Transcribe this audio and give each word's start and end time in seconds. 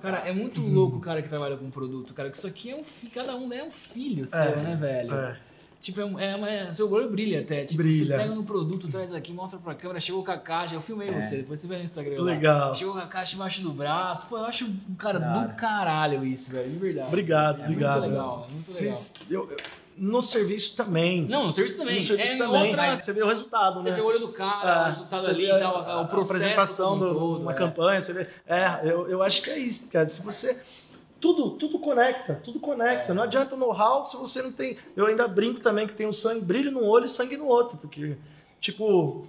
Cara, 0.00 0.18
é 0.26 0.32
muito 0.32 0.62
louco 0.62 0.96
o 0.96 1.00
cara 1.00 1.20
que 1.20 1.28
trabalha 1.28 1.58
com 1.58 1.68
produto, 1.70 2.14
cara. 2.14 2.30
Que 2.30 2.38
isso 2.38 2.46
aqui 2.46 2.70
é 2.70 2.76
um. 2.76 2.82
Cada 3.14 3.36
um 3.36 3.52
é 3.52 3.62
um 3.62 3.70
filho 3.70 4.26
seu, 4.26 4.38
É, 4.40 4.56
né, 4.56 4.76
velho? 4.76 5.14
É. 5.14 5.36
Tipo, 5.78 6.00
é, 6.18 6.30
é 6.32 6.36
uma- 6.36 6.72
seu 6.72 6.90
olho 6.90 7.10
brilha 7.10 7.42
até. 7.42 7.66
Tipo, 7.66 7.82
Brilha. 7.82 8.16
você 8.16 8.22
pega 8.22 8.34
no 8.34 8.44
produto, 8.44 8.88
traz 8.88 9.12
aqui, 9.12 9.30
mostra 9.34 9.58
pra 9.58 9.74
câmera, 9.74 10.00
chegou 10.00 10.24
com 10.24 10.30
a 10.30 10.38
caixa. 10.38 10.74
Eu 10.74 10.80
filmei 10.80 11.10
você, 11.12 11.36
depois 11.36 11.60
você 11.60 11.66
vê 11.66 11.76
no 11.76 11.84
Instagram. 11.84 12.16
lá. 12.16 12.24
Legal. 12.24 12.74
Chegou 12.74 12.94
com 12.94 13.00
a 13.00 13.06
caixa 13.06 13.34
embaixo 13.36 13.60
do 13.60 13.70
braço. 13.74 14.26
Pô, 14.26 14.38
eu 14.38 14.44
acho, 14.46 14.66
cara, 14.96 15.18
Da 15.18 15.44
do 15.44 15.54
caralho 15.54 16.24
isso, 16.24 16.50
velho. 16.50 16.70
De 16.70 16.78
verdade. 16.78 17.08
Obrigado, 17.08 17.60
É 17.60 17.64
obrigado. 17.64 18.00
Muito 18.00 18.10
legal, 18.10 18.48
muito 18.50 18.72
legal. 18.72 18.98
eu- 19.30 19.50
eu- 19.50 19.56
no 19.96 20.22
serviço 20.22 20.76
também. 20.76 21.26
Não, 21.26 21.46
no 21.46 21.52
serviço 21.52 21.76
também. 21.78 21.94
no 21.96 22.00
serviço 22.00 22.34
é 22.34 22.38
também. 22.38 22.66
outra. 22.68 23.00
Você 23.00 23.12
vê 23.12 23.22
o 23.22 23.26
resultado, 23.26 23.82
Você 23.82 23.90
né? 23.90 23.96
vê 23.96 24.02
o 24.02 24.06
olho 24.06 24.18
do 24.20 24.32
cara, 24.32 24.68
É, 24.70 24.82
o 24.82 24.84
resultado 24.86 25.22
você 25.22 25.30
ali 25.30 25.46
e 25.46 25.58
tal, 25.58 25.76
a- 25.76 26.00
o 26.02 26.08
processo. 26.08 26.32
A 26.32 26.36
apresentação 26.36 26.98
de 26.98 27.04
uma 27.42 27.52
é. 27.52 27.54
campanha, 27.54 28.00
você 28.00 28.12
vê. 28.12 28.28
É, 28.46 28.80
eu, 28.84 29.08
eu 29.08 29.22
acho 29.22 29.42
que 29.42 29.50
é 29.50 29.58
isso, 29.58 29.88
cara. 29.88 30.08
Se 30.08 30.22
você. 30.22 30.60
Tudo, 31.20 31.52
tudo 31.52 31.78
conecta, 31.78 32.34
tudo 32.44 32.60
conecta. 32.60 33.12
É. 33.12 33.14
Não 33.14 33.22
adianta 33.22 33.54
o 33.54 33.58
know-how 33.58 34.04
se 34.04 34.14
você 34.16 34.42
não 34.42 34.52
tem. 34.52 34.76
Eu 34.94 35.06
ainda 35.06 35.26
brinco 35.26 35.60
também 35.60 35.86
que 35.86 35.94
tem 35.94 36.06
o 36.06 36.12
sangue, 36.12 36.40
brilho 36.44 36.70
num 36.70 36.84
olho 36.86 37.06
e 37.06 37.08
sangue 37.08 37.36
no 37.36 37.46
outro, 37.46 37.78
porque. 37.78 38.16
Tipo, 38.64 39.26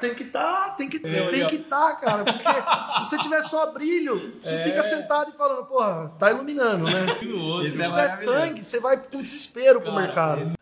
tem 0.00 0.14
que 0.14 0.22
estar, 0.22 0.76
tem 0.78 0.88
que 0.88 0.96
É, 1.06 1.28
tem 1.28 1.46
que 1.46 1.56
estar, 1.56 1.94
cara. 2.00 2.24
Porque 2.24 3.04
se 3.04 3.10
você 3.10 3.18
tiver 3.18 3.42
só 3.42 3.70
brilho, 3.70 4.38
você 4.40 4.64
fica 4.64 4.82
sentado 4.82 5.30
e 5.34 5.36
falando, 5.36 5.66
porra, 5.66 6.10
tá 6.18 6.30
iluminando, 6.30 6.84
né? 6.84 7.18
Se 7.20 7.66
Isso 7.66 7.78
é 7.78 7.84
tiver 7.84 8.08
sangue, 8.08 8.64
você 8.64 8.80
vai 8.80 8.96
com 8.96 9.20
desespero 9.20 9.78
pro 9.82 9.92
Cara, 9.92 10.00
mercado. 10.06 10.52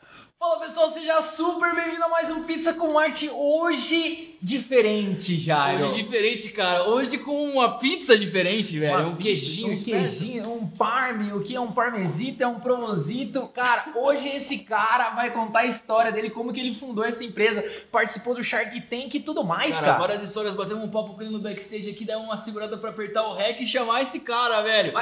Fala 0.45 0.59
pessoal, 0.59 0.91
seja 0.91 1.23
super 1.23 1.75
bem-vindo 1.75 2.05
a 2.05 2.09
mais 2.11 2.31
um 2.31 2.43
Pizza 2.43 2.75
com 2.75 2.99
Arte. 2.99 3.31
Hoje, 3.33 4.37
diferente, 4.43 5.37
Jairo. 5.37 5.87
Hoje 5.87 6.03
diferente, 6.03 6.49
cara. 6.51 6.87
Hoje 6.87 7.17
com 7.17 7.49
uma 7.49 7.79
pizza 7.79 8.15
diferente, 8.15 8.79
velho. 8.79 8.95
Uma 8.95 9.09
um 9.09 9.17
queijinho. 9.17 9.73
um 9.73 9.83
queijinho, 9.83 10.53
um 10.53 10.69
parme, 10.69 11.33
o 11.33 11.41
que 11.41 11.57
é 11.57 11.61
um 11.61 11.73
parmesito, 11.73 12.43
é 12.43 12.47
um 12.47 12.61
promosito. 12.61 13.49
Cara, 13.55 13.95
hoje 13.97 14.29
esse 14.29 14.59
cara 14.59 15.15
vai 15.15 15.31
contar 15.31 15.61
a 15.61 15.67
história 15.67 16.13
dele, 16.13 16.29
como 16.29 16.53
que 16.53 16.61
ele 16.61 16.75
fundou 16.75 17.07
essa 17.07 17.25
empresa, 17.25 17.65
participou 17.91 18.35
do 18.35 18.45
Shark 18.45 18.79
Tank 18.83 19.15
e 19.15 19.21
tudo 19.21 19.43
mais, 19.43 19.77
Cara, 19.77 19.87
cara. 19.87 19.99
várias 19.99 20.23
histórias, 20.23 20.55
batemos 20.55 20.85
um 20.85 20.91
papo 20.91 21.15
com 21.15 21.23
ele 21.23 21.31
no 21.31 21.41
backstage 21.41 21.89
aqui, 21.89 22.05
dá 22.05 22.19
uma 22.19 22.37
segurada 22.37 22.77
pra 22.77 22.91
apertar 22.91 23.27
o 23.27 23.35
rec 23.35 23.63
e 23.63 23.67
chamar 23.67 24.03
esse 24.03 24.21
cara, 24.21 24.61
velho. 24.61 24.93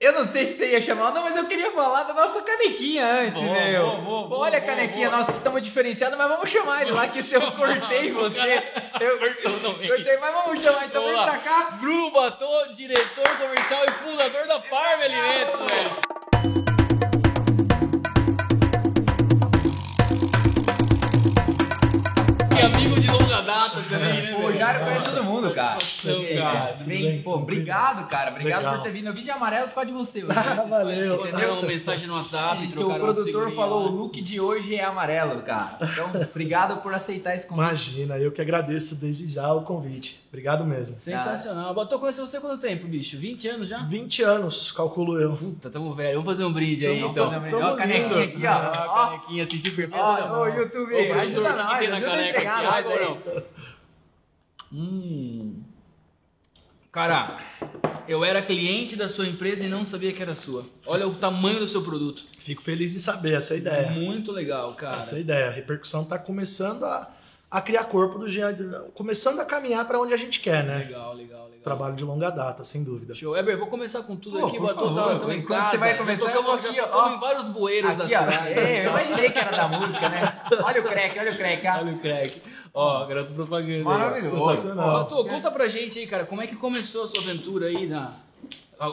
Eu 0.00 0.12
não 0.12 0.28
sei 0.28 0.44
se 0.44 0.56
você 0.56 0.70
ia 0.70 0.80
chamar, 0.80 1.12
não, 1.12 1.24
mas 1.24 1.36
eu 1.36 1.46
queria 1.48 1.72
falar 1.72 2.04
da 2.04 2.14
nossa 2.14 2.40
canequinha 2.40 3.04
antes, 3.04 3.42
Boa, 3.42 3.52
meu. 3.52 3.82
boa, 3.82 4.00
boa, 4.00 4.28
boa, 4.28 4.40
Olha 4.42 4.58
a 4.58 4.60
canequinha 4.60 5.10
nossa 5.10 5.32
que 5.32 5.38
estamos 5.38 5.60
diferenciados, 5.60 6.16
mas 6.16 6.28
vamos 6.28 6.48
chamar 6.48 6.82
ele 6.82 6.92
lá 6.92 7.08
que 7.08 7.20
se 7.20 7.34
eu 7.34 7.40
cortei 7.50 8.12
você. 8.12 8.62
Eu 9.00 9.18
cortei, 9.88 10.16
mas 10.18 10.34
vamos 10.34 10.62
chamar 10.62 10.86
então, 10.86 11.04
vem 11.04 11.14
pra 11.14 11.38
cá. 11.38 11.78
Bruno 11.80 12.12
diretor 12.76 13.28
comercial 13.38 13.84
e 13.86 13.90
fundador 14.04 14.46
da 14.46 14.60
Parme 14.60 15.02
Alimentos, 15.02 15.66
velho. 15.68 16.18
Amigo 22.64 23.00
de 23.00 23.08
longa 23.08 23.42
data 23.42 23.82
também, 23.90 24.22
né? 24.22 24.37
Pô, 24.58 24.64
o 24.64 24.66
velho? 24.66 24.78
Jairo 24.78 24.84
conhece 24.84 25.14
todo 25.14 25.24
mundo, 25.24 25.54
cara. 25.54 25.78
Cara. 26.38 26.72
bem, 26.84 27.22
pô, 27.22 27.34
obrigado, 27.36 28.08
cara. 28.08 28.30
Obrigado 28.30 28.58
Legal. 28.62 28.74
por 28.76 28.82
ter 28.82 28.90
vindo. 28.92 29.06
Eu 29.08 29.14
vim 29.14 29.22
de 29.24 29.30
amarelo 29.30 29.68
por 29.68 29.74
causa 29.74 29.90
de 29.90 29.96
você. 29.96 30.24
Ah, 30.38 30.64
valeu. 30.68 31.24
Mandaram 31.24 31.58
uma 31.58 31.66
mensagem 31.68 32.06
no 32.06 32.14
WhatsApp, 32.14 32.60
Gente, 32.62 32.82
o 32.82 32.88
uma 32.88 32.98
produtor 32.98 33.52
falou, 33.52 33.88
o 33.88 33.90
look 33.90 34.20
de 34.20 34.40
hoje 34.40 34.74
é 34.76 34.84
amarelo, 34.84 35.42
cara. 35.42 35.78
Então, 35.82 36.10
obrigado 36.30 36.80
por 36.82 36.94
aceitar 36.94 37.34
esse 37.34 37.46
convite. 37.46 37.66
Imagina, 37.66 38.18
eu 38.18 38.30
que 38.32 38.40
agradeço 38.40 38.94
desde 38.96 39.28
já 39.30 39.52
o 39.52 39.62
convite. 39.62 40.20
Obrigado 40.28 40.64
mesmo. 40.64 40.98
Sensacional. 40.98 41.74
Batô, 41.74 41.98
conheceu 41.98 42.26
você 42.26 42.36
há 42.36 42.40
quanto 42.40 42.60
tempo, 42.60 42.86
bicho? 42.86 43.18
20 43.18 43.48
anos 43.48 43.68
já? 43.68 43.78
20 43.78 44.22
anos, 44.22 44.72
calculo 44.72 45.20
eu. 45.20 45.36
Puta, 45.36 45.70
tamo 45.70 45.94
velho. 45.94 46.20
Vamos 46.20 46.32
fazer 46.32 46.44
um 46.44 46.52
brinde 46.52 46.86
aí, 46.86 47.00
Vamos 47.00 47.16
então. 47.16 47.30
fazer 47.30 47.46
um 47.46 47.50
Tamo 47.50 47.62
Ó, 47.64 47.68
a 47.72 47.76
canequinha 47.76 48.24
aqui, 48.24 48.46
Ó, 48.46 48.50
ó. 48.50 48.52
a 48.52 48.86
Ó, 48.88 49.06
canequinha, 49.10 49.46
senti 49.46 49.70
perfeição. 49.70 50.40
ô, 50.40 50.46
YouTube, 50.46 50.94
ajuda 50.94 51.52
nós, 51.52 51.78
ajuda 51.78 51.96
a 51.96 52.00
caneca 52.00 52.28
entregar 52.28 52.62
nós 52.62 52.86
aí. 52.86 53.42
Hum. 54.72 55.62
Cara, 56.90 57.38
eu 58.08 58.24
era 58.24 58.42
cliente 58.42 58.96
da 58.96 59.08
sua 59.08 59.26
empresa 59.26 59.64
e 59.64 59.68
não 59.68 59.84
sabia 59.84 60.12
que 60.12 60.22
era 60.22 60.34
sua. 60.34 60.66
Olha 60.86 61.06
o 61.06 61.14
tamanho 61.14 61.60
do 61.60 61.68
seu 61.68 61.82
produto. 61.82 62.24
Fico 62.38 62.62
feliz 62.62 62.94
em 62.94 62.98
saber, 62.98 63.34
essa 63.34 63.54
ideia. 63.54 63.90
Muito 63.90 64.32
legal, 64.32 64.74
cara. 64.74 64.98
Essa 64.98 65.18
ideia. 65.18 65.48
A 65.48 65.50
repercussão 65.50 66.02
está 66.02 66.18
começando 66.18 66.84
a, 66.84 67.14
a 67.50 67.60
criar 67.60 67.84
corpo 67.84 68.18
do 68.18 68.28
jeito. 68.28 68.64
Começando 68.94 69.40
a 69.40 69.44
caminhar 69.44 69.86
para 69.86 69.98
onde 69.98 70.12
a 70.12 70.16
gente 70.16 70.40
quer, 70.40 70.64
né? 70.64 70.78
Legal, 70.78 71.14
legal, 71.14 71.44
legal. 71.46 71.62
Trabalho 71.62 71.96
de 71.96 72.04
longa 72.04 72.30
data, 72.30 72.62
sem 72.62 72.84
dúvida. 72.84 73.14
Show. 73.14 73.36
Eber, 73.36 73.58
vou 73.58 73.66
começar 73.68 74.02
com 74.02 74.16
tudo 74.16 74.38
Pô, 74.38 74.46
aqui. 74.46 74.58
favor. 74.58 74.94
tá, 74.94 75.18
tamo 75.18 75.32
em 75.32 75.44
casa. 75.44 75.70
você 75.70 75.76
vai 75.78 75.96
começar, 75.96 76.30
eu 76.30 76.42
vou 76.42 76.54
aqui, 76.54 76.74
já 76.74 76.88
ó. 76.94 77.14
em 77.14 77.20
vários 77.20 77.48
bueiros 77.48 77.90
Aqui, 77.90 77.98
da 77.98 78.06
cidade. 78.08 78.48
É, 78.52 78.86
eu 78.86 78.90
imaginei 78.90 79.30
que 79.30 79.38
era 79.38 79.56
da 79.56 79.68
música, 79.68 80.08
né? 80.08 80.40
Olha 80.62 80.80
o 80.80 80.84
crack, 80.84 81.18
olha 81.18 81.32
o 81.32 81.36
crack. 81.36 81.66
ó. 81.66 81.78
Olha 81.78 81.92
o 81.92 81.98
crack. 81.98 82.42
Ó, 82.74 83.06
garoto 83.06 83.34
propaganda. 83.34 83.84
Maravilhoso. 83.84 84.38
Sensacional. 84.38 84.92
Batô, 84.92 85.24
conta 85.24 85.50
pra 85.50 85.68
gente 85.68 85.98
aí, 85.98 86.06
cara, 86.06 86.26
como 86.26 86.42
é 86.42 86.46
que 86.46 86.54
começou 86.54 87.04
a 87.04 87.08
sua 87.08 87.22
aventura 87.22 87.66
aí 87.66 87.86
na... 87.86 88.12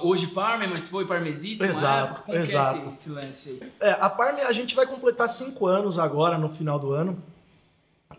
Hoje 0.01 0.25
Parme, 0.27 0.65
mas 0.65 0.87
foi 0.87 1.05
Parmesito, 1.05 1.63
uma 1.63 1.69
Exato? 1.69 2.23
Como 2.23 2.37
exato. 2.39 2.79
que 2.79 2.79
é 2.79 2.87
esse, 2.87 2.93
esse 2.95 3.09
lance 3.11 3.49
aí? 3.61 3.71
É, 3.79 3.91
a 3.99 4.09
Parme, 4.09 4.41
a 4.41 4.51
gente 4.51 4.75
vai 4.75 4.87
completar 4.87 5.29
cinco 5.29 5.67
anos 5.67 5.99
agora, 5.99 6.39
no 6.39 6.49
final 6.49 6.79
do 6.79 6.91
ano. 6.91 7.21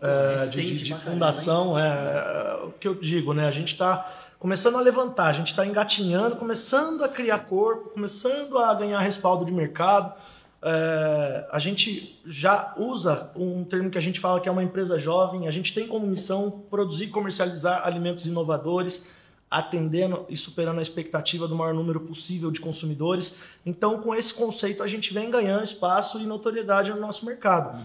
É, 0.01 0.33
de, 0.33 0.39
Recente 0.61 0.73
de- 0.75 0.83
de 0.83 0.95
fundação, 0.95 1.77
é, 1.77 2.59
o 2.65 2.71
que 2.71 2.87
eu 2.87 2.95
digo, 2.95 3.33
né? 3.33 3.47
A 3.47 3.51
gente 3.51 3.73
está 3.73 4.13
começando 4.39 4.75
a 4.77 4.81
levantar, 4.81 5.27
a 5.27 5.33
gente 5.33 5.47
está 5.47 5.65
engatinhando, 5.65 6.35
começando 6.35 7.03
a 7.03 7.09
criar 7.09 7.39
corpo, 7.39 7.89
começando 7.89 8.57
a 8.57 8.73
ganhar 8.73 8.99
respaldo 8.99 9.43
de 9.45 9.51
mercado. 9.51 10.13
É, 10.61 11.47
a 11.51 11.59
gente 11.59 12.19
já 12.25 12.73
usa 12.77 13.29
um 13.35 13.63
termo 13.63 13.89
que 13.89 13.97
a 13.97 14.01
gente 14.01 14.19
fala 14.19 14.39
que 14.39 14.49
é 14.49 14.51
uma 14.51 14.63
empresa 14.63 14.97
jovem. 14.99 15.47
A 15.47 15.51
gente 15.51 15.73
tem 15.73 15.87
como 15.87 16.05
missão 16.05 16.49
produzir 16.69 17.05
e 17.05 17.09
comercializar 17.09 17.85
alimentos 17.85 18.25
inovadores, 18.25 19.05
atendendo 19.49 20.25
e 20.27 20.35
superando 20.35 20.79
a 20.79 20.81
expectativa 20.81 21.47
do 21.47 21.55
maior 21.55 21.73
número 21.73 22.01
possível 22.01 22.51
de 22.51 22.59
consumidores. 22.59 23.37
Então, 23.65 23.99
com 23.99 24.13
esse 24.13 24.33
conceito, 24.33 24.83
a 24.83 24.87
gente 24.87 25.13
vem 25.13 25.31
ganhando 25.31 25.63
espaço 25.63 26.19
e 26.19 26.25
notoriedade 26.25 26.91
no 26.91 26.99
nosso 26.99 27.25
mercado. 27.25 27.79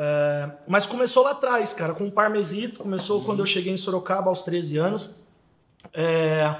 É, 0.00 0.50
mas 0.68 0.86
começou 0.86 1.24
lá 1.24 1.32
atrás, 1.32 1.74
cara, 1.74 1.92
com 1.92 2.06
o 2.06 2.12
Parmesito. 2.12 2.78
Começou 2.78 3.24
quando 3.24 3.40
eu 3.40 3.46
cheguei 3.46 3.72
em 3.72 3.76
Sorocaba 3.76 4.28
aos 4.28 4.42
13 4.42 4.78
anos. 4.78 5.24
É, 5.92 6.54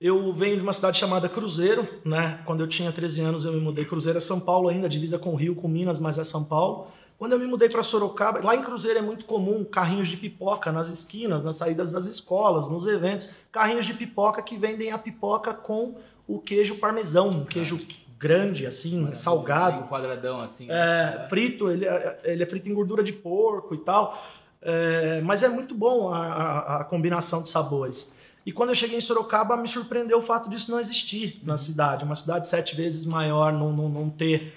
eu 0.00 0.32
venho 0.32 0.56
de 0.56 0.62
uma 0.62 0.72
cidade 0.72 0.98
chamada 0.98 1.28
Cruzeiro, 1.28 1.88
né? 2.04 2.40
Quando 2.44 2.60
eu 2.60 2.66
tinha 2.66 2.90
13 2.90 3.22
anos, 3.22 3.46
eu 3.46 3.52
me 3.52 3.60
mudei. 3.60 3.84
Cruzeiro 3.84 4.18
é 4.18 4.20
São 4.20 4.40
Paulo 4.40 4.68
ainda, 4.68 4.88
divisa 4.88 5.16
com 5.16 5.36
Rio, 5.36 5.54
com 5.54 5.68
Minas, 5.68 6.00
mas 6.00 6.18
é 6.18 6.24
São 6.24 6.42
Paulo. 6.42 6.88
Quando 7.16 7.32
eu 7.32 7.38
me 7.38 7.46
mudei 7.46 7.68
para 7.68 7.82
Sorocaba, 7.84 8.44
lá 8.44 8.56
em 8.56 8.62
Cruzeiro 8.62 8.98
é 8.98 9.02
muito 9.02 9.24
comum 9.24 9.64
carrinhos 9.64 10.08
de 10.08 10.16
pipoca 10.16 10.72
nas 10.72 10.90
esquinas, 10.90 11.44
nas 11.44 11.56
saídas 11.56 11.92
das 11.92 12.06
escolas, 12.06 12.68
nos 12.68 12.86
eventos. 12.86 13.30
Carrinhos 13.52 13.86
de 13.86 13.94
pipoca 13.94 14.42
que 14.42 14.58
vendem 14.58 14.90
a 14.90 14.98
pipoca 14.98 15.54
com 15.54 15.94
o 16.26 16.40
queijo 16.40 16.76
parmesão, 16.76 17.30
um 17.30 17.44
queijo 17.44 17.78
grande, 18.18 18.66
assim, 18.66 19.12
salgado. 19.14 19.80
Um 19.84 19.86
quadradão 19.86 20.40
assim. 20.40 20.68
É, 20.70 21.26
frito, 21.28 21.70
ele 21.70 21.84
é, 21.86 22.20
ele 22.24 22.42
é 22.42 22.46
frito 22.46 22.68
em 22.68 22.74
gordura 22.74 23.02
de 23.02 23.12
porco 23.12 23.74
e 23.74 23.78
tal. 23.78 24.22
É, 24.62 25.20
mas 25.22 25.42
é 25.42 25.48
muito 25.48 25.74
bom 25.74 26.12
a, 26.12 26.18
a- 26.26 26.80
a 26.80 26.84
combinação 26.84 27.42
de 27.42 27.48
sabores. 27.48 28.12
E 28.44 28.52
quando 28.52 28.70
eu 28.70 28.74
cheguei 28.74 28.96
em 28.96 29.00
Sorocaba, 29.00 29.56
me 29.56 29.68
surpreendeu 29.68 30.18
o 30.18 30.22
fato 30.22 30.48
disso 30.48 30.70
não 30.70 30.78
existir 30.80 31.40
na 31.42 31.56
cidade. 31.56 32.04
Uma 32.04 32.14
cidade 32.14 32.46
sete 32.48 32.74
vezes 32.76 33.04
maior, 33.04 33.52
não, 33.52 33.72
não, 33.72 33.88
não 33.88 34.08
ter 34.10 34.54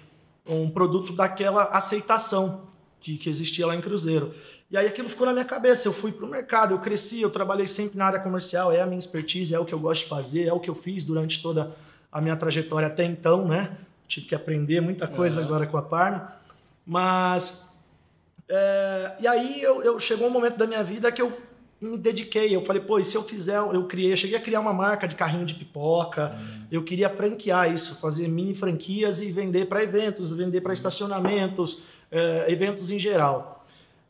um 0.48 0.70
produto 0.70 1.12
daquela 1.14 1.64
aceitação 1.66 2.62
que, 3.00 3.18
que 3.18 3.30
existia 3.30 3.66
lá 3.68 3.76
em 3.76 3.82
Cruzeiro. 3.82 4.34
E 4.72 4.78
aí 4.78 4.86
aquilo 4.88 5.10
ficou 5.10 5.26
na 5.26 5.34
minha 5.34 5.46
cabeça. 5.46 5.88
Eu 5.88 5.94
fui 5.94 6.12
para 6.12 6.26
o 6.26 6.30
mercado, 6.30 6.74
eu 6.76 6.80
cresci, 6.80 7.22
eu 7.22 7.30
trabalhei 7.32 7.66
sempre 7.66 7.98
na 7.98 8.06
área 8.06 8.20
comercial, 8.20 8.72
é 8.72 8.80
a 8.82 8.86
minha 8.86 9.00
expertise, 9.00 9.54
é 9.56 9.60
o 9.60 9.66
que 9.66 9.74
eu 9.74 9.80
gosto 9.80 10.04
de 10.04 10.10
fazer, 10.10 10.46
é 10.48 10.54
o 10.54 10.60
que 10.60 10.70
eu 10.70 10.76
fiz 10.76 11.04
durante 11.04 11.42
toda 11.42 11.64
a 11.64 11.89
minha 12.20 12.36
trajetória 12.36 12.88
até 12.88 13.06
então, 13.06 13.48
né? 13.48 13.78
Tive 14.08 14.26
que 14.26 14.34
aprender 14.36 14.82
muita 14.82 15.08
coisa 15.08 15.40
Aham. 15.40 15.48
agora 15.48 15.68
com 15.68 15.78
a 15.78 15.82
Parme. 15.82 16.22
Mas. 16.86 17.68
é, 18.48 19.16
e 19.20 19.28
aí 19.28 19.62
eu, 19.62 19.84
eu- 19.84 20.00
chegou 20.00 20.28
um 20.28 20.32
momento 20.32 20.58
da 20.58 20.66
minha 20.66 20.84
vida 20.84 21.12
que 21.12 21.22
eu 21.22 21.38
me 21.80 21.98
dediquei. 21.98 22.54
Eu 22.56 22.66
falei, 22.66 22.82
pô, 22.82 22.98
e 23.00 23.04
se 23.06 23.16
eu 23.16 23.24
fizer, 23.24 23.58
eu 23.58 23.86
criei, 23.86 24.12
eu 24.12 24.18
cheguei 24.18 24.36
a 24.38 24.42
criar 24.42 24.60
uma 24.60 24.74
marca 24.74 25.08
de 25.08 25.16
carrinho 25.16 25.46
de 25.46 25.54
pipoca. 25.54 26.36
Eu 26.72 26.84
queria 26.84 27.10
franquear 27.10 27.72
isso, 27.72 27.96
fazer 27.96 28.28
mini 28.28 28.54
franquias 28.56 29.22
e 29.22 29.32
vender 29.32 29.68
para 29.68 29.84
eventos, 29.84 30.32
vender 30.34 30.62
para 30.62 30.74
estacionamentos, 30.74 31.82
é, 32.12 32.52
eventos 32.52 32.92
em 32.92 32.98
geral. 33.00 33.66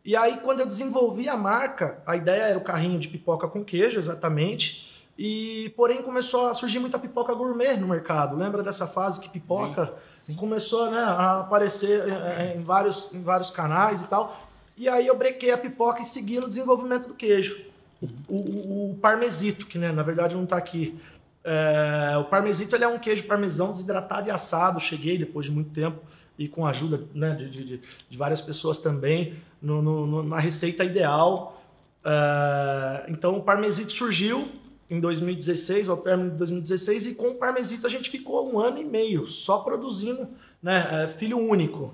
E 0.06 0.16
aí, 0.16 0.38
quando 0.38 0.62
eu 0.62 0.66
desenvolvi 0.66 1.28
a 1.28 1.36
marca, 1.36 2.02
a 2.08 2.16
ideia 2.16 2.44
era 2.44 2.58
o 2.58 2.62
carrinho 2.62 2.98
de 3.00 3.08
pipoca 3.10 3.48
com 3.48 3.64
queijo, 3.64 3.98
exatamente. 3.98 4.89
E, 5.22 5.74
porém, 5.76 6.02
começou 6.02 6.48
a 6.48 6.54
surgir 6.54 6.80
muita 6.80 6.98
pipoca 6.98 7.34
gourmet 7.34 7.76
no 7.76 7.90
mercado. 7.90 8.38
Lembra 8.38 8.64
dessa 8.64 8.88
fase 8.88 9.20
que 9.20 9.28
pipoca 9.28 9.94
Sim. 10.18 10.34
começou 10.36 10.90
né, 10.90 10.98
a 10.98 11.42
aparecer 11.42 12.08
é, 12.08 12.54
é, 12.54 12.56
em 12.56 12.62
vários, 12.62 13.14
em 13.14 13.22
vários 13.22 13.50
canais 13.50 14.02
e 14.02 14.08
tal? 14.08 14.48
E 14.78 14.88
aí 14.88 15.06
eu 15.06 15.18
brequei 15.18 15.52
a 15.52 15.58
pipoca 15.58 16.02
e 16.02 16.06
segui 16.06 16.40
no 16.40 16.48
desenvolvimento 16.48 17.10
do 17.10 17.14
queijo. 17.14 17.60
O, 18.02 18.34
o- 18.34 18.92
o 18.92 18.96
parmesito, 19.02 19.66
que 19.66 19.78
né, 19.78 19.92
na 19.92 20.04
verdade 20.04 20.36
não 20.36 20.46
está 20.46 20.56
aqui. 20.56 20.98
É, 21.44 22.16
o 22.18 22.24
parmesito 22.24 22.74
ele 22.74 22.86
é 22.86 22.88
um 22.88 22.98
queijo 22.98 23.26
parmesão 23.26 23.74
desidratado 23.74 24.30
e 24.30 24.32
assado. 24.32 24.80
Cheguei 24.80 25.18
depois 25.18 25.48
de 25.48 25.52
muito 25.52 25.72
tempo 25.72 26.00
e 26.38 26.48
com 26.48 26.66
a 26.66 26.70
ajuda 26.70 27.04
né, 27.14 27.36
de, 27.36 27.50
de, 27.50 27.82
de, 28.10 28.18
várias 28.18 28.40
pessoas 28.40 28.78
também 28.78 29.34
no, 29.62 29.82
no, 29.82 30.24
na 30.24 30.40
receita 30.40 30.86
ideal. 30.86 31.62
É, 32.06 33.04
então 33.10 33.36
o 33.36 33.44
parmesito 33.44 33.92
surgiu 33.92 34.48
em 34.90 35.00
2016, 35.00 35.90
ao 35.90 35.98
término 35.98 36.32
de 36.32 36.38
2016, 36.38 37.08
e 37.08 37.16
com 37.16 37.30
o 37.30 37.36
parmesito 37.36 37.86
a 37.86 37.90
gente 37.90 38.10
ficou 38.10 38.52
um 38.52 38.60
ano 38.60 38.80
e 38.80 38.84
meio 38.84 39.28
só 39.28 39.60
produzindo 39.60 40.28
né, 40.62 41.06
é, 41.06 41.08
filho 41.08 41.38
único. 41.38 41.94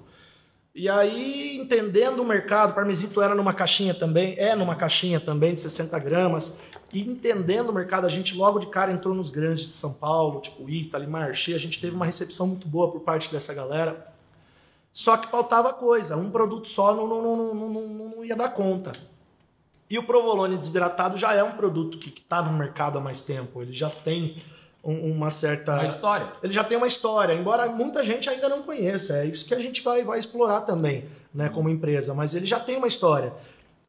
E 0.74 0.90
aí, 0.90 1.58
entendendo 1.58 2.20
o 2.20 2.26
mercado, 2.26 2.72
o 2.72 2.74
parmesito 2.74 3.22
era 3.22 3.34
numa 3.34 3.54
caixinha 3.54 3.94
também, 3.94 4.36
é 4.38 4.56
numa 4.56 4.76
caixinha 4.76 5.20
também 5.20 5.54
de 5.54 5.62
60 5.62 5.98
gramas. 6.00 6.56
E 6.92 7.02
entendendo 7.02 7.70
o 7.70 7.74
mercado, 7.74 8.06
a 8.06 8.10
gente 8.10 8.36
logo 8.36 8.60
de 8.60 8.68
cara 8.68 8.92
entrou 8.92 9.14
nos 9.14 9.30
grandes 9.30 9.66
de 9.66 9.72
São 9.72 9.94
Paulo, 9.94 10.42
tipo 10.42 10.70
Italy, 10.70 11.08
Marché, 11.08 11.54
a 11.54 11.58
gente 11.58 11.80
teve 11.80 11.96
uma 11.96 12.06
recepção 12.06 12.48
muito 12.48 12.68
boa 12.68 12.92
por 12.92 13.02
parte 13.02 13.32
dessa 13.32 13.54
galera. 13.54 14.14
Só 14.94 15.18
que 15.18 15.30
faltava 15.30 15.74
coisa, 15.74 16.16
um 16.16 16.30
produto 16.30 16.68
só 16.70 16.96
não, 16.96 17.08
não, 17.08 17.22
não, 17.22 17.54
não, 17.54 17.70
não, 17.70 18.10
não 18.10 18.26
ia 18.26 18.36
dar 18.36 18.50
conta. 18.50 18.94
E 19.90 19.98
o 19.98 20.04
provolone 20.04 20.58
desidratado 20.58 21.18
já 21.18 21.34
é 21.34 21.44
um 21.44 21.52
produto 21.52 21.98
que 21.98 22.10
está 22.10 22.42
no 22.42 22.52
mercado 22.52 22.98
há 22.98 23.02
mais 23.02 23.22
tempo, 23.22 23.62
ele 23.62 23.74
já 23.74 23.90
tem 23.90 24.38
uma 24.84 25.32
certa. 25.32 25.74
Uma 25.74 25.86
história. 25.86 26.32
Ele 26.44 26.54
já 26.54 26.64
tem 26.64 26.78
uma 26.78 26.88
história, 26.88 27.34
embora 27.34 27.68
muita 27.68 28.04
gente 28.04 28.30
ainda 28.30 28.48
não 28.48 28.62
conheça. 28.62 29.18
É 29.18 29.26
isso 29.26 29.46
que 29.46 29.54
a 29.54 29.60
gente 29.60 29.82
vai, 29.82 30.04
vai 30.04 30.20
explorar 30.20 30.62
também, 30.62 31.06
né, 31.34 31.50
como 31.50 31.70
empresa. 31.70 32.14
Mas 32.14 32.36
ele 32.36 32.46
já 32.46 32.60
tem 32.60 32.78
uma 32.78 32.88
história. 32.88 33.34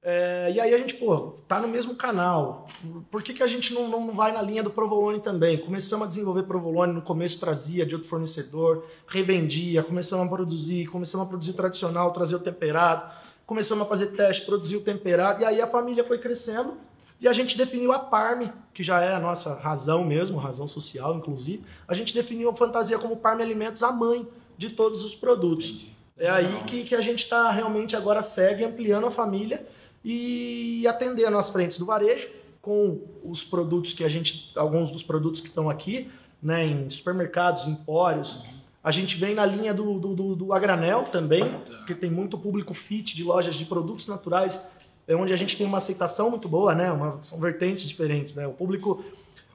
É, 0.09 0.53
e 0.55 0.61
aí 0.61 0.73
a 0.73 0.79
gente, 0.79 0.95
pô, 0.95 1.35
tá 1.49 1.61
no 1.61 1.67
mesmo 1.67 1.97
canal. 1.97 2.69
Por 3.11 3.23
que, 3.23 3.35
que 3.35 3.43
a 3.43 3.47
gente 3.47 3.75
não, 3.75 3.89
não 3.89 4.15
vai 4.15 4.33
na 4.33 4.41
linha 4.41 4.63
do 4.63 4.71
provolone 4.71 5.21
também? 5.21 5.59
Começamos 5.59 6.07
a 6.07 6.09
desenvolver 6.09 6.45
provolone, 6.45 6.93
no 6.93 7.03
começo 7.03 7.41
trazia 7.41 7.85
de 7.85 7.95
outro 7.95 8.09
fornecedor, 8.09 8.85
revendia, 9.09 9.83
começamos 9.83 10.25
a 10.25 10.29
produzir, 10.29 10.87
começamos 10.87 11.27
a 11.27 11.29
produzir 11.29 11.55
tradicional, 11.55 12.13
trazer 12.13 12.37
o 12.37 12.39
temperado, 12.39 13.13
começamos 13.47 13.87
a 13.87 13.89
fazer 13.89 14.07
teste, 14.09 14.45
produzir 14.45 14.77
o 14.77 14.81
temperado, 14.81 15.43
e 15.43 15.45
aí 15.45 15.61
a 15.61 15.67
família 15.67 16.05
foi 16.05 16.19
crescendo 16.19 16.77
e 17.21 17.27
a 17.27 17.33
gente 17.33 17.57
definiu 17.57 17.93
a 17.93 17.99
Parme, 17.99 18.53
que 18.75 18.83
já 18.83 19.01
é 19.01 19.15
a 19.15 19.21
nossa 19.21 19.55
razão 19.55 20.05
mesmo, 20.05 20.39
razão 20.39 20.69
social, 20.69 21.17
inclusive. 21.17 21.65
A 21.89 21.95
gente 21.95 22.13
definiu 22.13 22.51
a 22.51 22.55
fantasia 22.55 22.99
como 22.99 23.17
Parme 23.17 23.43
Alimentos, 23.43 23.83
a 23.83 23.91
mãe 23.91 24.29
de 24.59 24.71
todos 24.71 25.05
os 25.05 25.15
produtos. 25.15 25.69
Entendi. 25.71 25.97
É 26.19 26.29
aí 26.29 26.63
que, 26.65 26.85
que 26.85 26.95
a 26.95 27.01
gente 27.01 27.21
está 27.21 27.51
realmente 27.51 27.97
agora 27.97 28.23
segue 28.23 28.65
ampliando 28.65 29.07
a 29.07 29.11
família 29.11 29.67
e 30.05 30.87
atendendo 30.87 31.37
as 31.39 31.49
frentes 31.49 31.79
do 31.79 31.87
varejo 31.87 32.29
com 32.61 33.01
os 33.25 33.45
produtos 33.45 33.93
que 33.93 34.05
a 34.05 34.09
gente, 34.09 34.53
alguns 34.57 34.91
dos 34.91 35.03
produtos 35.03 35.41
que 35.41 35.49
estão 35.49 35.71
aqui, 35.71 36.11
né, 36.43 36.67
em 36.67 36.91
supermercados, 36.91 37.67
empórios. 37.67 38.43
A 38.87 38.93
gente 38.93 39.17
vem 39.17 39.35
na 39.35 39.45
linha 39.45 39.75
do, 39.75 39.99
do, 39.99 40.15
do, 40.15 40.37
do 40.37 40.53
a 40.53 40.61
granel 40.61 41.07
também, 41.07 41.61
que 41.89 41.93
tem 41.93 42.09
muito 42.09 42.39
público 42.39 42.73
fit 42.73 43.17
de 43.17 43.25
lojas 43.25 43.57
de 43.57 43.65
produtos 43.65 44.07
naturais 44.07 44.65
é 45.09 45.17
onde 45.17 45.33
a 45.33 45.37
gente 45.37 45.57
tem 45.57 45.67
uma 45.67 45.79
aceitação 45.79 46.31
muito 46.31 46.49
boa, 46.49 46.73
né? 46.73 46.93
Uma, 46.93 47.21
são 47.25 47.37
vertentes 47.41 47.89
diferentes, 47.89 48.33
né? 48.35 48.47
O 48.47 48.53
público. 48.53 49.05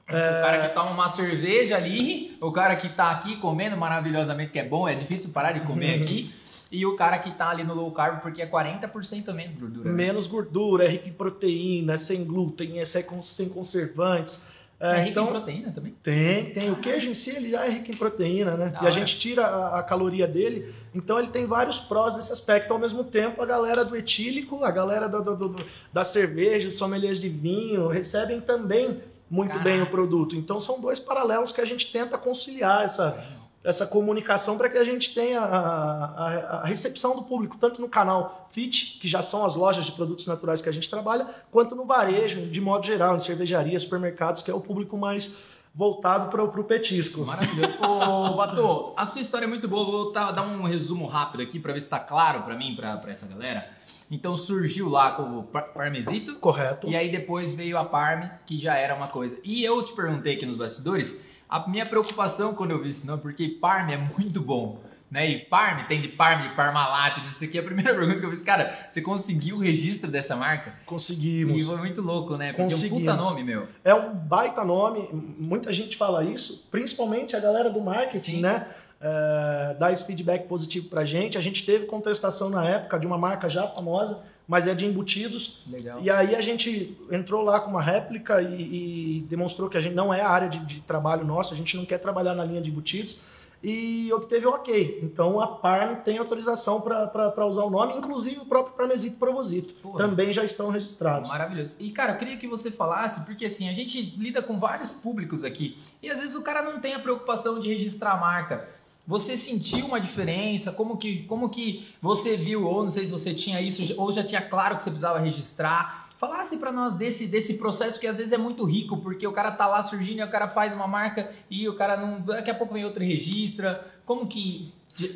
É... 0.06 0.12
O 0.12 0.42
cara 0.42 0.68
que 0.68 0.74
toma 0.74 0.90
uma 0.90 1.08
cerveja 1.08 1.76
ali, 1.78 2.36
o 2.42 2.52
cara 2.52 2.76
que 2.76 2.90
tá 2.90 3.10
aqui 3.10 3.36
comendo 3.36 3.74
maravilhosamente, 3.74 4.52
que 4.52 4.58
é 4.58 4.64
bom, 4.66 4.86
é 4.86 4.94
difícil 4.94 5.30
parar 5.30 5.52
de 5.52 5.60
comer 5.60 6.02
aqui. 6.02 6.34
E 6.70 6.84
o 6.84 6.94
cara 6.94 7.18
que 7.18 7.30
tá 7.30 7.48
ali 7.48 7.64
no 7.64 7.72
low 7.72 7.90
carb, 7.90 8.20
porque 8.20 8.42
é 8.42 8.46
40% 8.46 9.32
menos 9.32 9.58
gordura. 9.58 9.90
Né? 9.90 9.94
Menos 9.94 10.26
gordura, 10.26 10.84
é 10.84 10.88
rico 10.88 11.08
em 11.08 11.12
proteína, 11.12 11.94
é 11.94 11.98
sem 11.98 12.22
glúten, 12.22 12.80
é 12.80 12.84
sem 12.84 13.02
conservantes. 13.48 14.42
É, 14.82 14.96
é 14.96 14.98
rico 14.98 15.10
então, 15.10 15.24
em 15.26 15.28
proteína 15.28 15.70
também? 15.70 15.94
Tem, 16.02 16.46
tem. 16.46 16.70
O 16.72 16.76
queijo 16.76 17.08
em 17.08 17.14
si 17.14 17.30
ele 17.30 17.50
já 17.50 17.64
é 17.64 17.70
rico 17.70 17.92
em 17.92 17.96
proteína, 17.96 18.56
né? 18.56 18.74
e 18.82 18.86
a 18.86 18.90
gente 18.90 19.16
tira 19.16 19.46
a, 19.46 19.78
a, 19.78 19.82
caloria 19.84 20.26
dele, 20.26 20.74
então 20.92 21.20
ele 21.20 21.28
tem 21.28 21.46
vários 21.46 21.78
prós 21.78 22.16
nesse 22.16 22.32
aspecto. 22.32 22.72
Ao 22.72 22.80
mesmo 22.80 23.04
tempo, 23.04 23.40
a 23.40 23.46
galera 23.46 23.84
do 23.84 23.94
etílico, 23.96 24.64
a 24.64 24.72
galera 24.72 25.08
do, 25.08 25.22
do, 25.22 25.36
do, 25.36 25.64
da 25.92 26.02
cerveja, 26.02 26.68
sommeliers 26.68 27.20
de 27.20 27.28
vinho, 27.28 27.86
recebem 27.86 28.40
também 28.40 29.00
muito 29.30 29.52
Caraca. 29.52 29.70
bem 29.70 29.82
o 29.82 29.86
produto. 29.86 30.34
Então 30.34 30.58
são 30.58 30.80
dois 30.80 30.98
paralelos 30.98 31.52
que 31.52 31.60
a 31.60 31.64
gente 31.64 31.92
tenta 31.92 32.18
conciliar 32.18 32.84
essa, 32.84 33.24
essa 33.64 33.86
comunicação 33.86 34.58
para 34.58 34.68
que 34.68 34.76
a 34.76 34.84
gente 34.84 35.14
tenha 35.14 35.40
a, 35.40 36.04
a, 36.04 36.26
a, 36.62 36.66
recepção 36.66 37.14
do 37.14 37.22
público, 37.22 37.56
tanto 37.58 37.80
no 37.80 37.88
canal 37.88 38.48
Fit, 38.50 38.98
que 39.00 39.06
já 39.06 39.22
são 39.22 39.44
as 39.44 39.54
lojas 39.54 39.84
de 39.84 39.92
produtos 39.92 40.26
naturais 40.26 40.60
que 40.60 40.68
a 40.68 40.72
gente 40.72 40.90
trabalha, 40.90 41.26
quanto 41.50 41.76
no 41.76 41.84
varejo, 41.84 42.46
de 42.46 42.60
modo 42.60 42.84
geral, 42.84 43.14
em 43.14 43.20
cervejarias, 43.20 43.82
supermercados, 43.82 44.42
que 44.42 44.50
é 44.50 44.54
o 44.54 44.60
público 44.60 44.96
mais 44.96 45.36
voltado 45.74 46.28
para 46.28 46.42
o 46.42 46.64
petisco. 46.64 47.24
Maravilhoso. 47.24 47.78
Ô, 47.82 48.34
Batô, 48.36 48.94
a 48.96 49.06
sua 49.06 49.20
história 49.20 49.46
é 49.46 49.48
muito 49.48 49.68
boa. 49.68 49.84
Vou 49.84 50.12
dar 50.12 50.42
um 50.42 50.64
resumo 50.64 51.06
rápido 51.06 51.42
aqui 51.42 51.58
para 51.58 51.72
ver 51.72 51.80
se 51.80 51.86
está 51.86 51.98
claro 51.98 52.42
para 52.42 52.56
mim, 52.56 52.74
para 52.76 53.00
essa 53.06 53.26
galera. 53.26 53.70
Então 54.10 54.36
surgiu 54.36 54.90
lá 54.90 55.12
com 55.12 55.38
o 55.38 55.42
parmesito. 55.44 56.34
Correto. 56.34 56.86
E 56.86 56.94
aí 56.94 57.10
depois 57.10 57.54
veio 57.54 57.78
a 57.78 57.84
parme, 57.84 58.30
que 58.44 58.58
já 58.58 58.76
era 58.76 58.94
uma 58.94 59.08
coisa. 59.08 59.38
E 59.42 59.64
eu 59.64 59.82
te 59.82 59.94
perguntei 59.94 60.34
aqui 60.34 60.44
nos 60.44 60.56
bastidores 60.56 61.18
a 61.52 61.68
minha 61.68 61.84
preocupação 61.84 62.54
quando 62.54 62.70
eu 62.70 62.82
vi 62.82 62.88
isso, 62.88 63.06
não, 63.06 63.18
porque 63.18 63.46
Parme 63.46 63.92
é 63.92 63.98
muito 63.98 64.40
bom. 64.40 64.80
Né? 65.10 65.30
E 65.30 65.38
Parme, 65.40 65.84
tem 65.84 66.00
de 66.00 66.08
Parme, 66.08 66.48
de 66.48 66.54
Parmalat, 66.54 67.18
não 67.22 67.32
sei 67.32 67.46
o 67.46 67.50
que. 67.50 67.58
A 67.58 67.62
primeira 67.62 67.92
pergunta 67.94 68.18
que 68.18 68.24
eu 68.24 68.30
fiz, 68.30 68.40
cara, 68.40 68.86
você 68.88 69.02
conseguiu 69.02 69.56
o 69.56 69.58
registro 69.58 70.10
dessa 70.10 70.34
marca? 70.34 70.72
Conseguimos. 70.86 71.60
E 71.62 71.66
foi 71.66 71.76
muito 71.76 72.00
louco, 72.00 72.38
né? 72.38 72.54
Porque 72.54 72.72
Conseguimos. 72.72 73.06
é 73.06 73.12
um 73.12 73.16
puta 73.16 73.22
nome, 73.22 73.44
meu. 73.44 73.68
É 73.84 73.94
um 73.94 74.14
baita 74.14 74.64
nome, 74.64 75.10
muita 75.12 75.70
gente 75.70 75.98
fala 75.98 76.24
isso, 76.24 76.66
principalmente 76.70 77.36
a 77.36 77.40
galera 77.40 77.68
do 77.68 77.82
marketing, 77.82 78.36
Sim. 78.36 78.40
né? 78.40 78.66
É, 79.04 79.74
dá 79.80 79.90
esse 79.90 80.06
feedback 80.06 80.46
positivo 80.46 80.88
pra 80.88 81.04
gente. 81.04 81.36
A 81.36 81.40
gente 81.40 81.66
teve 81.66 81.86
contestação 81.86 82.48
na 82.48 82.64
época 82.64 83.00
de 83.00 83.06
uma 83.06 83.18
marca 83.18 83.48
já 83.48 83.66
famosa, 83.66 84.20
mas 84.46 84.68
é 84.68 84.74
de 84.74 84.86
embutidos. 84.86 85.60
Legal. 85.66 86.00
E 86.00 86.08
aí 86.08 86.36
a 86.36 86.40
gente 86.40 86.96
entrou 87.10 87.42
lá 87.42 87.58
com 87.58 87.70
uma 87.70 87.82
réplica 87.82 88.40
e, 88.40 89.18
e 89.18 89.20
demonstrou 89.22 89.68
que 89.68 89.76
a 89.76 89.80
gente 89.80 89.94
não 89.94 90.14
é 90.14 90.20
a 90.20 90.28
área 90.28 90.48
de, 90.48 90.60
de, 90.60 90.80
trabalho 90.82 91.24
nossa, 91.24 91.52
a 91.52 91.56
gente 91.56 91.76
não 91.76 91.84
quer 91.84 91.98
trabalhar 91.98 92.32
na 92.34 92.44
linha 92.44 92.60
de 92.60 92.70
embutidos 92.70 93.18
e 93.60 94.12
obteve 94.12 94.46
o 94.46 94.50
ok. 94.50 95.00
Então 95.02 95.40
a 95.40 95.48
Parme 95.48 95.96
tem 96.04 96.18
autorização 96.18 96.80
para 96.80 97.46
usar 97.46 97.64
o 97.64 97.70
nome, 97.70 97.96
inclusive 97.96 98.38
o 98.38 98.44
próprio 98.44 98.76
Parmesito 98.76 99.16
Provosito. 99.16 99.74
Porra. 99.82 100.06
Também 100.06 100.32
já 100.32 100.44
estão 100.44 100.70
registrados. 100.70 101.28
Maravilhoso. 101.28 101.74
E 101.80 101.90
cara, 101.90 102.12
eu 102.12 102.18
queria 102.18 102.36
que 102.36 102.46
você 102.46 102.70
falasse, 102.70 103.22
porque 103.22 103.46
assim, 103.46 103.68
a 103.68 103.72
gente 103.72 104.00
lida 104.16 104.40
com 104.40 104.60
vários 104.60 104.92
públicos 104.92 105.44
aqui 105.44 105.76
e 106.00 106.08
às 106.08 106.20
vezes 106.20 106.36
o 106.36 106.42
cara 106.42 106.62
não 106.62 106.80
tem 106.80 106.94
a 106.94 107.00
preocupação 107.00 107.58
de 107.58 107.68
registrar 107.68 108.12
a 108.12 108.16
marca. 108.16 108.68
Você 109.06 109.36
sentiu 109.36 109.86
uma 109.86 110.00
diferença? 110.00 110.72
Como 110.72 110.96
que, 110.96 111.24
como 111.24 111.48
que 111.48 111.88
você 112.00 112.36
viu, 112.36 112.64
ou 112.64 112.82
não 112.82 112.88
sei 112.88 113.04
se 113.04 113.10
você 113.10 113.34
tinha 113.34 113.60
isso, 113.60 113.82
ou 114.00 114.12
já 114.12 114.22
tinha 114.22 114.40
claro 114.40 114.76
que 114.76 114.82
você 114.82 114.90
precisava 114.90 115.18
registrar? 115.18 116.08
Falasse 116.18 116.56
para 116.58 116.70
nós 116.70 116.94
desse, 116.94 117.26
desse 117.26 117.54
processo 117.54 117.98
que 117.98 118.06
às 118.06 118.18
vezes 118.18 118.32
é 118.32 118.38
muito 118.38 118.64
rico, 118.64 118.98
porque 118.98 119.26
o 119.26 119.32
cara 119.32 119.50
tá 119.50 119.66
lá 119.66 119.82
surgindo 119.82 120.20
e 120.20 120.22
o 120.22 120.30
cara 120.30 120.46
faz 120.46 120.72
uma 120.72 120.86
marca 120.86 121.32
e 121.50 121.68
o 121.68 121.74
cara 121.74 121.96
não. 121.96 122.20
Daqui 122.20 122.48
a 122.48 122.54
pouco 122.54 122.72
vem 122.72 122.84
outro 122.84 123.02
e 123.02 123.08
registra. 123.08 123.90
Como 124.06 124.28
que. 124.28 124.72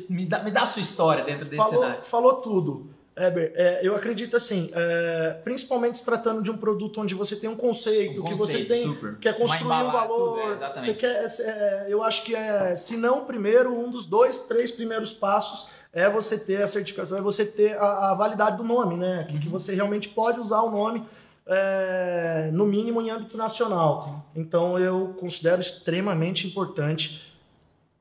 Me 0.09 0.25
dá, 0.25 0.43
me 0.43 0.51
dá 0.51 0.63
a 0.63 0.65
sua 0.65 0.81
história 0.81 1.23
dentro 1.23 1.45
desse 1.45 1.55
falou, 1.55 1.79
cenário. 1.81 2.03
Falou 2.03 2.33
tudo. 2.41 2.89
Eber, 3.17 3.51
é, 3.55 3.79
eu 3.81 3.95
acredito 3.95 4.37
assim, 4.37 4.69
é, 4.73 5.39
principalmente 5.43 5.97
se 5.97 6.05
tratando 6.05 6.43
de 6.43 6.51
um 6.51 6.57
produto 6.57 7.01
onde 7.01 7.15
você 7.15 7.35
tem 7.35 7.49
um 7.49 7.55
conceito, 7.55 8.21
um 8.21 8.25
que 8.25 8.35
você 8.35 8.63
tem, 8.63 8.83
super. 8.83 9.17
quer 9.17 9.35
construir 9.35 9.63
um 9.63 9.91
valor, 9.91 10.37
tudo, 10.37 10.63
é, 10.63 10.77
você 10.77 10.93
quer, 10.93 11.25
é, 11.39 11.87
eu 11.89 12.03
acho 12.03 12.23
que 12.23 12.35
é, 12.35 12.75
se 12.75 12.95
não 12.95 13.25
primeiro, 13.25 13.73
um 13.73 13.89
dos 13.89 14.05
dois, 14.05 14.37
três 14.37 14.69
primeiros 14.69 15.11
passos 15.11 15.67
é 15.91 16.07
você 16.07 16.37
ter 16.37 16.61
a 16.61 16.67
certificação, 16.67 17.17
é 17.17 17.21
você 17.21 17.43
ter 17.43 17.75
a, 17.77 18.11
a 18.11 18.13
validade 18.13 18.57
do 18.57 18.63
nome, 18.63 18.95
né? 18.95 19.25
Que, 19.27 19.33
uhum. 19.33 19.39
que, 19.39 19.49
você 19.49 19.73
realmente 19.73 20.09
pode 20.09 20.39
usar 20.39 20.61
o 20.61 20.69
nome, 20.69 21.03
é, 21.47 22.51
no 22.53 22.67
mínimo 22.67 23.01
em 23.01 23.09
âmbito 23.09 23.35
nacional. 23.35 24.27
Então 24.35 24.77
eu 24.77 25.15
considero 25.19 25.59
extremamente 25.59 26.45
importante 26.45 27.25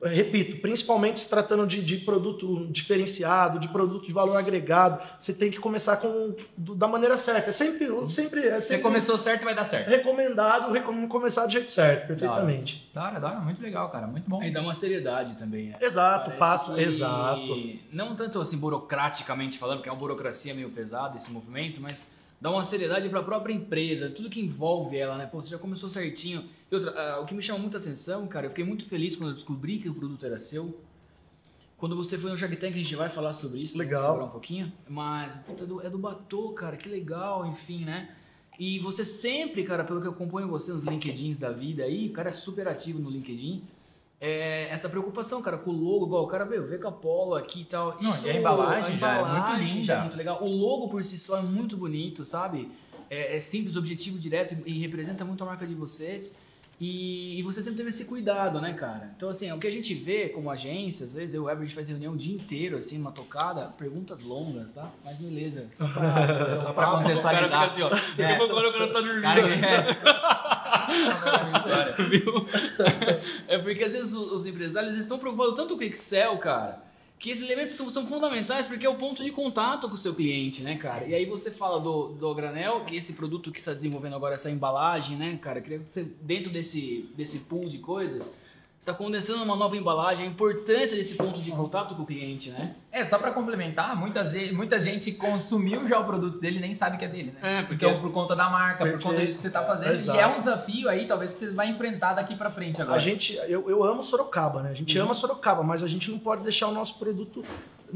repito, 0.03 0.59
principalmente 0.59 1.21
se 1.21 1.29
tratando 1.29 1.67
de, 1.67 1.83
de, 1.83 1.99
produto 1.99 2.67
diferenciado, 2.71 3.59
de 3.59 3.69
produto 3.69 4.07
de 4.07 4.13
valor 4.13 4.37
agregado, 4.37 5.03
você 5.19 5.33
tem 5.33 5.51
que 5.51 5.59
começar 5.59 5.97
com 5.97 6.35
da 6.57 6.87
maneira 6.87 7.17
certa. 7.17 7.49
É 7.49 7.53
sempre, 7.53 7.87
sempre, 8.09 8.41
é 8.47 8.61
sempre 8.61 8.61
Você 8.61 8.79
começou 8.79 9.17
certo, 9.17 9.45
vai 9.45 9.55
dar 9.55 9.65
certo. 9.65 9.89
Recomendado, 9.89 10.73
recom 10.73 11.09
começar 11.09 11.47
do 11.47 11.53
jeito 11.53 11.71
certo, 11.71 12.09
perfeitamente. 12.09 12.91
Da 12.93 13.05
hora, 13.05 13.21
da 13.21 13.29
hora, 13.29 13.41
muito 13.41 13.63
legal, 13.63 13.91
cara, 13.91 14.07
muito 14.07 14.29
bom. 14.29 14.43
E 14.43 14.51
dá 14.51 14.61
uma 14.61 14.75
seriedade 14.75 15.37
também. 15.37 15.69
Né? 15.69 15.77
Exato, 15.81 16.25
Parece 16.25 16.39
passa, 16.39 16.75
que... 16.75 16.83
exato. 16.83 17.79
Não 17.91 18.15
tanto 18.15 18.41
assim 18.41 18.59
burocraticamente 18.59 19.59
falando, 19.59 19.79
porque 19.79 19.89
é 19.89 19.93
uma 19.93 19.99
burocracia 19.99 20.55
meio 20.55 20.71
pesada 20.71 21.17
esse 21.17 21.31
movimento, 21.31 21.81
mas 21.81 22.16
dá 22.41 22.51
uma 22.51 22.65
seriedade 22.65 23.09
para 23.09 23.21
a 23.21 23.23
própria 23.23 23.53
empresa, 23.53 24.11
tudo 24.11 24.31
que 24.31 24.41
envolve 24.41 24.97
ela, 24.97 25.17
né? 25.17 25.27
Pô, 25.27 25.41
você 25.41 25.51
já 25.51 25.59
começou 25.59 25.89
certinho. 25.89 26.45
E 26.71 26.75
outra, 26.75 27.19
uh, 27.19 27.23
o 27.23 27.27
que 27.27 27.35
me 27.35 27.43
chama 27.43 27.59
muita 27.59 27.79
atenção, 27.79 28.27
cara, 28.27 28.47
eu 28.47 28.51
fiquei 28.51 28.65
muito 28.65 28.85
feliz 28.87 29.17
quando 29.17 29.31
eu 29.31 29.35
descobri 29.35 29.79
que 29.79 29.89
o 29.89 29.95
produto 29.95 30.25
era 30.27 30.39
seu. 30.39 30.79
Quando 31.77 31.95
você 31.95 32.17
foi 32.17 32.31
no 32.31 32.39
Shark 32.39 32.57
Tank, 32.57 32.73
a 32.73 32.79
gente 32.79 32.97
vai 32.97 33.11
falar 33.11 33.33
sobre 33.35 33.61
isso. 33.61 33.77
Legal. 33.77 34.25
um 34.25 34.29
pouquinho. 34.29 34.73
Mas, 34.89 35.35
puta, 35.47 35.65
é 35.65 35.67
do, 35.67 35.87
é 35.87 35.91
do 35.91 35.99
Batô, 35.99 36.51
cara, 36.51 36.77
que 36.77 36.89
legal, 36.89 37.47
enfim, 37.47 37.85
né? 37.85 38.15
E 38.59 38.79
você 38.79 39.05
sempre, 39.05 39.63
cara, 39.63 39.85
pelo 39.85 40.01
que 40.01 40.07
eu 40.07 40.13
acompanho 40.13 40.49
você 40.49 40.73
nos 40.73 40.85
LinkedIns 40.85 41.37
da 41.37 41.51
vida 41.51 41.85
aí, 41.85 42.09
o 42.09 42.13
cara 42.13 42.31
é 42.31 42.33
super 42.33 42.67
ativo 42.67 42.99
no 42.99 43.11
LinkedIn. 43.11 43.63
É, 44.29 44.69
essa 44.71 44.89
preocupação, 44.89 45.41
cara, 45.41 45.57
com 45.57 45.71
o 45.71 45.73
logo, 45.73 46.07
igual 46.07 46.25
o 46.25 46.27
cara 46.27 46.45
veio, 46.45 46.67
vê 46.67 46.79
com 46.79 46.89
a 46.89 46.93
Polo 46.93 47.37
aqui 47.37 47.61
e 47.61 47.65
tal. 47.65 47.97
Não, 48.01 48.11
Isso, 48.11 48.27
e 48.27 48.31
a 48.31 48.35
embalagem 48.35 48.99
já 48.99 49.13
é 49.13 49.21
muito 49.21 49.37
embalagem 49.37 49.85
já 49.85 49.95
linda. 49.95 50.01
muito 50.05 50.17
legal. 50.17 50.43
O 50.43 50.49
logo 50.49 50.89
por 50.89 51.05
si 51.05 51.17
só 51.17 51.39
é 51.39 51.43
muito 51.43 51.77
bonito, 51.77 52.25
sabe? 52.25 52.69
É, 53.09 53.37
é 53.37 53.39
simples, 53.39 53.77
objetivo 53.77 54.19
direto 54.19 54.57
e, 54.67 54.73
e 54.73 54.81
representa 54.81 55.25
muito 55.25 55.45
a 55.45 55.47
marca 55.47 55.65
de 55.65 55.75
vocês. 55.75 56.45
E, 56.79 57.39
e 57.39 57.43
você 57.43 57.63
sempre 57.63 57.79
teve 57.79 57.89
esse 57.89 58.05
cuidado, 58.05 58.61
né, 58.61 58.75
cara? 58.75 59.11
Então, 59.17 59.31
assim, 59.31 59.51
o 59.51 59.59
que 59.59 59.67
a 59.67 59.73
gente 59.73 59.95
vê 59.95 60.29
como 60.29 60.51
agência, 60.51 61.07
às 61.07 61.15
vezes 61.15 61.35
eu 61.35 61.43
e 61.43 61.45
o 61.45 61.47
Weber, 61.47 61.63
a 61.63 61.65
gente 61.67 61.75
faz 61.75 61.89
reunião 61.89 62.13
o 62.13 62.17
dia 62.17 62.35
inteiro, 62.35 62.77
assim, 62.77 62.99
numa 62.99 63.13
tocada, 63.13 63.67
perguntas 63.79 64.23
longas, 64.23 64.73
tá? 64.73 64.91
Mas 65.03 65.17
beleza. 65.17 65.69
Só 65.73 65.89
pra, 65.89 66.53
Só 66.55 66.73
pra 66.75 66.91
contextualizar. 66.91 67.47
O 67.47 67.51
cara 67.51 67.71
fica 67.71 67.87
assim, 67.87 68.23
ó. 68.23 68.27
A 68.27 68.31
É. 68.31 68.43
o 68.43 68.73
cara 68.73 68.93
tá 68.93 69.01
dormindo. 69.01 69.23
Cara, 69.23 69.41
é. 69.55 70.46
Viu? 72.09 72.47
É 73.49 73.59
porque 73.59 73.85
às 73.85 73.93
vezes 73.93 74.13
os 74.13 74.37
os 74.37 74.47
empresários 74.47 74.97
estão 74.97 75.19
preocupados 75.19 75.57
tanto 75.57 75.75
com 75.77 75.81
o 75.81 75.85
Excel, 75.85 76.39
cara, 76.39 76.83
que 77.19 77.31
esses 77.31 77.45
elementos 77.45 77.75
são, 77.75 77.89
são 77.91 78.07
fundamentais 78.07 78.67
porque 78.67 78.85
é 78.85 78.89
o 78.89 78.95
ponto 78.95 79.25
de 79.25 79.31
contato 79.31 79.89
com 79.89 79.95
o 79.95 79.99
seu 79.99 80.15
cliente, 80.15 80.63
né, 80.63 80.77
cara? 80.77 81.05
E 81.07 81.15
aí 81.15 81.25
você 81.25 81.51
fala 81.51 81.81
do, 81.81 82.09
do 82.09 82.35
granel, 82.35 82.85
que 82.85 82.95
esse 82.95 83.15
produto 83.15 83.51
que 83.51 83.59
está 83.59 83.73
desenvolvendo 83.73 84.15
agora, 84.15 84.35
essa 84.35 84.51
embalagem, 84.51 85.17
né, 85.17 85.39
cara? 85.41 85.61
Queria 85.61 85.79
que 85.79 85.93
você, 85.93 86.05
dentro 86.21 86.53
desse, 86.53 87.09
desse 87.17 87.41
pool 87.41 87.69
de 87.69 87.79
coisas, 87.79 88.39
está 88.81 88.93
condensando 88.95 89.43
uma 89.43 89.57
nova 89.57 89.77
embalagem, 89.77 90.25
a 90.25 90.29
importância 90.29 90.97
desse 90.97 91.15
ponto 91.17 91.41
de 91.41 91.51
contato 91.51 91.95
com 91.97 92.03
o 92.03 92.07
cliente, 92.07 92.51
né? 92.51 92.77
É, 92.93 93.03
só 93.05 93.19
pra 93.19 93.33
complementar, 93.33 93.97
muitas, 93.97 94.33
muita 94.53 94.79
gente 94.79 95.11
consumiu 95.13 95.87
já 95.89 95.99
o 95.99 96.05
produto 96.05 96.39
dele 96.39 96.59
e 96.59 96.61
nem 96.61 96.73
sabe 96.73 96.97
que 96.97 97.05
é 97.05 97.09
dele, 97.09 97.33
né? 97.41 97.61
É, 97.61 97.63
porque- 97.63 97.85
Então, 97.85 98.01
por 98.01 98.13
conta 98.13 98.37
da 98.37 98.49
marca, 98.49 98.85
por 98.85 98.93
conta 98.93 99.03
Perfeito. 99.09 99.27
disso 99.27 99.39
que 99.39 99.43
você 99.43 99.51
tá 99.51 99.65
fazendo. 99.65 99.93
Exato. 99.93 100.19
E 100.19 100.23
é 100.23 100.27
um 100.29 100.39
desafio 100.39 100.89
aí, 100.89 101.05
talvez, 101.07 101.33
que 101.33 101.39
você 101.41 101.51
vai 101.51 101.69
enfrentar 101.69 102.15
daqui 102.15 102.37
pra 102.37 102.49
frente 102.51 102.81
agora. 102.81 102.97
A 102.97 103.01
gente, 103.01 103.35
eu, 103.49 103.69
eu 103.69 103.83
amo 103.83 104.03
Sorocaba, 104.03 104.63
né? 104.63 104.71
A 104.71 104.75
gente 104.75 104.97
Uhum. 104.97 105.05
ama 105.07 105.15
Sorocaba, 105.15 105.63
mas 105.65 105.83
a 105.83 105.89
gente 105.89 106.09
não 106.11 106.19
pode 106.19 106.43
deixar 106.45 106.69
o 106.69 106.73
nosso 106.73 106.97
produto 106.99 107.45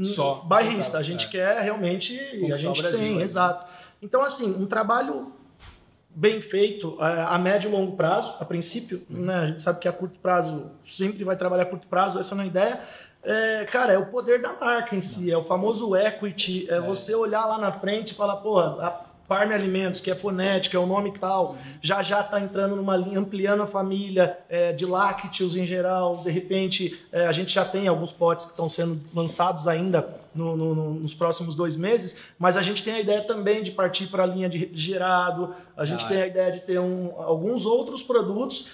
Só. 0.03 0.35
bairrista. 0.45 0.97
A 0.97 1.01
É. 1.01 1.03
gente 1.03 1.29
quer 1.29 1.61
realmente. 1.61 2.13
E 2.13 2.51
a 2.51 2.55
gente 2.55 2.81
Brasil, 2.81 2.99
tem, 2.99 3.15
né? 3.15 3.23
exato. 3.23 3.65
Então, 4.01 4.21
assim, 4.21 4.55
um 4.61 4.65
trabalho 4.65 5.31
bem 6.13 6.41
feito 6.41 6.97
é, 6.99 7.21
a 7.23 7.37
médio 7.37 7.69
e 7.69 7.71
longo 7.71 7.95
prazo, 7.95 8.33
a 8.39 8.45
princípio, 8.45 9.01
Uhum. 9.09 9.21
né? 9.25 9.35
A 9.35 9.47
gente 9.47 9.61
sabe 9.61 9.79
que 9.79 9.87
a 9.87 9.93
curto 9.93 10.19
prazo 10.19 10.71
sempre 10.85 11.23
vai 11.23 11.35
trabalhar 11.35 11.63
a 11.63 11.67
curto 11.67 11.87
prazo, 11.87 12.19
essa 12.19 12.35
não 12.35 12.41
é 12.43 12.45
a 12.45 12.47
ideia. 12.47 12.79
É, 13.23 13.65
cara, 13.65 13.93
é 13.93 13.97
o 13.97 14.07
poder 14.07 14.41
da 14.41 14.51
marca 14.53 14.95
em 14.95 15.01
si, 15.01 15.31
é 15.31 15.37
o 15.37 15.43
famoso 15.43 15.95
equity, 15.95 16.67
é, 16.69 16.79
você 16.79 17.13
olhar 17.13 17.45
lá 17.45 17.57
na 17.59 17.71
frente 17.71 18.11
e 18.11 18.15
falar, 18.15 18.37
porra, 18.37 18.83
a 18.83 18.89
Parme 19.31 19.53
Alimentos, 19.53 20.01
que 20.01 20.11
é 20.11 20.15
fonética, 20.15 20.75
é 20.75 20.79
o 20.79 20.85
nome 20.85 21.13
tal, 21.17 21.55
já 21.81 22.01
já 22.01 22.19
está 22.19 22.37
entrando 22.41 22.75
numa 22.75 22.97
linha, 22.97 23.17
ampliando 23.17 23.63
a 23.63 23.65
família 23.65 24.37
é, 24.49 24.73
de 24.73 24.85
lácteos 24.85 25.55
em 25.55 25.65
geral. 25.65 26.17
De 26.21 26.29
repente, 26.29 26.99
é, 27.13 27.25
a 27.25 27.31
gente 27.31 27.53
já 27.53 27.63
tem 27.63 27.87
alguns 27.87 28.11
potes 28.11 28.43
que 28.45 28.51
estão 28.51 28.67
sendo 28.67 28.99
lançados 29.15 29.69
ainda 29.69 30.05
no- 30.35 30.57
no- 30.57 30.75
no- 30.75 30.93
nos 30.95 31.13
próximos 31.13 31.55
dois 31.55 31.77
meses, 31.77 32.17
mas 32.37 32.57
a 32.57 32.61
gente 32.61 32.83
tem 32.83 32.95
a 32.95 32.99
ideia 32.99 33.21
também 33.21 33.63
de 33.63 33.71
partir 33.71 34.07
para 34.07 34.23
a 34.23 34.25
linha 34.25 34.49
de 34.49 34.57
refrigerado, 34.57 35.55
a 35.77 35.85
gente 35.85 36.03
Ah, 36.03 36.09
tem 36.09 36.21
a 36.23 36.27
ideia 36.27 36.51
de 36.51 36.59
ter 36.59 36.77
um- 36.81 37.13
alguns 37.17 37.65
outros 37.65 38.03
produtos 38.03 38.67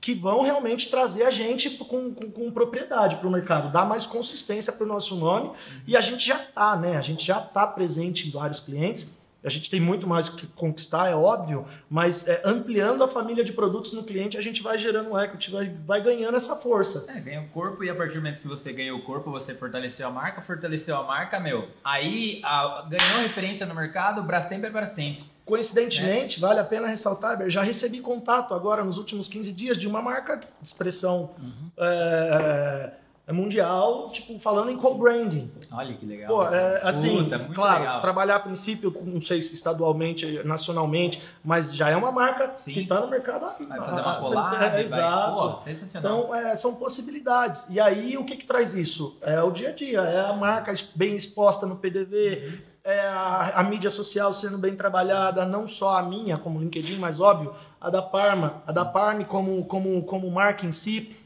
que 0.00 0.14
vão 0.14 0.42
realmente 0.42 0.90
trazer 0.90 1.24
a 1.24 1.30
gente 1.32 1.70
com, 1.70 2.14
com- 2.14 2.30
com 2.30 2.50
propriedade 2.52 3.16
para 3.16 3.26
o 3.26 3.30
mercado, 3.32 3.72
dar 3.72 3.84
mais 3.84 4.06
consistência 4.06 4.72
para 4.72 4.84
o 4.84 4.86
nosso 4.88 5.16
nome. 5.16 5.50
E 5.88 5.96
a 5.96 6.00
gente 6.00 6.24
já 6.24 6.40
está, 6.40 6.76
né? 6.76 6.96
A 6.96 7.00
gente 7.00 7.26
já 7.26 7.40
está 7.40 7.66
presente 7.66 8.28
em 8.28 8.30
vários 8.30 8.60
clientes. 8.60 9.12
A 9.44 9.50
gente 9.50 9.68
tem 9.68 9.78
muito 9.80 10.06
mais 10.06 10.28
o 10.28 10.36
que 10.36 10.46
conquistar, 10.46 11.08
é 11.10 11.14
óbvio, 11.14 11.66
mas 11.90 12.26
é, 12.26 12.40
ampliando 12.44 13.04
a 13.04 13.08
família 13.08 13.44
de 13.44 13.52
produtos 13.52 13.92
no 13.92 14.02
cliente, 14.02 14.38
a 14.38 14.40
gente 14.40 14.62
vai 14.62 14.78
gerando 14.78 15.10
um 15.10 15.18
equity, 15.20 15.50
vai, 15.50 15.68
vai 15.86 16.02
ganhando 16.02 16.36
essa 16.36 16.56
força. 16.56 17.04
É, 17.14 17.20
ganha 17.20 17.42
o 17.42 17.48
corpo 17.48 17.84
e 17.84 17.90
a 17.90 17.94
partir 17.94 18.14
do 18.14 18.22
momento 18.22 18.40
que 18.40 18.48
você 18.48 18.72
ganha 18.72 18.94
o 18.94 19.02
corpo, 19.02 19.30
você 19.30 19.54
fortaleceu 19.54 20.08
a 20.08 20.10
marca, 20.10 20.40
fortaleceu 20.40 20.96
a 20.96 21.02
marca, 21.04 21.38
meu. 21.38 21.68
Aí 21.84 22.40
a- 22.42 22.86
ganhou 22.88 23.20
referência 23.22 23.66
no 23.66 23.74
mercado, 23.74 24.22
Brastemp 24.22 24.64
é 24.64 24.70
Brastemp. 24.70 25.20
Coincidentemente, 25.44 26.40
vale 26.40 26.58
a 26.60 26.64
pena 26.64 26.86
ressaltar, 26.88 27.38
já 27.50 27.62
recebi 27.62 28.00
contato 28.00 28.54
agora 28.54 28.82
nos 28.82 28.96
últimos 28.96 29.28
15 29.28 29.52
dias 29.52 29.76
de 29.76 29.86
uma 29.86 30.00
marca 30.00 30.36
de 30.38 30.46
expressão 30.62 31.32
é, 31.76 32.90
é 32.90 33.03
mundial, 33.32 34.10
tipo, 34.10 34.38
falando 34.38 34.70
em 34.70 34.76
co-branding. 34.76 35.50
Olha 35.72 35.94
que 35.94 36.04
legal. 36.04 36.28
Pô, 36.28 36.44
é, 36.44 36.80
assim, 36.84 37.24
Puta, 37.24 37.38
claro, 37.54 37.80
legal. 37.80 38.00
trabalhar 38.02 38.36
a 38.36 38.40
princípio, 38.40 38.94
não 39.04 39.20
sei 39.20 39.40
se 39.40 39.54
estadualmente, 39.54 40.42
nacionalmente, 40.44 41.22
mas 41.42 41.74
já 41.74 41.88
é 41.88 41.96
uma 41.96 42.12
marca 42.12 42.52
Sim. 42.56 42.74
que 42.74 42.80
está 42.80 43.00
no 43.00 43.08
mercado. 43.08 43.46
Vai 43.66 43.80
fazer 43.80 44.00
uma 44.02 44.14
collab, 44.16 44.56
é. 44.76 44.82
Exato. 44.82 45.32
Pô, 45.34 45.60
sensacional. 45.64 46.18
Então, 46.24 46.34
é, 46.34 46.56
são 46.56 46.74
possibilidades. 46.74 47.66
E 47.70 47.80
aí, 47.80 48.16
o 48.18 48.24
que, 48.24 48.36
que 48.36 48.46
traz 48.46 48.74
isso? 48.74 49.16
É 49.22 49.42
o 49.42 49.50
dia 49.50 49.70
a 49.70 49.72
dia, 49.72 50.00
é 50.00 50.20
a 50.30 50.34
marca 50.34 50.70
es- 50.70 50.82
bem 50.94 51.16
exposta 51.16 51.64
no 51.66 51.76
PDV, 51.76 52.58
é 52.84 53.00
a, 53.08 53.52
a 53.56 53.62
mídia 53.62 53.88
social 53.88 54.32
sendo 54.34 54.58
bem 54.58 54.76
trabalhada, 54.76 55.46
não 55.46 55.66
só 55.66 55.96
a 55.98 56.02
minha, 56.02 56.36
como 56.36 56.60
LinkedIn, 56.60 56.96
mas 56.96 57.18
óbvio, 57.20 57.54
a 57.80 57.88
da 57.88 58.02
Parma, 58.02 58.62
a 58.66 58.72
da 58.72 58.84
Parme 58.84 59.24
como, 59.24 59.64
como, 59.64 60.02
como 60.02 60.30
marca 60.30 60.66
em 60.66 60.72
si. 60.72 61.16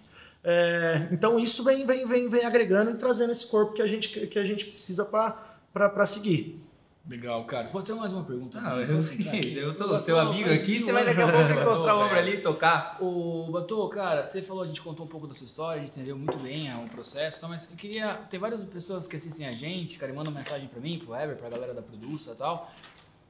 É, 0.51 1.09
então, 1.13 1.39
isso 1.39 1.63
vem, 1.63 1.85
vem, 1.85 2.09
vem, 2.09 2.27
vem 2.27 2.43
agregando 2.43 2.93
e 2.93 2.95
trazendo 2.95 3.31
esse 3.31 3.47
corpo 3.47 3.75
que 3.75 3.83
a 3.83 3.87
gente, 3.87 4.09
que 4.09 4.39
a 4.39 4.45
gente 4.45 4.65
precisa 4.65 5.05
para 5.05 6.07
seguir. 6.07 6.59
Legal, 7.07 7.45
cara. 7.45 7.69
Pode 7.69 7.85
ter 7.85 7.93
mais 7.93 8.15
uma 8.15 8.25
pergunta? 8.25 8.59
Não, 8.59 8.81
eu, 8.81 9.01
eu 9.63 9.77
tô 9.77 9.89
Batô, 9.89 9.99
seu 9.99 10.19
amigo 10.19 10.51
aqui, 10.51 10.83
você 10.83 10.91
vai 10.91 11.05
daqui 11.05 11.21
a 11.21 11.31
pouco 11.31 11.53
encostar 11.53 11.97
o 11.97 12.01
ombro 12.01 12.17
ali 12.17 12.37
e 12.37 12.41
tocar. 12.41 12.97
O 12.99 13.51
Batô, 13.53 13.87
cara, 13.91 14.25
você 14.25 14.41
falou, 14.41 14.63
a 14.63 14.67
gente 14.67 14.81
contou 14.81 15.05
um 15.05 15.09
pouco 15.09 15.27
da 15.27 15.35
sua 15.35 15.45
história, 15.45 15.83
a 15.83 15.85
gente 15.85 15.93
entendeu 15.95 16.17
muito 16.17 16.39
bem 16.39 16.71
ah, 16.71 16.79
o 16.79 16.89
processo, 16.89 17.43
tá, 17.43 17.47
mas 17.47 17.71
eu 17.71 17.77
queria. 17.77 18.15
Tem 18.31 18.41
várias 18.41 18.65
pessoas 18.65 19.07
que 19.07 19.17
assistem 19.17 19.47
a 19.47 19.53
gente, 19.53 19.99
cara, 19.99 20.11
e 20.11 20.15
mandam 20.15 20.33
mensagem 20.33 20.67
pra 20.67 20.81
mim, 20.81 20.99
pro 20.99 21.13
Weber, 21.13 21.37
pra 21.37 21.51
galera 21.51 21.75
da 21.75 21.83
Produça 21.83 22.33
e 22.33 22.37
tal, 22.37 22.73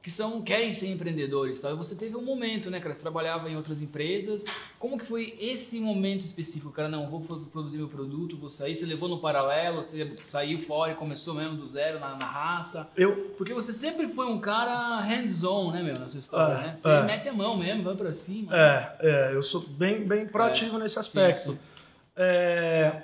que 0.01 0.09
são, 0.09 0.41
querem 0.41 0.71
ser 0.71 0.87
empreendedores 0.87 1.59
tal. 1.59 1.73
E 1.73 1.75
você 1.75 1.93
teve 1.93 2.15
um 2.15 2.21
momento, 2.23 2.69
né, 2.71 2.79
cara? 2.79 2.93
Você 2.93 3.01
trabalhava 3.01 3.49
em 3.49 3.57
outras 3.57 3.81
empresas. 3.81 4.45
Como 4.79 4.97
que 4.97 5.05
foi 5.05 5.35
esse 5.39 5.77
momento 5.79 6.21
específico, 6.21 6.71
cara? 6.71 6.87
Não, 6.87 7.09
vou 7.09 7.19
pro- 7.19 7.41
produzir 7.41 7.77
meu 7.77 7.89
produto, 7.89 8.37
vou 8.37 8.49
sair. 8.49 8.77
Você 8.77 8.85
levou 8.85 9.09
no 9.09 9.19
paralelo, 9.19 9.83
você 9.83 10.15
saiu 10.25 10.57
fora 10.59 10.93
e 10.93 10.95
começou 10.95 11.33
mesmo 11.33 11.57
do 11.57 11.67
zero 11.67 11.99
na, 11.99 12.15
na 12.15 12.25
raça. 12.25 12.89
Eu, 12.95 13.33
Porque 13.37 13.53
você 13.53 13.73
sempre 13.73 14.07
foi 14.07 14.25
um 14.27 14.39
cara 14.39 15.01
hands-on, 15.01 15.71
né, 15.71 15.83
meu, 15.83 15.95
na 15.99 16.07
sua 16.07 16.19
história, 16.21 16.53
É, 16.53 16.67
né? 16.67 16.77
Você 16.77 16.87
é. 16.89 17.03
mete 17.03 17.27
a 17.27 17.33
mão 17.33 17.57
mesmo, 17.57 17.83
vai 17.83 17.95
pra 17.95 18.13
cima. 18.13 18.55
É, 18.55 18.95
é, 19.01 19.35
eu 19.35 19.43
sou 19.43 19.59
bem, 19.61 20.07
bem 20.07 20.25
proativo 20.27 20.77
nesse 20.77 20.97
aspecto. 20.97 21.51
sim. 21.51 21.59
É, 22.15 23.03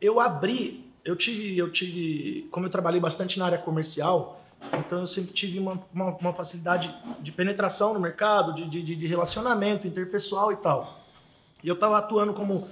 eu 0.00 0.18
abri, 0.18 0.84
eu 1.04 1.14
tive, 1.16 1.56
eu 1.58 1.70
tive, 1.70 2.48
como 2.50 2.66
eu 2.66 2.70
trabalhei 2.70 3.00
bastante 3.00 3.38
na 3.38 3.46
área 3.46 3.58
comercial, 3.58 4.42
então 4.78 5.00
eu 5.00 5.06
sempre 5.06 5.32
tive 5.32 5.58
uma, 5.58 5.80
uma, 5.92 6.16
uma 6.16 6.32
facilidade 6.32 6.94
de 7.20 7.32
penetração 7.32 7.94
no 7.94 8.00
mercado, 8.00 8.54
de, 8.54 8.82
de, 8.82 8.96
de 8.96 9.06
relacionamento 9.06 9.86
interpessoal 9.86 10.52
e 10.52 10.56
tal. 10.56 11.00
E 11.62 11.68
eu 11.68 11.74
estava 11.74 11.98
atuando 11.98 12.32
como 12.32 12.68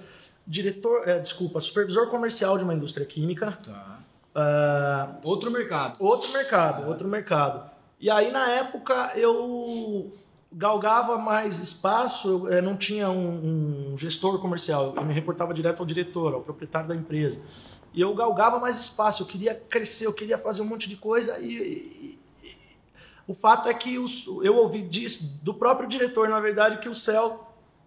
diretor, 0.47 1.07
é, 1.07 1.19
desculpa, 1.19 1.61
supervisor 1.61 2.09
comercial 2.09 2.57
de 2.57 2.65
uma 2.65 2.75
indústria 2.75 3.05
química. 3.05 3.59
Tá. 3.65 3.99
Ah, 4.35 5.17
Outro 5.23 5.51
mercado. 5.51 5.97
Outro 5.99 6.33
mercado, 6.33 6.89
outro 6.89 7.09
mercado. 7.09 7.71
E 8.01 8.09
aí, 8.09 8.31
na 8.31 8.49
época, 8.51 9.13
eu 9.17 10.13
galgava 10.53 11.19
mais 11.19 11.59
espaço, 11.61 12.47
eu 12.47 12.53
eh, 12.53 12.63
não 12.63 12.77
tinha 12.77 13.11
um, 13.11 13.93
um 13.93 13.99
gestor 13.99 14.39
comercial, 14.39 14.95
eu 14.97 15.05
me 15.05 15.13
reportava 15.13 15.53
direto 15.53 15.81
ao 15.81 15.87
diretor, 15.87 16.33
ao 16.33 16.41
proprietário 16.41 16.89
da 16.89 16.95
empresa. 16.95 17.41
E 17.95 18.01
eu 18.01 18.15
galgava 18.15 18.59
mais 18.59 18.79
espaço, 18.79 19.23
eu 19.23 19.27
queria 19.27 19.55
crescer, 19.55 20.07
eu 20.07 20.13
queria 20.13 20.39
fazer 20.39 20.63
um 20.63 20.67
monte 20.67 20.89
de 20.89 20.97
coisa 20.97 21.39
e, 21.39 21.53
e- 21.57 22.19
e- 22.45 22.59
o 23.27 23.35
fato 23.35 23.69
é 23.69 23.75
que 23.75 23.99
os- 23.99 24.27
eu 24.43 24.57
ouvi 24.57 24.83
disso 24.83 25.21
do 25.43 25.53
próprio 25.55 25.89
diretor, 25.89 26.29
na 26.29 26.41
verdade, 26.41 26.79
que 26.79 26.89
o 26.89 26.95
céu 26.95 27.47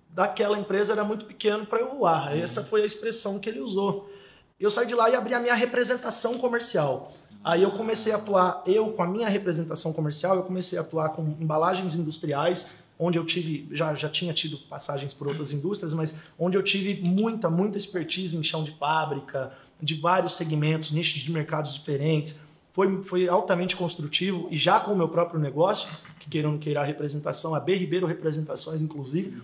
daquela 0.10 0.58
empresa 0.58 0.91
era 0.91 1.03
muito 1.03 1.25
pequeno 1.25 1.65
para 1.65 1.79
eu 1.79 1.96
voar. 1.96 2.38
Essa 2.38 2.63
foi 2.63 2.81
a 2.84 2.86
expressão 2.86 3.39
que 3.39 3.50
ele 3.50 3.60
usou. 3.62 4.12
Eu 4.60 4.70
saí 4.70 4.86
de 4.86 4.93
lá 4.93 5.10
e 5.10 5.15
abri 5.15 5.34
a 5.34 5.39
minha 5.39 5.53
representação 5.55 6.38
comercial. 6.38 7.13
Aí 7.43 7.63
eu 7.63 7.72
comecei 7.72 8.13
a 8.13 8.17
atuar, 8.17 8.62
eu 8.67 8.91
com 8.91 9.01
a 9.01 9.08
minha 9.08 9.27
representação 9.27 9.91
comercial, 9.93 10.36
eu 10.36 10.43
comecei 10.43 10.77
a 10.77 10.81
atuar 10.81 11.10
com 11.10 11.24
embalagens 11.39 11.96
industriais, 11.96 12.67
onde 13.03 13.17
eu 13.17 13.25
tive, 13.25 13.67
já, 13.75 13.93
já 13.96 14.08
tinha 14.08 14.31
tido 14.31 14.58
passagens 14.70 15.12
por 15.13 15.27
outras 15.27 15.51
indústrias, 15.51 15.93
mas 15.93 16.13
onde 16.38 16.55
eu 16.55 16.62
tive 16.62 17.01
muita, 17.01 17.50
muita 17.50 17.77
expertise 17.77 18.38
em 18.38 18.43
chão 18.43 18.63
de 18.63 18.72
fábrica, 18.77 19.51
de 19.81 19.96
vários 19.96 20.34
segmentos, 20.38 20.91
nichos 20.91 21.20
de 21.22 21.31
mercados 21.31 21.74
diferentes. 21.74 22.39
Foi, 22.72 23.03
foi 23.03 23.27
altamente 23.27 23.75
construtivo 23.75 24.48
e 24.51 24.55
já 24.55 24.79
com 24.79 24.93
o 24.93 24.96
meu 24.96 25.10
próprio 25.10 25.39
negócio, 25.39 25.89
que 26.20 26.29
queira 26.29 26.48
ou 26.48 26.53
não 26.53 26.60
queira 26.60 26.81
a 26.81 26.84
representação, 26.86 27.55
a 27.55 27.60
B 27.60 27.75
Ribeiro 27.75 28.05
Representações, 28.05 28.81
inclusive. 28.81 29.41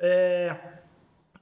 É, 0.00 0.56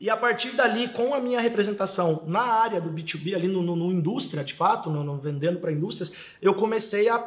e 0.00 0.10
a 0.10 0.16
partir 0.16 0.50
dali, 0.56 0.88
com 0.88 1.14
a 1.14 1.20
minha 1.20 1.40
representação 1.40 2.24
na 2.26 2.42
área 2.42 2.80
do 2.80 2.90
B2B, 2.90 3.34
ali 3.36 3.46
no, 3.46 3.62
no- 3.62 3.76
no 3.76 3.92
indústria, 3.92 4.42
de 4.42 4.52
fato, 4.52 4.90
no, 4.90 5.04
no- 5.04 5.16
vendendo 5.16 5.60
para 5.60 5.70
indústrias, 5.72 6.12
eu 6.42 6.52
comecei 6.54 7.08
a, 7.08 7.24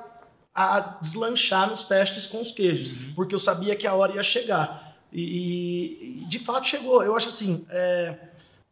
a 0.56 0.98
deslanchar 1.02 1.70
nos 1.70 1.84
testes 1.84 2.26
com 2.26 2.40
os 2.40 2.52
queijos, 2.52 2.94
porque 3.14 3.36
eu 3.36 3.40
sabia 3.40 3.76
que 3.76 3.86
a 3.86 3.94
hora 3.94 4.14
ia 4.16 4.24
chegar. 4.24 4.96
E, 5.12 6.22
e, 6.24 6.26
de 6.28 6.40
fato 6.40 6.68
chegou. 6.68 7.04
Eu 7.04 7.16
acho 7.16 7.30
assim, 7.30 7.66
é, 7.70 8.16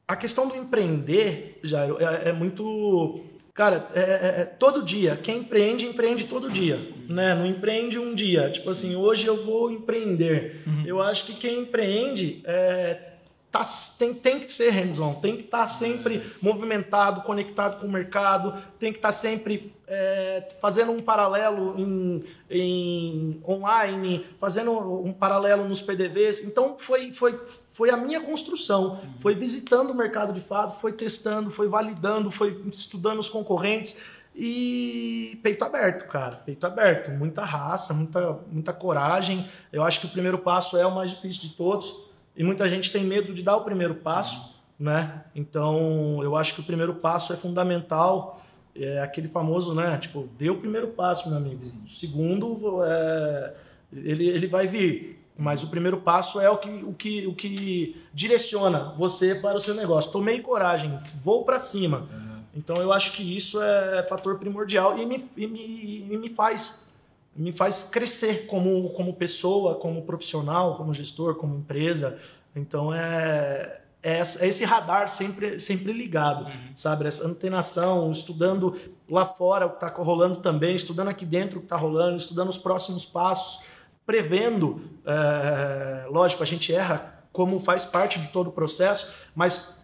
a 0.07 0.15
questão 0.15 0.47
do 0.47 0.55
empreender, 0.55 1.59
Jairo, 1.63 1.97
é, 1.99 2.29
é 2.29 2.33
muito. 2.33 3.21
Cara, 3.53 3.87
é, 3.93 3.99
é- 3.99 4.41
é 4.41 4.45
todo 4.45 4.81
dia. 4.83 5.15
Quem 5.21 5.39
empreende, 5.39 5.85
empreende 5.85 6.23
todo 6.23 6.49
dia. 6.49 6.91
Né? 7.07 7.35
Não 7.35 7.45
empreende 7.45 7.99
um 7.99 8.15
dia. 8.15 8.49
Tipo 8.49 8.69
assim, 8.71 8.95
hoje 8.95 9.27
eu 9.27 9.45
vou 9.45 9.69
empreender. 9.71 10.63
Eu 10.85 11.01
acho 11.01 11.25
que 11.25 11.33
quem 11.35 11.59
empreende 11.59 12.41
é, 12.45 13.12
tá, 13.53 13.63
tem, 13.99 14.15
tem 14.15 14.39
que 14.39 14.51
ser 14.51 14.71
hands-on, 14.71 15.13
tem 15.13 15.37
que 15.37 15.43
estar 15.43 15.67
sempre 15.67 16.23
movimentado, 16.41 17.21
conectado 17.21 17.79
com 17.79 17.85
o 17.85 17.91
mercado, 17.91 18.59
tem 18.79 18.91
que 18.91 18.97
estar 18.97 19.11
sempre 19.11 19.71
é, 19.85 20.49
fazendo 20.59 20.91
um 20.91 20.99
paralelo 20.99 21.79
em, 21.79 22.23
em 22.49 23.39
online, 23.47 24.25
fazendo 24.39 24.71
um 24.71 25.13
paralelo 25.13 25.69
nos 25.69 25.83
PDVs. 25.83 26.43
Então 26.43 26.79
foi, 26.79 27.11
foi, 27.11 27.39
foi 27.69 27.91
a 27.91 27.95
minha 27.95 28.21
construção, 28.21 28.99
foi 29.19 29.35
visitando 29.35 29.91
o 29.91 29.95
mercado 29.95 30.33
de 30.33 30.41
fato, 30.41 30.81
foi 30.81 30.91
testando, 30.91 31.51
foi 31.51 31.67
validando, 31.67 32.31
foi 32.31 32.59
estudando 32.71 33.19
os 33.19 33.29
concorrentes. 33.29 34.01
E 34.35 35.39
peito 35.43 35.63
aberto, 35.63 36.07
cara, 36.07 36.37
peito 36.37 36.65
aberto, 36.65 37.11
muita 37.11 37.45
raça, 37.45 37.93
muita, 37.93 38.39
muita 38.51 38.73
coragem. 38.73 39.47
Eu 39.71 39.83
acho 39.83 40.01
que 40.01 40.07
o 40.07 40.09
primeiro 40.09 40.39
passo 40.39 40.75
é 40.75 40.87
o 40.87 40.95
mais 40.95 41.11
difícil 41.11 41.43
de 41.43 41.49
todos 41.49 42.11
e 42.35 42.43
muita 42.43 42.67
gente 42.67 42.91
tem 42.91 43.03
medo 43.03 43.33
de 43.33 43.43
dar 43.43 43.55
o 43.55 43.63
primeiro 43.63 43.95
passo, 43.95 44.55
né? 44.79 45.23
Então, 45.35 46.19
eu 46.23 46.35
acho 46.35 46.55
que 46.55 46.61
o 46.61 46.63
primeiro 46.63 46.95
passo 46.95 47.31
é 47.31 47.35
fundamental. 47.35 48.41
É 48.75 48.99
aquele 49.01 49.27
famoso, 49.27 49.75
né? 49.75 49.97
Tipo, 49.97 50.27
dê 50.37 50.49
o 50.49 50.57
primeiro 50.57 50.87
passo, 50.87 51.29
meu 51.29 51.37
amigo. 51.37 51.61
O 51.85 51.87
segundo, 51.87 52.83
é, 52.83 53.53
ele, 53.91 54.27
ele 54.27 54.47
vai 54.47 54.65
vir. 54.65 55.23
Mas 55.37 55.63
o 55.63 55.67
primeiro 55.67 55.97
passo 55.97 56.39
é 56.39 56.49
o 56.49 56.57
que, 56.57 56.69
o, 56.69 56.93
que, 56.93 57.27
o 57.27 57.33
que 57.33 58.03
direciona 58.13 58.93
você 58.97 59.35
para 59.35 59.57
o 59.57 59.59
seu 59.59 59.75
negócio. 59.75 60.11
Tomei 60.11 60.41
coragem, 60.41 60.97
vou 61.23 61.43
para 61.43 61.59
cima. 61.59 62.07
Então, 62.55 62.77
eu 62.77 62.91
acho 62.91 63.13
que 63.13 63.35
isso 63.35 63.61
é 63.61 64.03
fator 64.07 64.37
primordial 64.37 64.97
e 64.97 65.05
me, 65.05 65.29
e 65.35 65.47
me, 65.47 66.07
e 66.11 66.17
me 66.17 66.29
faz 66.29 66.87
me 67.35 67.51
faz 67.51 67.83
crescer 67.83 68.45
como, 68.45 68.89
como 68.91 69.13
pessoa, 69.13 69.75
como 69.75 70.03
profissional, 70.03 70.75
como 70.77 70.93
gestor, 70.93 71.35
como 71.35 71.55
empresa. 71.55 72.19
Então 72.55 72.93
é, 72.93 73.81
é, 74.01 74.19
é 74.19 74.47
esse 74.47 74.63
radar 74.63 75.07
sempre, 75.07 75.59
sempre 75.59 75.91
ligado, 75.91 76.45
sabe? 76.75 77.07
Essa 77.07 77.25
antenação, 77.25 78.11
estudando 78.11 78.77
lá 79.09 79.25
fora 79.25 79.65
o 79.65 79.71
que 79.71 79.83
está 79.83 79.87
rolando 79.87 80.37
também, 80.37 80.75
estudando 80.75 81.07
aqui 81.07 81.25
dentro 81.25 81.57
o 81.57 81.61
que 81.61 81.65
está 81.65 81.75
rolando, 81.75 82.17
estudando 82.17 82.49
os 82.49 82.57
próximos 82.57 83.05
passos, 83.05 83.63
prevendo. 84.05 84.81
é, 85.05 86.05
lógico, 86.09 86.43
a 86.43 86.45
gente 86.45 86.73
erra 86.73 87.23
como 87.31 87.59
faz 87.59 87.83
parte 87.83 88.19
de 88.19 88.27
todo 88.27 88.47
o 88.47 88.51
processo, 88.51 89.09
mas 89.35 89.75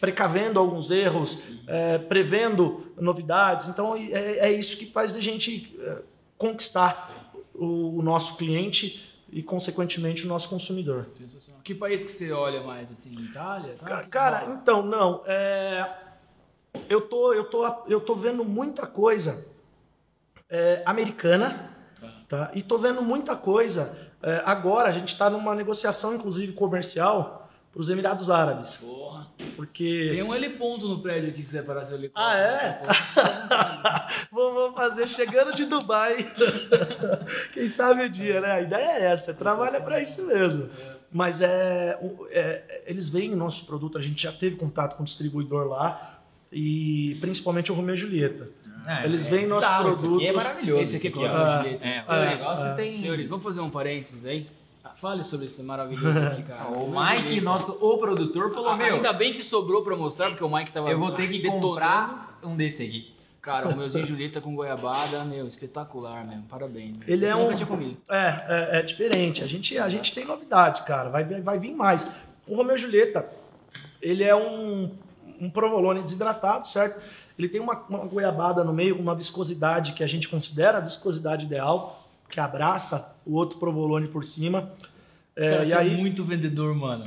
precavendo 0.00 0.58
alguns 0.58 0.90
erros, 0.90 1.38
é, 1.66 1.98
prevendo 1.98 2.92
novidades. 2.96 3.68
Então 3.68 3.96
é, 3.96 4.48
é 4.48 4.52
isso 4.52 4.76
que 4.76 4.86
faz 4.86 5.14
a 5.14 5.20
gente 5.20 5.76
é, 5.80 5.98
conquistar 6.38 7.32
o, 7.54 7.98
o 7.98 8.02
nosso 8.02 8.36
cliente 8.36 9.04
e, 9.30 9.42
consequentemente, 9.42 10.24
o 10.24 10.28
nosso 10.28 10.48
consumidor. 10.48 11.08
Que 11.62 11.74
país 11.74 12.02
que 12.02 12.10
você 12.10 12.32
olha 12.32 12.62
mais, 12.62 12.90
assim? 12.90 13.14
Itália? 13.20 13.74
Tá? 13.74 14.04
Cara, 14.04 14.46
então, 14.46 14.82
não. 14.82 15.22
é, 15.26 15.92
eu, 16.88 17.02
tô, 17.02 17.34
eu, 17.34 17.44
tô, 17.44 17.66
eu 17.86 18.00
tô 18.00 18.14
vendo 18.14 18.44
muita 18.44 18.86
coisa 18.86 19.46
é, 20.48 20.82
americana, 20.86 21.76
tá? 22.28 22.50
E 22.54 22.62
tô 22.62 22.78
vendo 22.78 23.02
muita 23.02 23.36
coisa. 23.36 24.10
é, 24.22 24.42
agora, 24.46 24.88
a 24.88 24.92
gente 24.92 25.12
está 25.12 25.28
numa 25.28 25.54
negociação, 25.54 26.14
inclusive, 26.14 26.52
comercial 26.54 27.37
para 27.78 27.82
os 27.82 27.90
Emirados 27.90 28.28
Árabes. 28.28 28.76
Porra. 28.78 29.28
Porque. 29.54 30.08
Tem 30.10 30.22
um 30.24 30.34
heliponto 30.34 30.88
no 30.88 31.00
prédio 31.00 31.30
aqui, 31.30 31.44
se 31.44 31.50
você 31.52 31.62
parar 31.62 31.84
seu 31.84 31.96
helicóptero. 31.96 32.26
Ah, 32.28 32.36
é? 32.36 32.82
Vou, 34.32 34.52
vou 34.52 34.72
fazer 34.72 35.06
chegando 35.08 35.54
de 35.54 35.64
Dubai. 35.64 36.16
Quem 37.54 37.68
sabe 37.68 38.04
o 38.04 38.08
dia, 38.10 38.40
né? 38.40 38.50
A 38.52 38.60
ideia 38.60 38.98
é 38.98 39.04
essa, 39.04 39.32
trabalha 39.32 39.80
para 39.80 40.00
isso 40.00 40.26
mesmo. 40.26 40.68
Mas 41.12 41.40
é, 41.40 41.98
é, 42.30 42.82
eles 42.86 43.08
veem 43.08 43.32
o 43.32 43.36
nosso 43.36 43.64
produto, 43.64 43.96
a 43.96 44.02
gente 44.02 44.22
já 44.24 44.32
teve 44.32 44.56
contato 44.56 44.96
com 44.96 45.02
o 45.02 45.06
distribuidor 45.06 45.66
lá, 45.68 46.20
e 46.52 47.16
principalmente 47.20 47.70
o 47.72 47.74
Romeu 47.74 47.94
e 47.94 47.98
Julieta. 47.98 48.48
É, 48.86 49.04
Eles 49.04 49.26
é 49.26 49.30
veem 49.30 49.46
nossos 49.46 49.68
bizarro, 49.68 49.90
isso 49.90 49.98
aqui 49.98 50.06
é 50.06 50.32
produtos. 50.32 50.34
maravilhoso. 50.34 50.82
Esse 50.82 50.96
aqui 50.96 51.06
é 51.06 51.10
isso 51.10 51.18
o 51.20 51.22
ó. 51.22 51.28
Romeu 51.28 51.40
e 51.42 51.48
Ah, 51.48 51.62
Julieta. 51.62 51.88
É, 51.88 52.00
Senhores, 52.00 52.38
negócio 52.38 52.76
tem... 52.76 52.94
Senhores, 52.94 53.28
vamos 53.28 53.44
fazer 53.44 53.60
um 53.60 53.70
parênteses 53.70 54.24
aí? 54.26 54.46
Ah, 54.90 54.94
Fale 54.96 55.22
sobre 55.24 55.46
esse 55.46 55.62
maravilhoso 55.62 56.18
aqui, 56.18 56.42
cara. 56.42 56.68
O 56.70 56.88
Mike, 56.90 57.40
nosso 57.40 57.72
o 57.80 57.98
produtor, 57.98 58.52
falou, 58.52 58.70
Ah, 58.70 58.76
meu, 58.76 58.96
Ainda 58.96 59.12
bem 59.12 59.34
que 59.34 59.42
sobrou 59.42 59.82
pra 59.82 59.96
mostrar, 59.96 60.30
porque 60.30 60.42
o 60.44 60.48
Mike 60.54 60.72
tava 60.72 60.90
eu 60.90 60.98
vou 60.98 61.12
ter 61.12 61.26
que 61.28 61.38
detonando. 61.38 61.68
comprar 61.68 62.38
um 62.42 62.56
desse 62.56 62.82
aqui. 62.82 63.14
Cara, 63.40 63.68
o 63.68 63.76
meuzinho 63.76 64.04
Julieta 64.06 64.40
com 64.40 64.54
goiabada, 64.54 65.24
meu, 65.24 65.46
espetacular 65.46 66.24
mesmo. 66.26 66.42
Parabéns. 66.44 66.96
meu. 66.98 67.08
Ele 67.08 67.24
é 67.24 67.34
um- 67.34 67.44
nunca 67.44 67.54
tinha 67.54 67.66
comido. 67.66 67.96
É, 68.10 68.44
é, 68.76 68.78
é 68.78 68.82
diferente. 68.82 69.42
A 69.42 69.46
gente, 69.46 69.78
a 69.78 69.88
gente 69.88 70.12
tem 70.14 70.24
novidade, 70.24 70.82
cara. 70.82 71.08
Vai, 71.08 71.24
vir- 71.24 71.40
vai 71.42 71.58
vir 71.58 71.74
mais. 71.74 72.06
O 72.46 72.56
Romeu 72.56 72.76
Julieta, 72.76 73.28
ele 74.02 74.24
é 74.24 74.34
um, 74.34 74.90
um 75.40 75.48
provolone 75.50 76.02
desidratado, 76.02 76.68
certo? 76.68 77.00
Ele 77.38 77.48
tem 77.48 77.60
uma, 77.60 77.74
uma 77.88 78.04
goiabada 78.04 78.64
no 78.64 78.72
meio, 78.72 78.98
uma 78.98 79.14
viscosidade 79.14 79.92
que 79.92 80.02
a 80.02 80.06
gente 80.08 80.28
considera 80.28 80.78
a 80.78 80.80
viscosidade 80.80 81.46
ideal, 81.46 82.08
que 82.28 82.40
abraça 82.40 83.16
o 83.28 83.34
outro 83.34 83.58
provolone 83.58 84.08
por 84.08 84.24
cima. 84.24 84.72
É, 85.36 85.50
Cara, 85.50 85.64
e 85.66 85.72
é 85.72 85.76
aí, 85.76 85.96
muito 85.96 86.24
vendedor, 86.24 86.74
mano. 86.74 87.04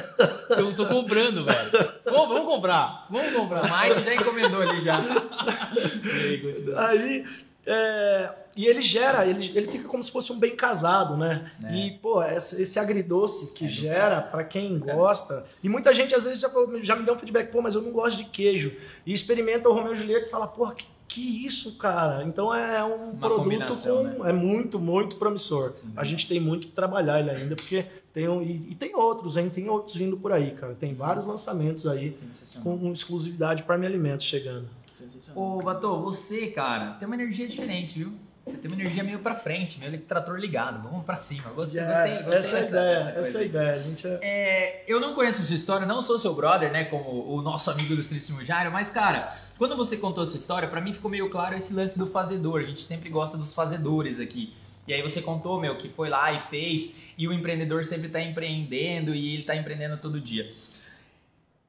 eu 0.56 0.74
tô 0.74 0.86
comprando, 0.86 1.44
velho. 1.44 1.70
Vamos, 2.04 2.28
vamos 2.28 2.46
comprar. 2.46 3.06
Vamos 3.10 3.32
comprar. 3.34 3.62
Mike 3.62 4.02
já 4.02 4.14
encomendou 4.14 4.62
ali 4.62 4.80
já. 4.82 5.04
E 5.04 6.18
aí. 6.18 6.74
Aí, 6.76 7.24
é, 7.66 8.30
e 8.56 8.66
ele 8.66 8.80
gera, 8.80 9.26
ele, 9.26 9.50
ele 9.54 9.68
fica 9.68 9.88
como 9.88 10.02
se 10.02 10.10
fosse 10.10 10.32
um 10.32 10.38
bem 10.38 10.54
casado, 10.54 11.16
né? 11.16 11.50
É. 11.64 11.74
E, 11.74 11.98
pô, 11.98 12.22
esse, 12.22 12.62
esse 12.62 12.78
agridoce 12.78 13.52
que 13.52 13.66
É 13.66 13.68
gera, 13.68 14.20
pra 14.22 14.44
quem 14.44 14.78
gosta. 14.78 15.44
E 15.62 15.68
muita 15.68 15.92
gente 15.92 16.14
às 16.14 16.24
vezes 16.24 16.40
já, 16.40 16.50
já 16.82 16.94
me 16.94 17.04
deu 17.04 17.14
um 17.14 17.18
feedback, 17.18 17.50
pô, 17.50 17.60
mas 17.60 17.74
eu 17.74 17.82
não 17.82 17.90
gosto 17.90 18.18
de 18.18 18.24
queijo. 18.24 18.72
E 19.04 19.12
experimenta 19.12 19.68
o 19.68 19.72
Romeu 19.72 19.92
e 19.92 19.96
Julieta 19.96 20.26
e 20.26 20.30
fala, 20.30 20.46
pô, 20.46 20.70
que, 20.70 20.84
que 21.14 21.46
isso, 21.46 21.76
cara? 21.76 22.24
Então 22.24 22.52
é 22.54 22.82
um 22.84 23.10
Uma 23.10 23.14
produto 23.18 23.48
com. 23.48 24.02
né? 24.04 24.16
É 24.30 24.32
muito, 24.32 24.78
muito 24.78 25.16
promissor. 25.16 25.72
A 25.96 26.04
gente 26.04 26.26
tem 26.26 26.40
muito 26.40 26.66
que 26.66 26.72
trabalhar 26.72 27.20
ele 27.20 27.30
ainda, 27.30 27.54
porque 27.56 27.86
tem. 28.12 28.28
um- 28.28 28.42
E, 28.42 28.70
e 28.70 28.74
tem 28.74 28.94
outros, 28.96 29.36
hein? 29.36 29.48
Tem 29.48 29.68
outros 29.68 29.94
vindo 29.96 30.16
por 30.16 30.32
aí, 30.32 30.50
cara. 30.52 30.74
Tem 30.74 30.94
vários 30.94 31.26
lançamentos 31.26 31.86
aí 31.86 32.04
com 32.62 32.92
exclusividade 32.92 33.62
para 33.62 33.76
alimentos 33.86 34.26
chegando. 34.26 34.66
Ô, 35.34 35.58
Batô, 35.58 36.00
você, 36.00 36.46
cara, 36.48 36.92
tem 36.94 37.06
uma 37.06 37.14
energia 37.16 37.46
diferente, 37.48 37.98
viu? 37.98 38.12
Você 38.44 38.58
tem 38.58 38.70
uma 38.70 38.78
energia 38.78 39.02
meio 39.02 39.20
pra 39.20 39.34
frente, 39.34 39.78
meio 39.80 39.98
trator 40.02 40.36
ligado. 40.38 40.82
Vamos 40.82 41.04
pra 41.04 41.16
cima. 41.16 41.50
Gostei, 41.50 41.82
gostei, 41.82 42.22
gostei 42.22 42.38
essa 42.38 42.56
é 42.56 42.58
a 42.58 42.62
dessa- 42.62 42.68
ideia, 42.68 43.14
essa 43.16 43.36
é 43.36 43.38
a 43.38 43.40
aí. 43.42 43.46
ideia. 43.48 43.72
A 43.72 43.78
gente 43.78 44.06
é... 44.06 44.18
É, 44.22 44.84
eu 44.86 45.00
não 45.00 45.14
conheço 45.14 45.42
sua 45.42 45.56
história, 45.56 45.86
não 45.86 46.02
sou 46.02 46.18
seu 46.18 46.34
brother, 46.34 46.70
né? 46.70 46.84
Como 46.84 47.26
o 47.34 47.40
nosso 47.40 47.70
amigo 47.70 47.92
ilustríssimo 47.94 48.44
Jairo, 48.44 48.70
mas, 48.70 48.90
cara, 48.90 49.34
quando 49.56 49.74
você 49.76 49.96
contou 49.96 50.26
sua 50.26 50.36
história, 50.36 50.68
pra 50.68 50.80
mim 50.80 50.92
ficou 50.92 51.10
meio 51.10 51.30
claro 51.30 51.54
esse 51.54 51.72
lance 51.72 51.98
do 51.98 52.06
fazedor. 52.06 52.60
A 52.60 52.64
gente 52.64 52.82
sempre 52.82 53.08
gosta 53.08 53.36
dos 53.38 53.54
fazedores 53.54 54.20
aqui. 54.20 54.52
E 54.86 54.92
aí 54.92 55.00
você 55.00 55.22
contou, 55.22 55.58
meu, 55.58 55.78
que 55.78 55.88
foi 55.88 56.10
lá 56.10 56.30
e 56.32 56.40
fez, 56.40 56.90
e 57.16 57.26
o 57.26 57.32
empreendedor 57.32 57.82
sempre 57.86 58.10
tá 58.10 58.20
empreendendo 58.20 59.14
e 59.14 59.34
ele 59.34 59.42
tá 59.44 59.56
empreendendo 59.56 59.96
todo 59.96 60.20
dia. 60.20 60.52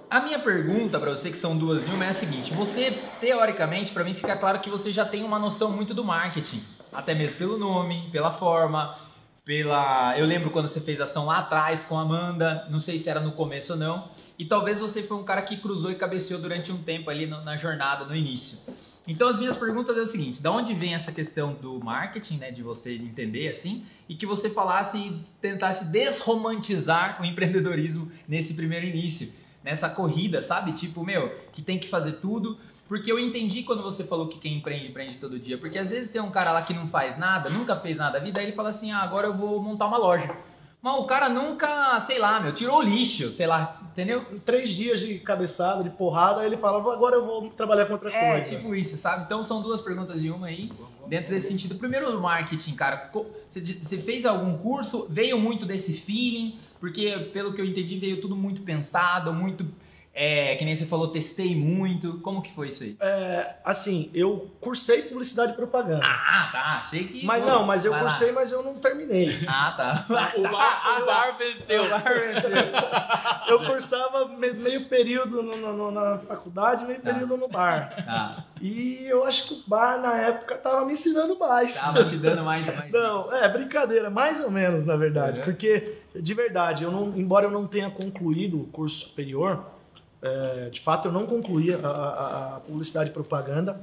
A 0.10 0.22
minha 0.22 0.40
pergunta 0.40 1.00
pra 1.00 1.10
você, 1.10 1.32
que 1.32 1.38
são 1.38 1.58
duas 1.58 1.88
em 1.88 1.92
uma, 1.92 2.06
é 2.06 2.10
a 2.10 2.14
seguinte: 2.14 2.54
você, 2.54 2.92
teoricamente, 3.20 3.92
pra 3.92 4.04
mim 4.04 4.14
fica 4.14 4.36
claro 4.36 4.60
que 4.60 4.70
você 4.70 4.92
já 4.92 5.04
tem 5.04 5.24
uma 5.24 5.40
noção 5.40 5.72
muito 5.72 5.94
do 5.94 6.04
marketing, 6.04 6.64
até 6.94 7.16
mesmo 7.16 7.38
pelo 7.38 7.58
nome, 7.58 8.10
pela 8.12 8.32
forma, 8.32 8.98
pela. 9.44 10.18
Eu 10.18 10.26
lembro 10.26 10.52
quando 10.52 10.68
você 10.68 10.80
fez 10.80 11.02
ação 11.02 11.26
lá 11.26 11.40
atrás 11.40 11.84
com 11.84 11.98
a 11.98 12.02
Amanda, 12.02 12.68
não 12.70 12.80
sei 12.80 12.98
se 12.98 13.10
era 13.10 13.20
no 13.20 13.32
começo 13.32 13.74
ou 13.74 13.80
não, 13.80 14.10
e 14.38 14.46
talvez 14.46 14.80
você 14.80 15.02
foi 15.02 15.18
um 15.18 15.24
cara 15.24 15.42
que 15.42 15.58
cruzou 15.58 15.92
e 15.92 15.96
cabeceou 15.96 16.40
durante 16.40 16.72
um 16.72 16.78
tempo 16.84 17.10
ali 17.10 17.26
na 17.26 17.58
jornada, 17.58 18.06
no 18.06 18.16
início. 18.16 18.60
Então 19.08 19.28
as 19.28 19.38
minhas 19.38 19.56
perguntas 19.56 19.98
é 19.98 20.02
o 20.02 20.06
seguinte: 20.06 20.42
da 20.42 20.52
onde 20.52 20.74
vem 20.74 20.94
essa 20.94 21.12
questão 21.12 21.54
do 21.54 21.80
marketing, 21.84 22.38
né, 22.38 22.52
de 22.52 22.62
você 22.62 22.96
entender 22.96 23.48
assim, 23.48 23.86
e 24.08 24.16
que 24.16 24.26
você 24.26 24.50
falasse 24.50 24.98
e 24.98 25.24
tentasse 25.42 25.86
desromantizar 25.86 27.22
o 27.22 27.26
empreendedorismo 27.26 28.12
nesse 28.28 28.54
primeiro 28.54 28.86
início, 28.86 29.32
nessa 29.66 29.90
corrida, 29.90 30.42
sabe? 30.42 30.72
Tipo, 30.72 31.04
meu, 31.04 31.30
que 31.52 31.62
tem 31.62 31.78
que 31.78 31.90
fazer 31.90 32.14
tudo. 32.14 32.58
Porque 32.88 33.12
eu 33.12 33.18
entendi 33.20 33.64
quando 33.64 33.82
você 33.82 34.04
falou 34.04 34.28
que 34.28 34.38
quem 34.38 34.58
empreende, 34.60 34.88
empreende 34.90 35.18
todo 35.18 35.40
dia. 35.40 35.58
Porque 35.58 35.80
às 35.80 35.90
vezes 35.90 36.08
tem 36.12 36.22
um 36.22 36.30
cara 36.30 36.52
lá 36.52 36.62
que 36.62 36.72
não 36.72 36.88
faz 36.88 37.18
nada, 37.18 37.50
nunca 37.50 37.76
fez 37.76 37.98
nada 37.98 38.20
da 38.20 38.24
vida, 38.24 38.40
aí 38.40 38.46
ele 38.46 38.56
fala 38.56 38.70
assim: 38.70 38.92
ah, 38.92 39.00
agora 39.00 39.26
eu 39.26 39.34
vou 39.34 39.60
montar 39.60 39.88
uma 39.88 39.98
loja. 39.98 40.38
Mas 40.84 40.94
o 41.00 41.04
cara 41.06 41.28
nunca, 41.28 42.00
sei 42.02 42.20
lá, 42.20 42.40
meu, 42.40 42.54
tirou 42.54 42.78
o 42.78 42.82
lixo, 42.84 43.32
sei 43.32 43.48
lá, 43.48 43.82
entendeu? 43.92 44.24
Três 44.46 44.70
dias 44.70 45.00
de 45.00 45.18
cabeçada, 45.18 45.84
de 45.84 45.90
porrada, 45.90 46.42
aí 46.42 46.46
ele 46.46 46.58
falava, 46.58 46.94
agora 46.94 47.16
eu 47.16 47.26
vou 47.26 47.50
trabalhar 47.50 47.88
com 47.88 47.94
outra 47.94 48.12
É, 48.14 48.34
coisa. 48.36 48.56
tipo 48.56 48.76
isso, 48.76 48.96
sabe? 48.96 49.24
Então 49.24 49.42
são 49.42 49.64
duas 49.64 49.82
perguntas 49.82 50.24
em 50.24 50.30
uma 50.30 50.46
aí. 50.46 50.72
Dentro 51.08 51.32
desse 51.34 51.48
sentido. 51.48 51.74
Primeiro, 51.74 52.16
o 52.16 52.22
marketing, 52.22 52.76
cara, 52.76 53.10
você 53.50 53.98
fez 53.98 54.28
algum 54.28 54.56
curso? 54.60 55.08
Veio 55.10 55.40
muito 55.40 55.66
desse 55.66 55.92
feeling? 55.94 56.60
Porque, 56.86 57.18
pelo 57.34 57.52
que 57.52 57.60
eu 57.60 57.66
entendi, 57.66 57.98
veio 57.98 58.22
tudo 58.22 58.36
muito 58.36 58.62
pensado, 58.62 59.34
muito. 59.34 59.66
É, 60.18 60.56
que 60.56 60.64
nem 60.64 60.74
você 60.74 60.86
falou, 60.86 61.10
testei 61.10 61.54
muito. 61.54 62.20
Como 62.20 62.42
que 62.42 62.50
foi 62.54 62.70
isso 62.70 62.84
aí? 62.84 62.96
É, 63.02 63.56
assim, 63.66 64.10
eu 64.14 64.50
cursei 64.62 65.02
publicidade 65.02 65.52
e 65.52 65.56
propaganda. 65.56 66.06
Ah, 66.06 66.50
tá. 66.54 66.62
Achei 66.80 67.06
que. 67.06 67.26
mas 67.26 67.44
pô, 67.44 67.52
não, 67.52 67.66
mas 67.66 67.84
eu 67.84 67.92
vai 67.92 68.02
lá. 68.04 68.08
cursei, 68.10 68.32
mas 68.32 68.50
eu 68.52 68.64
não 68.64 68.76
terminei. 68.76 69.44
Ah, 69.46 69.72
tá. 69.76 70.06
O 70.38 70.42
VAR, 70.50 71.02
o 71.02 71.06
VAR 71.06 71.38
venceu. 71.38 71.84
Eu 73.48 73.64
cursava 73.66 74.28
me- 74.30 74.54
meio 74.54 74.86
período 74.86 75.42
no- 75.44 75.58
no- 75.58 75.74
no- 75.74 75.92
na 75.92 76.18
faculdade, 76.20 76.86
meio 76.86 77.00
Tá. 77.02 77.12
período 77.12 77.38
no 77.38 77.48
bar. 77.48 77.94
Tá. 78.06 78.32
E 78.62 79.06
eu 79.08 79.24
acho 79.26 79.48
que 79.48 79.54
o 79.54 79.64
bar 79.68 80.00
na 80.00 80.16
época 80.18 80.56
tava 80.56 80.86
me 80.86 80.94
ensinando 80.94 81.38
mais. 81.38 81.78
Tava 81.78 82.04
te 82.06 82.18
dando 82.18 82.44
mais. 82.44 82.66
mais 82.66 82.92
Não, 82.92 83.34
é 83.36 83.48
brincadeira, 83.50 84.10
mais 84.10 84.40
ou 84.44 84.50
menos, 84.50 84.86
na 84.86 84.96
verdade. 84.96 85.40
Uhum. 85.40 85.46
Porque, 85.46 85.98
de 86.16 86.34
verdade, 86.34 86.84
eu 86.84 86.92
não, 86.92 87.10
embora 87.18 87.46
eu 87.46 87.52
não 87.52 87.68
tenha 87.68 87.90
concluído 87.90 88.62
o 88.62 88.66
curso 88.68 89.08
superior, 89.10 89.66
é, 90.26 90.70
de 90.70 90.82
fato 90.82 91.08
eu 91.08 91.12
não 91.12 91.26
concluí 91.26 91.74
a, 91.74 91.78
a- 91.88 92.56
a 92.56 92.60
publicidade 92.62 93.10
e 93.10 93.14
propaganda, 93.14 93.80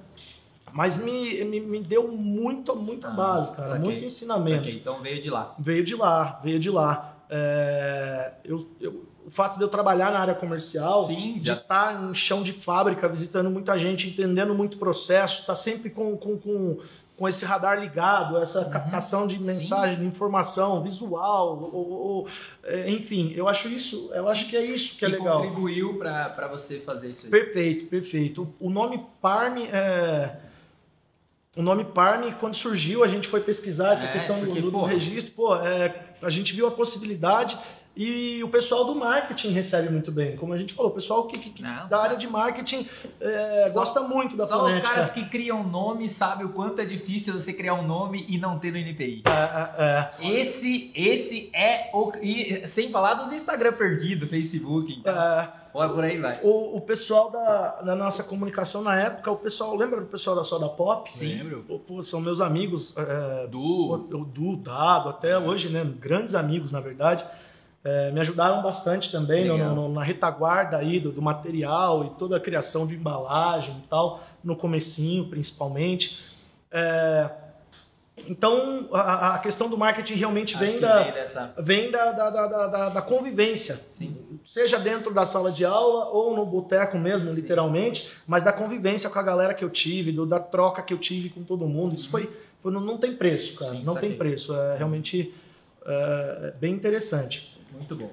mas 0.73 0.97
me, 0.97 1.45
me, 1.45 1.61
me 1.61 1.81
deu 1.81 2.09
muito, 2.09 2.75
muita 2.75 3.09
Ah, 3.09 3.11
base, 3.11 3.51
cara, 3.53 3.69
saquei. 3.69 3.83
muito 3.85 4.05
ensinamento. 4.05 4.61
Ok, 4.61 4.75
então 4.75 5.01
veio 5.03 5.21
de 5.23 5.31
lá. 5.31 5.55
Veio 5.59 5.85
de 5.85 5.95
lá, 5.95 6.41
veio 6.43 6.59
de 6.59 6.71
lá. 6.71 7.17
É, 7.31 8.33
eu, 8.45 8.67
eu- 8.81 9.05
o 9.25 9.31
fato 9.31 9.57
de 9.57 9.63
eu 9.63 9.69
trabalhar 9.69 10.11
na 10.11 10.19
área 10.19 10.35
comercial, 10.35 11.07
Sim, 11.07 11.39
de 11.39 11.53
estar 11.53 12.03
em 12.11 12.13
chão 12.13 12.43
de 12.43 12.53
fábrica, 12.53 13.09
visitando 13.09 13.49
muita 13.49 13.79
gente, 13.79 14.09
entendendo 14.09 14.53
muito 14.53 14.77
processo, 14.79 15.43
estar 15.43 15.55
sempre 15.55 15.91
com, 15.91 16.17
com, 16.17 16.37
com, 16.37 16.79
com 17.17 17.29
esse 17.29 17.45
radar 17.45 17.79
ligado, 17.79 18.37
essa 18.39 18.65
captação 18.65 19.27
de 19.27 19.37
Uhum. 19.37 19.43
Sim. 19.45 19.49
mensagem, 19.53 19.99
de 19.99 20.05
informação, 20.05 20.83
visual, 20.83 21.71
ou- 21.73 21.91
ou- 21.91 22.27
é, 22.65 22.91
enfim, 22.91 23.33
eu 23.37 23.49
acho 23.49 23.69
isso, 23.69 24.11
eu 24.15 24.29
acho 24.29 24.49
que 24.49 24.57
é 24.57 24.65
isso 24.65 24.97
que 24.97 25.05
é 25.05 25.09
legal. 25.09 25.39
contribuiu 25.41 25.99
pra 25.99 26.49
você 26.51 26.79
fazer 26.81 27.11
isso 27.11 27.27
aí. 27.27 27.31
Perfeito, 27.31 27.87
perfeito. 27.87 28.53
O 28.59 28.71
nome 28.71 29.05
Parm 29.21 29.59
é. 29.59 30.37
O 31.55 31.63
nome 31.63 31.85
Parm, 31.85 32.33
quando 32.41 32.55
surgiu, 32.55 33.05
a 33.05 33.07
gente 33.09 33.29
foi 33.29 33.41
pesquisar 33.41 33.93
essa 33.93 34.07
É, 34.07 34.13
questão 34.13 34.41
do, 34.41 34.47
porque, 34.47 34.61
do- 34.63 34.71
do 34.71 34.79
porra. 34.79 34.93
registro. 34.93 35.33
Pô, 35.35 35.55
é, 35.55 35.95
a 36.23 36.31
gente 36.31 36.55
viu 36.55 36.67
a 36.67 36.71
possibilidade 36.71 37.59
e 37.95 38.43
o 38.43 38.49
pessoal 38.49 38.85
do 38.85 38.95
marketing 38.95 39.51
recebe 39.51 39.91
muito 39.91 40.11
bem. 40.11 40.37
Como 40.37 40.53
a 40.53 40.59
gente 40.59 40.73
falou, 40.73 40.91
o 40.91 40.95
pessoal 40.95 41.27
que, 41.27 41.39
que- 41.39 41.63
da 41.63 42.01
área 42.01 42.17
de 42.17 42.27
marketing 42.27 42.89
é, 43.21 43.69
Só- 43.69 43.81
gosta 43.81 44.01
muito 44.01 44.37
da 44.37 44.47
Só 44.47 44.57
os 44.57 44.71
fonética. 44.71 44.89
caras 44.89 45.11
que 45.11 45.25
criam 45.27 45.63
nome 45.63 46.09
sabem 46.09 46.47
o 46.47 46.51
quanto 46.51 46.81
é 46.81 46.85
difícil 46.85 47.33
você 47.35 47.53
criar 47.53 47.75
um 47.75 47.87
nome 47.87 48.25
e 48.29 48.39
não 48.39 48.59
ter 48.59 48.71
no 48.73 48.79
NPI. 48.79 49.23
É, 49.27 49.31
é, 49.31 50.27
é. 50.27 50.31
Esse, 50.31 50.91
esse 50.95 51.51
é 51.55 51.91
o. 51.93 52.13
E 52.23 52.67
sem 52.67 52.91
falar 52.91 53.15
dos 53.15 53.31
Instagram 53.33 53.73
perdido, 53.73 54.27
Facebook, 54.27 54.93
então. 54.93 55.13
É, 55.15 55.53
Bora 55.73 55.89
por 55.89 56.05
aí, 56.05 56.19
vai. 56.19 56.39
o, 56.43 56.77
o 56.77 56.81
pessoal 56.83 57.31
da, 57.31 57.81
da 57.81 57.95
nossa 57.97 58.23
comunicação 58.23 58.83
na 58.83 58.95
época, 58.99 59.31
o 59.31 59.37
pessoal, 59.37 59.75
lembra 59.75 60.01
do 60.03 60.07
pessoal 60.07 60.37
da 60.37 60.45
Soda 60.45 60.69
Pop? 60.69 61.11
Sim. 61.15 61.29
Lembro. 61.39 61.65
Pô, 61.67 61.79
pô, 61.79 62.03
são 62.03 62.21
meus 62.21 62.43
amigos, 62.43 62.95
é, 62.97 63.47
Du. 63.47 63.93
o 63.95 63.97
Du, 64.25 64.57
Dado, 64.57 65.09
até 65.09 65.39
hoje, 65.39 65.71
né? 65.71 65.83
Grandes 65.99 66.35
amigos, 66.35 66.73
na 66.73 66.81
verdade. 66.81 67.25
É, 67.85 68.13
me 68.13 68.21
ajudaram 68.21 68.63
bastante 68.63 69.11
também 69.11 69.47
no- 69.49 69.75
no- 69.75 69.89
na 69.89 70.03
retaguarda 70.05 70.77
aí 70.77 71.01
do, 71.01 71.11
do 71.11 71.21
material 71.21 72.05
e 72.05 72.11
toda 72.11 72.37
a 72.37 72.41
criação 72.41 72.87
de 72.87 72.95
embalagem 72.95 73.75
e 73.85 73.89
tal, 73.89 74.21
no 74.45 74.55
comecinho, 74.55 75.25
principalmente. 75.29 76.17
É, 76.71 77.29
então, 78.29 78.89
a, 78.93 79.35
a 79.35 79.39
questão 79.39 79.69
do 79.69 79.77
marketing 79.77 80.15
realmente 80.15 80.55
Acho 80.55 80.65
vem 80.65 80.79
da, 80.81 81.03
veio 81.03 81.15
dessa. 81.15 81.55
vem 81.59 81.91
da, 81.91 82.13
da, 82.13 82.31
da, 82.31 82.89
da- 82.91 83.03
convivência. 83.03 83.81
Sim. 83.93 84.17
Seja 84.45 84.79
dentro 84.79 85.13
da 85.13 85.25
sala 85.27 85.51
de 85.51 85.65
aula 85.65 86.07
ou 86.11 86.37
no 86.37 86.45
boteco 86.47 86.97
mesmo, 86.99 87.35
Sim. 87.35 87.41
literalmente, 87.41 88.09
mas 88.27 88.43
da 88.45 88.53
convivência 88.53 89.11
com 89.11 89.19
a 89.19 89.23
galera 89.23 89.55
que 89.55 89.65
eu 89.65 89.71
tive, 89.71 90.13
do- 90.13 90.27
da 90.27 90.39
troca 90.39 90.83
que 90.83 90.95
eu 90.95 90.99
tive 90.99 91.31
com 91.31 91.43
todo 91.43 91.67
mundo. 91.67 91.97
Isso 91.97 92.11
foi, 92.11 92.31
foi- 92.63 92.71
não, 92.73 92.81
não 92.81 92.97
tem 92.99 93.17
preço, 93.17 93.55
cara. 93.57 93.73
Sim, 93.73 93.83
não 93.83 93.97
tem 93.97 94.17
preço. 94.17 94.55
É 94.55 94.77
realmente 94.77 95.35
é, 95.85 96.55
bem 96.61 96.73
interessante. 96.75 97.52
Muito 97.77 97.97
bom. 97.97 98.11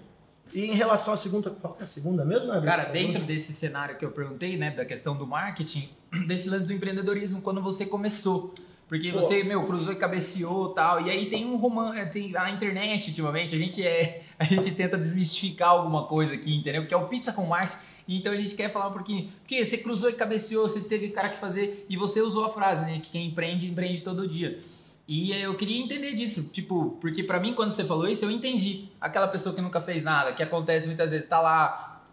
E 0.53 0.65
em 0.65 0.73
relação 0.73 1.13
à 1.13 1.17
segunda, 1.17 1.49
qual 1.49 1.73
que 1.73 1.81
é 1.81 1.83
a 1.83 1.87
segunda 1.87 2.25
mesmo? 2.25 2.49
Everton? 2.49 2.65
Cara, 2.65 2.85
dentro 2.85 3.23
desse 3.23 3.53
cenário 3.53 3.97
que 3.97 4.03
eu 4.03 4.11
perguntei, 4.11 4.57
né, 4.57 4.71
da 4.71 4.83
questão 4.83 5.15
do 5.15 5.27
marketing, 5.27 5.89
desse 6.27 6.49
lance 6.49 6.65
do 6.65 6.73
empreendedorismo, 6.73 7.41
quando 7.41 7.61
você 7.61 7.85
começou. 7.85 8.53
Porque 8.87 9.11
Pô. 9.11 9.19
você, 9.19 9.43
meu, 9.43 9.63
cruzou 9.67 9.93
e 9.93 9.95
cabeceou 9.95 10.71
e 10.71 10.75
tal. 10.75 11.01
E 11.05 11.11
aí 11.11 11.29
tem 11.29 11.45
um 11.45 11.57
romance, 11.57 12.09
tem 12.09 12.35
a 12.35 12.49
internet 12.49 13.09
ultimamente, 13.09 13.55
a 13.55 13.57
gente 13.57 13.85
é. 13.85 14.23
A 14.39 14.45
gente 14.45 14.71
tenta 14.71 14.97
desmistificar 14.97 15.71
alguma 15.71 16.05
coisa 16.05 16.33
aqui, 16.33 16.55
entendeu? 16.55 16.87
Que 16.87 16.93
é 16.93 16.97
o 16.97 17.09
pizza 17.09 17.33
com 17.33 17.45
marketing. 17.45 17.77
Então 18.07 18.31
a 18.31 18.37
gente 18.37 18.55
quer 18.55 18.71
falar 18.71 18.87
um 18.87 18.93
pouquinho. 18.93 19.29
Porque 19.41 19.65
você 19.65 19.77
cruzou 19.77 20.09
e 20.09 20.13
cabeceou, 20.13 20.65
você 20.65 20.79
teve 20.79 21.09
cara 21.09 21.27
que 21.27 21.37
fazer. 21.37 21.85
E 21.89 21.97
você 21.97 22.21
usou 22.21 22.45
a 22.45 22.49
frase, 22.49 22.83
né? 22.83 23.01
Que 23.03 23.11
quem 23.11 23.27
empreende, 23.27 23.69
empreende 23.69 24.01
todo 24.01 24.25
dia. 24.25 24.61
E 25.09 25.31
eu 25.41 25.55
queria 25.55 25.81
entender 25.81 26.13
disso, 26.13 26.43
tipo, 26.53 26.95
porque 27.01 27.23
pra 27.23 27.39
mim 27.39 27.55
quando 27.55 27.71
você 27.71 27.83
falou 27.83 28.07
isso, 28.07 28.23
eu 28.23 28.29
entendi. 28.29 28.89
Aquela 29.01 29.27
pessoa 29.27 29.55
que 29.55 29.59
nunca 29.59 29.81
fez 29.81 30.03
nada, 30.03 30.33
que 30.33 30.43
acontece 30.43 30.85
muitas 30.85 31.09
vezes, 31.09 31.27
tá 31.27 31.41
lá, 31.41 32.03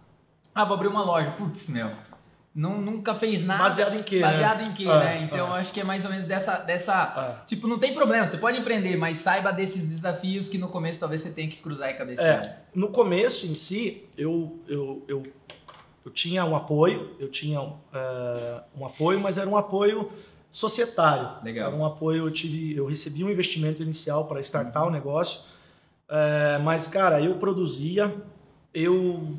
ah, 0.55 0.65
vou 0.65 0.77
abrir 0.77 0.89
uma 0.89 1.05
loja, 1.05 1.31
putz, 1.33 1.69
meu, 1.69 1.91
não, 2.55 2.81
nunca 2.81 3.15
fez 3.15 3.45
nada. 3.45 3.65
Baseado 3.65 3.97
em 3.97 4.03
quê, 4.03 4.17
né? 4.17 4.23
Baseado 4.23 4.63
em 4.63 4.73
quê, 4.73 4.87
Ah, 4.89 5.01
né? 5.01 5.25
Então 5.25 5.53
ah. 5.53 5.59
acho 5.59 5.75
que 5.75 5.81
é 5.81 5.85
mais 5.85 6.07
ou 6.07 6.11
menos 6.11 6.25
dessa, 6.25 6.57
dessa, 6.61 6.95
Ah. 6.95 7.45
tipo, 7.47 7.69
não 7.69 7.79
tem 7.79 7.93
problema, 7.93 8.27
você 8.27 8.39
pode 8.39 8.59
empreender, 8.59 8.97
mas 8.97 9.19
saiba 9.19 9.53
desses 9.53 9.91
desafios 9.91 10.49
que 10.49 10.57
no 10.57 10.69
começo 10.69 10.99
talvez 10.99 11.21
você 11.21 11.31
tenha 11.31 11.51
que 11.51 11.59
cruzar 11.59 11.91
e 11.91 11.95
cabecear. 11.95 12.47
É, 12.47 12.57
no 12.75 12.89
começo 12.89 13.47
em 13.47 13.55
si, 13.55 14.07
eu, 14.17 14.59
eu, 14.67 15.05
eu, 15.07 15.23
eu 16.03 16.11
tinha 16.11 16.47
um 16.47 16.57
apoio, 16.57 17.15
eu 17.21 17.31
tinha 17.31 17.59
é, 17.93 18.61
um 18.75 18.87
apoio, 18.87 19.21
mas 19.21 19.37
era 19.37 19.51
um 19.51 19.57
apoio 19.59 20.11
societário. 20.57 21.29
Legal. 21.45 21.69
Era 21.69 21.77
um 21.77 21.85
apoio, 21.85 22.25
eu 22.27 22.31
tive, 22.31 22.75
eu 22.75 22.87
recebi 22.87 23.23
um 23.23 23.29
investimento 23.31 23.83
inicial 23.83 24.25
para 24.25 24.41
startar 24.41 24.87
o 24.87 24.91
negócio, 24.91 25.41
é, 26.09 26.59
mas 26.63 26.89
cara, 26.89 27.21
eu 27.21 27.35
produzia, 27.35 28.15
eu 28.73 29.35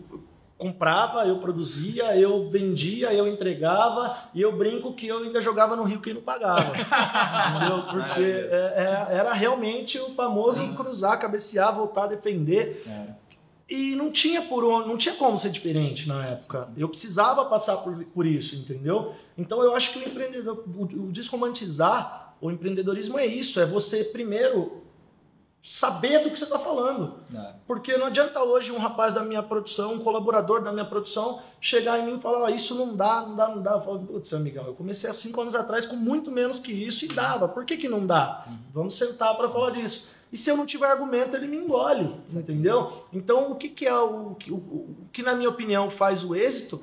comprava, 0.60 1.26
eu 1.26 1.40
produzia, 1.40 2.16
eu 2.16 2.48
vendia, 2.52 3.12
eu 3.14 3.28
entregava 3.28 4.16
e 4.32 4.42
eu 4.42 4.56
brinco 4.56 4.94
que 4.94 5.08
eu 5.08 5.18
ainda 5.18 5.42
jogava 5.42 5.76
no 5.76 5.84
Rio 5.84 6.02
que 6.02 6.14
não 6.14 6.22
pagava. 6.22 6.74
entendeu? 6.78 7.84
Porque 7.90 8.22
é- 8.22 8.74
é- 9.10 9.18
era 9.18 9.34
realmente 9.34 9.98
o 9.98 10.14
famoso 10.14 10.60
Sim. 10.60 10.76
cruzar, 10.76 11.20
cabecear, 11.20 11.74
voltar, 11.74 12.06
defender. 12.06 12.84
É. 12.88 13.27
E 13.70 13.96
não 13.96 14.12
tinha 14.12 14.42
por 14.42 14.64
onde, 14.64 14.88
não 14.88 14.98
tinha 14.98 15.16
como 15.16 15.38
ser 15.38 15.50
diferente 15.50 16.08
na 16.08 16.26
época. 16.26 16.70
Eu 16.78 16.88
precisava 16.88 17.44
passar 17.46 17.78
por, 17.78 18.04
por 18.06 18.26
isso, 18.26 18.56
entendeu? 18.56 19.14
Então 19.38 19.62
eu 19.62 19.76
acho 19.76 19.92
que 19.92 20.00
o 20.00 20.08
empreendedor, 20.08 20.64
o, 20.66 20.84
o 20.84 21.12
desromantizar 21.12 22.28
o 22.40 22.52
empreendedorismo 22.52 23.18
é 23.18 23.26
isso, 23.26 23.60
é 23.60 23.66
você 23.66 24.04
primeiro 24.04 24.84
saber 25.62 26.24
do 26.24 26.30
que 26.30 26.38
você 26.38 26.46
está 26.46 26.60
falando. 26.60 27.16
É. 27.34 27.54
Porque 27.66 27.98
não 27.98 28.06
adianta 28.06 28.42
hoje 28.42 28.72
um 28.72 28.78
rapaz 28.78 29.14
da 29.14 29.24
minha 29.24 29.44
produção, 29.44 29.96
um 29.96 30.00
colaborador 30.00 30.62
da 30.62 30.72
minha 30.72 30.86
produção, 30.86 31.42
chegar 31.60 32.00
em 32.00 32.06
mim 32.06 32.18
e 32.18 32.22
falar, 32.22 32.44
ó, 32.44 32.50
isso 32.50 32.76
não 32.76 32.96
dá, 32.96 33.22
não 33.22 33.36
dá, 33.36 33.48
não 33.50 33.62
dá. 33.62 33.72
Eu 33.72 33.82
falo, 33.82 34.00
putz, 34.00 34.34
amigão, 34.34 34.66
eu 34.66 34.74
comecei 34.74 35.10
há 35.10 35.14
cinco 35.14 35.42
anos 35.42 35.56
atrás 35.56 35.86
com 35.86 35.96
muito 35.96 36.32
menos 36.32 36.60
que 36.60 36.72
isso 36.72 37.04
e 37.06 37.08
dava. 37.08 37.48
Por 37.48 37.66
que, 37.66 37.76
que 37.76 37.90
não 37.90 38.06
dá? 38.06 38.48
Vamos 38.72 38.94
sentar 38.94 39.36
para 39.36 39.50
falar 39.50 39.72
disso. 39.72 40.08
E 40.32 40.36
se 40.38 40.50
eu 40.50 40.58
não 40.58 40.66
tiver 40.66 40.88
argumento, 40.88 41.36
ele 41.38 41.48
me 41.48 41.58
engole, 41.58 42.16
entendeu? 42.34 43.04
Então, 43.14 43.52
o 43.52 43.56
que, 43.56 43.70
que 43.70 43.86
é 43.88 43.98
o, 43.98 44.36
que- 44.36 44.52
o, 44.52 44.56
o 44.58 44.96
que, 45.12 45.24
na 45.24 45.34
minha 45.36 45.50
opinião, 45.50 45.90
faz 45.90 46.24
o 46.24 46.36
êxito 46.36 46.82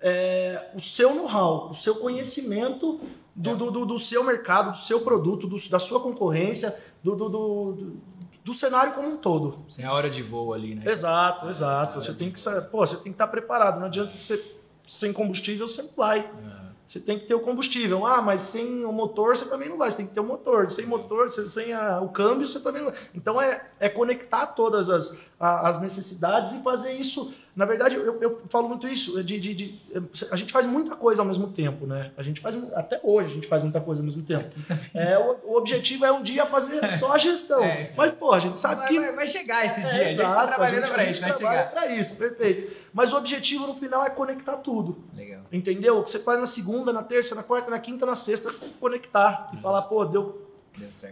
é 0.00 0.70
o 0.74 0.80
seu 0.80 1.14
know-how, 1.14 1.70
o 1.70 1.74
seu 1.74 1.96
conhecimento 1.96 3.00
do, 3.34 3.56
do, 3.56 3.70
do- 3.70 3.86
do 3.86 3.98
seu 3.98 4.22
mercado, 4.22 4.72
do 4.72 4.78
seu 4.78 5.00
produto, 5.00 5.46
do- 5.46 5.68
da 5.68 5.78
sua 5.78 5.98
concorrência, 6.00 6.76
do, 7.02 7.16
do, 7.16 7.28
do, 7.28 8.54
cenário 8.54 8.92
como 8.92 9.08
um 9.08 9.16
todo. 9.16 9.64
Sem 9.70 9.84
a 9.84 9.92
hora 9.92 10.08
de 10.08 10.22
voo 10.22 10.52
ali, 10.54 10.74
né? 10.74 10.82
Exato, 10.86 11.48
exato. 11.48 12.00
Você 12.00 12.12
tem 12.14 12.30
que, 12.30 12.38
pô, 12.70 12.86
você 12.86 12.94
tem 12.96 13.04
que 13.04 13.10
estar 13.10 13.26
preparado. 13.26 13.78
Não 13.80 13.86
adianta 13.86 14.16
você 14.16 14.40
sem 14.86 15.12
combustível, 15.12 15.66
você 15.66 15.82
não 15.82 15.90
vai. 15.96 16.20
É. 16.20 16.63
Você 16.86 17.00
tem 17.00 17.18
que 17.18 17.26
ter 17.26 17.34
o 17.34 17.40
combustível. 17.40 18.04
Ah, 18.06 18.20
mas 18.20 18.42
sem 18.42 18.84
o 18.84 18.92
motor 18.92 19.36
você 19.36 19.46
também 19.46 19.68
não 19.68 19.78
vai. 19.78 19.90
Você 19.90 19.96
tem 19.96 20.06
que 20.06 20.12
ter 20.12 20.20
o 20.20 20.24
motor. 20.24 20.70
Sem 20.70 20.84
motor, 20.86 21.28
você- 21.30 21.46
sem 21.46 21.72
a- 21.72 22.00
o 22.00 22.08
câmbio, 22.10 22.46
você 22.46 22.60
também 22.60 22.82
não 22.82 22.90
vai. 22.90 23.00
Então 23.14 23.40
é, 23.40 23.64
é 23.80 23.88
conectar 23.88 24.46
todas 24.48 24.90
as, 24.90 25.16
a- 25.40 25.68
as 25.68 25.80
necessidades 25.80 26.52
e 26.52 26.62
fazer 26.62 26.92
isso 26.92 27.32
Na 27.56 27.64
verdade, 27.64 27.94
eu, 27.94 28.20
eu 28.20 28.42
falo 28.48 28.68
muito 28.68 28.88
isso. 28.88 29.22
De, 29.22 29.38
de, 29.38 29.54
de- 29.54 29.80
a 30.30 30.34
gente 30.36 30.52
faz 30.52 30.66
muita 30.66 30.96
coisa 30.96 31.22
ao 31.22 31.26
mesmo 31.26 31.48
tempo, 31.52 31.86
né? 31.86 32.10
A 32.16 32.22
gente 32.22 32.40
faz 32.40 32.56
até 32.74 32.98
hoje 33.02 33.30
a 33.30 33.34
gente 33.36 33.46
faz 33.46 33.62
muita 33.62 33.80
coisa 33.80 34.00
ao 34.00 34.04
mesmo 34.04 34.22
tempo. 34.22 34.44
É, 34.94 35.18
o, 35.18 35.36
o 35.52 35.56
objetivo 35.56 36.04
é 36.04 36.10
um 36.12 36.22
dia 36.22 36.46
fazer 36.46 36.80
só 36.98 37.12
a 37.12 37.18
gestão. 37.18 37.62
É. 37.62 37.92
Mas 37.96 38.10
pô, 38.12 38.32
a 38.32 38.38
gente 38.40 38.58
sabe 38.58 38.76
Vai, 38.82 38.88
que 38.88 38.98
vai- 39.00 39.12
vai 39.12 39.26
chegar 39.28 39.66
esse 39.66 39.80
é, 39.80 39.82
dia. 39.82 39.90
a 39.90 40.08
gente 40.08 40.16
tá 40.16 40.24
exato, 40.24 40.46
trabalhando 40.48 40.82
a 40.82 40.86
gente, 40.86 40.92
pra 40.94 41.02
a 41.02 41.06
isso, 41.06 41.20
gente 41.20 41.28
vai 41.30 41.38
trabalha 41.38 41.66
pra 41.68 41.86
isso, 41.94 42.16
perfeito. 42.16 42.72
Mas 42.92 43.12
o 43.12 43.16
objetivo 43.16 43.66
no 43.66 43.74
final 43.74 44.04
é 44.04 44.10
conectar 44.10 44.56
tudo. 44.56 44.98
Legal. 45.14 45.42
Entendeu? 45.52 45.98
O 45.98 46.02
que 46.04 46.10
você 46.10 46.18
faz 46.18 46.40
na 46.40 46.46
segunda, 46.46 46.92
na 46.92 47.02
terça, 47.02 47.34
na 47.34 47.42
quarta, 47.42 47.70
na 47.70 47.78
quinta, 47.78 48.04
na 48.06 48.14
sexta, 48.16 48.52
conectar 48.80 49.50
e 49.52 49.56
falar, 49.58 49.82
pô, 49.82 50.04
deu. 50.04 50.42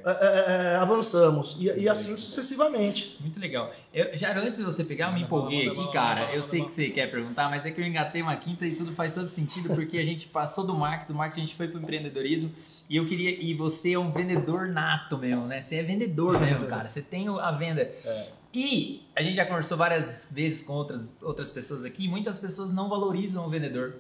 É, 0.05 0.11
é, 0.11 0.73
é, 0.73 0.77
avançamos. 0.77 1.57
E, 1.61 1.65
e 1.67 1.89
assim 1.89 2.17
sucessivamente. 2.17 3.17
Muito 3.21 3.39
legal. 3.39 3.73
Eu, 3.93 4.17
já 4.19 4.37
antes 4.37 4.59
de 4.59 4.65
você 4.65 4.85
pegar, 4.85 5.09
eu 5.09 5.13
me 5.15 5.23
empolguei 5.23 5.69
aqui, 5.69 5.93
cara. 5.93 6.33
Eu 6.35 6.43
sei 6.43 6.65
que 6.65 6.73
você 6.73 6.91
quer 6.91 7.11
perguntar, 7.11 7.49
mas 7.49 7.65
é 7.65 7.71
que 7.71 7.81
eu 7.81 7.87
engatei 7.87 8.23
uma 8.23 8.37
quinta 8.37 8.67
e 8.67 8.75
tudo 8.75 8.93
faz 8.95 9.13
todo 9.13 9.27
sentido, 9.27 9.69
porque 9.75 9.99
a 9.99 10.05
gente 10.05 10.27
passou 10.29 10.65
do 10.65 10.75
marketing, 10.75 11.13
do 11.13 11.15
marketing 11.17 11.41
a 11.41 11.47
gente 11.47 11.57
foi 11.57 11.69
pro 11.69 11.81
empreendedorismo. 11.81 12.51
E 12.91 12.97
eu 12.97 13.07
queria. 13.07 13.31
E 13.31 13.55
você 13.55 13.93
é 13.93 13.99
um 13.99 14.11
vendedor 14.11 14.67
nato 14.69 15.17
mesmo, 15.17 15.47
né? 15.47 15.61
Você 15.61 15.77
é 15.77 15.83
vendedor 15.83 16.39
mesmo, 16.41 16.67
cara. 16.67 16.89
Você 16.89 17.01
tem 17.01 17.29
o- 17.31 17.39
a 17.39 17.51
venda. 17.53 17.83
É. 17.83 18.27
E 18.55 19.03
a 19.17 19.23
gente 19.23 19.37
já 19.37 19.47
conversou 19.47 19.79
várias 19.79 20.29
vezes 20.31 20.63
com 20.63 20.75
outras, 20.75 21.17
outras 21.23 21.51
pessoas 21.51 21.85
aqui, 21.85 22.07
muitas 22.07 22.39
pessoas 22.39 22.71
não 22.71 22.89
valorizam 22.89 23.47
o 23.47 23.49
vendedor. 23.49 23.95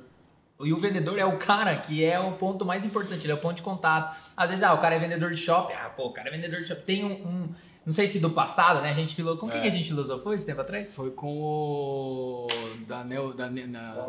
E 0.66 0.72
o 0.72 0.76
vendedor 0.78 1.18
é 1.18 1.24
o 1.24 1.36
cara 1.38 1.76
que 1.76 2.04
é 2.04 2.18
o 2.20 2.32
ponto 2.32 2.64
mais 2.64 2.84
importante, 2.84 3.24
ele 3.24 3.32
é 3.32 3.34
o 3.36 3.38
ponto 3.40 3.56
de 3.56 3.62
contato. 3.62 4.16
Às 4.36 4.50
vezes, 4.50 4.62
ah, 4.64 4.72
o 4.74 4.78
cara 4.78 4.94
é 4.94 4.98
vendedor 4.98 5.30
de 5.30 5.36
shopping, 5.36 5.74
ah, 5.74 5.88
pô, 5.90 6.06
o 6.06 6.12
cara 6.12 6.28
é 6.28 6.32
vendedor 6.32 6.60
de 6.62 6.68
shopping. 6.68 6.82
Tem 6.82 7.04
um, 7.04 7.12
um- 7.12 7.48
não 7.84 7.92
sei 7.92 8.06
se 8.06 8.20
do 8.20 8.30
passado, 8.30 8.80
né? 8.80 8.90
A 8.90 8.94
gente 8.94 9.12
filou, 9.16 9.36
com 9.36 9.48
quem 9.48 9.58
É. 9.58 9.62
que 9.62 9.66
a 9.66 9.70
gente 9.72 9.88
filosofou 9.88 10.32
esse 10.32 10.46
tempo 10.46 10.60
atrás? 10.60 10.94
Foi 10.94 11.10
com 11.10 11.36
o. 11.36 12.46
Da 12.86 13.02
Neo. 13.02 13.32
Da, 13.34 13.48
Ne- 13.50 13.66
na, 13.66 14.06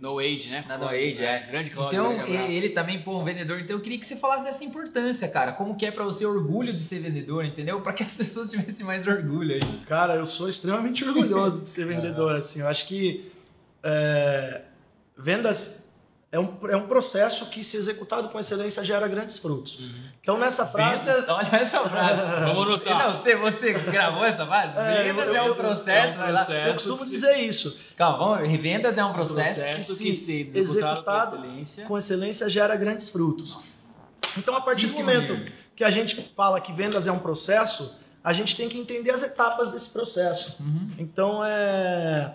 no 0.00 0.18
Age, 0.18 0.48
né? 0.48 0.64
Na 0.66 0.78
No 0.78 0.88
Age, 0.88 1.22
é. 1.22 1.46
Grande 1.50 1.68
Cláudio. 1.68 2.00
Então, 2.00 2.26
grande 2.26 2.54
ele, 2.54 2.70
também, 2.70 3.02
pô, 3.02 3.18
um 3.18 3.22
vendedor. 3.24 3.60
Então, 3.60 3.76
eu 3.76 3.82
queria 3.82 3.98
que 3.98 4.06
você 4.06 4.16
falasse 4.16 4.42
dessa 4.42 4.64
importância, 4.64 5.28
cara. 5.28 5.52
Como 5.52 5.76
que 5.76 5.84
é 5.84 5.90
pra 5.90 6.02
você 6.02 6.24
orgulho 6.24 6.72
de 6.72 6.80
ser 6.82 7.00
vendedor, 7.00 7.44
entendeu? 7.44 7.82
Pra 7.82 7.92
que 7.92 8.02
as 8.02 8.14
pessoas 8.14 8.50
tivessem 8.50 8.86
mais 8.86 9.06
orgulho 9.06 9.54
aí. 9.54 9.60
Cara, 9.86 10.14
eu 10.14 10.24
sou 10.24 10.48
extremamente 10.48 11.04
orgulhoso 11.04 11.62
de 11.62 11.68
ser 11.68 11.84
vendedor. 11.88 12.34
Assim, 12.36 12.60
eu 12.60 12.68
acho 12.68 12.88
que 12.88 13.30
é, 13.82 14.62
vendas 15.18 15.79
é 16.32 16.38
um, 16.38 16.56
é 16.68 16.76
um 16.76 16.86
processo 16.86 17.46
que, 17.46 17.64
se 17.64 17.76
executado 17.76 18.28
com 18.28 18.38
excelência, 18.38 18.84
gera 18.84 19.08
grandes 19.08 19.36
frutos. 19.38 19.80
Então, 20.22 20.38
nessa 20.38 20.64
frase. 20.64 21.04
Vendas, 21.04 21.24
olha 21.28 21.56
essa 21.56 21.88
frase. 21.88 22.20
Vamos 22.46 22.66
anotar. 22.66 22.98
Não, 22.98 23.20
você, 23.20 23.34
você 23.36 23.72
gravou 23.72 24.24
essa 24.24 24.46
frase? 24.46 24.78
É, 24.78 25.02
vendas 25.12 25.26
eu- 25.26 25.34
é 25.36 25.42
um 25.42 25.46
eu- 25.46 25.56
processo, 25.56 26.20
é 26.20 26.24
um 26.24 26.28
processo. 26.28 26.52
Eu 26.68 26.72
costumo 26.74 27.04
dizer 27.06 27.36
isso. 27.38 27.76
Calma, 27.96 28.18
vamos, 28.38 28.60
vendas 28.60 28.96
é 28.96 29.04
um 29.04 29.12
processo, 29.12 29.60
processo 29.60 29.96
que 29.96 30.04
que, 30.04 30.14
se 30.14 30.24
se 30.24 30.32
executado, 30.54 30.58
executado 30.58 31.30
com 31.36 31.42
excelência. 31.44 31.84
Com 31.86 31.98
excelência, 31.98 32.48
gera 32.48 32.76
grandes 32.76 33.10
frutos. 33.10 33.98
Então, 34.38 34.54
a 34.54 34.60
partir 34.60 34.86
do 34.86 34.94
momento 34.94 35.36
que 35.74 35.82
a 35.82 35.90
gente 35.90 36.32
fala 36.36 36.60
que 36.60 36.72
vendas 36.72 37.08
é 37.08 37.12
um 37.12 37.18
processo, 37.18 37.98
a 38.22 38.32
gente 38.32 38.54
tem 38.54 38.68
que 38.68 38.78
entender 38.78 39.10
as 39.10 39.24
etapas 39.24 39.72
desse 39.72 39.88
processo. 39.90 40.54
Uhum. 40.60 40.90
Então, 40.96 41.44
é, 41.44 42.34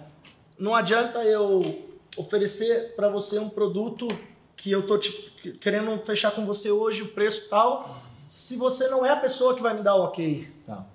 não 0.60 0.76
adianta 0.76 1.20
eu 1.24 1.85
oferecer 2.18 2.96
para 2.96 3.10
você 3.10 3.40
um 3.40 3.50
produto 3.50 4.08
que 4.56 4.72
eu 4.72 4.86
tô 4.86 5.00
querendo 5.60 5.98
fechar 6.06 6.32
com 6.32 6.46
você 6.46 6.72
hoje, 6.72 7.02
o 7.02 7.08
preço 7.10 7.50
tal, 7.50 8.02
se 8.28 8.56
você 8.56 8.88
não 8.88 9.06
é 9.06 9.12
a 9.12 9.18
pessoa 9.18 9.56
que 9.56 9.62
vai 9.62 9.74
me 9.74 9.84
dar 9.84 9.96
o 9.96 10.04
ok. 10.06 10.50
Tá. 10.66 10.86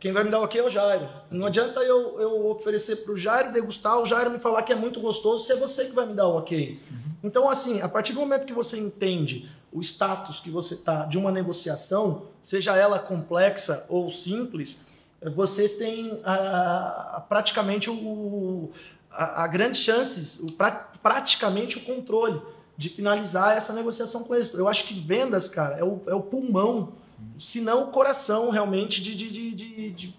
Quem 0.00 0.12
vai 0.12 0.24
me 0.24 0.30
dar 0.30 0.40
o 0.40 0.44
ok 0.44 0.60
é 0.60 0.64
o 0.64 0.68
Jairo. 0.68 1.08
Não 1.30 1.46
adianta 1.46 1.80
eu, 1.80 2.20
eu 2.20 2.46
oferecer 2.48 2.96
para 2.96 3.12
o 3.12 3.16
Jairo 3.16 3.52
degustar, 3.52 3.98
o 3.98 4.04
Jairo 4.04 4.30
me 4.30 4.38
falar 4.38 4.62
que 4.62 4.72
é 4.72 4.76
muito 4.76 5.00
gostoso, 5.00 5.46
se 5.46 5.52
é 5.52 5.56
você 5.56 5.86
que 5.86 5.92
vai 5.92 6.04
me 6.04 6.14
dar 6.14 6.28
o 6.28 6.36
ok. 6.36 6.78
Então, 7.22 7.48
assim, 7.48 7.80
a 7.80 7.88
partir 7.88 8.12
do 8.12 8.20
momento 8.20 8.46
que 8.46 8.52
você 8.52 8.78
entende 8.78 9.48
o 9.72 9.80
status 9.80 10.40
que 10.40 10.50
você 10.50 10.74
está 10.74 11.06
de 11.06 11.16
uma 11.16 11.32
negociação, 11.32 12.26
seja 12.42 12.76
ela 12.76 12.98
complexa 12.98 13.86
ou 13.88 14.10
simples, 14.10 14.86
você 15.34 15.68
tem 15.68 16.20
ah, 16.22 17.24
praticamente 17.28 17.88
o, 17.88 18.70
a 19.16 19.46
grandes 19.46 19.80
chances, 19.80 20.38
o, 20.40 20.52
pra- 20.52 20.90
praticamente 21.02 21.78
o 21.78 21.80
controle 21.80 22.40
de 22.76 22.88
finalizar 22.88 23.56
essa 23.56 23.72
negociação 23.72 24.24
com 24.24 24.34
eles. 24.34 24.52
Eu 24.52 24.68
acho 24.68 24.84
que 24.84 24.94
vendas, 24.94 25.48
cara, 25.48 25.76
é 25.76 25.84
o, 25.84 26.00
é 26.06 26.14
o 26.14 26.20
pulmão, 26.20 26.92
se 27.38 27.60
não 27.60 27.84
o 27.84 27.86
coração 27.88 28.50
realmente 28.50 29.00
de, 29.00 29.14
de, 29.14 29.30
de, 29.30 29.50
de, 29.90 30.14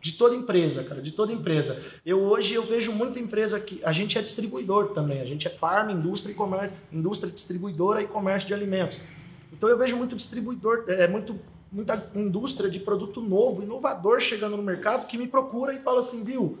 de, 0.00 0.12
toda 0.12 0.34
empresa, 0.34 0.82
cara, 0.82 1.02
de 1.02 1.12
toda 1.12 1.32
empresa. 1.32 1.82
Eu 2.04 2.20
hoje 2.22 2.54
eu 2.54 2.64
vejo 2.64 2.90
muita 2.92 3.20
empresa 3.20 3.60
que 3.60 3.80
a 3.84 3.92
gente 3.92 4.18
é 4.18 4.22
distribuidor 4.22 4.88
também, 4.88 5.20
a 5.20 5.26
gente 5.26 5.46
é 5.46 5.50
Parma, 5.50 5.92
indústria 5.92 6.32
e 6.32 6.34
comércio, 6.34 6.76
indústria 6.90 7.30
distribuidora 7.30 8.00
e 8.02 8.06
comércio 8.06 8.48
de 8.48 8.54
alimentos. 8.54 8.98
Então 9.52 9.68
eu 9.68 9.76
vejo 9.76 9.96
muito 9.96 10.16
distribuidor, 10.16 10.84
é 10.88 11.06
muito 11.06 11.38
muita 11.72 12.10
indústria 12.16 12.68
de 12.68 12.80
produto 12.80 13.20
novo, 13.20 13.62
inovador 13.62 14.18
chegando 14.18 14.56
no 14.56 14.62
mercado 14.62 15.06
que 15.06 15.16
me 15.16 15.28
procura 15.28 15.72
e 15.72 15.78
fala 15.78 16.00
assim, 16.00 16.24
viu? 16.24 16.58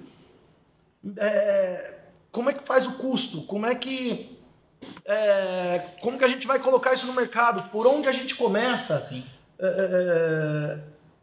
É, 1.16 1.94
como 2.30 2.50
é 2.50 2.52
que 2.52 2.66
faz 2.66 2.86
o 2.86 2.92
custo? 2.94 3.42
Como 3.42 3.66
é 3.66 3.74
que 3.74 4.38
é, 5.04 5.82
como 6.00 6.18
que 6.18 6.24
a 6.24 6.28
gente 6.28 6.46
vai 6.46 6.58
colocar 6.58 6.92
isso 6.92 7.06
no 7.06 7.12
mercado? 7.12 7.70
Por 7.70 7.86
onde 7.86 8.08
a 8.08 8.12
gente 8.12 8.34
começa? 8.34 8.98
Sim. 8.98 9.24
É, 9.58 10.78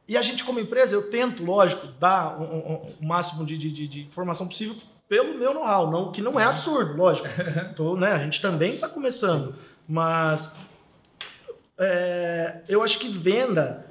e 0.07 0.15
a 0.15 0.21
gente, 0.21 0.43
como 0.43 0.59
empresa, 0.59 0.95
eu 0.95 1.09
tento, 1.09 1.43
lógico, 1.43 1.87
dar 1.99 2.39
o 2.39 2.43
um, 2.43 2.57
um, 2.57 2.95
um 3.01 3.07
máximo 3.07 3.45
de, 3.45 3.57
de, 3.57 3.87
de, 3.87 4.01
informação 4.01 4.47
possível 4.47 4.75
pelo 5.09 5.37
meu 5.37 5.53
know-how, 5.53 5.89
não, 5.91 6.11
que 6.11 6.21
não 6.21 6.39
é 6.39 6.45
absurdo, 6.45 6.95
lógico. 6.95 7.27
Tô, 7.75 7.97
né, 7.97 8.13
a 8.13 8.19
gente 8.19 8.41
também 8.41 8.75
está 8.75 8.87
começando, 8.87 9.55
mas 9.87 10.55
é, 11.77 12.61
eu 12.69 12.81
acho 12.81 12.99
que 12.99 13.09
venda. 13.09 13.85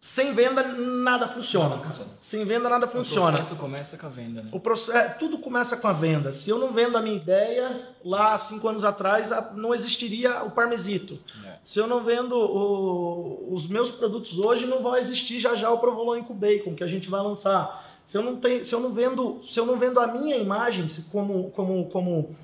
Sem 0.00 0.32
venda, 0.32 0.62
nada 0.62 1.26
funciona. 1.26 1.78
Funciona. 1.78 2.10
Sem 2.20 2.44
venda, 2.44 2.68
nada 2.68 2.86
funciona. 2.86 3.30
O 3.30 3.32
processo 3.32 3.56
começa 3.56 3.98
com 3.98 4.06
a 4.06 4.10
venda, 4.10 4.42
né? 4.42 4.48
O 4.52 4.60
processo, 4.60 5.18
tudo 5.18 5.38
começa 5.38 5.76
com 5.76 5.88
a 5.88 5.92
venda. 5.92 6.32
Se 6.32 6.48
eu 6.48 6.56
não 6.58 6.72
vendo 6.72 6.96
a 6.96 7.02
minha 7.02 7.16
ideia, 7.16 7.88
lá 8.04 8.38
cinco 8.38 8.68
anos 8.68 8.84
atrás 8.84 9.32
não 9.54 9.74
existiria 9.74 10.44
o 10.44 10.52
parmesito. 10.52 11.18
É. 11.44 11.56
Se 11.64 11.80
eu 11.80 11.88
não 11.88 12.04
vendo 12.04 12.32
o- 12.36 13.52
os 13.52 13.66
meus 13.66 13.90
produtos 13.90 14.38
hoje, 14.38 14.66
não 14.66 14.84
vai 14.84 15.00
existir 15.00 15.40
já 15.40 15.56
já 15.56 15.68
o 15.68 15.78
provolone 15.78 16.22
com 16.22 16.32
bacon 16.32 16.76
que 16.76 16.84
a 16.84 16.88
gente 16.88 17.08
vai 17.10 17.20
lançar. 17.20 17.84
Se 18.06 18.16
eu 18.16 18.22
não 18.22 18.36
tenho, 18.36 18.64
se 18.64 18.72
eu 18.72 18.78
não 18.80 18.92
vendo, 18.94 19.40
se 19.42 19.58
eu 19.58 19.66
não 19.66 19.76
vendo 19.78 19.98
a 19.98 20.06
minha 20.06 20.36
imagem 20.36 20.86
como 21.10 21.50
como 21.50 21.86
como 21.90 22.36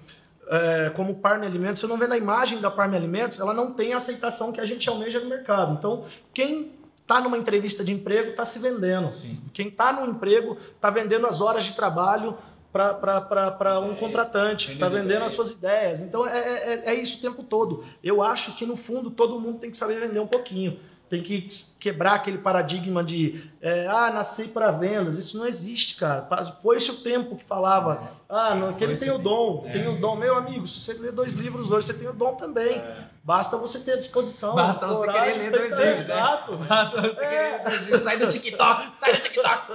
é, 0.48 0.90
como 0.90 1.14
Parme 1.14 1.46
Alimentos, 1.46 1.78
se 1.78 1.86
eu 1.86 1.88
não 1.88 1.96
vendo 1.96 2.12
a 2.14 2.18
imagem 2.18 2.60
da 2.60 2.70
Parme 2.70 2.96
Alimentos, 2.96 3.38
ela 3.38 3.54
não 3.54 3.72
tem 3.72 3.92
a 3.94 3.98
aceitação 3.98 4.50
que 4.52 4.60
a 4.60 4.64
gente 4.64 4.88
almeja 4.88 5.20
no 5.20 5.26
mercado. 5.28 5.72
Então, 5.78 6.04
quem 6.34 6.72
está 7.04 7.20
numa 7.20 7.36
entrevista 7.36 7.84
de 7.84 7.92
emprego 7.92 8.30
está 8.30 8.44
se 8.44 8.58
vendendo. 8.58 9.12
Sim. 9.12 9.38
Quem 9.52 9.68
está 9.68 9.92
no 9.92 10.10
emprego 10.10 10.56
está 10.74 10.90
vendendo 10.90 11.26
as 11.26 11.40
horas 11.40 11.64
de 11.64 11.74
trabalho 11.74 12.36
para 12.72 13.78
um 13.78 13.94
contratante, 13.94 14.72
está 14.72 14.88
vendendo 14.88 15.22
as 15.22 15.32
suas 15.32 15.52
ideias. 15.52 16.00
Então 16.00 16.26
é, 16.26 16.38
é, 16.38 16.82
é 16.86 16.94
isso 16.94 17.18
o 17.18 17.20
tempo 17.20 17.44
todo. 17.44 17.84
Eu 18.02 18.20
acho 18.20 18.56
que 18.56 18.66
no 18.66 18.76
fundo 18.76 19.10
todo 19.10 19.38
mundo 19.38 19.58
tem 19.58 19.70
que 19.70 19.76
saber 19.76 20.00
vender 20.00 20.18
um 20.18 20.26
pouquinho. 20.26 20.80
Tem 21.08 21.22
que 21.22 21.46
quebrar 21.78 22.14
aquele 22.14 22.38
paradigma 22.38 23.04
de 23.04 23.44
é, 23.60 23.86
ah, 23.86 24.10
nasci 24.10 24.48
para 24.48 24.70
vendas. 24.70 25.16
Isso 25.18 25.36
não 25.38 25.46
existe, 25.46 25.96
cara. 25.96 26.26
Foi 26.62 26.76
esse 26.76 26.90
o 26.90 26.96
tempo 26.96 27.36
que 27.36 27.44
falava. 27.44 28.10
Ah, 28.28 28.54
não, 28.54 28.70
aquele 28.70 28.96
tem 28.96 29.10
o 29.10 29.18
dom, 29.18 29.64
É. 29.68 29.72
tem 29.72 29.86
o 29.86 30.00
dom. 30.00 30.16
Meu 30.16 30.36
amigo, 30.36 30.66
se 30.66 30.80
você 30.80 30.94
ler 30.94 31.12
dois 31.12 31.34
livros 31.34 31.70
hoje, 31.70 31.86
você 31.86 31.94
tem 31.94 32.08
o 32.08 32.12
dom 32.12 32.34
também. 32.34 32.82
Basta 33.22 33.56
você 33.56 33.78
ter 33.78 33.92
a 33.92 33.96
disposição. 33.96 34.54
Basta 34.54 34.86
você 34.86 34.96
coragem, 35.06 35.34
querer 35.34 35.50
ler 35.50 35.68
dois 35.70 35.72
é, 35.72 35.88
livros, 35.90 36.06
né? 36.08 36.14
Exato. 36.14 36.56
Basta 36.56 37.00
você 37.02 37.20
É. 37.20 37.58
querer- 37.58 38.02
Sai 38.02 38.18
do 38.18 38.28
TikTok, 38.28 38.92
sai 39.00 39.12
do 39.16 39.20
TikTok. 39.20 39.72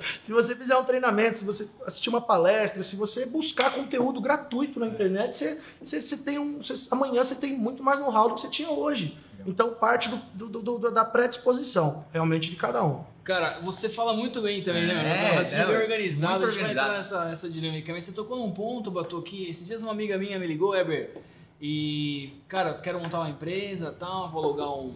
Se 0.20 0.32
você 0.32 0.54
fizer 0.54 0.76
um 0.76 0.84
treinamento, 0.84 1.38
se 1.38 1.44
você 1.44 1.68
assistir 1.86 2.08
uma 2.08 2.20
palestra, 2.20 2.82
se 2.82 2.94
você 2.96 3.26
buscar 3.26 3.74
conteúdo 3.74 4.20
gratuito 4.20 4.78
na 4.80 4.86
internet, 4.86 5.36
você, 5.36 5.60
você, 5.82 6.00
você 6.00 6.16
tem 6.18 6.38
um, 6.38 6.62
você- 6.62 6.88
amanhã 6.90 7.22
você 7.24 7.34
tem 7.34 7.56
muito 7.56 7.82
mais 7.82 7.98
know-how 8.00 8.28
do 8.28 8.34
que 8.36 8.40
você 8.42 8.48
tinha 8.48 8.70
hoje. 8.70 9.18
Então 9.46 9.74
parte 9.74 10.08
do, 10.08 10.16
do- 10.34 10.48
do- 10.62 10.78
do- 10.78 10.90
da 10.90 11.04
predisposição, 11.04 12.04
realmente, 12.12 12.50
de 12.50 12.56
cada 12.56 12.84
um. 12.84 13.04
Cara, 13.24 13.60
você 13.60 13.88
fala 13.88 14.12
muito 14.14 14.40
bem 14.42 14.62
também, 14.62 14.84
né? 14.86 14.94
É, 14.94 15.36
é 15.36 15.60
é, 15.60 15.66
bem 15.66 15.76
organizado, 15.76 16.40
muito 16.40 16.48
a 16.48 16.52
gente 16.52 16.60
vai 16.60 16.70
organizado. 16.70 16.88
entrar 16.88 16.98
nessa, 16.98 17.24
nessa 17.30 17.48
dinâmica. 17.50 17.92
Mas 17.92 18.04
você 18.04 18.12
tocou 18.12 18.36
num 18.36 18.50
ponto, 18.50 18.90
Batu, 18.90 19.22
que 19.22 19.48
esses 19.48 19.66
dias 19.66 19.80
uma 19.82 19.92
amiga 19.92 20.18
minha 20.18 20.38
me 20.40 20.46
ligou, 20.46 20.74
Eber, 20.74 21.14
e, 21.60 22.32
cara, 22.48 22.70
eu 22.70 22.78
quero 22.78 23.00
montar 23.00 23.20
uma 23.20 23.30
empresa 23.30 23.94
tal, 23.96 24.28
vou 24.28 24.42
alugar 24.42 24.68
um. 24.76 24.92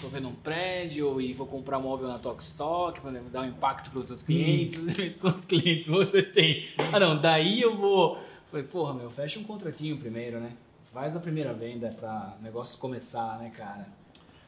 tô 0.00 0.08
vendo 0.08 0.28
um 0.28 0.34
prédio 0.34 1.20
e 1.20 1.34
vou 1.34 1.46
comprar 1.46 1.78
móvel 1.78 2.08
na 2.08 2.18
Tokstok 2.18 3.00
para 3.02 3.10
dar 3.30 3.42
um 3.42 3.48
impacto 3.48 3.90
para 3.90 4.00
os 4.00 4.06
seus 4.08 4.22
clientes. 4.22 4.78
Mas 4.78 5.14
Quantos 5.20 5.44
clientes 5.44 5.86
você 5.86 6.22
tem? 6.22 6.68
Ah, 6.90 6.98
não, 6.98 7.20
daí 7.20 7.60
eu 7.60 7.76
vou. 7.76 8.18
Falei, 8.50 8.64
porra, 8.64 8.94
meu, 8.94 9.10
fecha 9.10 9.38
um 9.38 9.44
contratinho 9.44 9.98
primeiro, 9.98 10.40
né? 10.40 10.52
Faz 10.94 11.16
a 11.16 11.20
primeira 11.20 11.52
venda 11.52 11.90
para 11.98 12.36
o 12.38 12.42
negócio 12.42 12.78
começar, 12.78 13.36
né, 13.40 13.50
cara? 13.56 13.86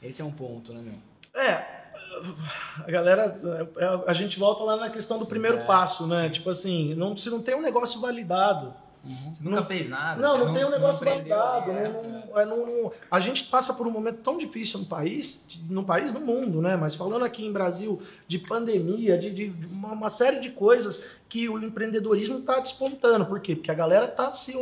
Esse 0.01 0.23
é 0.23 0.25
um 0.25 0.31
ponto, 0.31 0.73
né, 0.73 0.81
meu? 0.81 0.95
É, 1.43 1.67
a 2.87 2.89
galera, 2.91 3.39
é, 3.77 4.11
a 4.11 4.13
gente 4.13 4.39
volta 4.39 4.63
lá 4.63 4.77
na 4.77 4.89
questão 4.91 5.19
do 5.19 5.27
primeiro 5.27 5.67
passo, 5.67 6.07
né? 6.07 6.29
Tipo 6.31 6.51
assim, 6.51 6.95
não, 6.95 7.17
se 7.17 7.29
não 7.31 7.43
tem 7.43 7.57
um 7.57 7.61
negócio 7.61 8.01
validado, 8.01 8.73
Você 9.05 9.43
nunca 9.43 9.65
fez 9.65 9.89
nada. 9.89 10.21
não, 10.23 10.39
você 10.39 10.45
não, 10.45 10.55
tem 10.55 10.65
um 10.65 10.71
negócio 10.71 11.05
validado. 11.05 11.73
né? 11.73 11.89
não- 11.89 12.03
não- 12.11 12.39
é, 12.41 12.45
não- 12.47 12.67
não- 12.83 12.93
a 13.11 13.19
gente 13.21 13.45
passa 13.45 13.75
por 13.75 13.87
um 13.87 13.91
momento 13.91 14.19
tão 14.23 14.39
difícil 14.39 14.79
no 14.79 14.87
país, 14.87 15.45
no 15.69 15.85
país, 15.85 16.13
no 16.13 16.21
mundo, 16.21 16.63
né? 16.63 16.77
Mas 16.77 16.95
falando 16.95 17.25
aqui 17.25 17.45
em 17.45 17.53
Brasil 17.53 18.01
de 18.29 18.39
pandemia, 18.39 19.19
de, 19.19 19.31
de- 19.33 19.49
de 19.51 19.67
uma, 19.67 19.93
uma 19.93 20.11
série 20.11 20.39
de 20.39 20.51
coisas 20.51 21.03
que 21.29 21.49
o 21.49 21.59
empreendedorismo 21.59 22.39
está 22.39 22.61
despontando. 22.61 23.27
Por 23.27 23.41
quê? 23.41 23.57
Porque 23.57 23.71
a 23.71 23.75
galera 23.75 24.07
está 24.07 24.31
se 24.31 24.55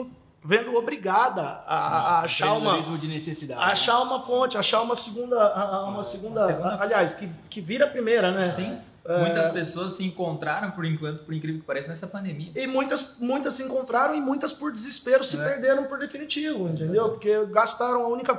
vendo 0.45 0.75
obrigada 0.77 1.41
a, 1.67 2.19
a 2.19 2.21
achar 2.21 2.53
uma 2.53 2.81
de 2.99 3.09
necessidade. 3.09 3.61
achar 3.61 4.01
uma 4.03 4.23
fonte, 4.23 4.59
achar 4.59 4.83
uma 4.83 4.95
segunda, 4.95 5.85
uma 5.87 6.03
segunda, 6.03 6.47
segunda- 6.47 6.79
aliás, 6.83 7.15
que, 7.15 7.29
que 7.49 7.61
vira 7.61 7.87
a 7.87 7.89
primeira, 7.89 8.31
né? 8.31 8.49
Sim. 8.51 8.79
É. 9.07 9.21
Muitas 9.21 9.53
pessoas 9.53 9.93
se 9.93 10.03
encontraram, 10.05 10.71
por 10.71 10.83
enquanto, 10.87 11.25
por 11.27 11.35
incrível 11.35 11.61
que 11.61 11.67
pareça, 11.67 11.89
nessa 11.89 12.07
pandemia. 12.07 12.51
E 12.57 12.67
muitas, 12.67 13.17
muitas 13.19 13.53
se 13.53 13.63
encontraram 13.63 14.15
e 14.15 14.21
muitas 14.21 14.51
por 14.51 14.73
desespero 14.73 15.23
se 15.23 15.37
É. 15.39 15.45
perderam 15.45 15.85
por 15.85 15.99
definitivo, 15.99 16.67
entendeu? 16.69 17.11
Porque 17.11 17.45
gastaram 17.47 18.03
a 18.05 18.09
única 18.09 18.33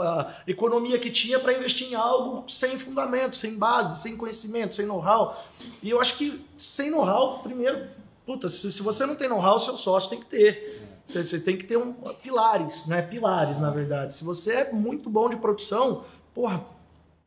a 0.00 0.34
economia 0.46 1.00
que 1.00 1.10
tinha 1.10 1.40
para 1.40 1.52
investir 1.52 1.88
em 1.90 1.96
algo 1.96 2.48
sem 2.48 2.78
fundamento, 2.78 3.36
sem 3.36 3.56
base, 3.58 4.00
sem 4.00 4.16
conhecimento, 4.16 4.76
sem 4.76 4.86
know-how. 4.86 5.44
E 5.82 5.90
eu 5.90 6.00
acho 6.00 6.16
que 6.16 6.46
sem 6.56 6.90
know-how, 6.90 7.40
primeiro, 7.42 7.84
puta, 8.24 8.48
se, 8.48 8.70
se 8.70 8.80
você 8.82 9.04
não 9.04 9.16
tem 9.16 9.28
know-how, 9.28 9.58
seu 9.58 9.76
sócio 9.76 10.10
tem 10.10 10.20
que 10.20 10.26
ter. 10.26 10.77
Você, 11.08 11.24
você 11.24 11.40
tem 11.40 11.56
que 11.56 11.64
ter 11.64 11.78
um, 11.78 11.94
pilares, 12.22 12.86
né? 12.86 13.00
Pilares, 13.00 13.58
na 13.58 13.70
verdade. 13.70 14.12
Se 14.12 14.22
você 14.22 14.52
é 14.52 14.72
muito 14.72 15.08
bom 15.08 15.30
de 15.30 15.36
produção, 15.36 16.04
porra, 16.34 16.62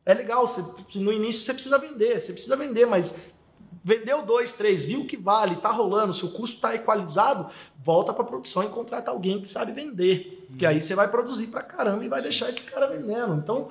é 0.06 0.14
legal. 0.14 0.46
Você, 0.46 0.64
no 1.00 1.12
início 1.12 1.40
você 1.40 1.52
precisa 1.52 1.78
vender, 1.78 2.20
você 2.20 2.32
precisa 2.32 2.54
vender, 2.54 2.86
mas 2.86 3.16
vendeu 3.82 4.22
dois, 4.22 4.52
três, 4.52 4.84
viu 4.84 5.04
que 5.04 5.16
vale, 5.16 5.56
tá 5.56 5.70
rolando, 5.70 6.14
se 6.14 6.24
o 6.24 6.30
custo 6.30 6.60
tá 6.60 6.76
equalizado, 6.76 7.50
volta 7.84 8.14
pra 8.14 8.22
produção 8.22 8.62
e 8.62 8.68
contrata 8.68 9.10
alguém 9.10 9.42
que 9.42 9.50
sabe 9.50 9.72
vender. 9.72 10.46
Que 10.56 10.64
aí 10.64 10.80
você 10.80 10.94
vai 10.94 11.08
produzir 11.08 11.48
pra 11.48 11.60
caramba 11.60 12.04
e 12.04 12.08
vai 12.08 12.22
deixar 12.22 12.48
esse 12.48 12.62
cara 12.62 12.86
vendendo. 12.86 13.34
Então, 13.34 13.70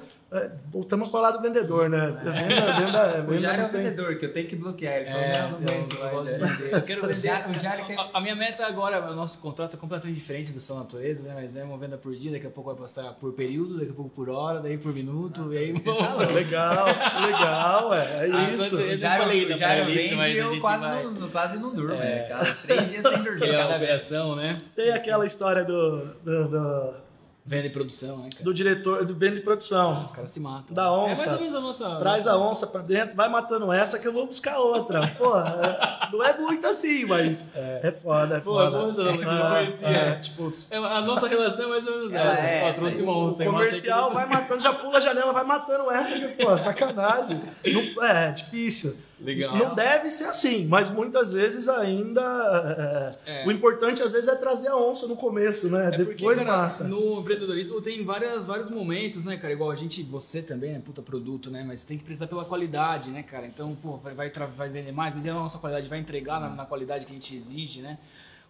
voltamos 0.72 1.10
a 1.10 1.12
falar 1.12 1.32
do 1.32 1.42
vendedor, 1.42 1.90
né? 1.90 2.08
Venda, 2.24 2.32
venda, 2.32 3.20
O 3.28 3.28
venda 3.28 3.40
Jair 3.40 3.60
é 3.60 3.62
não 3.64 3.68
o 3.68 3.72
tem- 3.72 3.84
vendedor, 3.84 4.16
que 4.18 4.26
eu 4.26 4.34
tenho 4.34 4.48
que 4.48 4.56
bloquear. 4.56 4.96
Ele 4.96 5.06
falou, 5.06 5.22
É, 5.22 5.42
não, 5.42 5.50
não 5.52 5.60
eu, 5.60 6.08
aguento 6.08 6.28
eu 6.30 6.40
vender. 6.48 6.82
Quero 6.84 7.04
O 7.04 7.08
vender. 7.08 7.22
Jair- 7.60 7.98
o 7.98 8.00
A, 8.00 8.10
a 8.14 8.22
minha 8.22 8.36
meta 8.36 8.66
agora, 8.66 9.12
o 9.12 9.16
nosso 9.16 9.40
contrato 9.40 9.76
é 9.76 9.80
completamente 9.80 10.16
diferente 10.18 10.52
do 10.54 10.62
sua 10.62 10.78
natureza, 10.80 11.28
né? 11.28 11.34
Mas 11.36 11.56
é 11.58 11.64
uma 11.66 11.78
venda 11.78 11.98
por 11.98 12.16
dia, 12.16 12.32
daqui 12.32 12.48
a 12.48 12.50
pouco 12.50 12.70
vai 12.72 12.80
passar 12.82 13.12
por 13.16 13.34
período, 13.34 13.78
daqui 13.78 13.92
a 13.92 13.94
pouco 13.94 14.10
por 14.12 14.30
hora, 14.30 14.62
daí 14.62 14.78
por 14.78 14.94
minuto, 14.94 15.54
e 15.54 15.58
aí 15.58 15.72
Você 15.74 15.84
tá 15.94 16.16
vamos. 16.16 16.34
Legal, 16.34 16.86
legal, 16.86 17.94
é, 17.94 18.28
é 18.28 18.32
Ah, 18.32 18.52
isso. 18.54 18.78
O 18.78 18.80
Eu 18.82 18.98
Jairo, 18.98 19.24
falei 19.24 19.42
ainda 19.42 19.56
o 19.56 19.58
Jairo 19.58 19.84
pra 19.86 19.92
isso, 19.94 20.04
vende 20.04 20.16
mas 20.16 20.36
e 20.36 20.40
a 20.40 20.44
eu 20.44 20.62
quase, 20.62 20.86
vai- 20.86 21.04
não, 21.04 21.30
quase 21.30 21.60
não 21.60 21.74
durmo, 21.76 21.94
É. 21.94 21.98
né, 21.98 22.20
cara? 22.30 22.56
Três 22.66 22.90
dias 22.90 23.06
sem 23.06 23.24
dormir. 23.24 23.40
Cada 23.52 23.68
vez. 23.68 23.76
operação, 23.82 24.36
né? 24.36 24.62
Tem 24.76 24.92
aquela 24.94 25.26
história 25.26 25.64
do, 25.66 26.06
do, 26.24 26.48
do, 26.48 26.94
Venda 27.44 27.66
e 27.66 27.70
produção, 27.72 28.18
né, 28.18 28.30
cara? 28.32 28.44
do 28.44 28.54
diretor 28.54 29.04
do 29.04 29.16
venda 29.16 29.36
de 29.38 29.42
produção. 29.42 30.06
Os 30.06 30.12
caras 30.12 30.32
se 30.32 30.40
matam. 30.40 30.74
Da 30.76 30.94
onça. 30.94 31.24
É 31.24 31.26
mais 31.28 31.40
ou 31.40 31.46
menos 31.48 31.56
a 31.56 31.60
nossa. 31.62 31.96
Traz 32.00 32.28
a 32.28 32.38
onça 32.38 32.68
pra 32.68 32.82
dentro, 32.82 33.16
vai 33.16 33.28
matando 33.28 33.74
essa 33.74 33.98
que 33.98 34.08
eu 34.08 34.14
vou 34.14 34.28
buscar 34.28 34.60
outra. 34.60 35.08
Pô, 35.18 35.36
é- 35.38 36.10
não 36.14 36.24
é 36.24 36.38
muito 36.38 36.68
assim, 36.68 37.04
mas 37.06 37.46
é, 37.56 37.92
foda, 37.92 38.38
é 38.38 38.40
Pô, 38.40 38.52
foda. 38.54 38.78
é 38.78 38.80
bom 38.80 38.90
É, 39.02 39.66
conhecia. 39.66 39.88
é, 39.88 40.16
tipo, 40.20 40.52
É, 40.70 40.78
a 40.78 41.02
nossa 41.02 41.28
relação 41.28 41.66
é 41.66 41.70
mais 41.70 41.88
ou 41.88 41.96
menos 41.98 42.14
Ela 42.14 42.34
essa. 42.34 42.42
é, 42.48 42.74
trouxe 42.74 43.02
uma 43.02 43.12
o 43.12 43.28
onça. 43.30 43.44
comercial 43.44 44.14
vai 44.14 44.28
matando, 44.28 44.62
já 44.62 44.74
pula 44.74 44.98
a 44.98 45.02
janela, 45.02 45.34
vai 45.34 45.44
matando 45.44 45.90
essa 45.92 46.14
que, 46.14 46.28
pô, 46.44 46.56
sacanagem. 46.58 47.42
Não- 47.66 48.04
é, 48.06 48.32
difícil. 48.32 48.96
Legal. 49.24 49.56
Não 49.58 49.76
deve 49.76 50.10
ser 50.10 50.26
assim, 50.26 50.66
mas 50.66 50.90
muitas 50.90 51.34
vezes 51.34 51.70
ainda. 51.70 53.18
é, 53.26 53.42
É. 53.44 53.48
O 53.48 53.52
importante 53.52 54.02
às 54.02 54.12
vezes 54.12 54.28
é 54.28 54.36
trazer 54.36 54.70
a 54.70 54.76
onça 54.76 55.08
no 55.08 55.16
começo, 55.16 55.70
né? 55.70 55.88
É 55.88 55.92
porque, 55.92 56.16
Depois 56.16 56.38
cara, 56.40 56.58
mata. 56.58 56.84
No 56.84 57.20
empreendedorismo 57.20 57.82
tem 57.82 58.04
várias, 58.04 58.46
vários 58.46 58.70
momentos, 58.70 59.26
né, 59.26 59.38
cara? 59.38 59.54
Igual 59.54 59.72
a 59.72 59.76
gente, 59.76 60.02
você 60.04 60.42
também, 60.42 60.74
né? 60.74 60.82
Puta 60.84 61.02
produto, 61.02 61.50
né? 61.52 61.64
Mas 61.66 61.84
tem 61.84 61.98
que 61.98 62.04
prezar 62.04 62.28
pela 62.28 62.46
qualidade, 62.46 63.10
né, 63.10 63.24
cara? 63.24 63.46
Então, 63.46 63.76
pô, 63.76 63.98
vai, 63.98 64.14
vai, 64.14 64.32
vai 64.32 64.70
vender 64.70 64.92
mais, 64.92 65.14
mas 65.14 65.26
e 65.26 65.30
a 65.30 65.34
nossa 65.34 65.58
qualidade 65.58 65.88
vai 65.88 66.00
entregar 66.00 66.40
na, 66.40 66.50
na 66.50 66.66
qualidade 66.66 67.06
que 67.06 67.12
a 67.12 67.16
gente 67.16 67.36
exige, 67.36 67.82
né? 67.82 67.98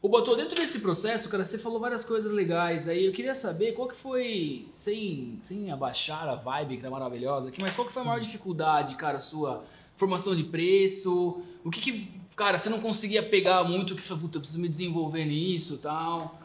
O 0.01 0.09
Botô, 0.09 0.35
dentro 0.35 0.55
desse 0.55 0.79
processo, 0.79 1.29
cara, 1.29 1.45
você 1.45 1.59
falou 1.59 1.79
várias 1.79 2.03
coisas 2.03 2.31
legais 2.31 2.89
aí. 2.89 3.05
Eu 3.05 3.11
queria 3.11 3.35
saber 3.35 3.73
qual 3.73 3.87
que 3.87 3.95
foi, 3.95 4.67
sem, 4.73 5.37
sem 5.43 5.71
abaixar 5.71 6.27
a 6.27 6.33
vibe 6.33 6.77
que 6.77 6.81
tá 6.81 6.89
maravilhosa 6.89 7.49
aqui, 7.49 7.61
mas 7.61 7.75
qual 7.75 7.85
que 7.85 7.93
foi 7.93 8.01
a 8.01 8.05
maior 8.05 8.19
dificuldade, 8.19 8.95
cara, 8.95 9.19
sua 9.19 9.63
formação 10.01 10.35
de 10.35 10.43
preço? 10.43 11.43
O 11.63 11.69
que 11.69 11.79
que, 11.79 12.11
cara, 12.35 12.57
você 12.57 12.69
não 12.69 12.79
conseguia 12.79 13.21
pegar 13.21 13.63
muito, 13.63 13.95
que 13.95 14.01
falou, 14.01 14.23
puta, 14.23 14.39
preciso 14.39 14.59
me 14.59 14.67
desenvolver 14.67 15.25
nisso 15.25 15.75
e 15.75 15.77
tal? 15.77 16.39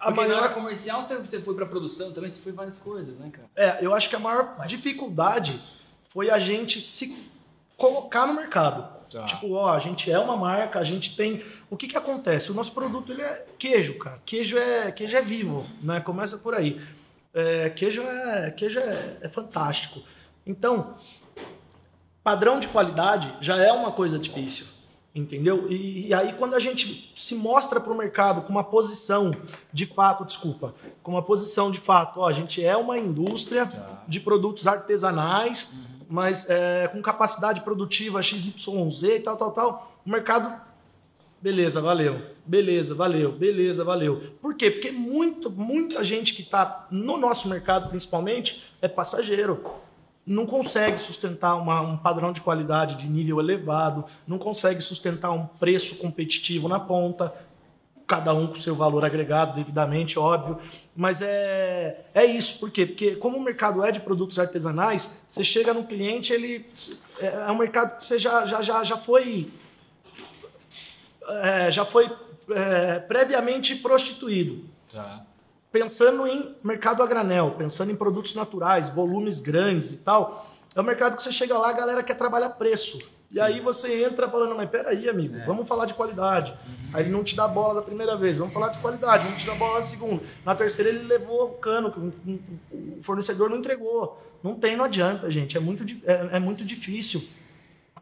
A 0.00 0.06
Porque 0.06 0.22
na 0.22 0.28
maior 0.28 0.42
hora 0.44 0.54
comercial 0.54 1.02
você, 1.02 1.16
você 1.16 1.40
foi 1.40 1.54
pra 1.54 1.66
produção 1.66 2.12
também, 2.12 2.30
você 2.30 2.40
foi 2.40 2.52
várias 2.52 2.78
coisas, 2.78 3.16
né, 3.18 3.30
cara? 3.30 3.48
É, 3.54 3.84
eu 3.84 3.94
acho 3.94 4.08
que 4.08 4.16
a 4.16 4.18
maior 4.18 4.56
dificuldade 4.66 5.60
foi 6.08 6.30
a 6.30 6.38
gente 6.38 6.80
se 6.80 7.14
colocar 7.76 8.26
no 8.26 8.32
mercado. 8.32 8.96
Tá. 9.10 9.24
Tipo, 9.24 9.52
ó, 9.52 9.72
a 9.72 9.78
gente 9.78 10.10
é 10.10 10.18
uma 10.18 10.36
marca, 10.36 10.78
a 10.78 10.84
gente 10.84 11.16
tem. 11.16 11.42
O 11.70 11.76
que 11.76 11.88
que 11.88 11.96
acontece? 11.96 12.50
O 12.50 12.54
nosso 12.54 12.72
produto 12.72 13.12
ele 13.12 13.22
é 13.22 13.46
queijo, 13.58 13.98
cara. 13.98 14.20
Queijo 14.24 14.58
é 14.58 14.90
queijo 14.92 15.16
é 15.16 15.22
vivo, 15.22 15.66
né? 15.82 16.00
Começa 16.00 16.38
por 16.38 16.54
aí. 16.54 16.80
É, 17.32 17.70
queijo 17.70 18.02
é 18.02 18.50
queijo 18.50 18.78
é, 18.78 19.16
é 19.22 19.28
fantástico. 19.28 20.02
Então, 20.46 20.96
padrão 22.28 22.60
de 22.60 22.68
qualidade 22.68 23.34
já 23.40 23.56
é 23.56 23.72
uma 23.72 23.90
coisa 23.90 24.18
difícil, 24.18 24.66
entendeu? 25.14 25.66
E, 25.70 26.08
e 26.08 26.14
aí 26.14 26.34
quando 26.34 26.52
a 26.52 26.60
gente 26.60 27.10
se 27.16 27.34
mostra 27.34 27.80
para 27.80 27.90
o 27.90 27.96
mercado 27.96 28.42
com 28.42 28.50
uma 28.50 28.62
posição 28.62 29.30
de 29.72 29.86
fato, 29.86 30.26
desculpa, 30.26 30.74
com 31.02 31.12
uma 31.12 31.22
posição 31.22 31.70
de 31.70 31.80
fato, 31.80 32.20
ó, 32.20 32.28
a 32.28 32.32
gente 32.32 32.62
é 32.62 32.76
uma 32.76 32.98
indústria 32.98 33.72
de 34.06 34.20
produtos 34.20 34.66
artesanais, 34.66 35.72
mas 36.06 36.50
é, 36.50 36.86
com 36.88 37.00
capacidade 37.00 37.62
produtiva 37.62 38.20
XYZ 38.20 39.02
e 39.04 39.20
tal, 39.20 39.36
tal, 39.38 39.50
tal, 39.52 39.92
o 40.04 40.10
mercado 40.10 40.68
Beleza, 41.40 41.80
valeu. 41.80 42.20
Beleza, 42.44 42.96
valeu. 42.96 43.30
Beleza, 43.30 43.84
valeu. 43.84 44.32
Por 44.42 44.56
quê? 44.56 44.72
Porque 44.72 44.90
muito, 44.90 45.48
muita 45.48 46.02
gente 46.02 46.34
que 46.34 46.42
está 46.42 46.88
no 46.90 47.16
nosso 47.16 47.48
mercado, 47.48 47.88
principalmente, 47.88 48.64
é 48.82 48.88
passageiro. 48.88 49.62
Não 50.28 50.44
consegue 50.44 50.98
sustentar 50.98 51.56
uma- 51.56 51.80
um 51.80 51.96
padrão 51.96 52.32
de 52.32 52.40
qualidade 52.42 52.96
de 52.96 53.08
nível 53.08 53.40
elevado, 53.40 54.04
não 54.26 54.36
consegue 54.38 54.80
sustentar 54.82 55.30
um 55.32 55.46
preço 55.46 55.96
competitivo 55.96 56.68
na 56.68 56.78
ponta, 56.78 57.32
cada 58.06 58.34
um 58.34 58.46
com 58.46 58.56
seu 58.56 58.74
valor 58.74 59.04
agregado 59.04 59.54
devidamente, 59.56 60.18
óbvio. 60.18 60.58
Mas 60.94 61.22
é, 61.22 62.04
é 62.14 62.24
isso, 62.26 62.58
por 62.58 62.70
quê? 62.70 62.84
Porque 62.84 63.16
como 63.16 63.38
o 63.38 63.40
mercado 63.40 63.82
é 63.84 63.90
de 63.90 64.00
produtos 64.00 64.38
artesanais, 64.38 65.22
você 65.26 65.42
chega 65.42 65.72
no 65.72 65.84
cliente, 65.84 66.32
ele 66.32 66.66
é 67.20 67.26
é 67.26 67.50
um 67.50 67.56
mercado 67.58 67.96
que 67.98 68.04
você 68.04 68.18
já, 68.18 68.44
já, 68.44 68.60
já, 68.62 68.84
já 68.84 68.96
foi 68.98 69.50
é, 71.42 71.70
já 71.70 71.84
foi 71.84 72.10
é, 72.50 72.98
previamente 73.00 73.74
prostituído. 73.76 74.64
Tá. 74.92 75.24
Pensando 75.82 76.26
em 76.26 76.56
mercado 76.64 77.02
a 77.02 77.06
granel, 77.06 77.52
pensando 77.56 77.92
em 77.92 77.96
produtos 77.96 78.34
naturais, 78.34 78.90
volumes 78.90 79.38
grandes 79.38 79.92
e 79.92 79.98
tal, 79.98 80.50
é 80.74 80.80
um 80.80 80.84
mercado 80.84 81.16
que 81.16 81.22
você 81.22 81.30
chega 81.30 81.56
lá, 81.56 81.70
a 81.70 81.72
galera 81.72 82.02
quer 82.02 82.14
trabalhar 82.14 82.48
preço. 82.50 82.98
E 83.30 83.38
aí 83.38 83.60
você 83.60 84.02
entra 84.04 84.28
falando, 84.28 84.56
mas 84.56 84.68
peraí, 84.70 85.08
amigo, 85.08 85.36
vamos 85.46 85.68
falar 85.68 85.84
de 85.86 85.94
qualidade. 85.94 86.52
Aí 86.92 87.04
ele 87.04 87.10
não 87.10 87.22
te 87.22 87.36
dá 87.36 87.46
bola 87.46 87.74
da 87.74 87.82
primeira 87.82 88.16
vez, 88.16 88.38
vamos 88.38 88.52
falar 88.54 88.70
de 88.70 88.78
qualidade, 88.78 89.24
vamos 89.24 89.40
te 89.42 89.46
dar 89.46 89.54
bola 89.54 89.76
na 89.76 89.82
segunda. 89.82 90.20
Na 90.44 90.54
terceira 90.54 90.90
ele 90.90 91.04
levou 91.04 91.44
o 91.44 91.52
cano, 91.58 91.92
que 91.92 92.00
o- 92.00 93.02
fornecedor 93.02 93.48
não 93.48 93.58
entregou. 93.58 94.20
Não 94.42 94.54
tem, 94.54 94.76
não 94.76 94.84
adianta, 94.86 95.30
gente. 95.30 95.56
É 95.56 95.60
muito, 95.60 95.84
é, 96.04 96.36
é 96.36 96.38
muito 96.40 96.64
difícil. 96.64 97.22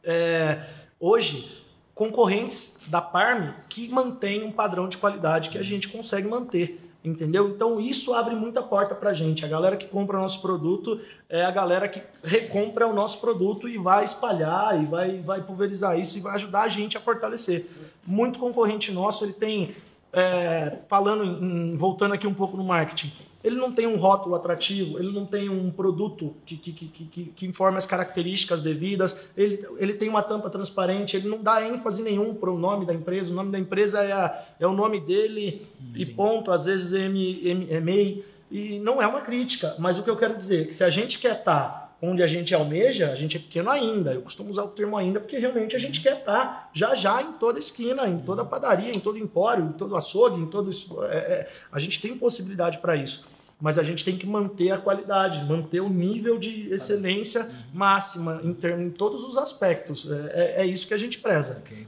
É, 0.03 0.65
hoje, 0.99 1.63
concorrentes 1.95 2.79
da 2.87 3.03
Parme 3.03 3.53
que 3.69 3.89
mantêm 3.89 4.45
um 4.45 4.53
padrão 4.53 4.89
de 4.89 4.97
qualidade 4.97 5.51
que 5.51 5.59
a 5.59 5.63
gente 5.63 5.89
consegue 5.89 6.29
manter. 6.29 6.81
Entendeu? 7.07 7.49
Então 7.51 7.79
isso 7.81 8.13
abre 8.13 8.35
muita 8.35 8.61
porta 8.61 8.93
pra 8.93 9.15
gente. 9.15 9.45
A 9.45 9.49
galera 9.49 9.77
que 9.77 9.87
compra 9.87 10.19
o 10.19 10.21
nosso 10.21 10.43
produto 10.43 11.01
é 11.29 11.45
a 11.45 11.51
galera 11.53 11.89
que 11.89 12.03
recompra 12.25 12.85
o 12.87 12.93
nosso 12.93 13.21
produto 13.21 13.69
e 13.69 13.79
vai 13.79 14.03
espalhar 14.03 14.83
e 14.83 14.87
vai, 14.87 15.19
vai 15.21 15.41
pulverizar 15.41 15.97
isso 15.99 16.19
e 16.19 16.21
vai 16.21 16.35
ajudar 16.35 16.63
a 16.63 16.69
gente 16.69 16.97
a 16.97 17.01
fortalecer. 17.01 17.67
Muito 18.05 18.41
concorrente 18.41 18.91
nosso, 18.91 19.25
ele 19.25 19.33
tem, 19.35 19.77
é, 20.13 20.79
falando, 20.89 21.25
em- 21.45 21.77
voltando 21.77 22.15
aqui 22.15 22.27
um 22.27 22.35
pouco 22.35 22.57
no 22.57 22.65
marketing, 22.65 23.13
ele 23.47 23.55
não 23.57 23.71
tem 23.71 23.87
um 23.87 23.97
rótulo 23.97 24.35
atrativo, 24.35 24.99
ele 24.99 25.13
não 25.13 25.25
tem 25.25 25.49
um 25.49 25.71
produto 25.71 26.35
que, 26.45 26.57
que, 26.57 26.73
que, 26.73 26.87
que, 26.89 27.25
que 27.27 27.47
informe 27.47 27.79
as 27.79 27.87
características 27.87 28.61
devidas, 28.61 29.25
ele, 29.37 29.65
ele 29.79 29.95
tem 29.95 30.09
uma 30.09 30.23
tampa 30.23 30.51
transparente, 30.51 31.17
ele 31.17 31.29
não 31.29 31.41
dá 31.41 31.65
ênfase 31.65 32.03
nenhum 32.03 32.35
para 32.35 32.51
o 32.51 32.59
nome 32.59 32.85
da 32.85 32.93
empresa, 32.93 33.33
o 33.33 33.37
nome 33.37 33.53
da 33.53 33.59
empresa 33.59 34.03
é, 34.03 34.11
a- 34.13 34.45
é 34.59 34.67
o 34.67 34.73
nome 34.73 34.99
dele 35.01 35.65
e 35.95 36.05
ponto, 36.05 36.51
às 36.51 36.65
vezes 36.65 36.93
MEI, 36.93 38.25
e 38.51 38.79
não 38.81 39.01
é 39.01 39.07
uma 39.07 39.21
crítica, 39.21 39.75
mas 39.79 39.99
o 39.99 40.03
que 40.03 40.11
eu 40.11 40.17
quero 40.17 40.37
dizer 40.37 40.63
é 40.63 40.65
que 40.67 40.75
se 40.75 40.83
a 40.85 40.91
gente 40.91 41.19
quer 41.19 41.39
estar 41.39 41.87
onde 42.03 42.23
a 42.23 42.27
gente 42.27 42.55
almeja, 42.55 43.11
a 43.11 43.15
gente 43.15 43.39
é 43.39 43.41
pequeno 43.41 43.71
ainda. 43.71 44.13
Eu 44.13 44.21
costumo 44.21 44.51
usar 44.51 44.65
o 44.65 44.69
termo 44.69 44.99
ainda 44.99 45.19
porque 45.19 45.39
realmente 45.39 45.75
a 45.75 45.79
gente 45.79 46.03
quer 46.03 46.19
estar 46.19 46.69
já 46.75 46.95
já 46.95 47.23
em 47.23 47.33
toda 47.33 47.59
esquina, 47.59 48.07
em 48.07 48.19
toda 48.19 48.45
padaria, 48.45 48.91
em 48.91 49.01
todo 49.01 49.17
empório, 49.19 49.65
em 49.65 49.73
todo 49.73 49.97
açougue, 49.97 50.39
em 50.41 50.47
todo 50.47 50.71
isso. 50.71 51.03
É, 51.05 51.17
é, 51.17 51.49
a 51.73 51.79
gente 51.79 51.99
tem 52.01 52.15
possibilidade 52.17 52.79
para 52.79 52.95
isso. 52.97 53.27
Mas 53.61 53.79
a 53.79 53.83
gente 53.83 54.05
tem 54.05 54.19
que 54.19 54.27
manter 54.27 54.71
a 54.71 54.79
qualidade, 54.79 55.43
manter 55.45 55.81
o 55.81 55.89
nível 55.89 56.39
de 56.39 56.71
excelência 56.71 57.51
máxima 57.73 58.41
em, 58.45 58.51
em 58.85 58.91
todos 58.91 59.25
os 59.25 59.39
aspectos. 59.39 60.11
É, 60.11 60.15
é, 60.15 60.63
é 60.63 60.67
isso 60.67 60.87
que 60.87 60.93
a 60.93 60.99
gente 60.99 61.19
preza. 61.19 61.63
Okay. 61.65 61.87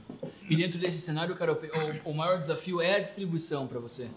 E 0.49 0.55
dentro 0.55 0.79
desse 0.79 0.99
cenário, 0.99 1.35
cara, 1.35 1.53
o, 1.53 2.09
o 2.09 2.13
maior 2.13 2.39
desafio 2.39 2.81
é 2.81 2.95
a 2.95 2.99
distribuição 2.99 3.67
para 3.67 3.79
você 3.79 4.07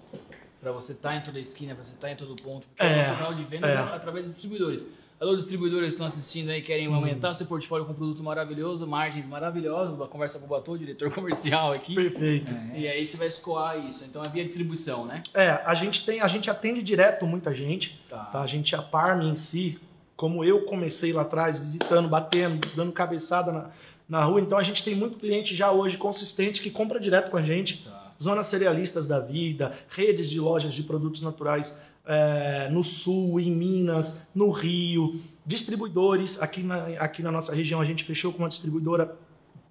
para 0.62 0.70
você 0.70 0.92
estar 0.92 1.10
tá 1.10 1.16
em 1.16 1.20
toda 1.22 1.38
a 1.38 1.42
esquina, 1.42 1.74
para 1.74 1.84
você 1.84 1.92
estar 1.92 2.06
tá 2.06 2.12
em 2.12 2.16
todo 2.16 2.40
ponto. 2.40 2.68
Porque 2.68 2.84
é, 2.84 3.02
o 3.02 3.16
canal 3.16 3.34
de 3.34 3.44
vendas 3.44 3.68
é. 3.68 3.76
através 3.76 4.26
de 4.26 4.30
distribuidores. 4.30 4.88
Alô, 5.22 5.36
distribuidores 5.36 5.84
que 5.86 5.92
estão 5.92 6.06
assistindo 6.06 6.50
aí, 6.50 6.60
querem 6.60 6.88
hum. 6.88 6.96
aumentar 6.96 7.32
seu 7.32 7.46
portfólio 7.46 7.86
com 7.86 7.92
um 7.92 7.94
produto 7.94 8.24
maravilhoso, 8.24 8.84
margens 8.88 9.28
maravilhosas, 9.28 9.94
uma 9.94 10.08
conversa 10.08 10.36
com 10.40 10.46
o 10.46 10.48
Batô, 10.48 10.76
diretor 10.76 11.08
comercial 11.14 11.70
aqui. 11.70 11.94
Perfeito. 11.94 12.50
É, 12.50 12.80
e 12.80 12.88
aí 12.88 13.06
você 13.06 13.16
vai 13.16 13.28
escoar 13.28 13.78
isso. 13.86 14.04
Então 14.04 14.20
é 14.20 14.28
via 14.28 14.44
distribuição, 14.44 15.06
né? 15.06 15.22
É, 15.32 15.60
a 15.64 15.76
gente 15.76 16.04
tem, 16.04 16.20
a 16.20 16.26
gente 16.26 16.50
atende 16.50 16.82
direto 16.82 17.24
muita 17.24 17.54
gente. 17.54 18.02
Tá. 18.10 18.24
tá? 18.24 18.42
A 18.42 18.48
gente, 18.48 18.74
a 18.74 18.82
Parme 18.82 19.26
em 19.28 19.36
si, 19.36 19.78
como 20.16 20.42
eu 20.42 20.62
comecei 20.62 21.12
lá 21.12 21.22
atrás, 21.22 21.56
visitando, 21.56 22.08
batendo, 22.08 22.68
dando 22.74 22.90
cabeçada 22.90 23.52
na, 23.52 23.70
na 24.08 24.24
rua, 24.24 24.40
então 24.40 24.58
a 24.58 24.62
gente 24.64 24.82
tem 24.82 24.96
muito 24.96 25.18
cliente 25.18 25.54
já 25.54 25.70
hoje 25.70 25.96
consistente 25.98 26.60
que 26.60 26.68
compra 26.68 26.98
direto 26.98 27.30
com 27.30 27.36
a 27.36 27.42
gente. 27.42 27.84
Tá 27.84 27.91
zonas 28.22 28.46
cerealistas 28.46 29.06
da 29.06 29.20
vida, 29.20 29.72
redes 29.88 30.30
de 30.30 30.40
lojas 30.40 30.74
de 30.74 30.82
produtos 30.82 31.22
naturais 31.22 31.76
é, 32.04 32.68
no 32.70 32.82
sul, 32.82 33.38
em 33.40 33.50
Minas, 33.50 34.26
no 34.34 34.50
Rio, 34.50 35.20
distribuidores. 35.44 36.40
Aqui 36.40 36.62
na, 36.62 36.86
aqui 36.98 37.22
na 37.22 37.30
nossa 37.30 37.54
região 37.54 37.80
a 37.80 37.84
gente 37.84 38.04
fechou 38.04 38.32
com 38.32 38.40
uma 38.40 38.48
distribuidora 38.48 39.16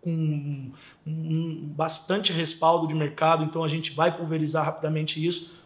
com 0.01 0.71
um, 1.05 1.73
bastante 1.75 2.33
respaldo 2.33 2.87
de 2.87 2.95
mercado, 2.95 3.43
então 3.43 3.63
a 3.63 3.67
gente 3.67 3.93
vai 3.93 4.15
pulverizar 4.15 4.65
rapidamente 4.65 5.23
isso. 5.23 5.60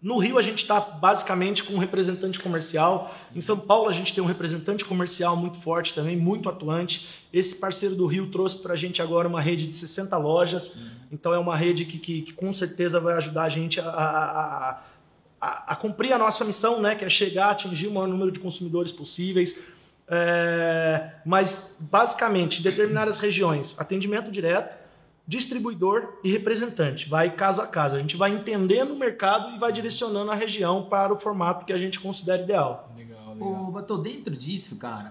No 0.00 0.18
Rio 0.18 0.38
a 0.38 0.42
gente 0.42 0.62
está 0.62 0.78
basicamente 0.78 1.64
com 1.64 1.74
um 1.74 1.78
representante 1.78 2.38
comercial. 2.38 3.14
Em 3.34 3.40
São 3.40 3.58
Paulo 3.58 3.88
a 3.88 3.92
gente 3.92 4.12
tem 4.12 4.22
um 4.22 4.26
representante 4.26 4.84
comercial 4.84 5.36
muito 5.36 5.58
forte 5.58 5.94
também, 5.94 6.16
muito 6.16 6.48
atuante. 6.48 7.08
Esse 7.32 7.56
parceiro 7.56 7.94
do 7.94 8.06
Rio 8.06 8.30
trouxe 8.30 8.58
para 8.58 8.74
a 8.74 8.76
gente 8.76 9.00
agora 9.00 9.26
uma 9.26 9.40
rede 9.40 9.66
de 9.66 9.74
60 9.74 10.16
lojas. 10.16 10.74
Uhum. 10.74 10.90
Então 11.12 11.32
é 11.32 11.38
uma 11.38 11.56
rede 11.56 11.84
que, 11.84 11.98
que, 11.98 12.22
que, 12.22 12.32
com 12.32 12.52
certeza 12.52 13.00
vai 13.00 13.14
ajudar 13.16 13.44
a 13.44 13.48
gente 13.48 13.80
a, 13.80 13.88
a, 13.88 14.80
a, 15.40 15.72
a, 15.72 15.76
cumprir 15.76 16.12
a 16.12 16.18
nossa 16.18 16.44
missão, 16.44 16.80
né? 16.80 16.94
que 16.94 17.04
é 17.04 17.08
chegar, 17.08 17.50
atingir 17.50 17.88
o 17.88 17.92
maior 17.92 18.08
número 18.08 18.30
de 18.30 18.38
consumidores 18.38 18.92
possíveis. 18.92 19.58
É, 20.08 21.10
mas 21.24 21.76
basicamente, 21.80 22.60
em 22.60 22.62
determinadas 22.62 23.18
regiões, 23.18 23.74
atendimento 23.78 24.30
direto 24.30 24.85
distribuidor 25.26 26.18
e 26.22 26.30
representante. 26.30 27.08
Vai 27.08 27.34
caso 27.34 27.60
a 27.60 27.66
caso. 27.66 27.96
A 27.96 27.98
gente 27.98 28.16
vai 28.16 28.30
entendendo 28.30 28.92
o 28.92 28.98
mercado 28.98 29.54
e 29.54 29.58
vai 29.58 29.72
direcionando 29.72 30.30
a 30.30 30.34
região 30.34 30.84
para 30.84 31.12
o 31.12 31.16
formato 31.16 31.64
que 31.64 31.72
a 31.72 31.76
gente 31.76 31.98
considera 31.98 32.42
ideal. 32.42 32.92
Legal, 32.96 33.34
legal. 33.34 33.68
Ô, 33.68 33.70
Batô, 33.70 33.98
dentro 33.98 34.36
disso, 34.36 34.78
cara, 34.78 35.10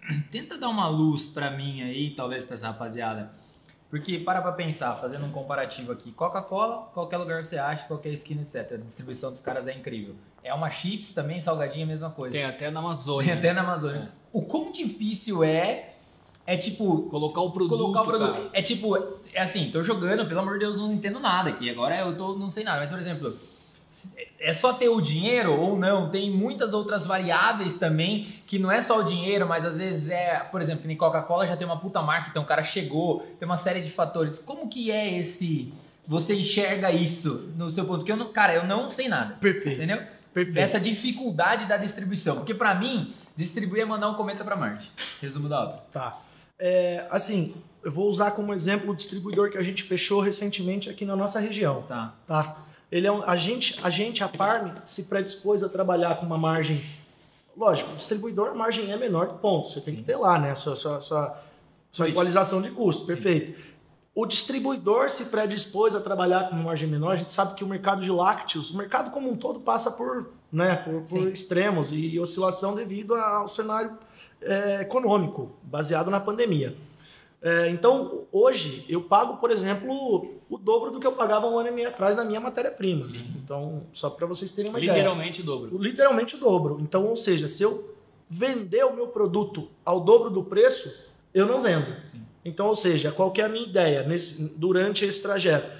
tenta 0.30 0.56
dar 0.56 0.68
uma 0.68 0.88
luz 0.88 1.26
para 1.26 1.50
mim 1.50 1.82
aí, 1.82 2.14
talvez 2.14 2.44
para 2.44 2.54
essa 2.54 2.68
rapaziada. 2.68 3.30
Porque 3.90 4.18
para 4.18 4.40
pra 4.40 4.52
pensar, 4.52 4.96
fazendo 4.96 5.26
um 5.26 5.30
comparativo 5.30 5.92
aqui, 5.92 6.12
Coca-Cola, 6.12 6.90
qualquer 6.94 7.18
lugar 7.18 7.44
você 7.44 7.58
acha, 7.58 7.84
qualquer 7.84 8.10
esquina, 8.10 8.40
etc. 8.40 8.72
A 8.72 8.76
distribuição 8.78 9.30
dos 9.30 9.42
caras 9.42 9.68
é 9.68 9.74
incrível. 9.74 10.14
É 10.42 10.54
uma 10.54 10.70
chips 10.70 11.12
também, 11.12 11.38
salgadinha, 11.38 11.84
mesma 11.84 12.08
coisa. 12.08 12.32
Tem 12.32 12.42
até 12.42 12.70
na 12.70 12.80
Amazônia. 12.80 13.32
Tem 13.32 13.38
até 13.38 13.52
na 13.52 13.60
Amazônia. 13.60 14.10
É. 14.10 14.22
O 14.32 14.46
quão 14.46 14.72
difícil 14.72 15.44
é 15.44 15.91
é 16.46 16.56
tipo. 16.56 17.02
Colocar 17.02 17.40
o 17.40 17.50
produto. 17.50 17.78
Colocar 17.78 18.02
o 18.02 18.04
produto. 18.04 18.32
Cara. 18.32 18.50
É 18.52 18.62
tipo, 18.62 18.96
é 19.32 19.42
assim, 19.42 19.70
tô 19.70 19.82
jogando, 19.82 20.26
pelo 20.26 20.40
amor 20.40 20.54
de 20.54 20.60
Deus, 20.60 20.76
não 20.76 20.92
entendo 20.92 21.20
nada 21.20 21.50
aqui. 21.50 21.70
Agora 21.70 21.98
eu 22.00 22.16
tô, 22.16 22.36
não 22.36 22.48
sei 22.48 22.64
nada. 22.64 22.80
Mas, 22.80 22.90
por 22.90 22.98
exemplo, 22.98 23.38
é 24.40 24.52
só 24.52 24.72
ter 24.72 24.88
o 24.88 25.00
dinheiro 25.00 25.54
ou 25.54 25.78
não? 25.78 26.10
Tem 26.10 26.30
muitas 26.30 26.74
outras 26.74 27.06
variáveis 27.06 27.76
também, 27.76 28.28
que 28.46 28.58
não 28.58 28.70
é 28.70 28.80
só 28.80 29.00
o 29.00 29.02
dinheiro, 29.04 29.46
mas 29.46 29.64
às 29.64 29.78
vezes 29.78 30.10
é, 30.10 30.38
por 30.38 30.60
exemplo, 30.60 30.90
em 30.90 30.96
Coca-Cola 30.96 31.46
já 31.46 31.56
tem 31.56 31.66
uma 31.66 31.78
puta 31.78 32.02
marca, 32.02 32.28
então 32.30 32.42
o 32.42 32.46
cara 32.46 32.62
chegou, 32.62 33.20
tem 33.38 33.46
uma 33.46 33.56
série 33.56 33.82
de 33.82 33.90
fatores. 33.90 34.38
Como 34.38 34.68
que 34.68 34.90
é 34.90 35.18
esse. 35.18 35.72
Você 36.06 36.34
enxerga 36.34 36.90
isso 36.90 37.52
no 37.56 37.70
seu 37.70 37.84
ponto? 37.84 37.98
Porque 37.98 38.12
eu 38.12 38.16
não, 38.16 38.32
cara, 38.32 38.54
eu 38.54 38.66
não 38.66 38.90
sei 38.90 39.08
nada. 39.08 39.34
Perfeito. 39.34 39.76
Entendeu? 39.76 40.02
Perfeito. 40.34 40.54
Dessa 40.54 40.80
dificuldade 40.80 41.66
da 41.66 41.76
distribuição. 41.76 42.36
Porque 42.36 42.54
para 42.54 42.74
mim, 42.74 43.14
distribuir 43.36 43.82
é 43.82 43.84
mandar 43.84 44.08
um 44.08 44.14
cometa 44.14 44.42
para 44.42 44.56
Marte. 44.56 44.90
Resumo 45.20 45.48
da 45.48 45.62
obra. 45.62 45.84
Tá. 45.92 46.18
É, 46.64 47.08
assim, 47.10 47.56
eu 47.82 47.90
vou 47.90 48.08
usar 48.08 48.30
como 48.30 48.54
exemplo 48.54 48.92
o 48.92 48.94
distribuidor 48.94 49.50
que 49.50 49.58
a 49.58 49.62
gente 49.64 49.82
fechou 49.82 50.20
recentemente 50.20 50.88
aqui 50.88 51.04
na 51.04 51.16
nossa 51.16 51.40
região. 51.40 51.82
Tá. 51.88 52.14
tá? 52.24 52.56
Ele 52.90 53.04
é 53.04 53.10
um, 53.10 53.20
a 53.28 53.36
gente, 53.36 53.80
a 53.82 53.90
gente, 53.90 54.22
a 54.22 54.28
Parme, 54.28 54.72
se 54.86 55.02
predispôs 55.02 55.64
a 55.64 55.68
trabalhar 55.68 56.20
com 56.20 56.26
uma 56.26 56.38
margem. 56.38 56.80
Lógico, 57.56 57.90
o 57.90 57.96
distribuidor, 57.96 58.50
a 58.50 58.54
margem 58.54 58.92
é 58.92 58.96
menor, 58.96 59.40
ponto. 59.40 59.70
Você 59.70 59.80
tem 59.80 59.94
Sim. 59.94 60.00
que 60.00 60.06
ter 60.06 60.14
lá, 60.14 60.38
né? 60.38 60.54
Sua, 60.54 60.76
sua, 60.76 61.00
sua, 61.00 61.42
sua 61.90 62.08
equalização 62.08 62.62
de 62.62 62.70
custo, 62.70 63.04
perfeito. 63.06 63.58
Sim. 63.58 63.64
O 64.14 64.24
distribuidor 64.24 65.10
se 65.10 65.24
predispôs 65.24 65.96
a 65.96 66.00
trabalhar 66.00 66.48
com 66.48 66.54
uma 66.54 66.66
margem 66.66 66.88
menor. 66.88 67.14
A 67.14 67.16
gente 67.16 67.32
sabe 67.32 67.54
que 67.54 67.64
o 67.64 67.66
mercado 67.66 68.02
de 68.02 68.10
lácteos, 68.12 68.70
o 68.70 68.76
mercado 68.76 69.10
como 69.10 69.28
um 69.28 69.36
todo 69.36 69.58
passa 69.58 69.90
por, 69.90 70.30
né, 70.52 70.76
por, 70.76 71.02
por 71.02 71.26
extremos 71.26 71.92
e 71.92 72.20
oscilação 72.20 72.72
devido 72.76 73.16
ao 73.16 73.48
cenário 73.48 73.98
é, 74.44 74.82
econômico, 74.82 75.50
baseado 75.62 76.10
na 76.10 76.20
pandemia. 76.20 76.76
É, 77.40 77.68
então, 77.70 78.24
hoje, 78.30 78.84
eu 78.88 79.02
pago, 79.02 79.38
por 79.38 79.50
exemplo, 79.50 80.38
o 80.48 80.56
dobro 80.56 80.92
do 80.92 81.00
que 81.00 81.06
eu 81.06 81.12
pagava 81.12 81.48
um 81.48 81.58
ano 81.58 81.68
e 81.68 81.72
meio 81.72 81.88
atrás 81.88 82.14
na 82.14 82.24
minha 82.24 82.40
matéria-prima. 82.40 83.02
Então, 83.42 83.82
só 83.92 84.08
para 84.08 84.26
vocês 84.26 84.52
terem 84.52 84.70
uma 84.70 84.78
Literalmente 84.78 85.40
ideia. 85.40 85.40
Literalmente 85.40 85.40
o 85.40 85.44
dobro. 85.44 85.82
Literalmente 85.82 86.36
o 86.36 86.38
dobro. 86.38 86.78
Então, 86.80 87.06
ou 87.06 87.16
seja, 87.16 87.48
se 87.48 87.62
eu 87.62 87.96
vender 88.28 88.84
o 88.84 88.94
meu 88.94 89.08
produto 89.08 89.68
ao 89.84 90.00
dobro 90.00 90.30
do 90.30 90.44
preço, 90.44 90.94
eu 91.34 91.46
não 91.46 91.60
vendo. 91.60 91.94
Sim. 92.04 92.22
Então, 92.44 92.66
ou 92.66 92.76
seja, 92.76 93.10
qual 93.10 93.32
é 93.36 93.42
a 93.42 93.48
minha 93.48 93.66
ideia 93.66 94.02
nesse, 94.04 94.42
durante 94.56 95.04
esse 95.04 95.20
trajeto? 95.20 95.70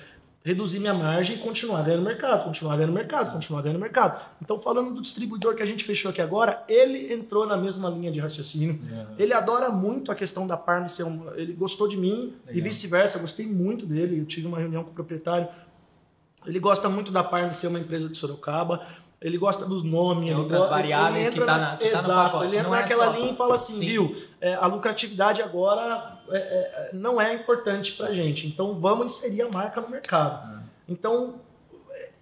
Reduzir 0.44 0.80
minha 0.80 0.92
margem 0.92 1.36
e 1.36 1.38
continuar 1.38 1.82
ganhando 1.82 2.02
mercado, 2.02 2.44
continuar 2.44 2.76
ganhando 2.76 2.92
mercado, 2.92 3.32
continuar 3.32 3.62
ganhando 3.62 3.78
mercado. 3.78 4.20
Então, 4.40 4.58
falando 4.58 4.94
do 4.94 5.00
distribuidor 5.00 5.54
que 5.54 5.62
a 5.62 5.66
gente 5.66 5.84
fechou 5.84 6.10
aqui 6.10 6.20
agora, 6.20 6.64
ele 6.68 7.12
entrou 7.12 7.46
na 7.46 7.56
mesma 7.56 7.88
linha 7.88 8.10
de 8.10 8.18
raciocínio. 8.18 8.80
Uhum. 8.82 9.14
Ele 9.18 9.32
adora 9.32 9.70
muito 9.70 10.10
a 10.10 10.14
questão 10.14 10.46
da 10.46 10.56
Parme 10.56 10.88
ser 10.88 11.04
um, 11.04 11.32
ele 11.34 11.52
gostou 11.52 11.86
de 11.86 11.96
mim 11.96 12.34
Legal. 12.46 12.54
e 12.54 12.60
vice-versa, 12.60 13.18
gostei 13.18 13.46
muito 13.46 13.86
dele. 13.86 14.18
Eu 14.18 14.24
tive 14.24 14.46
uma 14.46 14.58
reunião 14.58 14.82
com 14.82 14.90
o 14.90 14.94
proprietário. 14.94 15.48
Ele 16.44 16.58
gosta 16.58 16.88
muito 16.88 17.12
da 17.12 17.22
Parme 17.22 17.54
ser 17.54 17.68
uma 17.68 17.78
empresa 17.78 18.08
de 18.08 18.16
Sorocaba. 18.16 18.84
Ele 19.22 19.38
gosta 19.38 19.64
dos 19.64 19.82
nomes. 19.84 20.28
Tem 20.28 20.36
outras 20.36 20.68
variáveis 20.68 21.30
que 21.30 21.38
está 21.38 21.58
na, 21.58 21.76
que 21.76 21.84
exato, 21.84 22.06
tá 22.06 22.14
no 22.14 22.22
pacote. 22.24 22.44
Ele 22.46 22.56
entra 22.56 22.68
não 22.68 22.76
é 22.76 22.80
naquela 22.80 23.06
é 23.06 23.18
linha 23.18 23.32
e 23.32 23.36
fala 23.36 23.54
assim, 23.54 23.74
Sim. 23.74 23.86
viu, 23.86 24.16
é, 24.40 24.54
a 24.54 24.66
lucratividade 24.66 25.40
agora 25.40 26.18
é, 26.28 26.38
é, 26.38 26.90
não 26.92 27.20
é 27.20 27.32
importante 27.32 27.92
para 27.92 28.12
gente. 28.12 28.46
Então 28.46 28.78
vamos 28.80 29.18
inserir 29.18 29.42
a 29.42 29.48
marca 29.48 29.80
no 29.80 29.88
mercado. 29.88 30.40
Ah. 30.44 30.62
Então 30.88 31.40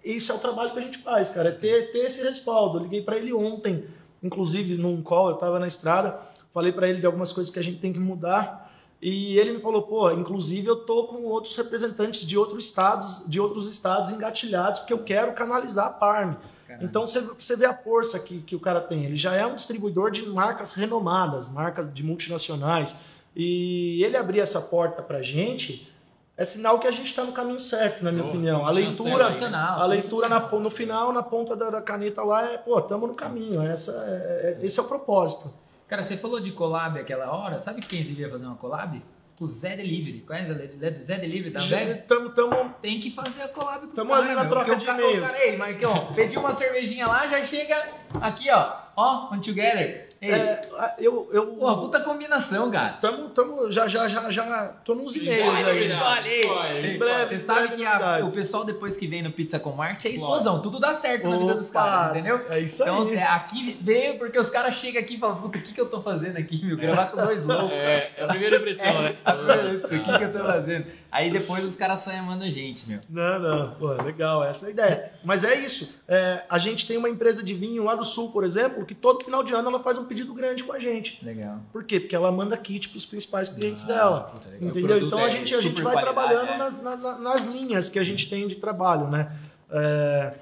isso 0.03 0.31
é 0.31 0.35
o 0.35 0.39
trabalho 0.39 0.71
que 0.71 0.79
a 0.79 0.81
gente 0.81 0.97
faz, 0.99 1.29
cara, 1.29 1.49
é 1.49 1.51
ter, 1.51 1.91
ter 1.91 1.99
esse 1.99 2.23
respaldo. 2.23 2.77
Eu 2.77 2.83
liguei 2.83 3.01
para 3.01 3.17
ele 3.17 3.31
ontem, 3.31 3.85
inclusive 4.21 4.75
num 4.75 5.01
call, 5.01 5.29
eu 5.29 5.35
estava 5.35 5.59
na 5.59 5.67
estrada, 5.67 6.19
falei 6.53 6.71
para 6.71 6.89
ele 6.89 6.99
de 6.99 7.05
algumas 7.05 7.31
coisas 7.31 7.51
que 7.51 7.59
a 7.59 7.63
gente 7.63 7.79
tem 7.79 7.93
que 7.93 7.99
mudar. 7.99 8.69
E 9.01 9.37
ele 9.39 9.53
me 9.53 9.61
falou, 9.61 9.81
pô, 9.81 10.11
inclusive 10.11 10.67
eu 10.67 10.75
tô 10.75 11.05
com 11.05 11.23
outros 11.23 11.55
representantes 11.55 12.25
de 12.25 12.37
outros 12.37 12.65
estados, 12.65 13.23
de 13.27 13.39
outros 13.39 13.67
estados 13.67 14.11
engatilhados, 14.11 14.81
porque 14.81 14.93
eu 14.93 15.03
quero 15.03 15.33
canalizar 15.33 15.87
a 15.87 15.89
Parme. 15.89 16.37
Caramba. 16.71 16.85
Então 16.85 17.05
você, 17.05 17.21
você 17.21 17.55
vê 17.55 17.65
a 17.65 17.73
força 17.73 18.19
que, 18.19 18.41
que 18.41 18.55
o 18.55 18.59
cara 18.59 18.79
tem. 18.79 19.05
Ele 19.05 19.17
já 19.17 19.35
é 19.35 19.45
um 19.45 19.55
distribuidor 19.55 20.11
de 20.11 20.25
marcas 20.25 20.73
renomadas, 20.73 21.49
marcas 21.49 21.93
de 21.93 22.03
multinacionais. 22.03 22.95
E 23.35 24.03
ele 24.03 24.17
abrir 24.17 24.39
essa 24.39 24.61
porta 24.61 25.01
pra 25.01 25.21
gente 25.21 25.89
é 26.37 26.45
sinal 26.45 26.79
que 26.79 26.87
a 26.87 26.91
gente 26.91 27.05
está 27.05 27.23
no 27.23 27.33
caminho 27.33 27.59
certo, 27.59 28.03
na 28.03 28.11
minha 28.11 28.25
oh, 28.25 28.29
opinião. 28.29 28.65
A 28.65 28.71
leitura, 28.71 29.27
a 29.27 29.85
leitura 29.85 30.27
na, 30.27 30.39
no 30.39 30.69
final, 30.69 31.13
na 31.13 31.21
ponta 31.21 31.55
da, 31.55 31.69
da, 31.69 31.81
caneta 31.81 32.23
lá, 32.23 32.53
é, 32.53 32.57
pô, 32.57 32.79
estamos 32.79 33.07
no 33.07 33.15
caminho. 33.15 33.61
Essa 33.61 33.91
é, 34.07 34.57
é, 34.61 34.65
esse 34.65 34.79
é 34.79 34.81
o 34.81 34.85
propósito. 34.85 35.53
Cara, 35.87 36.01
você 36.01 36.17
falou 36.17 36.39
de 36.39 36.51
collab 36.51 36.97
aquela 36.97 37.31
hora. 37.31 37.59
Sabe 37.59 37.81
quem 37.81 38.01
se 38.01 38.15
fazer 38.29 38.45
uma 38.45 38.55
collab? 38.55 39.03
O 39.41 39.47
Zé 39.47 39.75
Delivery. 39.75 40.19
Conhece 40.19 40.51
o 40.51 40.55
Zé 40.93 41.17
Delivery 41.17 41.51
também? 41.51 41.97
Tamo, 42.07 42.29
tamo, 42.29 42.75
Tem 42.79 42.99
que 42.99 43.09
fazer 43.09 43.41
a 43.41 43.47
collab 43.47 43.87
com 43.87 43.87
os 43.87 43.93
caras. 43.95 44.09
Tamo 44.09 44.13
ali 44.13 44.35
na 44.35 44.45
troca 44.45 44.75
de 44.75 44.85
e-mails. 44.87 45.35
Ei, 45.35 45.57
Marcão, 45.57 46.13
pedi 46.13 46.37
uma 46.37 46.51
cervejinha 46.51 47.07
lá, 47.07 47.27
já 47.27 47.43
chega 47.43 48.00
aqui, 48.19 48.49
ó. 48.51 48.81
Ó, 48.93 49.33
on 49.33 49.39
together. 49.39 50.09
Ei, 50.21 50.29
É, 50.31 50.61
eu, 50.99 51.29
eu, 51.31 51.47
Pô, 51.47 51.77
puta 51.77 51.99
combinação, 52.01 52.69
cara. 52.69 52.93
tamo, 53.01 53.29
tamo, 53.29 53.71
já, 53.71 53.87
já, 53.87 54.07
já, 54.07 54.29
já, 54.29 54.67
tô 54.85 54.93
nos 54.93 55.15
e-mails 55.15 55.55
aí. 55.65 56.97
breve, 56.97 57.37
Você 57.37 57.45
sabe 57.45 57.69
que 57.75 57.85
a- 57.85 58.19
o 58.23 58.31
pessoal 58.31 58.63
depois 58.63 58.97
que 58.97 59.07
vem 59.07 59.23
no 59.23 59.31
Pizza 59.31 59.59
com 59.59 59.71
Market 59.71 60.05
é 60.05 60.09
explosão. 60.09 60.61
Tudo 60.61 60.79
dá 60.79 60.93
certo 60.93 61.27
na 61.27 61.37
vida 61.37 61.55
dos 61.55 61.69
Opa, 61.71 61.81
caras, 61.81 62.11
entendeu? 62.17 62.45
É 62.49 62.59
isso 62.59 62.83
Então, 62.83 63.01
aí. 63.01 63.15
é, 63.15 63.23
aqui 63.23 63.77
veio 63.81 64.19
porque 64.19 64.37
os 64.37 64.49
caras 64.49 64.75
chegam 64.75 65.01
aqui 65.01 65.15
e 65.15 65.19
falam, 65.19 65.37
puta, 65.41 65.57
o 65.57 65.61
que, 65.61 65.73
que 65.73 65.81
eu 65.81 65.89
tô 65.89 66.01
fazendo 66.01 66.37
aqui, 66.37 66.63
meu? 66.65 66.77
Gravar 66.77 67.07
com 67.07 67.17
dois 67.17 67.43
loucos. 67.45 67.71
É, 67.71 68.11
é 68.17 68.23
a 68.23 68.27
primeira 68.27 68.57
impressão, 68.57 69.01
né? 69.01 69.15
o 69.83 69.87
que, 69.87 70.17
que 70.17 70.23
eu 70.25 70.33
tô 70.33 70.39
fazendo? 70.45 70.85
Aí 71.11 71.29
depois 71.31 71.65
os 71.65 71.75
caras 71.75 71.99
saem 71.99 72.19
amando 72.19 72.43
a 72.43 72.49
gente, 72.49 72.87
meu. 72.87 72.99
Não, 73.09 73.39
não, 73.39 73.71
pô, 73.75 73.87
legal, 74.01 74.43
essa 74.43 74.65
é 74.65 74.67
a 74.67 74.71
ideia. 74.71 75.11
Mas 75.23 75.43
é 75.43 75.55
isso. 75.55 75.93
é, 76.07 76.43
a 76.49 76.57
gente 76.57 76.87
tem 76.87 76.95
uma 76.97 77.09
empresa 77.09 77.41
de 77.43 77.53
vinho 77.53 77.83
lá 77.83 77.95
do 77.95 78.00
sul, 78.03 78.31
por 78.31 78.43
exemplo, 78.43 78.85
que 78.85 78.93
todo 78.95 79.23
final 79.23 79.43
de 79.43 79.53
ano 79.53 79.69
ela 79.69 79.79
faz 79.81 79.97
um 79.97 80.05
pedido 80.05 80.33
grande 80.33 80.63
com 80.63 80.73
a 80.73 80.79
gente. 80.79 81.23
Legal. 81.23 81.59
Por 81.71 81.83
quê? 81.83 81.99
Porque 81.99 82.15
ela 82.15 82.31
manda 82.31 82.55
kit 82.57 82.89
para 82.89 82.97
os 82.97 83.05
principais 83.05 83.49
clientes 83.49 83.83
Ah, 83.83 83.87
dela. 83.87 84.19
puta. 84.33 84.49
O 84.59 84.65
Entendeu? 84.67 85.05
Então 85.07 85.19
a 85.19 85.23
é 85.27 85.29
gente, 85.29 85.53
a 85.55 85.61
gente 85.61 85.81
vai 85.81 85.99
trabalhando 85.99 86.49
é. 86.49 86.57
nas, 86.57 86.81
na- 86.81 86.95
na- 86.95 87.17
nas 87.19 87.43
linhas 87.43 87.89
que 87.89 87.97
a 87.99 88.03
gente 88.03 88.29
tem 88.29 88.47
de 88.47 88.55
trabalho, 88.55 89.07
né? 89.07 89.31
É, 89.69 90.33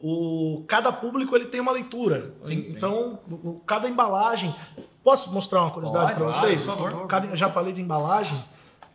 o, 0.00 0.62
cada 0.66 0.92
público 0.92 1.34
ele 1.34 1.46
tem 1.46 1.60
uma 1.60 1.72
leitura. 1.72 2.32
Sim, 2.46 2.64
sim. 2.66 2.72
então, 2.76 3.18
o- 3.30 3.34
o- 3.50 3.62
cada 3.66 3.88
embalagem. 3.88 4.54
Posso 5.02 5.32
mostrar 5.32 5.62
uma 5.62 5.70
curiosidade 5.70 6.14
para 6.14 6.24
vocês? 6.26 6.64
por 6.66 6.90
favor. 6.90 7.06
Cada- 7.06 7.34
já 7.36 7.48
falei 7.50 7.72
de 7.72 7.80
embalagem. 7.80 8.36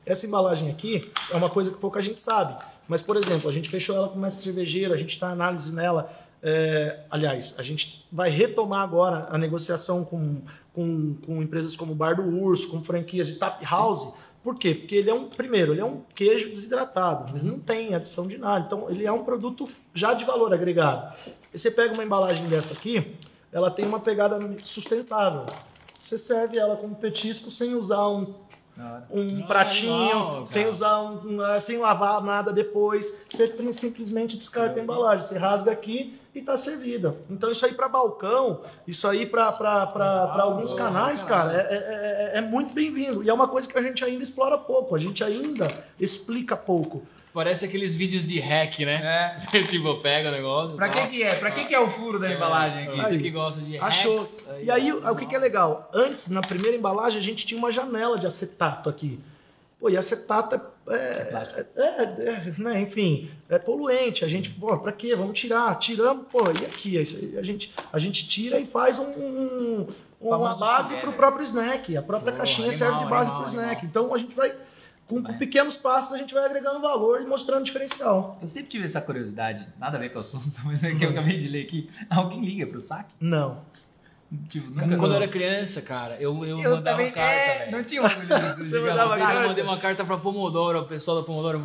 Essa 0.06 0.26
embalagem 0.26 0.70
aqui 0.70 1.12
é 1.32 1.36
uma 1.38 1.50
coisa 1.50 1.72
que 1.72 1.78
pouca 1.78 2.02
gente 2.02 2.22
sabe. 2.22 2.56
Mas, 2.88 3.02
por 3.02 3.16
exemplo, 3.16 3.50
a 3.50 3.54
gente 3.54 3.70
fechou 3.70 3.96
ela 3.96 4.10
com 4.10 4.18
uma 4.18 4.30
cervejeira, 4.30 4.94
a 4.94 4.98
gente 4.98 5.12
está 5.14 5.30
análise 5.30 5.74
nela. 5.74 6.12
É, 6.44 7.02
aliás, 7.10 7.56
a 7.58 7.64
gente 7.64 8.06
vai 8.12 8.30
retomar 8.30 8.82
agora 8.82 9.28
a 9.30 9.38
negociação 9.38 10.04
com, 10.04 10.42
com, 10.74 11.16
com 11.26 11.42
empresas 11.42 11.76
como 11.76 11.94
Bar 11.94 12.16
do 12.16 12.24
Urso, 12.24 12.70
com 12.70 12.84
franquias 12.84 13.28
de 13.28 13.36
Tap 13.36 13.62
House. 13.64 14.14
Por 14.44 14.56
quê? 14.58 14.74
Porque 14.74 14.96
ele 14.96 15.10
é 15.10 15.14
um, 15.14 15.30
primeiro, 15.30 15.72
ele 15.72 15.82
é 15.82 15.86
um 15.86 16.02
queijo 16.16 16.50
desidratado, 16.50 17.38
ele 17.38 17.48
não 17.48 17.60
tem 17.60 17.94
adição 17.94 18.28
de 18.28 18.40
nada. 18.40 18.66
Então, 18.66 18.90
ele 18.90 19.06
é 19.06 19.12
um 19.12 19.24
produto 19.24 19.70
já 19.94 20.14
de 20.14 20.26
valor 20.26 20.52
agregado. 20.52 21.16
E 21.54 21.60
você 21.60 21.70
pega 21.70 21.94
uma 21.94 22.04
embalagem 22.04 22.48
dessa 22.48 22.74
aqui, 22.74 23.16
ela 23.52 23.70
tem 23.70 23.86
uma 23.86 24.00
pegada 24.00 24.40
sustentável. 24.64 25.46
Você 26.00 26.18
serve 26.18 26.58
ela 26.58 26.76
como 26.76 26.96
petisco 26.96 27.52
sem 27.52 27.76
usar 27.76 28.08
um 28.10 28.34
um 29.12 29.44
Ah, 29.44 29.48
pratinho, 29.48 29.94
animal, 29.94 30.46
sem 30.46 30.68
usar 30.68 31.02
um, 31.02 31.36
um, 31.36 31.46
eh, 31.46 31.60
sem 31.60 31.78
lavar 31.78 32.24
nada 32.24 32.52
depois. 32.52 33.16
Você 33.30 33.46
simplesmente 33.74 34.38
descarta 34.38 34.80
a 34.80 34.84
embalagem, 34.84 35.28
você 35.28 35.38
rasga 35.38 35.72
aqui 35.72 36.20
e 36.34 36.40
está 36.40 36.56
servida. 36.56 37.16
Então 37.30 37.52
isso 37.52 37.66
aí 37.66 37.74
para 37.74 37.88
balcão, 37.90 38.62
isso 38.88 39.08
aí 39.08 39.26
para 39.26 39.50
alguns 40.40 40.74
canais, 40.74 41.24
cara, 41.24 41.54
é, 41.54 41.58
é- 41.58 42.36
é- 42.36 42.38
é 42.38 42.42
muito 42.42 42.74
bem-vindo. 42.74 43.24
E 43.24 43.30
é 43.30 43.34
uma 43.34 43.48
coisa 43.48 43.68
que 43.68 43.78
a 43.78 43.82
gente 43.82 44.04
ainda 44.04 44.24
explora 44.24 44.58
pouco, 44.58 44.96
a 44.96 45.00
gente 45.00 45.24
ainda 45.24 45.84
explica 46.00 46.56
pouco. 46.56 47.04
Parece 47.34 47.64
aqueles 47.64 47.96
vídeos 47.96 48.26
de 48.26 48.40
hack, 48.42 48.80
né? 48.80 49.36
É. 49.54 49.64
tipo, 49.64 50.02
pega 50.02 50.28
o 50.30 50.32
negócio. 50.34 50.76
Pra 50.76 50.90
tal. 50.90 51.04
que 51.04 51.10
que 51.10 51.24
é? 51.24 51.36
Pra 51.36 51.50
que 51.52 51.64
que 51.66 51.74
é 51.74 51.80
o 51.80 51.90
furo 51.90 52.20
da 52.20 52.30
embalagem 52.30 52.88
aqui? 52.90 53.16
Aqui 53.16 53.30
gosta 53.30 53.62
de 53.62 53.78
Achou. 53.78 54.18
hacks. 54.18 54.44
E 54.62 54.70
aí, 54.70 54.92
o 54.92 55.16
que, 55.16 55.26
que 55.26 55.36
é 55.36 55.40
legal? 55.40 55.90
Antes, 55.94 56.28
na 56.28 56.42
primeira 56.42 56.76
embalagem, 56.76 57.20
a 57.20 57.24
gente 57.24 57.46
tinha 57.46 57.58
uma 57.58 57.72
janela 57.72 58.18
de 58.18 58.28
acetato 58.28 58.90
aqui. 58.90 59.18
Pô, 59.80 59.90
e 59.90 59.96
acetato 59.96 60.56
é, 60.56 60.62
é, 60.88 61.66
é, 61.76 61.84
é, 61.84 62.54
né, 62.58 62.82
enfim, 62.82 63.30
é 63.50 63.58
poluente. 63.60 64.26
A 64.26 64.28
gente, 64.28 64.50
pô, 64.50 64.78
pra 64.80 64.92
quê? 64.92 65.16
Vamos 65.16 65.40
tirar. 65.40 65.76
Tiramos, 65.80 66.26
pô, 66.32 66.40
e 66.62 66.66
aqui? 66.66 66.98
É 66.98 67.02
A 67.40 67.44
gente, 67.44 67.74
a 67.94 68.00
gente 68.00 68.28
tira 68.28 68.60
e 68.60 68.66
faz 68.66 68.98
um, 69.00 69.06
um- 69.06 69.88
uma 70.20 70.56
base 70.56 70.90
together. 70.90 71.02
pro 71.10 71.14
próprio 71.18 71.44
snack. 71.44 71.96
A 71.98 72.02
própria 72.02 72.32
Boa, 72.32 72.38
caixinha 72.38 72.70
animal, 72.70 72.90
serve 72.90 73.04
de 73.04 73.10
base 73.10 73.30
animal, 73.30 73.42
pro 73.44 73.50
snack. 73.50 73.72
animal. 73.72 73.86
Então 73.90 74.14
a 74.14 74.18
gente 74.18 74.36
vai, 74.36 74.54
com, 75.08 75.22
com 75.24 75.38
pequenos 75.38 75.76
passos, 75.76 76.14
a 76.14 76.18
gente 76.18 76.34
vai 76.34 76.46
agregando 76.46 76.80
valor 76.80 77.22
e 77.22 77.26
mostrando 77.26 77.64
diferencial. 77.64 78.38
Eu 78.42 78.48
sempre 78.48 78.70
tive 78.70 78.86
essa 78.86 79.02
curiosidade, 79.02 79.68
nada 79.80 79.98
a 79.98 80.00
ver 80.00 80.10
com 80.10 80.18
o 80.18 80.20
assunto, 80.20 80.62
mas 80.66 80.84
é 80.84 80.94
que 80.94 81.04
eu 81.04 81.10
acabei 81.10 81.38
de 81.40 81.48
ler 81.48 81.64
aqui. 81.64 81.90
Alguém 82.10 82.42
liga 82.46 82.68
pro 82.68 82.80
saque? 82.82 83.14
Não. 83.20 83.62
Tipo, 84.48 84.72
Quando 84.74 84.92
nunca... 84.92 85.06
eu 85.08 85.14
era 85.14 85.28
criança, 85.28 85.82
cara, 85.82 86.16
eu, 86.16 86.34
eu, 86.46 86.58
Eu 86.60 86.72
mandava 86.76 86.98
também, 86.98 87.12
carta, 87.12 87.32
é, 87.36 87.58
velho. 87.60 87.72
não 87.72 87.84
tinha 87.84 88.02
um 88.02 88.08
de- 88.08 88.16
de 88.64 88.70
Você 88.70 88.80
mandava 88.80 89.18
saque? 89.18 89.36
eu 89.44 89.48
mandei 89.50 89.64
uma 89.64 89.78
carta 89.78 90.06
pra 90.06 90.18
Pomodoro, 90.18 90.80
o 90.82 90.86
pessoal 90.86 91.18
da 91.18 91.24
Pomodoro 91.24 91.62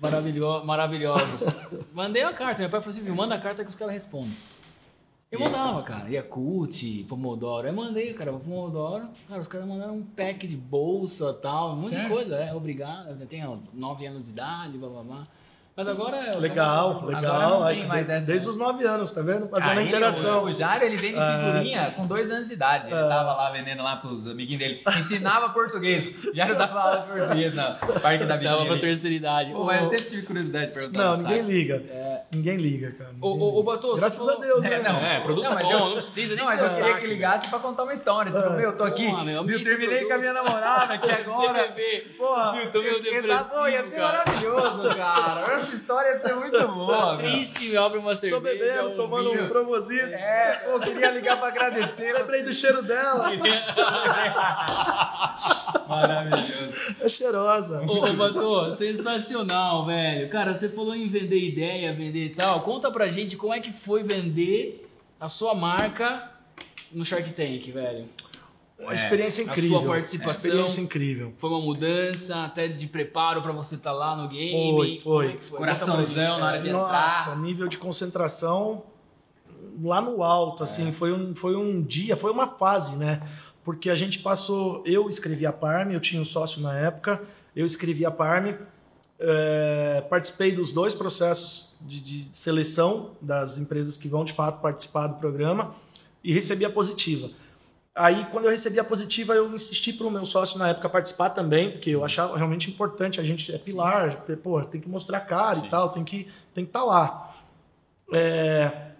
maravilho, 0.00 0.64
maravilhosos. 0.64 1.54
Mandei 1.92 2.22
a 2.22 2.32
carta, 2.32 2.60
meu 2.62 2.70
pai 2.70 2.80
falou 2.80 2.90
assim, 2.94 3.02
"Viu, 3.04 3.14
manda 3.16 3.34
a 3.34 3.40
carta 3.40 3.64
que 3.64 3.70
os 3.70 3.74
caras 3.76 3.94
respondem. 3.94 4.36
Eu 5.32 5.40
mandava, 5.40 5.82
cara, 5.82 6.08
Yakult, 6.08 6.84
Pomodoro. 7.08 7.66
Aí 7.66 7.72
mandei, 7.74 8.14
cara, 8.14 8.32
Pomodoro. 8.32 9.08
Cara, 9.28 9.40
os 9.40 9.48
caras 9.48 9.66
mandaram 9.66 9.96
um 9.96 10.02
pack 10.04 10.46
de 10.46 10.56
bolsa 10.56 11.32
tal, 11.34 11.72
um 11.72 11.80
monte 11.80 11.96
de 12.00 12.08
coisa. 12.08 12.36
É, 12.36 12.54
obrigado, 12.54 13.08
eu 13.20 13.26
tenho 13.26 13.60
9 13.72 14.06
anos 14.06 14.22
de 14.22 14.30
idade, 14.30 14.78
blá 14.78 14.88
blá 14.88 15.02
blá. 15.02 15.22
Mas 15.76 15.88
agora 15.88 16.16
é. 16.18 16.36
Legal, 16.36 16.90
Agora 16.98 17.16
legal. 17.16 17.50
não 17.60 17.66
tem 17.66 17.82
Aí, 17.82 17.86
mais 17.88 18.06
de- 18.06 18.12
essa- 18.12 18.26
Desde 18.28 18.48
os 18.48 18.56
9 18.56 18.84
anos, 18.86 19.10
tá 19.10 19.22
vendo? 19.22 19.48
Fazendo 19.48 19.70
Ah, 19.70 19.74
ele- 19.80 19.88
interação. 19.88 20.42
o, 20.42 20.46
o 20.46 20.52
Jário, 20.52 20.86
ele 20.86 20.96
veio 20.96 21.14
de 21.14 21.20
É. 21.20 21.38
figurinha 21.52 21.90
com 21.96 22.06
dois 22.06 22.30
anos 22.30 22.46
de 22.46 22.54
idade. 22.54 22.86
Ele 22.86 22.94
É. 22.94 23.08
tava 23.08 23.32
lá 23.34 23.50
vendendo 23.50 23.82
lá 23.82 23.96
pros 23.96 24.28
amiguinhos 24.28 24.60
dele. 24.60 24.82
Ensinava 24.98 25.48
português. 25.48 26.14
Jário 26.32 26.56
dava 26.56 26.78
aula 26.80 27.00
de 27.00 27.06
português 27.18 27.54
na 27.56 27.72
Parque 28.00 28.24
da 28.24 28.36
Dava 28.36 28.66
pra 28.66 28.78
terceira 28.78 29.16
idade. 29.16 29.50
Pô, 29.52 29.64
mas 29.64 29.82
eu 29.84 29.90
sempre 29.90 30.04
tive 30.06 30.22
curiosidade 30.22 30.66
de 30.68 30.72
perguntar 30.74 31.02
Não, 31.02 31.16
ninguém 31.16 31.38
saque. 31.38 31.50
liga. 31.52 31.82
Ninguém 32.32 32.56
liga, 32.56 32.90
cara. 32.92 33.10
Ninguém 33.12 33.30
ô, 33.42 33.50
liga. 33.50 33.62
Batô, 33.72 33.94
Graças 33.96 34.18
falou- 34.18 34.36
a 34.36 34.40
Deus, 34.40 34.64
É, 34.64 34.70
né? 34.70 34.82
não. 34.88 34.96
É, 35.00 35.20
produto 35.20 35.44
Não, 35.44 35.54
mas 35.54 35.64
bom, 35.64 35.72
eu- 35.72 35.78
não 35.80 35.92
precisa 35.94 36.34
nem 36.36 36.44
Não, 36.44 36.50
mas 36.52 36.62
eu 36.62 36.70
queria 36.70 36.96
que 36.98 37.06
ligasse 37.08 37.48
pra 37.48 37.58
contar 37.58 37.82
uma 37.82 37.92
história. 37.92 38.30
Tipo, 38.30 38.46
É. 38.46 38.50
meu, 38.56 38.70
eu 38.70 38.76
tô 38.76 38.84
aqui, 38.84 39.10
meu, 39.10 39.42
meu, 39.42 39.56
esse 39.56 39.64
terminei 39.64 40.04
com 40.04 40.14
a 40.14 40.18
minha 40.18 40.32
namorada 40.32 40.94
aqui 40.94 41.10
agora. 41.10 41.74
Porra, 42.16 42.60
Eu 42.62 42.70
tô 42.70 42.78
meio 42.80 42.94
eu- 42.94 43.44
pô, 43.44 43.66
ia 43.66 43.82
ser 43.82 43.90
depressivo, 43.90 44.02
maravilhoso, 44.02 44.96
cara. 44.96 45.63
Essa 45.64 45.74
história 45.76 46.08
ia 46.10 46.18
ser 46.20 46.34
muito 46.34 46.68
boa, 46.68 47.16
meu. 47.16 47.32
triste, 47.32 47.76
abre 47.76 47.98
uma 47.98 48.14
cerveja. 48.14 48.40
Tô 48.40 48.48
bebendo, 48.48 48.88
um 48.90 48.96
tomando 48.96 49.30
vinho. 49.30 49.44
um 49.44 49.48
promosito. 49.48 50.04
É, 50.06 50.62
pô, 50.64 50.80
queria 50.80 51.10
ligar 51.10 51.38
pra 51.38 51.48
agradecer. 51.48 52.12
Lembrei 52.12 52.42
do 52.42 52.52
cheiro 52.52 52.82
dela. 52.82 53.30
Maravilhoso. 55.88 56.96
É 57.00 57.08
cheirosa. 57.08 57.80
Ô, 57.82 58.04
ô 58.04 58.12
Batô, 58.14 58.72
sensacional, 58.72 59.86
velho. 59.86 60.28
Cara, 60.30 60.54
você 60.54 60.68
falou 60.68 60.94
em 60.94 61.08
vender 61.08 61.38
ideia, 61.38 61.94
vender 61.94 62.26
e 62.26 62.34
tal. 62.34 62.60
Conta 62.62 62.90
pra 62.90 63.08
gente 63.08 63.36
como 63.36 63.52
é 63.52 63.60
que 63.60 63.72
foi 63.72 64.02
vender 64.02 64.82
a 65.20 65.28
sua 65.28 65.54
marca 65.54 66.30
no 66.92 67.04
Shark 67.04 67.32
Tank, 67.32 67.70
velho. 67.70 68.08
Uma 68.78 68.92
experiência 68.92 69.44
a 69.44 69.46
incrível. 69.46 69.78
sua 69.78 69.88
participação. 69.88 70.34
Experiência 70.34 70.80
incrível. 70.80 71.32
Foi 71.38 71.50
uma 71.50 71.60
mudança 71.60 72.44
até 72.44 72.66
de 72.66 72.86
preparo 72.86 73.40
pra 73.40 73.52
você 73.52 73.76
estar 73.76 73.92
lá 73.92 74.16
no 74.16 74.28
game? 74.28 74.72
Foi, 74.72 75.00
foi. 75.00 75.26
Como 75.28 75.38
é 75.38 75.42
foi? 75.42 75.58
Coraçãozão 75.58 76.38
na 76.38 76.46
hora 76.46 76.60
de. 76.60 76.72
Nossa, 76.72 77.30
entrar. 77.30 77.42
nível 77.42 77.68
de 77.68 77.78
concentração 77.78 78.82
lá 79.82 80.00
no 80.00 80.22
alto, 80.22 80.62
assim, 80.62 80.92
foi, 80.92 81.12
um, 81.12 81.34
foi 81.34 81.56
um 81.56 81.82
dia, 81.82 82.16
foi 82.16 82.30
uma 82.30 82.46
fase, 82.46 82.96
né? 82.96 83.22
Porque 83.64 83.88
a 83.88 83.94
gente 83.94 84.18
passou, 84.18 84.82
eu 84.84 85.08
escrevi 85.08 85.46
a 85.46 85.52
Parme, 85.52 85.94
eu 85.94 86.00
tinha 86.00 86.20
um 86.20 86.24
sócio 86.24 86.60
na 86.60 86.76
época, 86.76 87.22
eu 87.56 87.64
escrevi 87.64 88.04
a 88.04 88.10
Parme, 88.10 88.56
é, 89.18 90.04
participei 90.08 90.52
dos 90.52 90.70
dois 90.72 90.92
processos 90.92 91.74
de, 91.80 92.00
de 92.00 92.28
seleção 92.36 93.12
das 93.20 93.58
empresas 93.58 93.96
que 93.96 94.06
vão 94.06 94.24
de 94.24 94.32
fato 94.32 94.60
participar 94.60 95.06
do 95.06 95.16
programa 95.16 95.74
e 96.22 96.32
recebi 96.32 96.64
a 96.64 96.70
positiva. 96.70 97.30
Aí, 97.96 98.26
quando 98.32 98.46
eu 98.46 98.50
recebi 98.50 98.80
a 98.80 98.84
positiva, 98.84 99.34
eu 99.34 99.54
insisti 99.54 99.92
para 99.92 100.06
o 100.06 100.10
meu 100.10 100.26
sócio 100.26 100.58
na 100.58 100.70
época 100.70 100.88
participar 100.88 101.30
também, 101.30 101.70
porque 101.70 101.90
eu 101.90 102.04
achava 102.04 102.36
realmente 102.36 102.68
importante. 102.68 103.20
A 103.20 103.24
gente 103.24 103.54
é 103.54 103.58
pilar, 103.58 104.24
pô, 104.42 104.60
tem 104.62 104.80
que 104.80 104.88
mostrar 104.88 105.20
cara 105.20 105.60
Sim. 105.60 105.66
e 105.66 105.70
tal, 105.70 105.90
tem 105.90 106.02
que 106.02 106.26
tem 106.52 106.64
que 106.64 106.70
estar 106.70 106.82
lá. 106.82 107.36
É, 108.12 108.90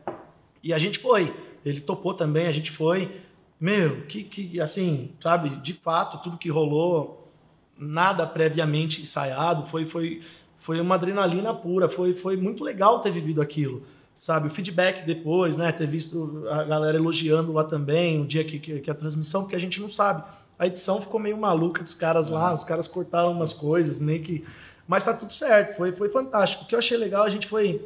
e 0.62 0.72
a 0.72 0.78
gente 0.78 1.00
foi. 1.00 1.34
Ele 1.64 1.80
topou 1.80 2.14
também, 2.14 2.46
a 2.46 2.52
gente 2.52 2.70
foi. 2.70 3.20
Meu, 3.58 4.02
que, 4.02 4.22
que 4.22 4.60
assim, 4.60 5.12
sabe, 5.20 5.50
de 5.56 5.72
fato, 5.72 6.22
tudo 6.22 6.38
que 6.38 6.48
rolou, 6.48 7.32
nada 7.76 8.24
previamente 8.26 9.02
ensaiado, 9.02 9.66
foi, 9.66 9.86
foi, 9.86 10.22
foi 10.56 10.80
uma 10.80 10.94
adrenalina 10.94 11.52
pura, 11.52 11.88
foi, 11.88 12.14
foi 12.14 12.36
muito 12.36 12.62
legal 12.62 13.00
ter 13.00 13.10
vivido 13.10 13.42
aquilo 13.42 13.84
sabe? 14.18 14.46
O 14.46 14.50
feedback 14.50 15.04
depois, 15.04 15.56
né? 15.56 15.72
Ter 15.72 15.86
visto 15.86 16.44
a 16.48 16.64
galera 16.64 16.96
elogiando 16.96 17.52
lá 17.52 17.64
também, 17.64 18.20
o 18.20 18.26
dia 18.26 18.44
que, 18.44 18.58
que, 18.58 18.80
que 18.80 18.90
a 18.90 18.94
transmissão, 18.94 19.42
porque 19.42 19.56
a 19.56 19.60
gente 19.60 19.80
não 19.80 19.90
sabe. 19.90 20.22
A 20.58 20.66
edição 20.66 21.00
ficou 21.00 21.18
meio 21.18 21.36
maluca 21.36 21.82
dos 21.82 21.94
caras 21.94 22.28
lá, 22.28 22.52
os 22.52 22.64
caras 22.64 22.86
cortaram 22.86 23.32
umas 23.32 23.52
coisas, 23.52 23.98
meio 23.98 24.22
que. 24.22 24.44
Mas 24.86 25.02
tá 25.02 25.12
tudo 25.12 25.32
certo, 25.32 25.76
foi, 25.76 25.92
foi 25.92 26.08
fantástico. 26.08 26.64
O 26.64 26.66
que 26.66 26.74
eu 26.74 26.78
achei 26.78 26.96
legal, 26.96 27.24
a 27.24 27.30
gente 27.30 27.46
foi. 27.46 27.84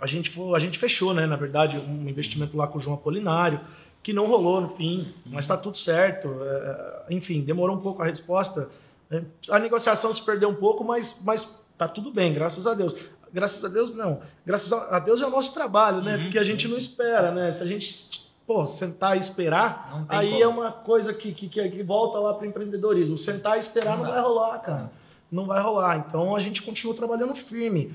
A 0.00 0.06
gente, 0.06 0.30
foi, 0.30 0.54
a 0.54 0.58
gente 0.58 0.78
fechou, 0.78 1.14
né? 1.14 1.26
Na 1.26 1.36
verdade, 1.36 1.78
um 1.78 2.08
investimento 2.08 2.56
lá 2.56 2.66
com 2.66 2.78
o 2.78 2.80
João 2.80 2.96
Apolinário, 2.96 3.60
que 4.02 4.12
não 4.12 4.26
rolou 4.26 4.60
no 4.60 4.68
fim, 4.68 5.14
mas 5.24 5.46
tá 5.46 5.56
tudo 5.56 5.78
certo. 5.78 6.28
É, 6.42 7.04
enfim, 7.10 7.40
demorou 7.40 7.76
um 7.76 7.80
pouco 7.80 8.02
a 8.02 8.04
resposta. 8.04 8.68
né? 9.08 9.24
A 9.48 9.58
negociação 9.58 10.12
se 10.12 10.22
perdeu 10.22 10.50
um 10.50 10.54
pouco, 10.54 10.84
mas, 10.84 11.18
mas 11.24 11.48
tá 11.78 11.88
tudo 11.88 12.12
bem, 12.12 12.34
graças 12.34 12.66
a 12.66 12.74
Deus 12.74 12.94
graças 13.34 13.62
a 13.64 13.68
Deus 13.68 13.94
não. 13.94 14.20
Graças 14.46 14.72
a 14.72 14.98
Deus 15.00 15.20
é 15.20 15.26
o 15.26 15.30
nosso 15.30 15.52
trabalho, 15.52 16.00
né? 16.00 16.16
Uhum, 16.16 16.22
Porque 16.22 16.38
a 16.38 16.44
gente 16.44 16.66
não 16.68 16.78
espera, 16.78 17.30
né? 17.32 17.50
Se 17.52 17.62
a 17.62 17.66
gente 17.66 18.22
pô, 18.46 18.66
sentar 18.66 19.16
e 19.16 19.20
esperar, 19.20 20.06
aí 20.08 20.30
como. 20.30 20.42
é 20.42 20.46
uma 20.46 20.70
coisa 20.70 21.12
que, 21.12 21.32
que, 21.32 21.48
que, 21.48 21.82
volta 21.82 22.18
lá 22.18 22.32
para 22.34 22.46
empreendedorismo. 22.46 23.18
Sentar 23.18 23.56
e 23.56 23.60
esperar 23.60 23.96
Não 23.98 24.04
não, 24.04 24.10
vai 24.12 24.20
rolar, 24.22 24.58
cara. 24.60 24.92
Não 25.32 25.46
vai 25.46 25.60
rolar. 25.62 25.96
Então 26.08 26.36
a 26.36 26.40
gente 26.40 26.62
continua 26.62 26.94
trabalhando 26.94 27.34
firme. 27.34 27.92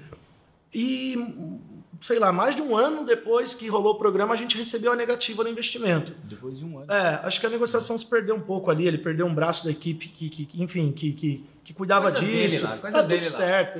E, 0.73 1.15
sei 2.01 2.19
lá, 2.19 2.31
mais 2.31 2.55
de 2.55 2.61
um 2.61 2.75
ano 2.77 3.05
depois 3.05 3.53
que 3.53 3.67
rolou 3.67 3.93
o 3.93 3.97
programa, 3.97 4.33
a 4.33 4.37
gente 4.37 4.57
recebeu 4.57 4.91
a 4.91 4.95
negativa 4.95 5.43
no 5.43 5.49
investimento. 5.49 6.13
Depois 6.23 6.59
de 6.59 6.65
um 6.65 6.79
ano. 6.79 6.91
É, 6.91 7.19
acho 7.23 7.39
que 7.39 7.45
a 7.45 7.49
negociação 7.49 7.97
se 7.97 8.05
perdeu 8.05 8.35
um 8.35 8.41
pouco 8.41 8.69
ali. 8.69 8.87
Ele 8.87 8.97
perdeu 8.97 9.25
um 9.25 9.33
braço 9.33 9.65
da 9.65 9.71
equipe 9.71 10.07
que, 10.09 10.29
que- 10.29 10.61
enfim, 10.63 10.91
que, 10.91 11.13
que, 11.13 11.45
que 11.63 11.73
cuidava 11.73 12.11
Coisas 12.11 12.19
disso. 12.27 12.33
dele 12.55 12.59
lá, 12.63 12.77
coisas 12.77 13.01
tá 13.01 13.07
dele 13.07 13.25
tudo 13.25 13.33
lá. 13.33 13.37
certo, 13.39 13.75
Uhum. 13.75 13.79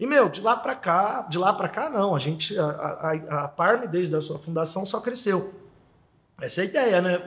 E, 0.00 0.06
meu, 0.06 0.30
de 0.30 0.40
lá 0.40 0.56
pra 0.56 0.74
cá, 0.74 1.26
de 1.28 1.36
lá 1.36 1.52
para 1.52 1.68
cá, 1.68 1.90
não. 1.90 2.16
A 2.16 2.18
gente, 2.18 2.58
a, 2.58 2.64
a, 2.64 3.44
a 3.44 3.48
Parme, 3.48 3.86
desde 3.86 4.16
a 4.16 4.20
sua 4.22 4.38
fundação, 4.38 4.86
só 4.86 4.98
cresceu. 4.98 5.52
Essa 6.40 6.62
é 6.62 6.64
a 6.64 6.64
ideia, 6.64 7.02
né? 7.02 7.22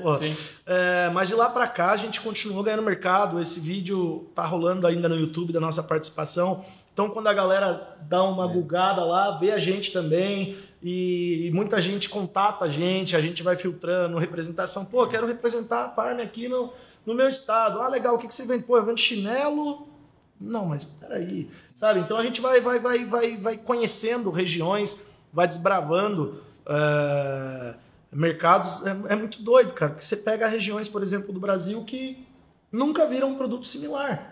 É, 0.66 1.10
mas 1.12 1.28
de 1.28 1.36
lá 1.36 1.48
pra 1.48 1.68
cá 1.68 1.92
a 1.92 1.98
gente 1.98 2.20
continuou 2.20 2.64
ganhando 2.64 2.82
mercado. 2.82 3.40
Esse 3.40 3.60
vídeo 3.60 4.28
tá 4.34 4.44
rolando 4.44 4.88
ainda 4.88 5.08
no 5.08 5.16
YouTube 5.16 5.54
da 5.54 5.60
nossa 5.60 5.84
participação. 5.84 6.66
Então 6.92 7.12
quando 7.12 7.28
a 7.28 7.34
galera 7.34 7.96
dá 8.02 8.24
uma 8.24 8.48
bugada 8.48 9.06
lá, 9.06 9.38
vê 9.38 9.52
a 9.52 9.60
gente 9.60 9.94
também 9.94 10.58
e, 10.82 11.46
e 11.48 11.52
muita 11.52 11.80
gente 11.80 12.10
contata 12.10 12.66
a 12.66 12.70
gente, 12.70 13.16
a 13.16 13.22
gente 13.22 13.44
vai 13.44 13.56
filtrando 13.56 14.18
representação. 14.18 14.84
Pô, 14.84 15.06
quero 15.06 15.28
representar 15.28 15.86
a 15.86 15.88
Parme 15.90 16.24
aqui 16.24 16.50
no, 16.50 16.74
no 17.06 17.14
meu 17.14 17.30
estado. 17.30 17.82
Ah, 17.84 17.88
legal, 17.88 18.16
o 18.16 18.18
que, 18.18 18.28
que 18.28 18.34
você 18.34 18.48
vende? 18.48 18.64
Pô, 18.64 18.78
eu 18.78 18.86
vendo 18.86 19.00
chinelo. 19.00 19.93
Não, 20.40 20.66
mas 20.66 20.84
peraí, 20.84 21.50
sabe? 21.76 22.02
Então 22.02 22.18
a 22.18 22.24
gente 22.24 22.42
vai, 22.42 22.60
vai, 22.60 22.80
vai, 22.80 23.06
vai, 23.06 23.38
vai 23.38 23.58
conhecendo 23.58 24.30
regiões, 24.30 25.06
vai 25.32 25.48
desbravando. 25.48 26.42
é, 26.68 27.74
mercados 28.12 28.86
é, 28.86 29.14
é 29.14 29.16
muito 29.16 29.42
doido, 29.42 29.74
cara. 29.74 29.92
Porque 29.92 30.06
você 30.06 30.18
pega 30.18 30.48
regiões, 30.48 30.88
por 30.88 31.02
exemplo, 31.02 31.34
do 31.34 31.40
Brasil 31.40 31.84
que 31.84 32.28
nunca 32.72 33.06
viram 33.06 33.30
um 33.30 33.36
produto 33.36 33.66
similar. 33.66 34.32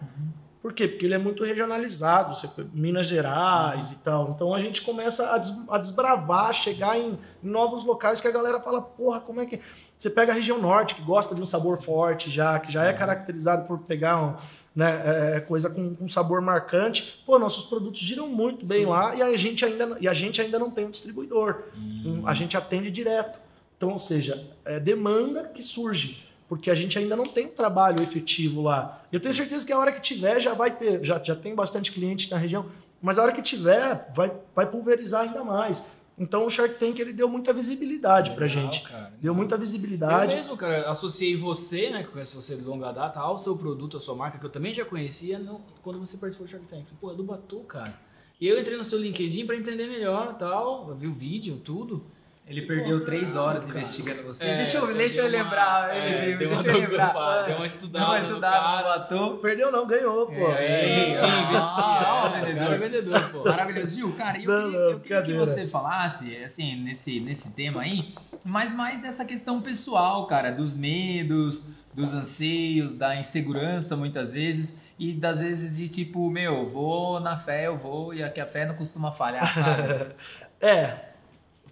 Por 0.61 0.73
quê? 0.73 0.87
Porque 0.87 1.05
ele 1.05 1.15
é 1.15 1.17
muito 1.17 1.43
regionalizado, 1.43 2.37
Minas 2.71 3.07
Gerais 3.07 3.91
e 3.91 3.95
tal. 3.95 4.31
Então 4.35 4.53
a 4.53 4.59
gente 4.59 4.83
começa 4.83 5.33
a, 5.33 5.39
des- 5.39 5.55
a 5.67 5.77
desbravar, 5.79 6.53
chegar 6.53 6.99
em, 6.99 7.17
em 7.43 7.49
novos 7.49 7.83
locais 7.83 8.21
que 8.21 8.27
a 8.27 8.31
galera 8.31 8.59
fala, 8.59 8.79
porra, 8.81 9.19
como 9.19 9.41
é 9.41 9.45
que. 9.47 9.59
Você 9.97 10.09
pega 10.09 10.31
a 10.31 10.35
região 10.35 10.59
norte, 10.59 10.93
que 10.95 11.01
gosta 11.01 11.33
de 11.35 11.41
um 11.41 11.45
sabor 11.45 11.81
forte 11.81 12.29
já, 12.29 12.59
que 12.59 12.71
já 12.71 12.83
é 12.85 12.93
caracterizado 12.93 13.67
por 13.67 13.79
pegar 13.79 14.21
um, 14.21 14.35
né, 14.75 15.35
é, 15.35 15.39
coisa 15.41 15.69
com, 15.69 15.93
com 15.95 16.07
sabor 16.07 16.41
marcante. 16.41 17.21
Pô, 17.25 17.37
nossos 17.37 17.65
produtos 17.65 17.99
giram 17.99 18.27
muito 18.27 18.65
bem 18.65 18.85
lá 18.85 19.13
e 19.15 19.21
a 19.21 19.35
gente 19.37 19.65
ainda, 19.65 19.97
e 19.99 20.07
a 20.07 20.13
gente 20.13 20.41
ainda 20.41 20.57
não 20.57 20.71
tem 20.71 20.85
um 20.85 20.91
distribuidor. 20.91 21.63
Um- 22.05 22.25
A 22.25 22.33
gente 22.33 22.55
atende 22.55 22.89
direto. 22.89 23.39
Então, 23.77 23.89
ou 23.89 23.99
seja, 23.99 24.47
é 24.63 24.79
demanda 24.79 25.43
que 25.53 25.61
surge, 25.63 26.23
porque 26.47 26.69
a 26.69 26.75
gente 26.75 26.97
ainda 26.99 27.15
não 27.15 27.25
tem 27.25 27.47
um 27.47 27.51
trabalho 27.55 28.01
efetivo 28.03 28.61
lá. 28.61 29.01
Eu 29.11 29.19
tenho 29.19 29.33
certeza 29.33 29.65
que 29.65 29.73
a 29.73 29.77
hora 29.79 29.91
que 29.91 29.99
tiver 30.01 30.39
já 30.39 30.53
vai 30.53 30.71
ter, 30.71 31.03
já, 31.03 31.21
já 31.21 31.35
tem 31.35 31.55
bastante 31.55 31.91
cliente 31.91 32.29
na 32.29 32.37
região, 32.37 32.67
mas 33.01 33.17
a 33.17 33.23
hora 33.23 33.31
que 33.33 33.41
tiver 33.41 34.11
vai, 34.15 34.31
vai 34.55 34.67
pulverizar 34.67 35.23
ainda 35.23 35.43
mais. 35.43 35.83
Então 36.21 36.45
o 36.45 36.49
Shark 36.51 36.75
Tank 36.75 36.99
ele 36.99 37.13
deu 37.13 37.27
muita 37.27 37.51
visibilidade 37.51 38.31
pra 38.35 38.45
Legal, 38.45 38.63
gente. 38.71 38.83
cara. 38.83 39.11
Deu 39.19 39.33
muita 39.33 39.55
Eu 39.55 39.59
visibilidade. 39.59 40.35
mesmo, 40.35 40.55
cara, 40.55 40.87
associei 40.89 41.35
você, 41.35 41.89
né, 41.89 42.03
que 42.03 42.09
eu 42.09 42.11
conheço 42.11 42.39
você 42.39 42.55
de 42.55 42.61
longa 42.63 42.91
data, 42.91 43.19
ao 43.19 43.39
seu 43.39 43.57
produto, 43.57 43.97
à 43.97 43.99
sua 43.99 44.15
marca, 44.15 44.37
que 44.37 44.45
eu 44.45 44.49
também 44.49 44.71
já 44.71 44.85
conhecia 44.85 45.39
no- 45.39 45.59
quando 45.81 45.99
você 45.99 46.17
participou 46.17 46.45
do 46.45 46.51
Shark 46.51 46.65
Tank. 46.67 46.83
Falei, 46.85 46.97
Pô, 47.01 47.11
é 47.11 47.15
do 47.15 47.23
Batu, 47.23 47.61
cara. 47.61 47.99
E 48.39 48.47
eu 48.47 48.59
entrei 48.59 48.77
no 48.77 48.83
seu 48.83 48.99
LinkedIn 48.99 49.45
pra 49.47 49.55
entender 49.55 49.87
melhor 49.87 50.35
tal, 50.37 50.87
eu 50.89 50.95
vi 50.95 51.07
o 51.07 51.13
vídeo, 51.13 51.59
tudo. 51.63 52.03
Ele 52.51 52.61
perdeu 52.67 53.03
três 53.05 53.35
horas 53.35 53.65
cara. 53.65 53.79
investigando 53.79 54.23
você. 54.23 54.45
É, 54.45 54.55
deixa 54.57 54.77
eu, 54.77 54.87
deu 54.87 54.95
deixa 54.97 55.19
eu 55.21 55.25
uma- 55.25 55.31
lembrar. 55.31 55.95
é, 55.95 56.25
ele, 56.27 56.37
deu 56.37 56.49
uma 56.49 56.63
deixa 56.63 56.77
eu 56.77 56.81
lembrar. 56.81 57.43
É. 57.43 57.45
Deu 57.47 57.55
uma 57.57 57.65
estudada 57.65 58.05
uma 58.05 58.17
no 58.19 58.25
estudada 58.25 58.55
no 58.57 58.61
cara. 58.83 58.99
Batu. 58.99 59.39
Perdeu 59.41 59.71
não, 59.71 59.87
ganhou, 59.87 60.27
pô. 60.27 60.51
É, 60.51 61.05
Sim, 61.05 61.11
isso, 61.13 61.21
ah, 61.25 61.39
investir. 61.39 61.57
ah, 61.57 62.73
é, 62.73 62.77
vendedor. 62.77 63.15
é 63.15 63.29
pô. 63.29 63.43
Maravilhoso, 63.43 63.95
viu? 63.95 64.11
Cara, 64.13 64.39
eu, 64.41 64.51
Não, 64.51 64.63
queria, 64.65 64.79
não, 64.79 64.89
eu 64.91 64.99
queria 64.99 65.21
que 65.21 65.33
você 65.33 65.67
falasse, 65.67 66.35
assim, 66.37 66.75
nesse, 66.83 67.19
nesse 67.19 67.51
tema 67.53 67.81
aí, 67.81 68.13
mas 68.43 68.73
mais 68.73 69.01
dessa 69.01 69.23
questão 69.25 69.61
pessoal, 69.61 70.25
cara, 70.27 70.51
dos 70.51 70.75
medos, 70.75 71.63
dos 71.93 72.13
anseios, 72.13 72.95
da 72.95 73.15
insegurança, 73.15 73.95
muitas 73.95 74.33
vezes, 74.33 74.75
e 74.97 75.13
das 75.13 75.41
vezes 75.41 75.75
de 75.75 75.87
tipo, 75.87 76.29
meu, 76.29 76.65
vou 76.67 77.19
na 77.19 77.35
fé, 77.37 77.67
eu 77.67 77.77
vou, 77.77 78.13
e 78.13 78.23
aqui 78.23 78.39
a 78.41 78.45
fé 78.45 78.65
não 78.65 78.75
costuma 78.75 79.11
falhar, 79.11 79.53
sabe? 79.53 80.07
É. 80.63 81.10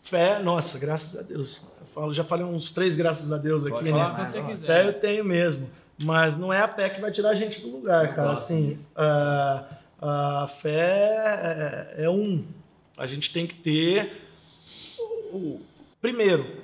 Fé, 0.01 0.39
nossa, 0.39 0.79
graças 0.79 1.19
a 1.19 1.23
Deus. 1.23 1.63
Eu 1.79 1.85
falo, 1.87 2.13
já 2.13 2.23
falei 2.23 2.45
uns 2.45 2.71
três 2.71 2.95
graças 2.95 3.31
a 3.31 3.37
Deus 3.37 3.63
aqui, 3.63 3.71
Pode 3.71 3.85
né? 3.85 3.91
falar 3.91 4.15
quando 4.15 4.27
você 4.27 4.41
Fé 4.41 4.47
quiser. 4.47 4.65
Fé 4.67 4.87
eu 4.87 4.93
tenho 4.93 5.25
mesmo. 5.25 5.69
Mas 6.01 6.35
não 6.37 6.51
é 6.53 6.59
a 6.61 6.67
fé 6.67 6.89
que 6.89 7.01
vai 7.01 7.11
tirar 7.11 7.31
a 7.31 7.35
gente 7.35 7.59
do 7.61 7.69
lugar, 7.69 8.15
cara. 8.15 8.31
Assim, 8.31 8.69
a, 8.95 9.65
a 10.01 10.47
fé 10.47 11.89
é, 11.97 12.05
é 12.05 12.09
um. 12.09 12.45
A 12.97 13.05
gente 13.05 13.31
tem 13.33 13.45
que 13.45 13.55
ter. 13.55 14.23
o- 14.97 15.35
o- 15.37 15.61
primeiro, 16.01 16.58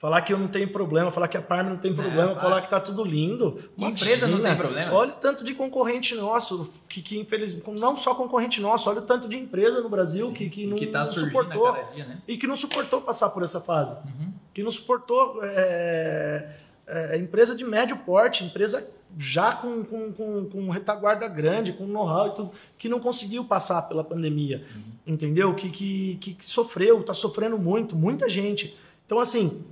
falar 0.00 0.22
que 0.22 0.32
eu 0.32 0.38
não 0.38 0.48
tenho 0.48 0.66
problema, 0.72 1.10
falar 1.12 1.28
que 1.28 1.36
a 1.36 1.42
Parma 1.42 1.70
não 1.70 1.76
tem 1.76 1.94
problema, 1.94 2.32
para. 2.32 2.40
falar 2.40 2.62
que 2.62 2.70
tá 2.70 2.80
tudo 2.80 3.04
lindo. 3.04 3.70
Que 3.76 3.84
empresa 3.84 4.26
não 4.26 4.40
tem 4.40 4.56
problema? 4.56 4.92
Olha 4.94 5.10
o 5.10 5.14
tanto 5.14 5.44
de 5.44 5.54
concorrente 5.54 6.14
nosso, 6.14 6.72
que, 6.88 7.02
que 7.02 7.18
infelizmente. 7.18 7.70
Não 7.78 7.96
só 7.96 8.14
concorrente 8.14 8.62
nosso, 8.62 8.88
olha 8.88 9.00
o 9.00 9.02
tanto 9.02 9.28
de 9.28 9.36
empresa 9.36 9.82
no 9.82 9.90
Brasil 9.90 10.32
que, 10.32 10.48
que 10.48 10.66
não, 10.66 10.76
que 10.76 10.86
tá 10.86 11.00
não 11.00 11.06
suportou 11.06 11.76
dia, 11.94 12.06
né? 12.06 12.18
e 12.26 12.38
que 12.38 12.46
não 12.46 12.56
suportou 12.56 13.02
passar 13.02 13.28
por 13.28 13.42
essa 13.42 13.60
fase 13.60 13.90
Uhum. 13.90 14.32
que 14.54 14.62
não 14.62 14.70
suportou 14.70 15.40
é, 15.42 16.56
é, 16.86 17.18
empresa 17.18 17.54
de 17.54 17.64
médio 17.64 17.96
porte, 17.98 18.44
empresa 18.44 18.90
já 19.18 19.52
com, 19.52 19.84
com, 19.84 20.12
com, 20.12 20.44
com 20.46 20.70
retaguarda 20.70 21.28
grande, 21.28 21.72
com 21.72 21.86
know-how 21.86 22.28
e 22.28 22.34
tudo, 22.34 22.52
que 22.78 22.88
não 22.88 23.00
conseguiu 23.00 23.44
passar 23.44 23.82
pela 23.82 24.02
pandemia, 24.02 24.64
entendeu? 25.06 25.54
Que, 25.54 25.68
que, 25.68 26.18
que, 26.20 26.34
que 26.34 26.46
sofreu, 26.46 27.00
está 27.00 27.12
sofrendo 27.12 27.58
muito, 27.58 27.96
muita 27.96 28.28
gente. 28.28 28.76
Então, 29.04 29.18
assim, 29.18 29.64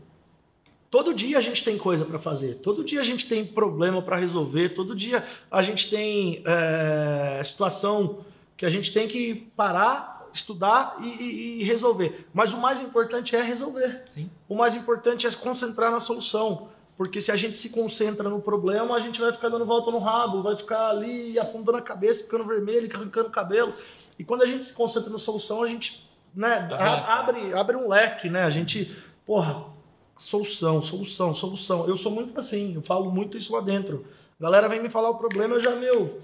todo 0.90 1.12
dia 1.14 1.38
a 1.38 1.40
gente 1.40 1.62
tem 1.64 1.76
coisa 1.78 2.04
para 2.04 2.18
fazer, 2.18 2.54
todo 2.56 2.82
dia 2.84 3.00
a 3.00 3.04
gente 3.04 3.26
tem 3.26 3.44
problema 3.44 4.00
para 4.02 4.16
resolver, 4.16 4.70
todo 4.70 4.94
dia 4.94 5.24
a 5.50 5.62
gente 5.62 5.88
tem 5.90 6.42
é, 6.46 7.40
situação 7.44 8.20
que 8.56 8.64
a 8.66 8.68
gente 8.70 8.92
tem 8.92 9.06
que 9.06 9.34
parar, 9.56 10.28
estudar 10.32 10.96
e, 11.00 11.06
e- 11.06 11.60
e 11.60 11.64
resolver. 11.64 12.26
Mas 12.34 12.52
o 12.52 12.58
mais 12.58 12.80
importante 12.80 13.34
é 13.36 13.42
resolver. 13.42 14.02
Sim. 14.10 14.28
O 14.48 14.54
mais 14.54 14.74
importante 14.74 15.26
é 15.26 15.30
se 15.30 15.36
concentrar 15.36 15.90
na 15.90 16.00
solução. 16.00 16.68
Porque 16.96 17.20
se 17.20 17.30
a 17.30 17.36
gente 17.36 17.56
se 17.56 17.70
concentra 17.70 18.28
no 18.28 18.40
problema, 18.42 18.96
a 18.96 18.98
gente 18.98 19.20
vai 19.20 19.32
ficar 19.32 19.48
dando 19.48 19.64
volta 19.64 19.88
no 19.92 19.98
rabo, 20.00 20.42
vai 20.42 20.56
ficar 20.56 20.88
ali 20.88 21.38
afundando 21.38 21.78
a 21.78 21.80
cabeça, 21.82 22.24
ficando 22.24 22.44
vermelho, 22.44 22.90
arrancando 22.92 23.28
o 23.28 23.30
cabelo. 23.30 23.72
E 24.18 24.24
quando 24.24 24.42
a 24.42 24.46
gente 24.46 24.64
se 24.64 24.72
concentra 24.72 25.08
na 25.08 25.16
solução, 25.18 25.62
a 25.62 25.68
gente 25.68 26.04
né, 26.34 26.68
a- 26.72 27.20
abre, 27.20 27.54
abre 27.54 27.76
um 27.76 27.88
leque, 27.88 28.28
né? 28.28 28.42
A 28.42 28.50
gente, 28.50 28.92
porra, 29.24 29.66
solução, 30.18 30.82
solução, 30.82 31.34
solução. 31.34 31.88
Eu 31.88 31.96
sou 31.96 32.12
muito 32.12 32.38
assim, 32.38 32.74
eu 32.74 32.82
falo 32.82 33.10
muito 33.10 33.38
isso 33.38 33.52
lá 33.52 33.60
dentro. 33.60 34.04
A 34.38 34.42
galera 34.42 34.68
vem 34.68 34.82
me 34.82 34.90
falar 34.90 35.10
o 35.10 35.18
problema, 35.18 35.54
eu 35.54 35.60
já, 35.60 35.74
meu, 35.74 36.22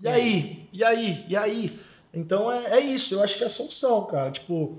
e 0.00 0.06
aí? 0.06 0.68
E 0.72 0.84
aí? 0.84 1.24
E 1.28 1.36
aí? 1.36 1.80
Então 2.14 2.50
é, 2.50 2.78
é 2.78 2.80
isso, 2.80 3.14
eu 3.14 3.22
acho 3.22 3.36
que 3.36 3.42
é 3.42 3.46
a 3.46 3.50
solução, 3.50 4.04
cara. 4.06 4.30
Tipo, 4.30 4.78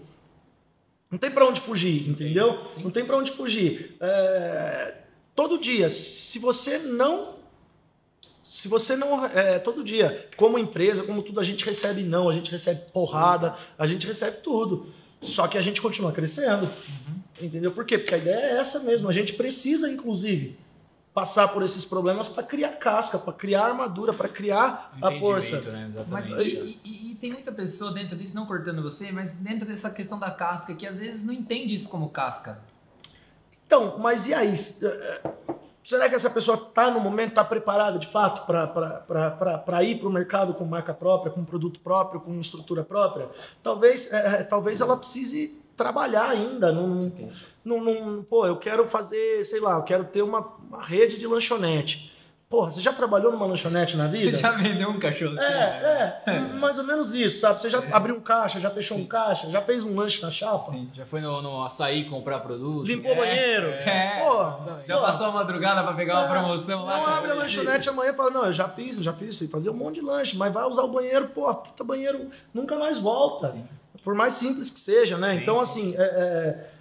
não 1.12 1.18
tem 1.18 1.30
pra 1.30 1.45
onde 1.45 1.60
fugir, 1.60 2.07
entendeu? 2.07 2.68
Não 2.82 2.89
tem 2.89 3.05
pra 3.05 3.18
onde 3.18 3.32
fugir. 3.32 3.97
É, 3.99 4.95
todo 5.36 5.60
dia, 5.60 5.89
se 5.89 6.39
você 6.39 6.78
não. 6.78 7.38
Se 8.43 8.68
você 8.68 8.95
não. 8.95 9.26
é, 9.26 9.60
todo 9.60 9.84
dia, 9.84 10.30
como 10.38 10.57
empresa, 10.57 11.03
como 11.03 11.22
tudo, 11.22 11.39
a 11.39 11.43
gente 11.43 11.66
recebe 11.66 12.01
não, 12.01 12.30
a 12.30 12.34
gente 12.34 12.49
recebe 12.51 12.82
porrada, 12.91 13.55
a 13.78 13.86
gente 13.86 14.07
recebe 14.07 14.38
tudo. 14.38 14.88
Só 15.22 15.47
que 15.47 15.57
a 15.57 15.61
gente 15.61 15.82
continua 15.82 16.11
crescendo. 16.11 16.70
Entendeu? 17.41 17.72
Por 17.72 17.86
quê? 17.86 17.97
Porque 17.97 18.15
a 18.15 18.17
ideia 18.17 18.36
é 18.36 18.57
essa 18.59 18.80
mesmo. 18.80 19.07
A 19.07 19.11
gente 19.11 19.34
precisa, 19.34 19.89
inclusive, 19.91 20.57
passar 21.13 21.47
por 21.49 21.63
esses 21.63 21.84
problemas 21.86 22.28
para 22.28 22.43
criar 22.43 22.70
casca, 22.78 23.17
para 23.17 23.34
criar 23.34 23.65
armadura, 23.65 24.13
para 24.13 24.30
criar 24.30 24.93
a 25.01 25.11
força. 25.20 25.59
Né? 25.61 25.91
Mas 26.07 26.26
Exatamente. 26.28 26.55
e, 26.55 26.80
e- 26.89 27.11
e 27.11 27.15
tem 27.15 27.32
muita 27.32 27.51
pessoa 27.51 27.91
dentro 27.91 28.15
disso, 28.15 28.36
não 28.36 28.45
cortando 28.45 28.82
você, 28.82 29.11
mas 29.11 29.32
dentro 29.34 29.65
dessa 29.67 29.89
questão 29.89 30.17
da 30.20 30.32
casca, 30.32 30.74
que 30.74 30.86
às 30.88 30.99
vezes 30.99 31.26
não 31.26 31.34
entende 31.34 31.74
isso 31.74 31.89
como 31.89 32.09
casca. 32.09 32.59
Então, 33.65 33.97
mas 33.99 34.28
e 34.28 34.34
aí? 34.34 34.53
Será 35.90 36.08
que 36.08 36.14
essa 36.14 36.30
pessoa 36.30 36.56
está 36.56 36.92
no 36.92 37.00
momento, 37.00 37.30
está 37.30 37.44
preparada 37.44 37.98
de 37.98 38.06
fato 38.10 38.46
para 38.46 39.84
ir 39.84 39.98
para 39.98 40.08
o 40.08 40.12
mercado 40.12 40.54
com 40.54 40.64
marca 40.64 40.94
própria, 40.94 41.32
com 41.32 41.44
produto 41.44 41.80
próprio, 41.80 42.22
com 42.22 42.40
estrutura 42.40 42.84
própria? 42.84 43.28
Talvez, 43.64 44.14
é, 44.14 44.44
talvez 44.44 44.82
ela 44.82 44.96
precise 44.96 45.60
trabalhar 45.76 46.30
ainda. 46.30 46.72
Num, 46.72 47.12
num, 47.66 47.84
num- 47.84 48.24
pô, 48.24 48.46
eu 48.46 48.58
quero 48.58 48.86
fazer, 48.86 49.44
sei 49.44 49.60
lá, 49.60 49.78
eu 49.78 49.82
quero 49.84 50.04
ter 50.04 50.22
uma, 50.22 50.42
uma 50.70 50.84
rede 50.84 51.18
de 51.18 51.26
lanchonete. 51.26 52.09
Porra, 52.50 52.72
você 52.72 52.82
já 52.82 52.91
trabalhou 52.91 53.32
numa 53.32 53.45
lanchonete 53.45 53.95
na 53.95 54.08
vida? 54.08 54.36
Você 54.36 54.41
já 54.41 54.50
vendeu 54.50 54.89
um 54.89 54.97
cachorro? 54.97 55.38
É, 55.39 56.24
é, 56.26 56.39
mais 56.39 56.80
ou 56.80 56.84
menos 56.84 57.14
isso, 57.14 57.39
sabe? 57.41 57.62
Você 57.62 57.70
já 57.70 57.78
abriu 57.91 58.16
um 58.16 58.20
caixa, 58.20 58.60
já 58.60 58.72
fechou 58.72 58.97
um 58.97 59.06
caixa, 59.06 59.52
já 59.52 59.62
fez 59.62 59.84
um 59.86 59.95
lanche 59.95 60.20
na 60.24 60.32
chapa? 60.32 60.72
Sim. 60.72 60.89
Já 60.91 61.06
foi 61.06 61.22
no, 61.22 61.43
no 61.43 61.64
açaí 61.64 62.10
comprar 62.10 62.39
produto? 62.39 62.88
Limpou 62.88 63.12
o 63.12 63.16
banheiro? 63.16 63.68
É. 63.68 64.20
Pô, 64.26 64.43
Já 64.88 64.95
pô, 64.95 65.02
passou 65.06 65.28
a 65.28 65.32
madrugada 65.32 65.84
pra 65.84 65.93
pegar 65.93 66.22
uma 66.22 66.28
promoção 66.28 66.86
lá? 66.86 66.97
Não 66.97 67.06
abre 67.06 67.32
a 67.32 67.36
lanchonete 67.36 67.88
amanhã 67.88 68.14
e 68.14 68.16
fala, 68.16 68.32
não, 68.32 68.45
eu 68.45 68.54
já 68.54 68.68
fiz, 68.68 68.97
eu 68.97 69.04
já 69.04 69.14
fiz 69.14 69.36
isso 69.36 69.47
fazer 69.50 69.70
um 69.70 69.76
monte 69.76 69.95
de 69.95 70.02
lanche, 70.02 70.36
mas 70.36 70.52
vai 70.52 70.64
usar 70.64 70.82
o 70.82 70.88
banheiro, 70.88 71.28
pô, 71.28 71.54
puta 71.54 71.84
banheiro 71.84 72.32
nunca 72.52 72.76
mais 72.80 72.97
volta. 73.00 73.52
Sim. 73.52 73.64
Por 74.04 74.16
mais 74.16 74.34
simples 74.34 74.72
que 74.72 74.80
seja, 74.80 75.20
né? 75.20 75.34
Sim, 75.34 75.41
então, 75.43 75.60
assim, 75.60 75.93
é 75.95 76.78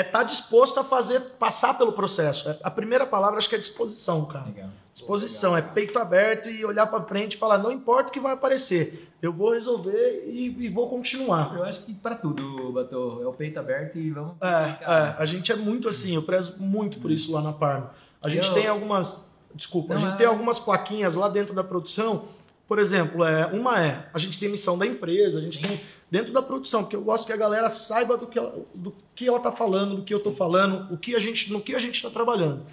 é, 0.00 0.02
tá 0.04 0.22
disposto 0.22 0.78
a 0.78 0.84
fazer, 0.84 1.20
passar 1.38 1.74
pelo 1.78 1.92
processo. 1.92 2.48
É, 2.48 2.58
A 2.62 2.70
primeira 2.70 3.06
palavra 3.06 3.38
acho 3.38 3.48
que 3.48 3.54
é 3.54 3.58
disposição, 3.58 4.24
cara. 4.26 4.44
Legal. 4.46 4.68
Disposição, 4.92 5.56
é 5.56 5.60
peito 5.60 5.98
aberto 5.98 6.48
e 6.48 6.64
olhar 6.64 6.86
pra 6.86 7.02
frente 7.02 7.34
e 7.34 7.36
falar, 7.36 7.58
não 7.58 7.70
importa 7.70 8.08
o 8.08 8.12
que 8.12 8.18
vai 8.20 8.32
aparecer, 8.32 9.08
eu 9.20 9.30
vou 9.32 9.52
resolver 9.52 10.24
e, 10.26 10.46
e 10.58 10.68
vou 10.70 10.88
continuar. 10.88 11.54
Eu 11.54 11.64
acho 11.64 11.80
que 11.82 11.92
pra 11.92 12.14
tudo, 12.14 12.72
Bator, 12.72 13.22
é 13.22 13.26
o 13.26 13.32
peito 13.32 13.58
aberto 13.58 13.98
e 13.98 14.10
vamos. 14.10 14.32
É, 14.40 14.46
é, 14.46 15.16
a 15.18 15.24
gente 15.26 15.52
é 15.52 15.56
muito 15.56 15.86
assim, 15.88 16.14
eu 16.14 16.22
prezo 16.22 16.56
muito 16.58 16.98
por 16.98 17.10
isso 17.10 17.30
lá 17.32 17.42
na 17.42 17.52
Parma. 17.52 17.90
A 18.24 18.28
gente 18.30 18.48
Eu- 18.48 18.54
tem 18.54 18.66
algumas, 18.66 19.30
desculpa, 19.54 19.92
a 19.92 19.96
Não, 19.96 20.00
gente 20.02 20.14
é- 20.14 20.16
tem 20.16 20.26
algumas 20.26 20.58
plaquinhas 20.58 21.14
lá 21.14 21.28
dentro 21.28 21.54
da 21.54 21.62
produção. 21.62 22.28
Por 22.66 22.78
exemplo, 22.78 23.22
é, 23.22 23.46
uma 23.46 23.78
é, 23.80 24.08
a 24.12 24.18
gente 24.18 24.38
tem 24.38 24.48
missão 24.48 24.76
da 24.78 24.86
empresa, 24.86 25.38
a 25.38 25.42
gente 25.42 25.60
tem 25.60 25.80
dentro 26.10 26.32
da 26.32 26.40
produção, 26.40 26.82
porque 26.82 26.96
eu 26.96 27.02
gosto 27.02 27.26
que 27.26 27.32
a 27.32 27.36
galera 27.36 27.68
saiba 27.68 28.16
do 28.16 28.26
que 28.26 28.38
ela, 28.38 28.64
do 28.74 28.94
que 29.14 29.28
ela 29.28 29.40
tá 29.40 29.50
falando, 29.50 29.96
do 29.96 30.02
que 30.02 30.14
eu 30.14 30.22
tô 30.22 30.32
falando, 30.32 30.92
o 30.92 30.98
que 30.98 31.14
a 31.14 31.18
gente, 31.18 31.52
no 31.52 31.60
que 31.60 31.74
a 31.74 31.78
gente 31.78 31.96
está 31.96 32.10
trabalhando. 32.10 32.64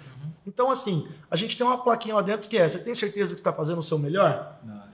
Então, 0.46 0.70
assim, 0.70 1.08
a 1.30 1.36
gente 1.36 1.56
tem 1.56 1.66
uma 1.66 1.78
plaquinha 1.78 2.14
lá 2.14 2.22
dentro 2.22 2.48
que 2.48 2.56
é, 2.56 2.68
você 2.68 2.78
tem 2.78 2.94
certeza 2.94 3.34
que 3.34 3.40
está 3.40 3.52
fazendo 3.52 3.78
o 3.78 3.82
seu 3.82 3.98
melhor? 3.98 4.58
Não. 4.62 4.84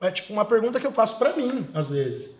É 0.00 0.10
tipo 0.10 0.32
uma 0.32 0.44
pergunta 0.44 0.78
que 0.78 0.86
eu 0.86 0.92
faço 0.92 1.16
pra 1.16 1.34
mim, 1.34 1.66
às 1.72 1.88
vezes. 1.88 2.36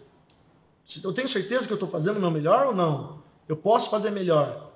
Eu 1.03 1.15
tenho 1.15 1.29
certeza 1.29 1.67
que 1.67 1.73
eu 1.73 1.79
tô 1.79 1.87
fazendo 1.87 2.19
o 2.19 2.21
meu 2.21 2.31
melhor 2.31 2.67
ou 2.67 2.75
não? 2.75 3.23
Eu 3.49 3.57
posso 3.57 3.89
fazer 3.91 4.11
melhor. 4.11 4.71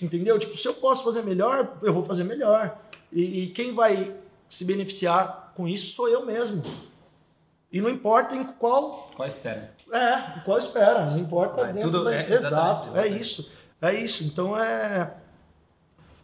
Entendeu? 0.00 0.38
Tipo, 0.38 0.56
se 0.56 0.68
eu 0.68 0.74
posso 0.74 1.02
fazer 1.02 1.22
melhor, 1.22 1.78
eu 1.82 1.92
vou 1.92 2.04
fazer 2.04 2.22
melhor. 2.22 2.78
E, 3.12 3.42
e 3.42 3.46
quem 3.48 3.74
vai 3.74 4.14
se 4.48 4.64
beneficiar 4.64 5.52
com 5.56 5.66
isso 5.66 5.94
sou 5.96 6.08
eu 6.08 6.24
mesmo. 6.24 6.62
E 7.76 7.80
não 7.80 7.90
importa 7.90 8.34
em 8.34 8.44
qual. 8.44 9.10
Qual 9.14 9.28
espera? 9.28 9.74
É, 9.92 10.38
em 10.38 10.40
qual 10.44 10.58
espera. 10.58 11.04
Não 11.10 11.18
importa 11.18 11.64
dentro 11.66 11.90
tudo- 11.90 12.04
da- 12.04 12.14
é, 12.14 12.32
Exato, 12.32 12.88
exatamente, 12.88 12.98
é 12.98 13.08
isso. 13.20 13.50
É 13.82 13.94
isso. 14.00 14.24
Então 14.24 14.58
é. 14.58 15.14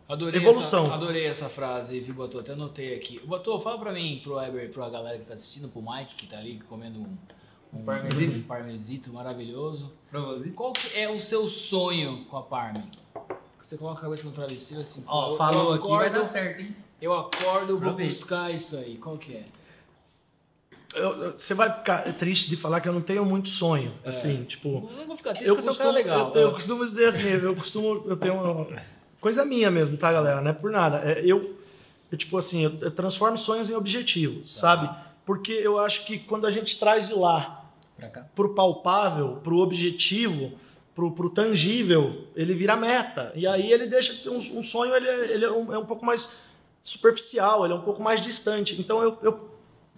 Adorei 0.09 0.41
Evolução. 0.41 0.85
Essa, 0.87 0.95
adorei 0.95 1.27
essa 1.27 1.49
frase, 1.49 2.01
viu, 2.01 2.15
Botô? 2.15 2.41
Até 2.41 2.53
anotei 2.53 2.95
aqui. 2.95 3.21
Botô, 3.25 3.61
fala 3.61 3.79
pra 3.79 3.93
mim, 3.93 4.21
pro 4.23 4.35
Weber, 4.35 4.71
pra 4.73 4.89
galera 4.89 5.19
que 5.19 5.25
tá 5.25 5.35
assistindo, 5.35 5.69
pro 5.69 5.81
Mike, 5.83 6.15
que 6.17 6.27
tá 6.27 6.39
ali 6.39 6.61
comendo 6.69 7.01
um, 7.01 7.17
um 7.73 7.83
Parmesito. 7.85 8.37
um 8.39 8.43
parmesito 8.43 9.13
maravilhoso. 9.13 9.93
Pra 10.11 10.21
você? 10.21 10.51
Qual 10.51 10.73
que 10.73 10.99
é 10.99 11.09
o 11.09 11.21
seu 11.21 11.47
sonho 11.49 12.25
com 12.27 12.37
a 12.39 12.43
Parme? 12.43 12.83
Você 13.61 13.77
coloca 13.79 14.01
a 14.01 14.03
cabeça 14.03 14.25
no 14.27 14.33
travesseiro 14.33 14.83
assim, 14.83 15.03
Ó, 15.07 15.31
pô, 15.31 15.37
falou 15.37 15.69
eu 15.69 15.73
aqui, 15.75 15.89
vai 15.89 15.97
acordo, 16.09 16.13
dar 16.15 16.25
certo, 16.25 16.61
hein? 16.61 16.77
Eu 17.01 17.15
acordo, 17.15 17.69
vou 17.79 17.89
Aproveita. 17.91 18.13
buscar 18.13 18.51
isso 18.51 18.77
aí. 18.77 18.97
Qual 18.97 19.17
que 19.19 19.35
é? 19.37 19.45
Eu- 20.95 21.33
você 21.39 21.55
vai 21.55 21.73
ficar 21.73 22.03
triste 22.15 22.49
de 22.51 22.57
falar 22.57 22.81
que 22.81 22.89
eu 22.89 22.93
não 22.93 23.01
tenho 23.01 23.25
muito 23.25 23.49
sonho. 23.49 23.93
Assim, 24.05 24.45
tipo. 24.45 24.91
Eu 24.99 25.07
vou 25.07 25.17
ficar 25.17 25.33
triste 25.33 25.49
eu 25.49 25.57
porque 25.57 25.71
você 25.71 25.83
é 25.83 25.85
um 25.85 25.93
costumo, 25.93 25.93
legal. 25.93 26.33
Eu, 26.35 26.41
eu 26.43 26.53
costumo 26.53 26.87
dizer 26.87 27.07
assim, 27.07 27.29
eu 27.29 27.55
costumo, 27.57 28.05
eu 28.07 28.17
tenho 28.17 28.35
uma 28.35 28.67
coisa 29.21 29.45
minha 29.45 29.71
mesmo, 29.71 29.97
tá, 29.97 30.13
galera? 30.13 30.41
Não 30.41 30.51
é 30.51 30.55
por 30.55 30.71
nada. 30.71 30.99
É, 31.05 31.21
eu, 31.25 31.57
eu, 32.11 32.19
tipo 32.19 32.37
assim, 32.39 32.65
eu, 32.65 32.73
eu 32.81 32.91
transformo 32.91 33.39
sonhos 33.39 33.71
em 33.71 33.75
objetivos, 33.75 34.55
sabe? 34.55 34.89
Porque 35.25 35.53
eu 35.53 35.79
acho 35.79 36.05
que 36.05 36.19
quando 36.19 36.47
a 36.47 36.51
gente 36.51 36.79
traz 36.79 37.07
de 37.09 37.15
lá 37.15 37.65
Pra 37.97 38.09
cá. 38.09 38.27
pro 38.35 38.55
palpável, 38.55 39.39
pro 39.43 39.59
objetivo, 39.59 40.53
pro, 40.95 41.13
pro 41.13 41.31
tangível, 41.31 42.27
ele 42.35 42.53
vira 42.55 42.75
meta. 42.77 43.33
E 43.35 43.47
aí 43.47 43.71
ele 43.73 43.87
deixa 43.87 44.13
de 44.15 44.23
ser 44.23 44.31
um, 44.31 44.37
um 44.59 44.63
sonho, 44.63 44.95
ele, 44.95 45.09
é, 45.09 45.33
ele 45.33 45.45
é, 45.45 45.51
um, 45.51 45.73
é 45.73 45.79
um 45.79 45.87
pouco 45.87 46.05
mais 46.05 46.29
superficial, 46.83 47.65
ele 47.65 47.73
é 47.73 47.77
um 47.77 47.83
pouco 47.83 48.03
mais 48.03 48.21
distante. 48.21 48.79
Então 48.81 49.03
eu, 49.03 49.17
eu 49.23 49.49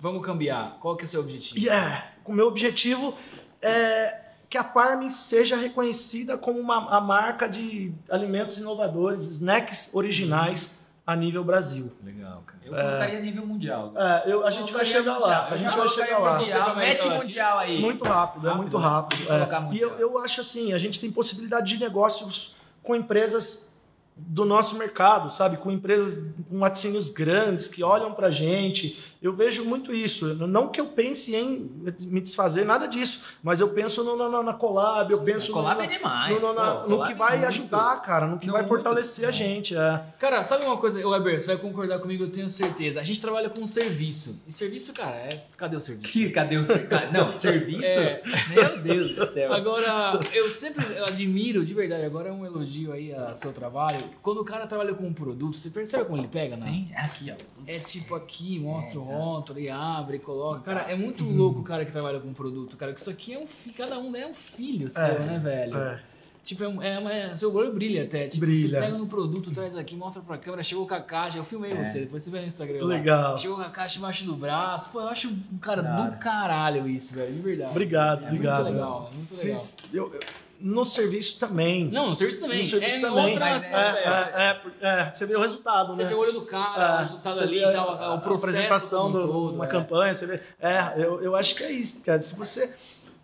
Vamos 0.04 0.22
cambiar. 0.22 0.76
Qual 0.82 0.94
que 0.96 1.04
é 1.04 1.06
o 1.06 1.08
seu 1.08 1.20
objetivo? 1.20 1.58
Yeah. 1.58 2.04
O 2.26 2.32
meu 2.34 2.46
objetivo 2.46 3.14
é 3.62 4.20
que 4.50 4.58
a 4.58 4.62
Parme 4.62 5.10
seja 5.10 5.56
reconhecida 5.56 6.36
como 6.36 6.60
uma 6.60 6.94
a 6.94 7.00
marca 7.00 7.48
de 7.48 7.90
alimentos 8.10 8.58
inovadores, 8.58 9.24
snacks 9.26 9.88
originais 9.94 10.78
a 11.06 11.16
nível 11.16 11.42
Brasil. 11.42 11.90
Legal, 12.02 12.42
cara. 12.46 12.60
Eu 12.62 12.70
colocaria 12.74 13.20
nível 13.20 13.46
mundial. 13.46 13.94
É, 13.96 14.24
eu- 14.30 14.46
a 14.46 14.50
gente 14.50 14.74
vai 14.74 14.84
chegar 14.84 15.16
lá. 15.16 15.20
mundial. 15.20 15.46
A 15.46 15.50
Eu 15.54 15.58
gente 15.58 15.76
vai 15.78 15.88
chegar 15.88 16.18
lá. 16.18 16.38
Mundial. 16.38 16.76
Mete 16.76 17.08
mundial 17.08 17.58
aí. 17.58 17.80
Muito 17.80 18.06
rápido, 18.06 18.46
é 18.46 18.50
Rápido, 18.50 18.60
muito 18.62 18.78
né? 18.78 18.84
rápido. 18.84 19.32
É. 19.32 19.74
E 19.74 19.80
eu, 19.80 19.90
eu 19.98 20.18
acho 20.18 20.42
assim, 20.42 20.74
a 20.74 20.78
gente 20.78 21.00
tem 21.00 21.10
possibilidade 21.10 21.66
de 21.74 21.80
negócios 21.82 22.54
com 22.82 22.94
empresas 22.94 23.72
do 24.16 24.44
nosso 24.44 24.76
mercado, 24.76 25.28
sabe? 25.30 25.56
Com 25.56 25.70
empresas 25.72 26.16
com 26.48 26.58
laticínios 26.58 27.08
grandes 27.10 27.66
que 27.68 27.82
olham 27.82 28.12
pra 28.12 28.30
gente. 28.30 29.02
Eu 29.24 29.32
vejo 29.32 29.64
muito 29.64 29.90
isso. 29.94 30.34
Não 30.34 30.68
que 30.68 30.78
eu 30.78 30.86
pense 30.86 31.34
em 31.34 31.70
me 32.00 32.20
desfazer, 32.20 32.62
nada 32.64 32.86
disso. 32.86 33.22
Mas 33.42 33.58
eu 33.58 33.68
penso 33.70 34.04
no, 34.04 34.16
na, 34.28 34.42
na 34.42 34.52
collab, 34.52 35.10
eu 35.10 35.22
penso 35.22 35.50
Collab 35.50 35.78
no, 35.78 35.82
é 35.82 35.86
demais. 35.86 36.34
no, 36.42 36.48
no- 36.48 36.54
na- 36.54 36.74
pô, 36.76 36.88
no 36.90 37.06
que 37.06 37.12
é 37.12 37.14
vai 37.14 37.36
muito. 37.38 37.48
ajudar, 37.48 38.02
cara, 38.02 38.26
no 38.26 38.38
que 38.38 38.46
Não, 38.46 38.52
vai 38.52 38.60
muito. 38.62 38.68
fortalecer 38.74 39.24
a 39.24 39.28
É. 39.30 39.32
gente. 39.32 39.74
É. 39.74 40.02
Cara, 40.18 40.42
sabe 40.42 40.66
uma 40.66 40.76
coisa, 40.76 41.00
Weber, 41.08 41.40
você 41.40 41.46
vai 41.46 41.56
concordar 41.56 41.98
comigo, 42.00 42.24
eu 42.24 42.30
tenho 42.30 42.50
certeza. 42.50 43.00
A 43.00 43.02
gente 43.02 43.18
trabalha 43.20 43.48
com 43.48 43.66
serviço. 43.66 44.42
E 44.46 44.52
serviço, 44.52 44.92
cara, 44.92 45.16
é. 45.16 45.28
Cadê 45.56 45.74
o 45.76 45.80
serviço? 45.80 46.12
Que, 46.12 46.28
cadê 46.28 46.58
o 46.58 46.64
serviço? 46.66 47.12
Não, 47.12 47.32
serviço? 47.32 47.82
É. 47.84 48.20
Meu 48.50 48.78
Deus 48.82 49.14
do 49.16 49.26
céu. 49.32 49.52
Agora, 49.54 50.20
eu 50.34 50.50
sempre 50.50 50.84
admiro, 50.98 51.64
de 51.64 51.72
verdade, 51.72 52.04
agora 52.04 52.28
é 52.28 52.32
um 52.32 52.44
elogio 52.44 52.92
aí 52.92 53.14
ao 53.14 53.34
seu 53.36 53.54
trabalho. 53.54 54.04
Quando 54.20 54.42
o 54.42 54.44
cara 54.44 54.66
trabalha 54.66 54.92
com 54.92 55.06
um 55.06 55.14
produto, 55.14 55.56
você 55.56 55.70
percebe 55.70 56.04
como 56.04 56.18
ele 56.18 56.28
pega, 56.28 56.56
né? 56.56 56.62
Sim, 56.62 56.88
aqui, 56.94 57.32
ó. 57.32 57.54
É 57.66 57.78
tipo 57.78 58.14
aqui, 58.14 58.58
mostra 58.58 59.00
o 59.00 59.13
Rótulo 59.18 59.58
e 59.60 59.68
abre, 59.68 60.18
coloca. 60.18 60.60
Cara, 60.60 60.90
é 60.90 60.96
muito 60.96 61.24
louco 61.24 61.60
o 61.60 61.64
cara 61.64 61.84
que 61.84 61.92
trabalha 61.92 62.20
com 62.20 62.32
produto, 62.32 62.76
cara. 62.76 62.92
Que 62.92 63.00
isso 63.00 63.10
aqui 63.10 63.34
é 63.34 63.38
um 63.38 63.46
cada 63.76 63.98
um 63.98 64.14
é 64.14 64.26
um 64.26 64.34
filho 64.34 64.88
seu, 64.90 65.02
É, 65.02 65.18
né, 65.20 65.38
velho? 65.38 65.76
É. 65.76 66.00
Tipo, 66.42 66.62
é, 66.82 66.94
é, 66.94 66.98
uma- 66.98 67.10
é- 67.12 67.34
seu 67.34 67.54
olho 67.54 67.72
brilha 67.72 68.04
até. 68.04 68.26
Tipo, 68.28 68.44
Brilha. 68.44 68.78
você 68.78 68.84
pega 68.84 68.98
no 68.98 69.06
produto, 69.06 69.50
traz 69.50 69.74
aqui, 69.74 69.96
mostra 69.96 70.20
pra 70.20 70.36
câmera, 70.36 70.62
chegou 70.62 70.86
com 70.86 70.92
a 70.94 71.00
caixa, 71.00 71.38
eu 71.38 71.44
filmei 71.44 71.72
É. 71.72 71.86
você, 71.86 72.00
depois 72.00 72.22
você 72.22 72.30
vê 72.30 72.40
no 72.40 72.46
Instagram. 72.46 72.80
lá. 72.82 72.86
Legal. 72.86 73.38
Chegou 73.38 73.56
com 73.56 73.62
a 73.62 73.70
caixa 73.70 73.98
embaixo 73.98 74.24
do 74.26 74.34
braço. 74.36 74.90
Pô, 74.90 75.00
eu 75.00 75.08
acho, 75.08 75.34
cara, 75.62 75.80
Da 75.82 76.00
hora. 76.02 76.10
do 76.10 76.18
caralho 76.18 76.86
isso, 76.86 77.14
velho, 77.14 77.32
de 77.32 77.40
verdade. 77.40 77.70
Obrigado, 77.70 78.24
É 78.24 78.26
obrigado. 78.26 78.62
Muito 78.64 78.74
legal, 78.74 79.10
é 79.10 79.16
muito 79.16 79.34
Se- 79.34 79.46
legal. 79.48 79.62
eu- 79.94 80.14
eu- 80.14 80.20
no 80.60 80.84
serviço 80.86 81.38
também. 81.38 81.88
Não, 81.90 82.10
no 82.10 82.16
serviço 82.16 82.40
também. 82.40 82.58
No 82.58 82.64
serviço 82.64 82.96
é 82.96 83.00
também. 83.00 83.24
outra 83.30 83.40
Mas 83.44 83.62
É, 83.64 83.74
aspecto. 83.76 84.08
é, 84.08 84.60
é, 84.80 85.00
é, 85.06 85.10
você 85.10 85.26
vê 85.26 85.36
o 85.36 85.40
resultado, 85.40 85.94
Você 85.96 86.02
né? 86.02 86.08
vê 86.08 86.14
o 86.14 86.18
olho 86.18 86.32
do 86.32 86.46
cara, 86.46 86.94
o 86.96 86.98
resultado 87.00 87.34
você 87.36 87.42
ali 87.44 87.58
vê 87.58 87.66
e 87.68 87.72
tal, 87.72 87.90
a- 87.90 88.14
o 88.14 88.20
processo. 88.20 88.46
A 88.46 88.50
apresentação 88.50 89.06
de 89.08 89.12
todo, 89.18 89.54
uma 89.54 89.64
é. 89.64 89.68
campanha, 89.68 90.14
você 90.14 90.26
vê. 90.26 90.40
É, 90.60 90.94
eu, 90.96 91.22
eu 91.22 91.36
acho 91.36 91.54
que 91.54 91.62
é 91.64 91.70
isso, 91.72 92.00
cara. 92.02 92.20
Se 92.20 92.34
você. 92.36 92.74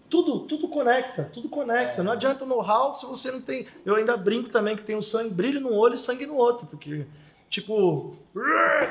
Tudo, 0.09 0.41
tudo 0.41 0.67
conecta, 0.67 1.31
tudo 1.33 1.49
conecta. 1.49 2.01
É. 2.01 2.05
Não 2.05 2.11
adianta 2.11 2.45
know-how 2.45 2.95
se 2.97 3.07
você 3.07 3.31
não 3.31 3.41
tem. 3.41 3.67
Eu 3.87 3.95
ainda 3.95 4.17
brinco 4.17 4.49
também 4.51 4.77
que 4.77 4.83
tem 4.83 4.97
o 4.97 5.03
sangue, 5.03 5.31
brilho 5.31 5.61
num 5.61 5.73
olho 5.73 5.95
e 5.95 5.99
sangue 5.99 6.27
no 6.27 6.35
outro, 6.35 6.67
porque, 6.67 7.07
tipo, 7.51 8.17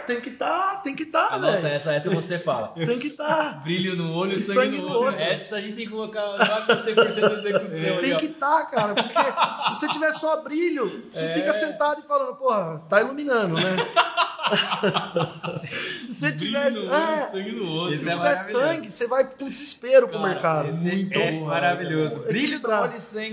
tem 0.06 0.20
que 0.20 0.30
estar, 0.32 0.82
tem 0.84 0.94
que 0.96 1.04
estar, 1.04 1.34
Anota 1.34 1.62
velho. 1.62 1.76
essa, 1.76 1.94
essa 1.94 2.10
você 2.10 2.38
fala. 2.38 2.68
Tem 2.76 3.00
que 3.00 3.08
estar. 3.08 3.64
Brilho 3.64 3.96
no 3.96 4.14
olho 4.14 4.34
e 4.34 4.44
sangue, 4.44 4.60
sangue 4.60 4.78
no 4.78 4.84
no 4.84 4.90
olho. 4.90 5.06
outro. 5.08 5.22
Essa 5.22 5.56
a 5.56 5.62
gente 5.62 5.76
tem 5.78 5.86
que 5.86 5.92
colocar 5.92 6.24
lá 6.26 6.62
com 6.62 6.74
100% 6.74 7.14
de 7.14 7.48
execução. 7.48 8.02
Tem 8.02 8.18
que 8.18 8.26
estar, 8.26 8.66
cara, 8.70 8.94
porque 8.94 9.74
se 9.74 9.80
você 9.80 9.88
tiver 9.88 10.12
só 10.12 10.42
brilho, 10.44 11.06
você 11.10 11.26
É. 11.26 11.34
fica 11.36 11.54
sentado 11.54 12.02
e 12.04 12.08
falando, 12.08 12.36
porra, 12.36 12.84
tá 12.90 13.00
iluminando, 13.02 13.56
né? 13.56 13.76
se 16.00 16.14
você 16.14 16.32
tiver. 16.32 16.72
No 16.72 16.82
olho, 16.82 16.94
É, 16.94 17.26
sangue 17.32 17.52
no 17.52 17.66
se 17.66 17.80
olho. 17.86 17.98
Tiver 17.98 18.12
é 18.12 18.16
maravilhoso. 18.16 18.52
sangue, 18.52 18.92
você 18.92 19.08
vai 19.08 19.24
com 19.26 19.46
desespero 19.50 20.08
pro 20.08 20.18
Cara, 20.20 20.30
mercado. 20.34 20.68
Esse 20.70 20.86
Muito 20.88 21.20
é 21.20 21.32
bom, 21.32 21.46
maravilhoso. 21.46 22.20
né? 22.20 22.28
Brilho 22.28 22.48
do 22.60 22.68
Equilibrado. 22.68 22.84
olho 22.84 22.96
e 22.96 23.00
sangue 23.00 23.30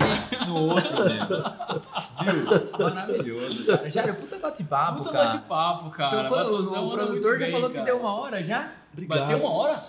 no 0.47 0.55
outro, 0.55 1.03
velho. 1.03 1.27
Viu? 2.77 2.79
Maravilhoso, 2.79 3.65
cara. 3.65 3.89
Já, 3.89 4.13
puta 4.13 4.39
bate-papo, 4.39 5.03
cara. 5.17 5.29
bate-papo, 5.29 5.89
cara. 5.91 6.17
Então, 6.19 6.29
quando 6.29 6.53
o 6.53 6.91
anda 6.93 7.03
produtor 7.05 7.33
já 7.39 7.45
bem, 7.45 7.51
falou 7.51 7.69
que 7.69 7.75
cara. 7.75 7.85
deu 7.85 7.99
uma 7.99 8.13
hora 8.19 8.43
já? 8.43 8.71
Obrigado. 8.93 9.19
Bateu 9.19 9.37
uma 9.39 9.51
hora? 9.51 9.79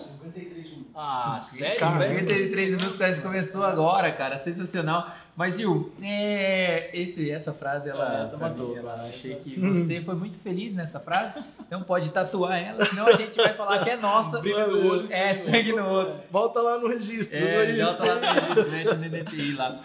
Ah, 0.95 1.39
sério? 1.41 1.79
Cara, 1.79 1.99
velho? 1.99 2.19
53 2.19 2.69
minutos, 2.71 2.97
parece 2.97 3.21
que 3.21 3.25
começou 3.25 3.63
agora, 3.63 4.11
cara. 4.11 4.37
Sensacional. 4.37 5.09
Mas, 5.35 5.55
Gil, 5.57 5.91
é, 6.03 6.89
esse, 6.93 7.31
essa 7.31 7.53
frase, 7.53 7.89
ela, 7.89 8.19
É, 8.19 8.23
essa 8.23 8.35
matou, 8.37 8.69
mim, 8.69 8.75
ela 8.75 8.91
cara. 8.97 9.07
achei 9.07 9.35
que 9.35 9.57
Hum. 9.59 9.73
você 9.73 10.01
foi 10.01 10.13
muito 10.15 10.37
feliz 10.39 10.73
nessa 10.75 10.99
frase. 10.99 11.39
Então 11.65 11.81
pode 11.81 12.09
tatuar 12.11 12.57
ela, 12.59 12.85
senão 12.85 13.07
a 13.07 13.13
gente 13.13 13.35
vai 13.37 13.53
falar 13.53 13.79
que 13.83 13.89
é 13.91 13.95
nossa. 13.95 14.39
Brilho 14.41 14.67
no 14.67 14.89
olho. 14.91 15.07
É, 15.09 15.33
sangue 15.35 15.71
no 15.71 15.87
olho. 15.89 16.15
Volta 16.29 16.59
lá 16.61 16.77
no 16.77 16.89
registro. 16.89 17.37
É, 17.37 17.73
já 17.75 17.93
tá 17.95 18.03
lá 18.03 18.15
no 18.15 18.21
registro, 18.61 18.69
né, 18.69 18.83
no 18.83 19.09
DTI 19.09 19.53
lá. 19.55 19.79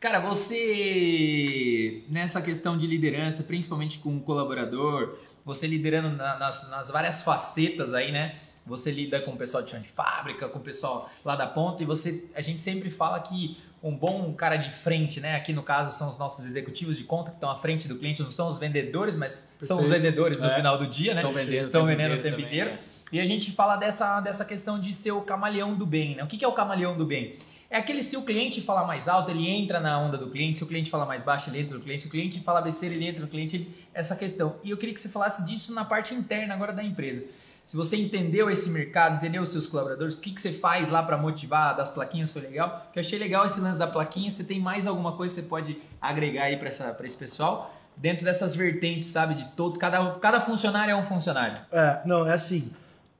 Cara, 0.00 0.18
você, 0.18 2.02
nessa 2.08 2.40
questão 2.40 2.76
de 2.78 2.86
liderança, 2.86 3.42
principalmente 3.42 3.98
com 3.98 4.16
o 4.16 4.20
colaborador, 4.20 5.18
você 5.44 5.66
liderando 5.66 6.16
na- 6.16 6.38
nas, 6.38 6.70
nas 6.70 6.90
várias 6.90 7.22
facetas 7.22 7.92
aí, 7.92 8.10
né? 8.10 8.36
Você 8.66 8.90
lida 8.90 9.20
com 9.20 9.32
o 9.32 9.36
pessoal 9.36 9.62
de 9.62 9.70
chão 9.70 9.80
de 9.80 9.88
fábrica, 9.88 10.48
com 10.48 10.58
o 10.58 10.62
pessoal 10.62 11.10
lá 11.24 11.36
da 11.36 11.46
ponta, 11.46 11.82
e 11.82 11.86
você, 11.86 12.24
a 12.34 12.40
gente 12.40 12.60
sempre 12.60 12.90
fala 12.90 13.20
que 13.20 13.58
um 13.82 13.94
bom 13.94 14.32
cara 14.34 14.56
de 14.56 14.70
frente, 14.70 15.20
né? 15.20 15.36
Aqui 15.36 15.52
no 15.52 15.62
caso 15.62 15.96
são 15.96 16.08
os 16.08 16.16
nossos 16.18 16.46
executivos 16.46 16.96
de 16.96 17.04
conta 17.04 17.30
que 17.30 17.36
estão 17.36 17.50
à 17.50 17.56
frente 17.56 17.86
do 17.88 17.96
cliente, 17.96 18.22
não 18.22 18.30
são 18.30 18.46
os 18.48 18.58
vendedores, 18.58 19.16
mas 19.16 19.46
são 19.60 19.78
os 19.78 19.82
Perfeito. 19.86 20.02
vendedores 20.02 20.40
no 20.40 20.46
É. 20.46 20.56
final 20.56 20.78
do 20.78 20.86
dia, 20.86 21.12
né? 21.14 21.20
Estão 21.20 21.34
vendendo, 21.34 21.66
Estão 21.66 21.84
vendendo 21.86 22.12
o 22.12 22.16
tempo 22.22 22.30
também, 22.36 22.46
inteiro. 22.46 22.70
é. 22.70 22.78
E 23.12 23.18
a 23.20 23.26
gente 23.26 23.50
fala 23.50 23.76
dessa, 23.76 24.20
dessa 24.20 24.44
questão 24.46 24.78
de 24.80 24.94
ser 24.94 25.10
o 25.12 25.20
camaleão 25.22 25.74
do 25.74 25.84
bem, 25.84 26.14
né? 26.16 26.22
O 26.24 26.26
que 26.26 26.42
é 26.44 26.48
o 26.48 26.52
camaleão 26.52 26.96
do 26.96 27.04
bem? 27.04 27.36
É 27.70 27.76
aquele 27.78 28.02
se 28.02 28.16
o 28.16 28.22
cliente 28.22 28.60
fala 28.60 28.84
mais 28.84 29.06
alto, 29.06 29.30
ele 29.30 29.48
entra 29.48 29.78
na 29.78 29.96
onda 29.96 30.18
do 30.18 30.28
cliente, 30.28 30.58
se 30.58 30.64
o 30.64 30.66
cliente 30.66 30.90
fala 30.90 31.06
mais 31.06 31.22
baixo, 31.22 31.48
ele 31.48 31.60
entra 31.60 31.76
no 31.76 31.80
cliente, 31.82 32.02
se 32.02 32.08
o 32.08 32.10
cliente 32.10 32.40
fala 32.40 32.60
besteira, 32.60 32.92
ele 32.96 33.06
entra 33.06 33.20
no 33.20 33.28
cliente, 33.28 33.56
ele- 33.56 33.86
essa 33.94 34.16
questão. 34.16 34.56
E 34.64 34.70
eu 34.70 34.76
queria 34.76 34.92
que 34.92 35.00
você 35.00 35.08
falasse 35.08 35.44
disso 35.44 35.72
na 35.72 35.84
parte 35.84 36.12
interna 36.12 36.52
agora 36.52 36.72
da 36.72 36.82
empresa. 36.82 37.22
Se 37.64 37.76
você 37.76 37.96
entendeu 37.96 38.50
esse 38.50 38.68
mercado, 38.68 39.14
entendeu 39.18 39.40
os 39.42 39.50
seus 39.50 39.68
colaboradores, 39.68 40.14
o 40.14 40.18
que, 40.18 40.32
que 40.32 40.40
você 40.40 40.50
faz 40.50 40.90
lá 40.90 41.00
para 41.04 41.16
motivar, 41.16 41.76
das 41.76 41.88
plaquinhas 41.88 42.32
foi 42.32 42.42
legal, 42.42 42.88
que 42.92 42.98
eu 42.98 43.00
achei 43.02 43.16
legal 43.16 43.46
esse 43.46 43.60
lance 43.60 43.78
da 43.78 43.86
plaquinha, 43.86 44.28
você 44.32 44.42
tem 44.42 44.58
mais 44.58 44.88
alguma 44.88 45.12
coisa 45.12 45.32
que 45.36 45.40
você 45.40 45.46
pode 45.46 45.78
agregar 46.00 46.46
aí 46.46 46.56
para 46.56 46.68
esse 47.06 47.16
pessoal? 47.16 47.72
Dentro 47.96 48.24
dessas 48.24 48.52
vertentes, 48.56 49.08
sabe, 49.10 49.34
de 49.34 49.44
todo, 49.52 49.78
cada, 49.78 50.10
cada 50.18 50.40
funcionário 50.40 50.90
é 50.90 50.96
um 50.96 51.04
funcionário. 51.04 51.60
É, 51.70 52.00
não, 52.04 52.26
é 52.26 52.32
assim. 52.32 52.72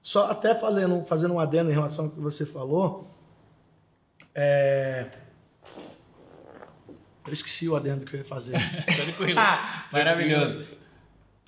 Só 0.02 0.28
até 0.28 0.56
falando, 0.56 1.04
fazendo 1.06 1.34
um 1.34 1.38
adendo 1.38 1.70
em 1.70 1.74
relação 1.74 2.06
ao 2.06 2.10
que 2.10 2.18
você 2.18 2.44
falou. 2.44 3.08
É... 4.34 5.06
Eu 7.26 7.32
esqueci 7.32 7.68
o 7.68 7.76
adendo 7.76 8.04
que 8.06 8.14
eu 8.14 8.18
ia 8.18 8.24
fazer. 8.24 8.52
Tranquilo. 8.86 9.38
Ah, 9.38 9.86
maravilhoso. 9.92 10.66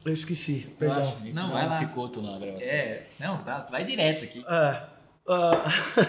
Eu 0.05 0.13
esqueci, 0.13 0.67
Eu 0.69 0.77
perdão. 0.77 0.99
acho, 1.01 1.17
a 1.17 1.21
gente 1.21 1.35
Não, 1.35 1.51
vai 1.53 1.69
lá. 1.69 1.79
picoto 1.79 2.21
na 2.21 2.39
gravação. 2.39 2.69
É, 2.69 3.07
não, 3.21 3.39
tá, 3.45 3.61
vai 3.71 3.85
direto 3.85 4.25
aqui, 4.25 4.41
É, 4.49 4.83
ah, 5.29 5.65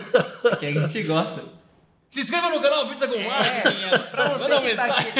que 0.59 0.65
a 0.65 0.71
gente 0.71 1.03
gosta. 1.03 1.43
Se 2.13 2.21
inscreva 2.21 2.47
no 2.49 2.61
canal 2.61 2.87
Pizza 2.87 3.07
com 3.07 3.17
Marketing. 3.17 3.85
É, 3.85 3.97
pra 3.97 4.29
você 4.37 4.61
que 4.61 4.75
tá 4.75 4.85
aqui. 4.85 5.11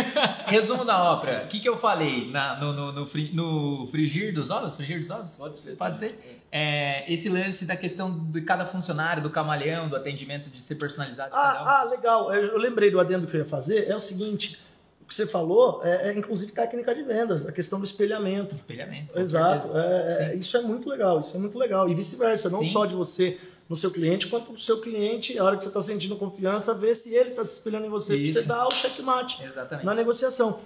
Resumo 0.45 0.85
da 0.85 1.03
ópera. 1.11 1.45
O 1.45 1.47
que, 1.47 1.59
que 1.59 1.67
eu 1.67 1.75
falei 1.75 2.29
na- 2.29 2.59
no, 2.59 2.71
no, 2.71 2.91
no, 2.91 3.07
fri- 3.07 3.31
no 3.33 3.87
frigir 3.89 4.31
dos 4.31 4.51
ovos? 4.51 4.75
Frigir 4.75 4.99
dos 4.99 5.09
ovos? 5.09 5.35
Pode 5.35 5.57
ser. 5.57 5.75
Pode 5.75 5.97
ser? 5.97 6.43
É, 6.51 7.11
esse 7.11 7.29
lance 7.29 7.65
da 7.65 7.75
questão 7.75 8.15
de 8.29 8.41
cada 8.41 8.63
funcionário, 8.67 9.23
do 9.23 9.31
camaleão, 9.31 9.89
do 9.89 9.95
atendimento 9.95 10.51
de 10.51 10.61
ser 10.61 10.75
personalizado 10.75 11.33
um. 11.33 11.37
ah, 11.39 11.79
ah, 11.79 11.83
legal. 11.85 12.31
Eu, 12.31 12.49
eu 12.49 12.57
lembrei 12.59 12.91
do 12.91 12.99
adendo 12.99 13.25
que 13.25 13.35
eu 13.35 13.39
ia 13.39 13.45
fazer. 13.47 13.89
É 13.89 13.95
o 13.95 13.99
seguinte: 13.99 14.59
o 15.01 15.05
que 15.07 15.15
você 15.15 15.25
falou 15.25 15.81
é, 15.83 16.09
é, 16.09 16.13
inclusive 16.15 16.51
técnica 16.51 16.93
de 16.93 17.01
vendas, 17.01 17.43
a 17.47 17.51
questão 17.51 17.79
do 17.79 17.85
espelhamento. 17.85 18.53
Espelhamento. 18.53 19.17
Exato. 19.19 19.75
É, 19.75 20.33
é, 20.33 20.35
isso 20.35 20.55
é 20.55 20.61
muito 20.61 20.87
legal, 20.87 21.19
isso 21.21 21.35
é 21.35 21.39
muito 21.39 21.57
legal. 21.57 21.89
E 21.89 21.95
vice-versa, 21.95 22.51
não 22.51 22.59
Sim. 22.59 22.71
só 22.71 22.85
de 22.85 22.93
você 22.93 23.39
no 23.74 23.78
seu 23.78 23.89
cliente, 23.89 24.28
quanto 24.28 24.51
do 24.51 24.59
seu 24.59 24.80
cliente, 24.80 25.36
a 25.39 25.43
hora 25.43 25.57
que 25.57 25.63
você 25.63 25.69
está 25.69 25.82
sentindo 25.82 26.15
confiança, 26.15 26.76
ver 26.76 26.93
se 26.93 27.11
ele 27.11 27.32
está 27.32 27.43
se 27.43 27.53
espelhando 27.53 27.88
em 27.88 27.89
você, 27.89 28.15
Isso. 28.15 28.39
você 28.39 28.45
dar 28.45 28.67
o 28.67 28.71
checkmate 28.71 29.43
Exatamente. 29.43 29.84
na 29.84 29.95
negociação. 29.95 30.59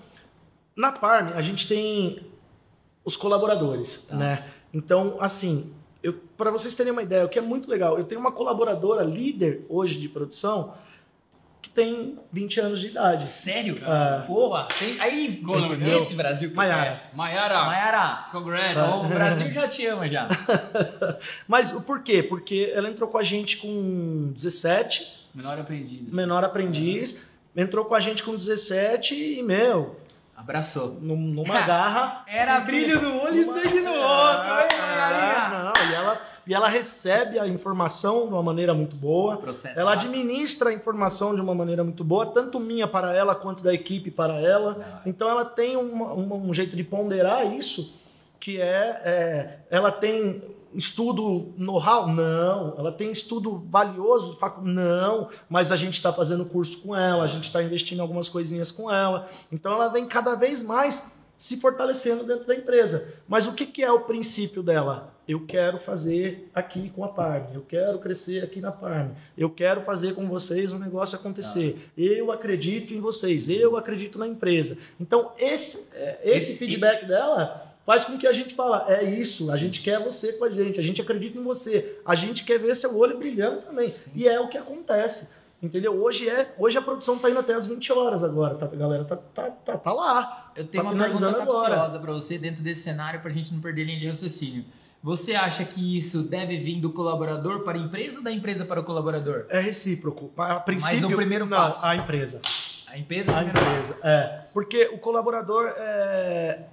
Na 0.75 0.91
Parme, 0.91 1.31
a 1.31 1.41
gente 1.41 1.69
tem 1.69 2.27
os 3.05 3.15
colaboradores, 3.15 4.05
Tá. 4.09 4.15
né? 4.17 4.51
Então, 4.73 5.15
assim, 5.21 5.73
para 6.35 6.51
vocês 6.51 6.75
terem 6.75 6.91
uma 6.91 7.01
ideia, 7.01 7.23
o 7.25 7.29
que 7.29 7.39
é 7.39 7.41
muito 7.41 7.69
legal, 7.71 7.97
eu 7.97 8.03
tenho 8.03 8.19
uma 8.19 8.33
colaboradora 8.33 9.03
líder 9.03 9.65
hoje 9.69 9.97
de 10.01 10.09
produção 10.09 10.73
que 11.61 11.69
tem 11.69 12.17
20 12.31 12.59
anos 12.59 12.79
de 12.79 12.87
idade. 12.87 13.27
Sério? 13.27 13.79
Ah. 13.85 14.23
Porra, 14.25 14.67
tem... 14.79 14.99
aí, 14.99 15.41
dela? 15.77 16.01
esse 16.01 16.13
Brasil 16.15 16.49
que 16.49 16.55
Maiara. 16.55 17.01
Maiara, 17.13 17.53
é. 17.55 17.65
Maiara, 17.65 18.25
congrats. 18.31 18.93
o 18.93 19.03
Brasil 19.07 19.51
já 19.51 19.67
te 19.67 19.85
ama 19.85 20.07
já. 20.07 20.27
Mas 21.47 21.71
o 21.71 21.81
porquê? 21.81 22.21
Porque 22.23 22.71
ela 22.73 22.89
entrou 22.89 23.09
com 23.09 23.17
a 23.17 23.23
gente 23.23 23.57
com 23.57 24.31
17, 24.33 25.27
Menor 25.33 25.59
aprendiz. 25.59 26.11
menor 26.13 26.43
aprendiz, 26.43 27.21
entrou 27.55 27.85
com 27.85 27.95
a 27.95 27.99
gente 27.99 28.23
com 28.23 28.35
17 28.35 29.13
e, 29.15 29.43
meu, 29.43 29.99
Abraçou. 30.35 30.97
num- 31.01 31.15
numa 31.17 31.61
garra. 31.65 32.23
Era 32.27 32.59
brilho 32.61 33.01
no 33.01 33.21
olho 33.23 33.35
e 33.39 33.43
sangue 33.43 33.79
no 33.81 33.91
olho, 33.91 33.99
Ah? 34.79 35.73
Não, 35.75 35.89
e 35.89 35.93
ela, 35.93 36.21
e 36.47 36.53
ela 36.53 36.67
recebe 36.67 37.37
a 37.37 37.47
informação 37.47 38.27
de 38.27 38.33
uma 38.33 38.41
maneira 38.43 38.73
muito 38.73 38.95
boa. 38.95 39.37
Processo. 39.37 39.79
Ela 39.79 39.93
administra 39.93 40.69
a 40.69 40.73
informação 40.73 41.35
de 41.35 41.41
uma 41.41 41.53
maneira 41.53 41.83
muito 41.83 42.03
boa, 42.03 42.25
tanto 42.25 42.59
minha 42.59 42.87
para 42.87 43.13
ela 43.13 43.35
quanto 43.35 43.61
da 43.63 43.73
equipe 43.73 44.09
para 44.09 44.39
ela. 44.39 45.01
Então 45.05 45.29
ela 45.29 45.43
tem 45.45 45.75
uma- 45.75 46.13
uma- 46.13 46.35
um 46.35 46.53
jeito 46.53 46.75
de 46.75 46.83
ponderar 46.83 47.45
isso, 47.53 47.93
que 48.39 48.61
é, 48.61 49.01
é, 49.03 49.59
ela 49.69 49.91
tem 49.91 50.41
estudo 50.73 51.53
know-how? 51.57 52.07
Não. 52.07 52.75
Ela 52.77 52.91
tem 52.91 53.11
estudo 53.11 53.63
valioso? 53.69 54.37
Não. 54.61 55.29
Mas 55.49 55.71
a 55.71 55.75
gente 55.75 55.93
está 55.95 56.13
fazendo 56.13 56.45
curso 56.45 56.79
com 56.81 56.95
ela, 56.95 57.23
a 57.23 57.27
gente 57.27 57.45
está 57.45 57.63
investindo 57.63 57.97
em 57.99 58.01
algumas 58.01 58.29
coisinhas 58.29 58.71
com 58.71 58.91
ela. 58.91 59.27
Então 59.51 59.71
ela 59.73 59.87
vem 59.87 60.05
cada 60.07 60.35
vez 60.35 60.61
mais 60.61 61.03
se 61.37 61.57
fortalecendo 61.57 62.23
dentro 62.23 62.45
da 62.45 62.55
empresa. 62.55 63.13
Mas 63.27 63.47
o 63.47 63.53
que, 63.53 63.65
que 63.65 63.83
é 63.83 63.91
o 63.91 64.01
princípio 64.01 64.63
dela? 64.63 65.13
Eu 65.27 65.45
quero 65.45 65.77
fazer 65.77 66.49
aqui 66.55 66.89
com 66.89 67.03
a 67.03 67.09
Parme, 67.09 67.53
eu 67.53 67.61
quero 67.61 67.99
crescer 67.99 68.43
aqui 68.43 68.61
na 68.61 68.71
Parme, 68.71 69.11
eu 69.37 69.49
quero 69.49 69.81
fazer 69.81 70.15
com 70.15 70.25
vocês 70.25 70.71
o 70.71 70.79
negócio 70.79 71.17
acontecer. 71.17 71.91
Eu 71.97 72.31
acredito 72.31 72.93
em 72.93 72.99
vocês, 73.01 73.49
eu 73.49 73.75
acredito 73.75 74.17
na 74.17 74.27
empresa. 74.27 74.77
Então, 74.99 75.33
esse, 75.37 75.89
é, 75.93 76.21
esse 76.23 76.55
feedback 76.55 77.05
dela 77.05 77.75
faz 77.85 78.03
com 78.03 78.17
que 78.17 78.27
a 78.27 78.33
gente 78.33 78.55
fala, 78.55 78.85
é 78.89 79.03
isso, 79.03 79.49
a 79.51 79.57
gente 79.57 79.81
quer 79.81 79.97
você 80.03 80.33
com 80.33 80.43
a 80.43 80.49
gente, 80.49 80.79
a 80.79 80.83
gente 80.83 81.01
acredita 81.01 81.37
em 81.37 81.43
você, 81.43 81.97
a 82.05 82.15
gente 82.15 82.43
quer 82.43 82.57
ver 82.59 82.75
seu 82.75 82.97
olho 82.97 83.17
brilhando 83.17 83.61
também. 83.61 83.93
E 84.13 84.27
é 84.27 84.39
o 84.39 84.49
que 84.49 84.57
acontece. 84.57 85.29
Entendeu? 85.61 85.99
Hoje 86.03 86.29
é, 86.29 86.53
hoje 86.59 86.77
a 86.77 86.81
produção 86.81 87.17
tá 87.17 87.29
indo 87.29 87.39
até 87.39 87.53
as 87.55 87.65
20 87.65 87.91
horas 87.91 88.23
agora, 88.23 88.53
tá? 88.55 88.67
A 88.67 88.75
galera 88.75 89.03
tá, 89.05 89.15
tá, 89.15 89.49
tá, 89.49 89.77
tá 89.77 89.91
lá. 89.93 90.51
Eu 90.55 90.67
tenho 90.67 90.83
Tá 90.83 90.89
uma 90.91 91.03
pergunta 91.03 91.33
capciosa 91.33 91.99
pra 91.99 92.13
você 92.13 92.37
dentro 92.37 92.61
desse 92.61 92.81
cenário 92.81 93.19
pra 93.21 93.31
gente 93.31 93.51
não 93.53 93.59
perder 93.59 93.85
linha 93.85 93.99
de 93.99 94.05
raciocínio. 94.07 94.65
Você 95.01 95.33
acha 95.33 95.63
que 95.65 95.97
isso 95.97 96.21
deve 96.23 96.57
vir 96.57 96.79
do 96.79 96.91
colaborador 96.91 97.61
para 97.61 97.77
a 97.77 97.81
empresa 97.81 98.17
ou 98.19 98.23
da 98.23 98.31
empresa 98.31 98.65
para 98.65 98.79
o 98.81 98.83
colaborador? 98.83 99.45
É 99.49 99.59
recíproco. 99.59 100.31
A 100.37 100.59
princípio, 100.59 101.01
Mas 101.01 101.11
o 101.13 101.15
primeiro 101.15 101.45
não, 101.45 101.57
passo. 101.57 101.83
a 101.85 101.95
empresa. 101.95 102.41
A 102.87 102.97
empresa 102.97 103.31
é 103.31 103.33
o 103.33 103.37
A 103.37 103.43
empresa, 103.43 103.97
é. 104.03 104.41
Porque 104.53 104.85
o 104.93 104.97
colaborador 104.99 105.73
é. 105.77 106.65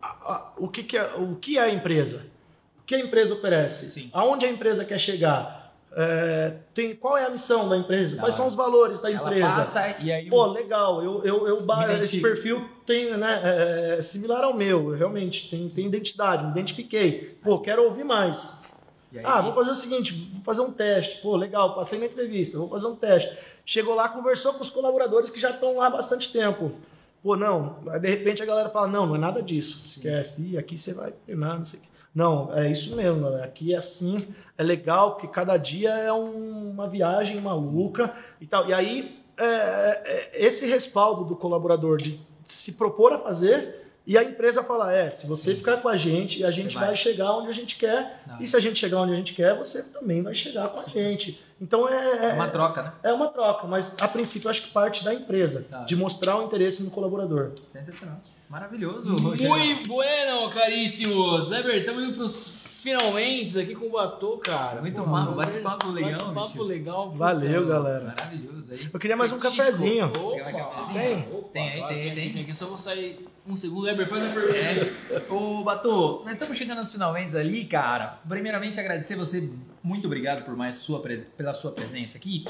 a- 0.00 0.06
a- 0.08 0.52
o, 0.56 0.68
que, 0.68 0.82
que 0.84 0.96
é 0.96 1.14
o 1.16 1.34
que 1.36 1.58
é 1.58 1.62
a 1.62 1.70
empresa? 1.70 2.26
O 2.80 2.84
que 2.84 2.94
a 2.94 3.00
empresa 3.00 3.34
oferece? 3.34 3.88
Sim. 3.88 4.08
Aonde 4.12 4.46
a 4.46 4.50
empresa 4.50 4.84
quer 4.84 4.98
chegar? 4.98 5.59
É, 5.92 6.54
tem, 6.72 6.94
qual 6.94 7.18
é 7.18 7.24
a 7.26 7.30
missão 7.30 7.68
da 7.68 7.76
empresa? 7.76 8.16
Quais 8.16 8.34
são 8.34 8.46
os 8.46 8.54
valores 8.54 9.00
da 9.00 9.10
Ela 9.10 9.22
empresa? 9.28 9.46
passa 9.56 9.96
e 9.98 10.12
aí... 10.12 10.28
Pô, 10.28 10.46
legal, 10.46 11.02
eu, 11.02 11.24
eu, 11.24 11.48
eu 11.48 11.66
esse 12.00 12.20
perfil 12.20 12.64
tem, 12.86 13.16
né, 13.16 13.40
é, 13.44 13.96
é 13.98 14.02
similar 14.02 14.44
ao 14.44 14.54
meu, 14.54 14.90
realmente, 14.90 15.50
tem, 15.50 15.68
tem 15.68 15.86
identidade, 15.86 16.44
me 16.44 16.50
identifiquei. 16.52 17.36
Pô, 17.42 17.58
quero 17.58 17.82
ouvir 17.84 18.04
mais. 18.04 18.48
e 19.12 19.18
aí- 19.18 19.24
Ah, 19.26 19.40
vou 19.40 19.52
fazer 19.52 19.70
o 19.70 19.74
seguinte, 19.74 20.12
vou 20.32 20.42
fazer 20.44 20.60
um 20.60 20.70
teste. 20.70 21.20
Pô, 21.22 21.36
legal, 21.36 21.74
passei 21.74 21.98
na 21.98 22.06
entrevista, 22.06 22.56
vou 22.56 22.68
fazer 22.68 22.86
um 22.86 22.94
teste. 22.94 23.36
Chegou 23.66 23.94
lá, 23.94 24.08
conversou 24.08 24.54
com 24.54 24.62
os 24.62 24.70
colaboradores 24.70 25.28
que 25.28 25.40
já 25.40 25.50
estão 25.50 25.76
lá 25.76 25.88
há 25.88 25.90
bastante 25.90 26.32
tempo. 26.32 26.70
Pô, 27.22 27.36
não, 27.36 27.78
aí 27.88 27.98
de 28.00 28.08
repente 28.08 28.42
a 28.42 28.46
galera 28.46 28.70
fala, 28.70 28.86
não, 28.86 29.06
não 29.06 29.16
é 29.16 29.18
nada 29.18 29.42
disso, 29.42 29.84
esquece, 29.86 30.40
Ih, 30.42 30.56
aqui 30.56 30.78
você 30.78 30.94
vai 30.94 31.12
treinar, 31.26 31.58
não 31.58 31.64
sei 31.64 31.78
o 31.78 31.82
quê. 31.82 31.88
Não, 32.14 32.52
é 32.56 32.70
isso 32.70 32.94
mesmo, 32.96 33.20
galera. 33.22 33.44
aqui 33.44 33.72
é 33.72 33.76
assim, 33.76 34.16
é 34.58 34.62
legal, 34.62 35.12
porque 35.12 35.28
cada 35.28 35.56
dia 35.56 35.90
é 35.90 36.12
um- 36.12 36.70
uma 36.70 36.88
viagem 36.88 37.40
maluca 37.40 38.12
e 38.40 38.46
tal. 38.46 38.68
E 38.68 38.72
aí, 38.74 39.20
é, 39.38 39.44
é, 39.44 40.30
esse 40.34 40.66
respaldo 40.66 41.24
do 41.24 41.36
colaborador 41.36 41.98
de 41.98 42.20
se 42.48 42.72
propor 42.72 43.12
a 43.12 43.18
fazer 43.18 43.86
e 44.06 44.18
a 44.18 44.24
empresa 44.24 44.62
falar, 44.64 44.92
é, 44.92 45.08
se 45.10 45.26
você 45.26 45.54
ficar 45.54 45.76
com 45.76 45.88
a 45.88 45.96
gente, 45.96 46.44
a 46.44 46.50
gente 46.50 46.74
vai. 46.74 46.86
vai 46.88 46.96
chegar 46.96 47.30
onde 47.32 47.48
a 47.48 47.52
gente 47.52 47.76
quer 47.76 48.22
Não. 48.26 48.40
e 48.42 48.46
se 48.46 48.56
a 48.56 48.60
gente 48.60 48.78
chegar 48.78 48.98
onde 49.02 49.12
a 49.12 49.16
gente 49.16 49.32
quer, 49.34 49.56
você 49.56 49.82
também 49.84 50.20
vai 50.20 50.34
chegar 50.34 50.68
com 50.68 50.80
a 50.80 50.82
gente. 50.84 51.40
Então 51.60 51.88
é, 51.88 52.30
É 52.30 52.32
uma 52.32 52.48
troca, 52.48 52.82
né? 52.82 52.92
é 53.04 53.12
uma 53.12 53.28
troca, 53.28 53.66
mas 53.68 53.94
a 54.00 54.08
princípio 54.08 54.46
eu 54.46 54.50
acho 54.50 54.62
que 54.62 54.70
parte 54.72 55.04
da 55.04 55.14
empresa, 55.14 55.64
Tá. 55.70 55.84
de 55.84 55.94
mostrar 55.94 56.36
o 56.40 56.42
interesse 56.44 56.82
no 56.82 56.90
colaborador. 56.90 57.52
Sensacional. 57.66 58.16
Maravilhoso, 58.50 59.14
Rogério. 59.14 59.48
Muito 59.48 59.88
bueno, 59.88 60.50
caríssimos. 60.50 61.52
Eber, 61.52 61.76
estamos 61.76 62.02
indo 62.02 62.14
pros 62.14 62.52
finalmente 62.82 63.56
aqui 63.60 63.76
com 63.76 63.86
o 63.86 63.90
Batô, 63.92 64.38
cara. 64.38 64.80
Muito 64.80 65.06
mal, 65.06 65.30
um 65.30 65.34
bate-papo 65.36 65.90
legal, 65.90 66.10
Bate-papo 66.32 66.48
bicho. 66.54 66.62
legal. 66.64 67.06
puta, 67.06 67.18
Valeu, 67.18 67.66
galera. 67.68 68.14
Maravilhoso 68.18 68.72
aí. 68.72 68.88
Eu 68.92 68.98
queria 68.98 69.16
mais 69.16 69.30
um 69.30 69.36
Petisco. 69.36 69.56
cafezinho. 69.56 70.06
Opa? 70.06 70.90
Tem? 70.92 71.28
Opa, 71.30 71.48
Tem 71.52 71.76
claro, 71.78 71.94
tem 71.94 72.14
tem. 72.14 72.40
aqui. 72.40 72.46
Eu 72.48 72.54
só 72.56 72.66
vou 72.66 72.76
sair 72.78 73.24
um 73.46 73.54
segundo. 73.54 73.88
Eber, 73.88 74.08
faz 74.08 74.20
uma 74.20 74.32
pergunta. 74.32 74.56
É. 74.56 75.32
Ô, 75.32 75.62
Batu, 75.62 76.22
nós 76.24 76.32
estamos 76.32 76.56
chegando 76.58 76.78
aos 76.78 76.90
finalmente 76.90 77.36
ali, 77.36 77.66
cara. 77.66 78.18
Primeiramente, 78.28 78.80
agradecer 78.80 79.14
você. 79.14 79.48
Muito 79.80 80.06
obrigado 80.06 80.44
por 80.44 80.56
mais 80.56 80.74
sua 80.74 81.00
pela 81.36 81.54
sua 81.54 81.70
presença 81.70 82.18
aqui. 82.18 82.44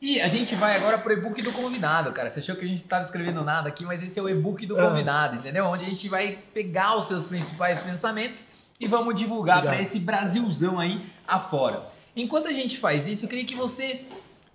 E 0.00 0.20
a 0.20 0.28
gente 0.28 0.54
vai 0.54 0.76
agora 0.76 0.98
pro 0.98 1.12
e-book 1.12 1.40
do 1.40 1.52
convidado, 1.52 2.12
cara. 2.12 2.28
Você 2.28 2.40
achou 2.40 2.54
que 2.54 2.64
a 2.64 2.68
gente 2.68 2.84
tava 2.84 3.04
escrevendo 3.04 3.42
nada 3.42 3.68
aqui, 3.68 3.84
mas 3.84 4.02
esse 4.02 4.18
é 4.18 4.22
o 4.22 4.28
e-book 4.28 4.66
do 4.66 4.78
Ah. 4.78 4.88
convidado, 4.88 5.36
entendeu? 5.36 5.64
Onde 5.66 5.84
a 5.84 5.88
gente 5.88 6.08
vai 6.08 6.38
pegar 6.52 6.96
os 6.96 7.06
seus 7.06 7.24
principais 7.24 7.80
pensamentos 7.80 8.44
e 8.78 8.86
vamos 8.86 9.14
divulgar 9.14 9.62
para 9.62 9.80
esse 9.80 9.98
Brasilzão 9.98 10.78
aí 10.78 11.06
afora. 11.26 11.82
Enquanto 12.14 12.46
a 12.48 12.52
gente 12.52 12.78
faz 12.78 13.08
isso, 13.08 13.24
eu 13.24 13.28
queria 13.28 13.44
que 13.44 13.54
você 13.54 14.04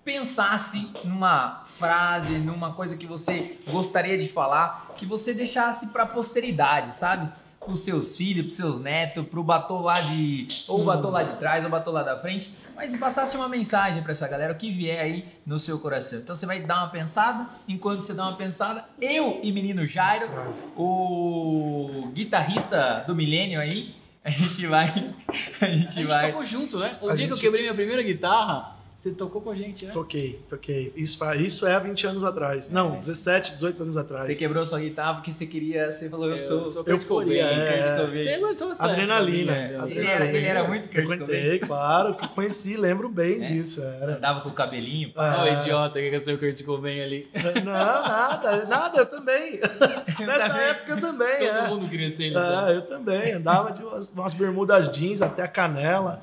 pensasse 0.05 0.89
numa 1.03 1.63
frase, 1.65 2.31
numa 2.33 2.73
coisa 2.73 2.95
que 2.97 3.05
você 3.05 3.57
gostaria 3.69 4.17
de 4.17 4.27
falar, 4.27 4.91
que 4.97 5.05
você 5.05 5.33
deixasse 5.33 5.87
para 5.87 6.05
posteridade, 6.05 6.95
sabe? 6.95 7.31
Para 7.59 7.71
os 7.71 7.79
seus 7.79 8.17
filhos, 8.17 8.47
para 8.47 8.55
seus 8.55 8.79
netos, 8.79 9.25
para 9.27 9.39
o 9.39 9.43
batom 9.43 9.81
lá 9.81 10.01
de. 10.01 10.47
ou 10.67 10.81
o 10.81 10.83
batom 10.83 11.11
lá 11.11 11.21
de 11.21 11.35
trás, 11.37 11.63
ou 11.63 11.69
batom 11.69 11.91
lá 11.91 12.01
da 12.01 12.17
frente, 12.19 12.51
mas 12.81 12.97
passasse 12.97 13.37
uma 13.37 13.47
mensagem 13.47 14.01
para 14.01 14.11
essa 14.11 14.27
galera, 14.27 14.51
o 14.53 14.55
que 14.55 14.71
vier 14.71 14.99
aí 14.99 15.25
no 15.45 15.59
seu 15.59 15.77
coração. 15.77 16.17
Então 16.17 16.33
você 16.33 16.47
vai 16.47 16.59
dar 16.61 16.77
uma 16.79 16.89
pensada, 16.89 17.47
enquanto 17.67 18.01
você 18.01 18.11
dá 18.13 18.23
uma 18.23 18.35
pensada, 18.35 18.85
eu 18.99 19.39
e 19.43 19.51
menino 19.51 19.85
Jairo, 19.85 20.27
o 20.75 22.09
guitarrista 22.13 23.03
do 23.05 23.15
milênio 23.15 23.59
aí, 23.59 23.93
a 24.23 24.29
gente 24.31 24.65
vai. 24.65 25.13
A 25.61 25.65
A 25.65 25.69
gente 25.73 25.93
gente 25.93 26.05
vai. 26.07 26.27
tocou 26.31 26.43
junto, 26.45 26.79
né? 26.79 26.97
O 27.01 27.09
A 27.09 27.13
dia 27.15 27.27
que 27.27 27.31
eu 27.31 27.35
gente- 27.35 27.43
quebrei 27.45 27.61
minha 27.63 27.73
primeira 27.75 28.01
guitarra, 28.01 28.75
você 29.01 29.09
tocou 29.09 29.41
com 29.41 29.49
a 29.49 29.55
gente, 29.55 29.83
né? 29.83 29.93
Toquei, 29.93 30.39
toquei. 30.47 30.93
Isso, 30.95 31.17
isso 31.39 31.65
é 31.65 31.73
há 31.73 31.79
20 31.79 32.05
anos 32.05 32.23
atrás. 32.23 32.69
Não, 32.69 32.99
17, 32.99 33.53
18 33.55 33.81
anos 33.81 33.97
atrás. 33.97 34.27
Você 34.27 34.35
quebrou 34.35 34.63
sua 34.63 34.79
guitarra 34.79 35.15
porque 35.15 35.31
você 35.31 35.47
queria. 35.47 35.91
Você 35.91 36.07
falou, 36.07 36.29
eu, 36.29 36.37
sou. 36.37 36.65
Kurt 36.65 36.75
Cobain, 36.75 36.93
euforia, 36.93 37.43
é, 37.45 37.77
Kurt 37.77 37.87
é. 37.89 37.95
Cobain. 38.05 38.23
Você 38.23 38.33
aguentou 38.33 38.71
essa 38.71 38.85
Adrenalina. 38.85 39.51
né? 39.53 39.79
Ele 39.89 40.05
era, 40.07 40.25
ele 40.25 40.45
era 40.45 40.67
muito 40.67 40.87
Kurt 40.89 41.17
Cobain. 41.17 41.57
Claro, 41.65 42.13
que 42.13 42.27
conheci, 42.27 42.77
lembro 42.77 43.09
bem 43.09 43.41
É? 43.43 43.47
disso. 43.47 43.81
Era. 43.81 44.17
Andava 44.17 44.41
com 44.41 44.49
o 44.49 44.53
cabelinho. 44.53 45.11
pá. 45.11 45.37
Olha 45.39 45.53
o 45.53 45.57
Ah, 45.57 45.61
idiota 45.61 45.99
que 45.99 46.09
quer 46.11 46.21
ser 46.21 46.33
o 46.35 46.37
Kurt 46.37 46.63
Cobain 46.63 47.01
ali. 47.01 47.27
Não, 47.65 47.73
nada, 47.73 48.65
nada, 48.65 48.99
eu 48.99 49.05
também. 49.07 49.59
Nessa 50.19 50.47
também. 50.49 50.61
época 50.67 50.91
eu 50.91 51.01
também. 51.01 51.37
Todo 51.39 51.57
é. 51.57 51.67
mundo 51.69 51.89
queria 51.89 52.15
ser 52.15 52.23
ele. 52.25 52.37
Ah, 52.37 52.65
então. 52.65 52.69
eu 52.69 52.81
também. 52.83 53.33
Andava 53.33 53.71
de 53.71 53.81
umas, 53.83 54.09
umas 54.09 54.33
bermudas 54.35 54.89
jeans 54.91 55.23
até 55.23 55.41
a 55.41 55.47
canela. 55.47 56.21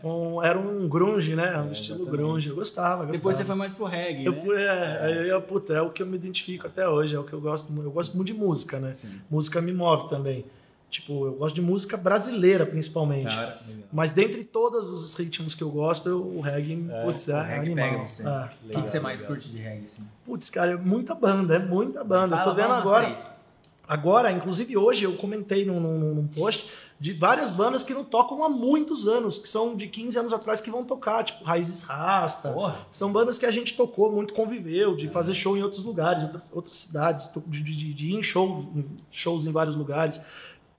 Com- 0.00 0.42
era 0.42 0.58
um 0.58 0.88
grunge, 0.88 1.34
né? 1.36 1.58
Um 1.58 1.68
É, 1.68 1.72
estilo 1.72 1.98
exatamente. 2.02 2.19
Grunge. 2.28 2.48
Eu 2.48 2.54
gostava, 2.54 2.96
gostava. 3.06 3.12
Depois 3.12 3.36
você 3.36 3.44
foi 3.44 3.54
mais 3.54 3.72
pro 3.72 3.84
reggae, 3.84 4.24
Eu 4.24 4.32
né? 4.32 4.40
fui, 4.42 4.62
é, 4.62 5.00
aí 5.02 5.28
eu, 5.28 5.40
puta, 5.42 5.72
é 5.74 5.80
o 5.82 5.90
que 5.90 6.02
eu 6.02 6.06
me 6.06 6.16
identifico 6.16 6.66
até 6.66 6.88
hoje, 6.88 7.14
é 7.14 7.18
o 7.18 7.24
que 7.24 7.32
eu 7.32 7.40
gosto. 7.40 7.72
Eu 7.82 7.90
gosto 7.90 8.14
muito 8.16 8.26
de 8.28 8.34
música, 8.34 8.78
né? 8.78 8.94
Sim. 8.96 9.20
Música 9.30 9.60
me 9.60 9.72
move 9.72 10.08
também. 10.08 10.44
Tipo, 10.90 11.24
eu 11.26 11.32
gosto 11.34 11.54
de 11.54 11.62
música 11.62 11.96
brasileira, 11.96 12.66
principalmente. 12.66 13.32
Cara, 13.32 13.60
Mas 13.92 14.10
dentre 14.12 14.42
todos 14.42 14.92
os 14.92 15.14
ritmos 15.14 15.54
que 15.54 15.62
eu 15.62 15.70
gosto, 15.70 16.08
eu- 16.08 16.20
o 16.20 16.40
reggae, 16.40 16.84
É, 16.90 17.04
putz, 17.04 17.28
é, 17.28 17.32
o 17.38 17.42
reggae 17.44 17.58
animal. 17.72 17.90
pega 17.90 18.08
você. 18.08 18.22
É. 18.24 18.26
o 18.26 18.68
que, 18.74 18.82
que 18.82 18.88
você 18.90 18.98
mais 18.98 19.22
curte 19.22 19.48
de 19.48 19.58
reggae, 19.58 19.84
assim? 19.84 20.02
Putz, 20.26 20.50
cara, 20.50 20.72
é 20.72 20.76
muita 20.76 21.14
banda, 21.14 21.54
é 21.54 21.58
muita 21.60 22.02
banda. 22.02 22.36
Fala, 22.36 22.50
eu 22.50 22.54
tô 22.56 22.60
vendo 22.60 22.72
agora. 22.72 23.14
Agora, 23.86 24.30
inclusive 24.32 24.76
hoje, 24.76 25.04
eu 25.04 25.12
comentei 25.16 25.64
num, 25.64 25.80
num, 25.80 26.14
num 26.14 26.26
post 26.26 26.68
de 27.00 27.14
várias 27.14 27.50
bandas 27.50 27.82
que 27.82 27.94
não 27.94 28.04
tocam 28.04 28.44
há 28.44 28.48
muitos 28.50 29.08
anos, 29.08 29.38
que 29.38 29.48
são 29.48 29.74
de 29.74 29.86
15 29.86 30.18
anos 30.18 30.32
atrás 30.34 30.60
que 30.60 30.70
vão 30.70 30.84
tocar, 30.84 31.24
tipo 31.24 31.42
Raízes 31.42 31.82
Rasta. 31.82 32.52
Porra. 32.52 32.86
São 32.92 33.10
bandas 33.10 33.38
que 33.38 33.46
a 33.46 33.50
gente 33.50 33.74
tocou, 33.74 34.12
muito 34.12 34.34
conviveu, 34.34 34.94
de 34.94 35.08
fazer 35.08 35.32
show 35.32 35.56
em 35.56 35.62
outros 35.62 35.82
lugares, 35.82 36.22
outra- 36.24 36.42
outras 36.52 36.76
cidades, 36.76 37.30
de, 37.46 37.62
de- 37.62 37.94
de 37.94 38.06
ir 38.06 38.14
em 38.16 38.22
show, 38.22 38.70
shows 39.10 39.46
em 39.46 39.50
vários 39.52 39.76
lugares. 39.76 40.20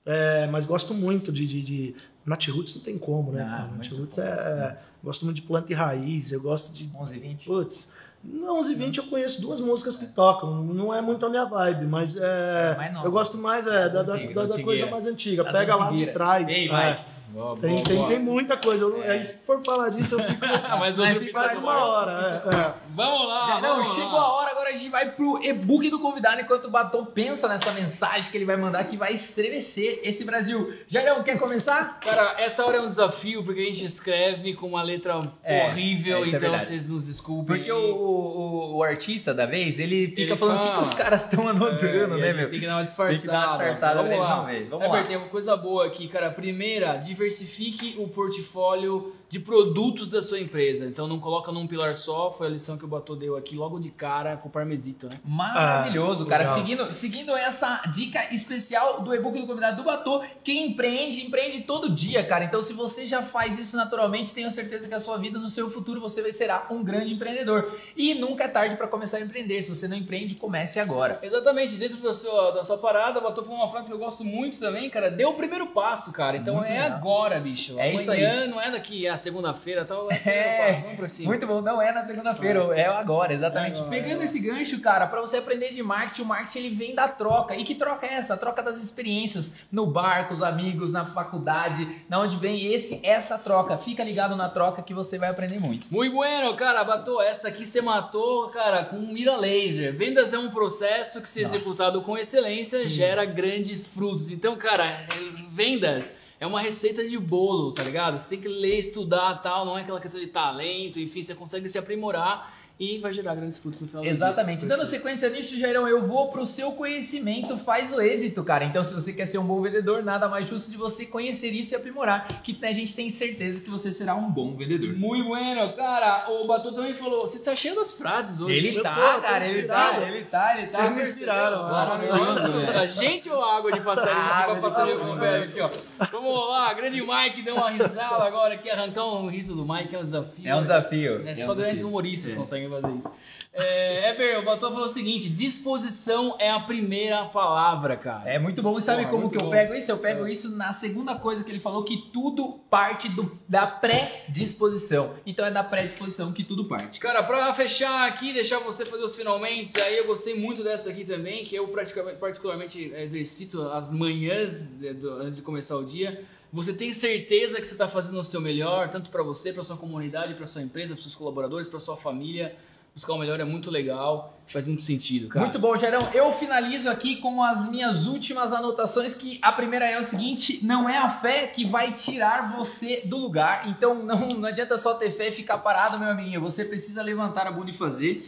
É, 0.06 0.46
mas 0.46 0.64
gosto 0.64 0.94
muito 0.94 1.32
de, 1.32 1.46
de, 1.46 1.60
de 1.62 1.94
Nat 2.24 2.46
Roots, 2.48 2.74
não 2.76 2.82
tem 2.82 2.96
como, 2.98 3.32
né? 3.32 3.42
Ah? 3.42 3.68
Nat 3.76 3.88
Roots 3.92 4.18
é, 4.18 4.22
é- 4.28 4.78
Gosto 5.02 5.24
muito 5.24 5.36
de 5.36 5.42
planta 5.42 5.72
e 5.72 5.74
raiz, 5.74 6.30
eu 6.30 6.40
gosto 6.40 6.72
de 6.72 6.88
11 6.96 7.18
20 7.18 7.44
Putz, 7.44 7.88
no 8.24 8.54
11 8.58 8.72
e 8.72 8.74
20 8.76 8.98
eu 8.98 9.04
conheço 9.04 9.40
duas 9.40 9.60
músicas 9.60 9.96
que 9.96 10.06
tocam, 10.06 10.62
não 10.62 10.94
é 10.94 11.00
muito 11.00 11.24
a 11.26 11.28
minha 11.28 11.44
vibe, 11.44 11.86
mas 11.86 12.16
é. 12.16 12.74
Mais 12.76 12.92
nova. 12.92 13.06
eu 13.06 13.10
gosto 13.12 13.36
mais 13.36 13.66
é, 13.66 13.88
da, 13.88 14.00
antiga, 14.00 14.02
da- 14.02 14.02
da 14.02 14.14
antigueira. 14.44 14.64
coisa 14.64 14.86
mais 14.86 15.06
antiga. 15.06 15.42
Das 15.44 15.52
Pega 15.52 15.74
lá 15.76 15.90
de 15.90 16.06
trás. 16.06 16.52
Ei, 16.52 16.70
é. 16.70 17.00
Boa, 17.32 17.56
Tem, 17.56 17.70
boa, 17.70 17.82
tem, 17.82 17.96
boa. 17.96 18.08
tem 18.08 18.18
muita 18.18 18.56
coisa. 18.58 18.84
Eu 18.84 19.02
É. 19.02 19.12
aí, 19.12 19.22
se 19.22 19.38
for 19.46 19.62
falar 19.64 19.88
disso, 19.88 20.16
eu 20.16 20.18
fico 20.22 20.38
mas 20.78 20.98
mais 21.32 21.56
uma 21.56 21.84
hora. 21.86 22.42
é, 22.52 22.56
é. 22.56 22.74
Vamos 22.94 23.26
lá, 23.26 23.58
não, 23.60 23.76
vamos 23.76 23.94
chegou 23.94 24.12
lá. 24.12 24.20
a 24.20 24.32
hora, 24.34 24.51
agora 24.62 24.70
a 24.76 24.78
gente 24.78 24.90
vai 24.90 25.10
pro 25.10 25.42
e-book 25.42 25.90
do 25.90 25.98
convidado 25.98 26.40
enquanto 26.40 26.66
o 26.66 26.70
Batom 26.70 27.04
pensa 27.04 27.48
nessa 27.48 27.72
mensagem 27.72 28.30
que 28.30 28.36
ele 28.38 28.44
vai 28.44 28.56
mandar 28.56 28.84
que 28.84 28.96
vai 28.96 29.12
estremecer 29.12 29.98
esse 30.04 30.24
Brasil. 30.24 30.72
Jairão, 30.86 31.22
quer 31.24 31.36
começar? 31.38 31.98
Cara, 32.00 32.40
essa 32.40 32.64
hora 32.64 32.76
é 32.76 32.80
um 32.80 32.88
desafio 32.88 33.42
porque 33.44 33.60
a 33.60 33.64
gente 33.64 33.84
escreve 33.84 34.54
com 34.54 34.68
uma 34.68 34.82
letra 34.82 35.32
É, 35.42 35.66
horrível, 35.66 36.18
é, 36.18 36.20
é 36.20 36.28
então 36.28 36.40
verdade. 36.40 36.66
vocês 36.66 36.88
nos 36.88 37.04
desculpem. 37.04 37.56
Porque 37.56 37.72
o, 37.72 37.76
o, 37.76 38.76
o 38.76 38.82
artista 38.84 39.34
da 39.34 39.46
vez, 39.46 39.80
ele 39.80 40.08
fica 40.08 40.20
Ele 40.22 40.36
falando 40.36 40.58
o 40.58 40.68
que, 40.68 40.72
que 40.74 40.80
os 40.80 40.94
caras 40.94 41.22
estão 41.24 41.48
anotando, 41.48 41.86
É, 41.86 41.90
e 41.90 42.04
a 42.04 42.08
né, 42.08 42.26
gente 42.28 42.36
meu? 42.36 42.50
Tem 42.50 42.60
que 42.60 42.66
dar 42.66 42.76
uma 42.76 42.84
Tem 42.84 42.94
que 42.94 42.96
dar 42.96 43.02
uma 43.02 43.10
disfarçada. 43.10 43.50
disfarçada 43.50 44.02
Vamos 44.02 44.18
lá. 44.18 44.28
não. 44.36 44.44
Vamos 44.44 44.86
Heber, 44.86 44.90
lá. 45.00 45.02
tem 45.04 45.16
uma 45.16 45.28
coisa 45.28 45.56
boa 45.56 45.86
aqui, 45.86 46.06
cara. 46.06 46.30
Primeira, 46.30 46.96
diversifique 46.98 47.96
o 47.98 48.06
portfólio 48.06 49.12
de 49.32 49.40
produtos 49.40 50.10
da 50.10 50.20
sua 50.20 50.38
empresa. 50.38 50.84
Então 50.84 51.08
não 51.08 51.18
coloca 51.18 51.50
num 51.50 51.66
pilar 51.66 51.94
só, 51.94 52.30
foi 52.30 52.48
a 52.48 52.50
lição 52.50 52.76
que 52.76 52.84
o 52.84 52.86
Batô 52.86 53.16
deu 53.16 53.34
aqui 53.34 53.56
logo 53.56 53.80
de 53.80 53.88
cara 53.88 54.36
com 54.36 54.50
o 54.50 54.52
parmesito, 54.52 55.06
né? 55.06 55.14
Maravilhoso, 55.24 56.24
Ah, 56.24 56.26
cara. 56.26 56.42
legal. 56.42 56.54
Seguindo, 56.58 56.92
seguindo 56.92 57.34
essa 57.34 57.80
dica 57.90 58.28
especial 58.34 59.00
do 59.00 59.14
e-book 59.14 59.40
do 59.40 59.46
convidado 59.46 59.78
do 59.78 59.84
Batô, 59.84 60.22
quem 60.44 60.66
empreende, 60.66 61.24
empreende 61.24 61.62
todo 61.62 61.88
dia, 61.88 62.22
cara. 62.22 62.44
Então, 62.44 62.60
se 62.60 62.74
você 62.74 63.06
já 63.06 63.22
faz 63.22 63.58
isso 63.58 63.74
naturalmente, 63.74 64.34
tenho 64.34 64.50
certeza 64.50 64.86
que 64.86 64.92
a 64.92 64.98
sua 64.98 65.16
vida, 65.16 65.38
no 65.38 65.48
seu 65.48 65.70
futuro, 65.70 65.98
você 65.98 66.20
vai 66.20 66.30
será 66.30 66.66
um 66.70 66.84
grande 66.84 67.14
empreendedor. 67.14 67.74
E 67.96 68.12
nunca 68.12 68.44
é 68.44 68.48
tarde 68.48 68.76
para 68.76 68.86
começar 68.86 69.16
a 69.16 69.20
empreender. 69.22 69.62
Se 69.62 69.74
você 69.74 69.88
não 69.88 69.96
empreende, 69.96 70.34
comece 70.34 70.78
agora. 70.78 71.18
Exatamente, 71.22 71.76
dentro 71.76 71.96
da 72.02 72.12
sua, 72.12 72.50
da 72.50 72.64
sua 72.64 72.76
parada, 72.76 73.18
o 73.18 73.22
Batô 73.22 73.42
falou 73.42 73.60
uma 73.62 73.70
frase 73.70 73.86
que 73.86 73.94
eu 73.94 73.98
gosto 73.98 74.22
muito 74.22 74.58
também, 74.58 74.90
cara. 74.90 75.10
Dê 75.10 75.24
o 75.24 75.32
primeiro 75.32 75.68
passo, 75.68 76.12
cara. 76.12 76.36
Então 76.36 76.56
Muito 76.56 76.68
é 76.70 76.82
legal. 76.82 76.98
agora, 76.98 77.40
bicho. 77.40 77.80
É 77.80 77.94
isso 77.94 78.10
Amanhã 78.10 78.46
não 78.46 78.60
é 78.60 78.70
daqui 78.70 79.08
a 79.08 79.16
segunda-feira, 79.22 79.84
tal. 79.84 80.10
É, 80.10 80.14
primeiro 80.16 80.40
É. 80.40 80.66
passo. 80.68 80.82
Vamos 80.82 80.96
pra 80.96 81.08
cima. 81.08 81.28
Muito 81.28 81.46
bom, 81.46 81.60
não 81.62 81.80
é 81.80 81.92
na 81.92 82.02
segunda-feira, 82.02 82.60
é 82.78 82.86
agora, 82.86 83.32
exatamente. 83.32 83.76
É 83.78 83.80
agora, 83.80 83.90
Pegando 84.02 84.20
é 84.20 84.24
esse 84.24 84.38
gancho, 84.38 84.80
cara, 84.80 85.06
para 85.06 85.20
você 85.20 85.36
aprender 85.38 85.72
de 85.72 85.82
marketing, 85.82 86.22
o 86.22 86.24
marketing 86.26 86.58
ele 86.58 86.74
vem 86.74 86.94
da 86.94 87.08
troca. 87.08 87.54
E 87.56 87.64
que 87.64 87.74
troca 87.74 88.06
é 88.06 88.14
essa? 88.14 88.34
A 88.34 88.36
troca 88.36 88.62
das 88.62 88.76
experiências 88.82 89.52
no 89.70 89.86
bar, 89.86 90.28
com 90.28 90.34
os 90.34 90.42
amigos, 90.42 90.90
na 90.92 91.06
faculdade, 91.06 91.88
na 92.08 92.20
onde 92.20 92.36
vem 92.36 92.66
esse 92.72 93.00
essa 93.02 93.38
troca. 93.38 93.78
Fica 93.78 94.02
ligado 94.04 94.36
na 94.36 94.48
troca 94.48 94.82
que 94.82 94.92
você 94.94 95.18
vai 95.18 95.30
aprender 95.30 95.58
muito. 95.60 95.86
Muito 95.90 96.12
bueno, 96.14 96.54
cara, 96.56 96.82
Batô, 96.84 97.20
essa 97.22 97.48
aqui 97.48 97.64
você 97.64 97.80
matou, 97.80 98.48
cara, 98.48 98.84
com 98.84 98.96
mira 98.98 99.36
laser. 99.36 99.96
Vendas 99.96 100.32
é 100.32 100.38
um 100.38 100.50
processo 100.50 101.20
que, 101.20 101.28
se 101.28 101.42
Nossa. 101.42 101.56
executado 101.56 102.02
com 102.02 102.16
excelência, 102.18 102.88
gera 102.88 103.24
grandes 103.24 103.86
frutos. 103.86 104.30
Então, 104.30 104.56
cara, 104.56 104.84
é- 104.84 105.06
vendas 105.48 106.16
é 106.42 106.46
uma 106.46 106.60
receita 106.60 107.06
de 107.06 107.16
bolo, 107.16 107.70
tá 107.70 107.84
ligado? 107.84 108.18
Você 108.18 108.30
tem 108.30 108.40
que 108.40 108.48
ler, 108.48 108.76
estudar 108.76 109.40
tal, 109.40 109.64
não 109.64 109.78
é 109.78 109.82
aquela 109.82 110.00
questão 110.00 110.20
de 110.20 110.26
talento, 110.26 110.98
enfim, 110.98 111.22
você 111.22 111.36
consegue 111.36 111.68
se 111.68 111.78
aprimorar 111.78 112.52
e 112.82 112.98
vai 112.98 113.12
gerar 113.12 113.36
grandes 113.36 113.58
frutos 113.58 113.80
no 113.80 113.86
final 113.86 114.02
do 114.02 114.06
dia. 114.06 114.12
Exatamente. 114.12 114.66
Dando 114.66 114.84
sequência 114.84 115.28
nisso, 115.30 115.56
Jairão, 115.56 115.86
eu 115.86 116.04
vou 116.06 116.32
pro 116.32 116.44
seu 116.44 116.72
conhecimento 116.72 117.56
faz 117.56 117.92
o 117.92 118.00
êxito, 118.00 118.42
cara. 118.42 118.64
Então, 118.64 118.82
se 118.82 118.92
você 118.92 119.12
quer 119.12 119.26
ser 119.26 119.38
um 119.38 119.44
bom 119.44 119.60
vendedor, 119.60 120.02
nada 120.02 120.28
mais 120.28 120.48
justo 120.48 120.68
de 120.70 120.76
você 120.76 121.06
conhecer 121.06 121.50
isso 121.50 121.74
e 121.74 121.76
aprimorar, 121.76 122.26
que 122.42 122.58
a 122.62 122.72
gente 122.72 122.92
tem 122.94 123.08
certeza 123.08 123.60
que 123.60 123.70
você 123.70 123.92
será 123.92 124.14
um 124.16 124.28
bom 124.28 124.56
vendedor. 124.56 124.94
Muito 124.96 125.28
bueno, 125.28 125.72
cara. 125.74 126.26
O 126.30 126.46
Batô 126.46 126.72
também 126.72 126.94
falou, 126.94 127.20
você 127.20 127.38
tá 127.38 127.54
cheio 127.54 127.76
das 127.76 127.92
frases 127.92 128.40
hoje. 128.40 128.56
Ele 128.56 128.78
Eu 128.78 128.82
tá, 128.82 128.94
tô 129.14 129.20
cara, 129.20 129.46
ele 129.46 129.62
tá, 129.62 130.00
ele 130.02 130.24
tá, 130.24 130.58
ele 130.58 130.66
tá. 130.66 130.78
Vocês 130.78 130.90
me 130.90 131.00
inspiraram. 131.00 131.62
Maravilhoso, 131.62 132.52
velho. 132.52 132.80
A 132.80 132.86
gente 132.86 133.30
ou 133.30 133.44
a 133.44 133.56
água 133.58 133.70
de 133.70 133.80
passarinho 133.80 134.22
Água 134.22 134.54
que 134.54 134.60
de 134.60 134.68
passarinho 134.68 135.14
velho 135.14 135.44
aqui, 135.44 135.60
ó. 135.60 135.70
Vamos 136.10 136.48
lá, 136.48 136.72
grande 136.74 137.00
Mike 137.00 137.42
deu 137.42 137.54
uma 137.54 137.70
risada 137.70 138.24
agora 138.24 138.54
aqui, 138.54 138.68
arrancar 138.68 139.06
um 139.06 139.28
riso 139.28 139.54
do 139.54 139.64
Mike 139.64 139.94
é 139.94 139.98
um 139.98 140.04
desafio. 140.04 140.48
É 140.48 140.56
um 140.56 140.62
desafio. 140.62 141.22
É 141.26 141.30
É 141.30 141.36
só 141.36 141.52
um 141.52 141.54
grandes 141.54 141.74
desafio. 141.76 141.88
humoristas 141.88 142.32
É. 142.32 142.34
conseguem 142.34 142.68
fazer 142.80 142.96
isso. 142.98 143.12
É, 143.54 144.10
Eber, 144.10 144.38
o 144.38 144.44
Batô 144.44 144.70
falou 144.70 144.86
o 144.86 144.88
seguinte: 144.88 145.28
disposição 145.28 146.36
é 146.38 146.50
a 146.50 146.60
primeira 146.60 147.26
palavra, 147.26 147.96
cara. 147.96 148.30
É 148.30 148.38
muito 148.38 148.62
bom. 148.62 148.78
E 148.78 148.80
sabe 148.80 149.02
Porra, 149.02 149.10
como 149.10 149.30
que 149.30 149.36
eu 149.36 149.42
bom. 149.42 149.50
pego 149.50 149.74
isso? 149.74 149.90
Eu 149.90 149.98
pego 149.98 150.26
É. 150.26 150.32
isso 150.32 150.56
na 150.56 150.72
segunda 150.72 151.14
coisa 151.14 151.44
que 151.44 151.50
ele 151.50 151.60
falou, 151.60 151.84
que 151.84 151.98
tudo 152.12 152.60
parte 152.70 153.08
do, 153.10 153.38
da 153.48 153.66
pré-disposição. 153.66 155.14
Então 155.26 155.44
é 155.44 155.50
da 155.50 155.62
pré-disposição 155.62 156.32
que 156.32 156.42
tudo 156.44 156.64
parte. 156.66 156.98
Cara, 156.98 157.22
pra 157.22 157.52
fechar 157.54 158.06
aqui, 158.08 158.32
deixar 158.32 158.58
você 158.58 158.84
fazer 158.84 159.04
os 159.04 159.14
finalmente, 159.14 159.80
aí 159.80 159.98
eu 159.98 160.06
gostei 160.06 160.34
muito 160.38 160.62
dessa 160.62 160.90
aqui 160.90 161.04
também, 161.04 161.44
que 161.44 161.54
eu 161.54 161.68
praticamente, 161.68 162.16
particularmente 162.18 162.92
exercito 162.96 163.62
as 163.68 163.90
manhãs 163.90 164.62
do- 164.72 165.12
antes 165.14 165.36
de 165.36 165.42
começar 165.42 165.76
o 165.76 165.84
dia. 165.84 166.24
Você 166.52 166.74
tem 166.74 166.92
certeza 166.92 167.58
que 167.58 167.66
você 167.66 167.72
está 167.72 167.88
fazendo 167.88 168.20
o 168.20 168.24
seu 168.24 168.38
melhor, 168.38 168.90
tanto 168.90 169.10
para 169.10 169.22
você, 169.22 169.54
para 169.54 169.62
sua 169.62 169.76
comunidade, 169.76 170.34
para 170.34 170.46
sua 170.46 170.60
empresa, 170.60 170.92
para 170.92 171.02
seus 171.02 171.14
colaboradores, 171.14 171.66
para 171.66 171.80
sua 171.80 171.96
família. 171.96 172.54
buscar 172.94 173.14
o 173.14 173.18
melhor 173.18 173.40
é 173.40 173.44
muito 173.44 173.70
legal, 173.70 174.38
faz 174.46 174.66
muito 174.66 174.82
sentido, 174.82 175.28
cara. 175.28 175.46
Muito 175.46 175.58
bom, 175.58 175.74
Gerão. 175.78 176.10
Eu 176.12 176.30
finalizo 176.30 176.90
aqui 176.90 177.16
com 177.16 177.42
as 177.42 177.66
minhas 177.70 178.06
últimas 178.06 178.52
anotações, 178.52 179.14
que 179.14 179.38
a 179.40 179.50
primeira 179.50 179.86
é 179.86 179.98
o 179.98 180.02
seguinte, 180.02 180.60
não 180.62 180.86
é 180.86 180.98
a 180.98 181.08
fé 181.08 181.46
que 181.46 181.64
vai 181.64 181.94
tirar 181.94 182.54
você 182.54 183.00
do 183.02 183.16
lugar, 183.16 183.66
então 183.70 184.04
não, 184.04 184.28
não 184.28 184.46
adianta 184.46 184.76
só 184.76 184.92
ter 184.92 185.10
fé 185.10 185.28
e 185.28 185.32
ficar 185.32 185.56
parado, 185.56 185.98
meu 185.98 186.10
amiguinho, 186.10 186.38
você 186.38 186.66
precisa 186.66 187.02
levantar 187.02 187.46
a 187.46 187.50
bunda 187.50 187.70
e 187.70 187.74
fazer. 187.74 188.22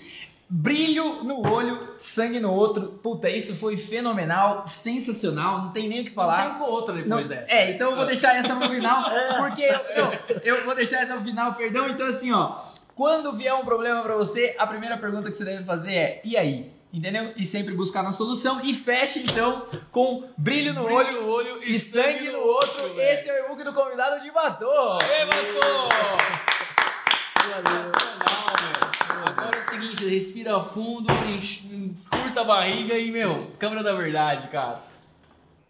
Brilho 0.49 1.25
no 1.25 1.51
olho, 1.51 1.95
sangue 1.99 2.39
no 2.39 2.53
outro. 2.53 2.99
Puta, 3.03 3.29
isso 3.31 3.55
foi 3.55 3.77
fenomenal, 3.77 4.67
sensacional, 4.67 5.63
não 5.63 5.73
tem 5.73 5.89
nem 5.89 6.03
o 6.03 6.05
que 6.05 6.11
falar. 6.11 6.59
Tem 6.59 6.69
outra 6.69 6.95
depois 6.95 7.29
Não, 7.29 7.37
dessa. 7.37 7.53
É, 7.53 7.71
então 7.71 7.91
eu 7.91 7.97
vou 7.97 8.07
deixar 8.07 8.37
essa 8.37 8.55
pro 8.55 8.69
final, 8.69 9.11
porque 9.39 9.63
eu, 9.63 9.81
eu, 9.97 10.57
eu 10.57 10.65
vou 10.65 10.75
deixar 10.75 11.03
essa 11.03 11.15
pro 11.15 11.25
final, 11.25 11.55
perdão. 11.55 11.89
Então, 11.89 12.07
assim, 12.07 12.31
ó, 12.31 12.59
quando 12.95 13.33
vier 13.33 13.55
um 13.55 13.65
problema 13.65 14.03
pra 14.03 14.15
você, 14.17 14.55
a 14.59 14.67
primeira 14.67 14.99
pergunta 14.99 15.31
que 15.31 15.37
você 15.37 15.45
deve 15.45 15.65
fazer 15.65 15.95
é: 15.95 16.21
e 16.25 16.37
aí? 16.37 16.73
Entendeu? 16.93 17.33
E 17.37 17.45
sempre 17.45 17.75
buscar 17.75 18.03
uma 18.03 18.13
solução. 18.13 18.61
E 18.63 18.73
feche, 18.73 19.19
então, 19.19 19.67
com 19.91 20.29
brilho 20.39 20.73
no 20.73 20.85
Brilho 20.85 20.97
olho 20.97 21.23
no 21.23 21.29
olho 21.29 21.65
e 21.65 21.77
sangue 21.77 22.31
no 22.31 22.39
outro. 22.39 23.01
Esse 23.01 23.29
é 23.29 23.43
o 23.43 23.47
e-book 23.47 23.65
do 23.65 23.73
convidado 23.73 24.23
de 24.23 24.31
Batom. 24.31 24.99
Aê, 25.03 25.27
Batom! 25.27 25.89
Valeu. 27.51 27.93
Meu. 27.93 28.84
Agora 29.37 29.57
é 29.59 29.63
o 29.67 29.71
seguinte, 29.71 30.07
respira 30.07 30.63
fundo, 30.63 31.13
enche- 31.29 31.65
curta 32.11 32.41
a 32.41 32.45
barriga 32.45 32.97
e, 32.97 33.11
meu, 33.11 33.39
câmera 33.59 33.83
da 33.83 33.95
verdade, 33.95 34.49
cara. 34.49 34.81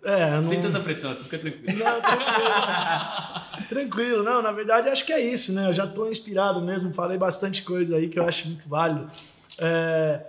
É, 0.04 0.42
Sem 0.42 0.58
não... 0.60 0.70
tanta 0.70 0.80
pressão, 0.80 1.14
você 1.14 1.24
fica 1.24 1.38
tranquilo. 1.38 1.78
Não, 1.82 2.00
tranquilo. 2.00 3.68
tranquilo, 3.70 4.22
não, 4.22 4.42
na 4.42 4.52
verdade 4.52 4.88
acho 4.90 5.04
que 5.04 5.12
é 5.12 5.20
isso, 5.20 5.50
né? 5.52 5.68
Eu 5.68 5.72
já 5.72 5.86
tô 5.86 6.10
inspirado 6.10 6.60
mesmo, 6.60 6.92
falei 6.92 7.16
bastante 7.16 7.62
coisa 7.62 7.96
aí 7.96 8.08
que 8.08 8.18
eu 8.18 8.28
acho 8.28 8.46
muito 8.48 8.68
válido. 8.68 9.10
É, 9.58 10.20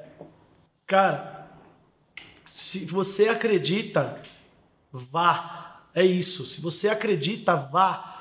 cara, 0.87 1.47
se 2.45 2.85
você 2.85 3.27
acredita, 3.27 4.17
vá. 4.91 5.81
É 5.93 6.03
isso. 6.05 6.45
Se 6.45 6.61
você 6.61 6.87
acredita, 6.89 7.55
vá. 7.55 8.14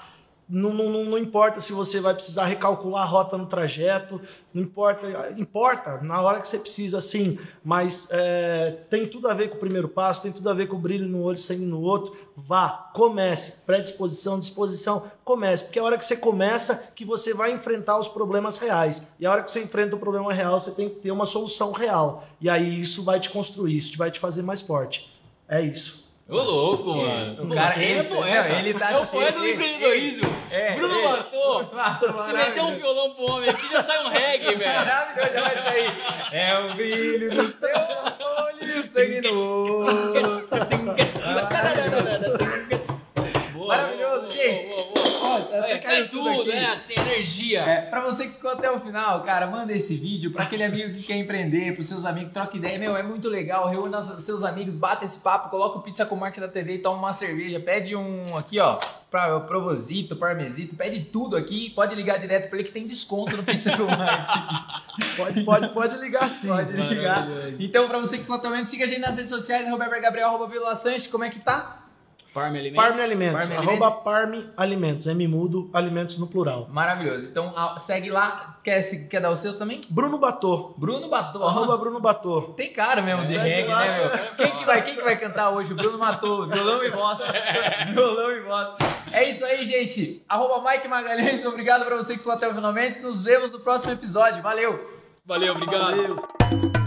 Não, 0.46 0.74
não, 0.74 1.04
não, 1.04 1.16
importa 1.16 1.58
se 1.58 1.72
você 1.72 2.00
vai 2.00 2.12
precisar 2.12 2.44
recalcular 2.44 3.02
a 3.02 3.06
rota 3.06 3.38
no 3.38 3.46
trajeto, 3.46 4.20
não 4.52 4.62
importa, 4.62 5.34
importa 5.38 6.02
na 6.02 6.20
hora 6.20 6.38
que 6.38 6.46
você 6.46 6.58
precisa, 6.58 7.00
sim, 7.00 7.38
mas 7.64 8.08
é, 8.10 8.76
tem 8.90 9.08
tudo 9.08 9.26
a 9.28 9.32
ver 9.32 9.48
com 9.48 9.56
o 9.56 9.58
primeiro 9.58 9.88
passo, 9.88 10.20
tem 10.20 10.30
tudo 10.30 10.50
a 10.50 10.52
ver 10.52 10.66
com 10.66 10.76
o 10.76 10.78
brilho 10.78 11.08
no 11.08 11.22
olho, 11.22 11.38
sangue 11.38 11.64
no 11.64 11.80
outro. 11.80 12.14
Vá, 12.36 12.90
comece, 12.92 13.62
predisposição, 13.64 14.38
disposição, 14.38 15.04
comece, 15.24 15.64
porque 15.64 15.78
é 15.78 15.82
a 15.82 15.84
hora 15.86 15.96
que 15.96 16.04
você 16.04 16.16
começa 16.16 16.92
que 16.94 17.06
você 17.06 17.32
vai 17.32 17.50
enfrentar 17.50 17.98
os 17.98 18.08
problemas 18.08 18.58
reais. 18.58 19.02
E 19.18 19.24
a 19.24 19.32
hora 19.32 19.42
que 19.42 19.50
você 19.50 19.62
enfrenta 19.62 19.96
o 19.96 19.98
problema 19.98 20.30
real, 20.30 20.60
você 20.60 20.72
tem 20.72 20.90
que 20.90 20.96
ter 20.96 21.10
uma 21.10 21.24
solução 21.24 21.72
real. 21.72 22.26
E 22.38 22.50
aí 22.50 22.80
isso 22.82 23.02
vai 23.02 23.18
te 23.18 23.30
construir, 23.30 23.78
isso 23.78 23.96
vai 23.96 24.10
te 24.10 24.20
fazer 24.20 24.42
mais 24.42 24.60
forte. 24.60 25.10
É 25.48 25.62
isso. 25.62 26.03
Ô, 26.26 26.36
louco, 26.42 26.94
mano. 26.96 27.44
o 27.44 27.54
cara- 27.54 27.78
ele- 27.82 27.98
é 27.98 28.02
poeta. 28.02 28.48
não, 28.48 28.58
ele 28.58 28.72
tá 28.74 28.92
é 28.92 28.96
o 28.96 29.06
poeta 29.06 29.38
do 29.38 29.46
empreendedorismo. 29.46 30.34
É, 30.50 30.74
Bruno 30.74 30.98
é. 30.98 31.02
Matou. 31.08 31.64
Você 32.12 32.32
meteu 32.32 32.64
um 32.64 32.76
violão 32.76 33.10
pro 33.14 33.30
homem 33.30 33.50
aqui, 33.50 33.68
já 33.70 33.82
sai 33.82 34.02
um 34.04 34.08
reggae, 34.08 34.54
velho. 34.54 34.74
Maravilhoso, 34.74 35.32
já 35.34 35.40
vai 35.42 35.54
sair. 35.62 35.92
É 36.32 36.58
o 36.58 36.74
brilho 36.74 37.30
do 37.30 37.46
seu 37.46 37.68
olho 37.68 38.62
e 38.62 38.78
o 38.78 38.82
sangue 38.82 39.20
no 39.20 39.38
outro. 39.38 40.48
Boa, 43.54 43.76
Maravilhoso, 43.76 44.20
boa, 44.26 44.30
gente. 44.30 44.68
boa, 44.68 44.82
boa, 44.84 44.94
boa. 44.94 45.04
Ó, 45.22 45.36
até 45.58 45.78
É, 45.94 46.00
é 46.00 46.04
tudo 46.04 46.24
tudo, 46.24 46.40
aqui. 46.42 46.52
né? 46.52 46.66
Assim, 46.66 46.94
energia. 46.98 47.60
É, 47.60 47.80
pra 47.82 48.00
você 48.00 48.26
que 48.26 48.34
ficou 48.34 48.50
até 48.50 48.70
o 48.70 48.80
final, 48.80 49.22
cara, 49.22 49.46
manda 49.46 49.72
esse 49.72 49.96
vídeo 49.96 50.30
pra 50.30 50.44
aquele 50.44 50.62
amigo 50.64 50.94
que 50.94 51.02
quer 51.02 51.16
empreender, 51.16 51.74
pros 51.74 51.86
seus 51.86 52.04
amigos, 52.04 52.32
troca 52.32 52.56
ideia. 52.56 52.78
Meu, 52.78 52.96
é 52.96 53.02
muito 53.02 53.28
legal. 53.28 53.68
Reúna 53.68 53.98
os 53.98 54.22
seus 54.22 54.42
amigos, 54.44 54.74
bata 54.74 55.04
esse 55.04 55.18
papo, 55.20 55.48
coloca 55.48 55.78
o 55.78 55.82
Pizza 55.82 56.04
com 56.06 56.16
Marca 56.16 56.40
da 56.40 56.48
TV 56.48 56.74
e 56.74 56.78
toma 56.78 56.98
uma 56.98 57.12
cerveja. 57.12 57.60
Pede 57.60 57.94
um 57.96 58.36
aqui, 58.36 58.58
ó, 58.58 58.78
pra 59.10 59.40
provosito, 59.40 60.16
parmesito, 60.16 60.74
pede 60.74 61.00
tudo 61.04 61.36
aqui. 61.36 61.70
Pode 61.70 61.94
ligar 61.94 62.18
direto 62.18 62.48
pra 62.48 62.58
ele 62.58 62.66
que 62.68 62.74
tem 62.74 62.86
desconto 62.86 63.36
no 63.36 63.42
Pizza 63.42 63.76
com 63.76 63.84
Marca. 63.84 64.84
Pode, 65.16 65.44
pode, 65.44 65.68
pode 65.74 65.96
ligar 65.98 66.28
sim. 66.28 66.48
Pode 66.48 66.72
ligar. 66.72 67.26
Então, 67.58 67.88
pra 67.88 67.98
você 67.98 68.16
que 68.16 68.22
ficou 68.22 68.36
até 68.36 68.46
o 68.46 68.50
momento, 68.50 68.66
siga 68.68 68.84
a 68.84 68.88
gente 68.88 69.00
nas 69.00 69.16
redes 69.16 69.30
sociais, 69.30 69.68
Roberto 69.68 70.00
Gabriel, 70.00 70.28
arroba 70.28 70.46
Vila 70.46 70.74
Sanches. 70.74 71.06
Como 71.08 71.24
é 71.24 71.30
que 71.30 71.40
tá? 71.40 71.83
Farm 72.34 72.56
Alimentos. 72.56 72.84
Parme 72.84 73.00
Alimentos, 73.00 73.48
Parme 73.48 73.54
arroba 73.56 73.72
Alimentos. 73.86 74.02
Parme 74.04 74.50
Alimentos, 74.56 75.06
M 75.06 75.28
mudo, 75.28 75.70
alimentos 75.72 76.18
no 76.18 76.26
plural. 76.26 76.66
Maravilhoso. 76.68 77.26
Então, 77.26 77.54
segue 77.78 78.10
lá. 78.10 78.58
Quer, 78.64 78.82
se- 78.82 79.06
quer 79.06 79.20
dar 79.20 79.30
o 79.30 79.36
seu 79.36 79.56
também? 79.56 79.80
Bruno 79.88 80.18
Batô, 80.18 80.74
Bruno 80.76 81.08
Batom. 81.08 81.44
arroba 81.44 81.76
Bruno 81.76 82.00
Batô. 82.00 82.42
Tem 82.56 82.72
cara 82.72 83.00
mesmo 83.00 83.22
de 83.22 83.28
Segue 83.34 83.38
reggae, 83.48 83.68
lá. 83.68 83.84
né, 83.84 83.98
meu? 83.98 84.10
Quem 84.36 84.50
que, 84.58 84.64
vai, 84.64 84.82
quem 84.82 84.96
que 84.96 85.02
vai 85.02 85.16
cantar 85.16 85.50
hoje? 85.50 85.72
O 85.72 85.76
Bruno 85.76 85.96
matou. 85.96 86.48
Violão 86.48 86.82
e 86.84 86.90
voz. 86.90 87.18
Violão 87.94 88.32
e 88.32 88.40
voz. 88.40 88.68
É 89.12 89.28
isso 89.28 89.44
aí, 89.44 89.64
gente. 89.64 90.24
Arroba 90.28 90.68
Mike 90.72 90.88
Magalhães. 90.88 91.44
Obrigado 91.44 91.84
pra 91.84 91.94
você 91.96 92.14
que 92.14 92.18
ficou 92.18 92.32
até 92.32 92.48
o 92.48 92.54
finalmente. 92.54 92.98
Nos 93.00 93.22
vemos 93.22 93.52
no 93.52 93.60
próximo 93.60 93.92
episódio. 93.92 94.42
Valeu! 94.42 94.90
Valeu, 95.24 95.54
obrigado. 95.54 95.84
Valeu. 95.96 96.83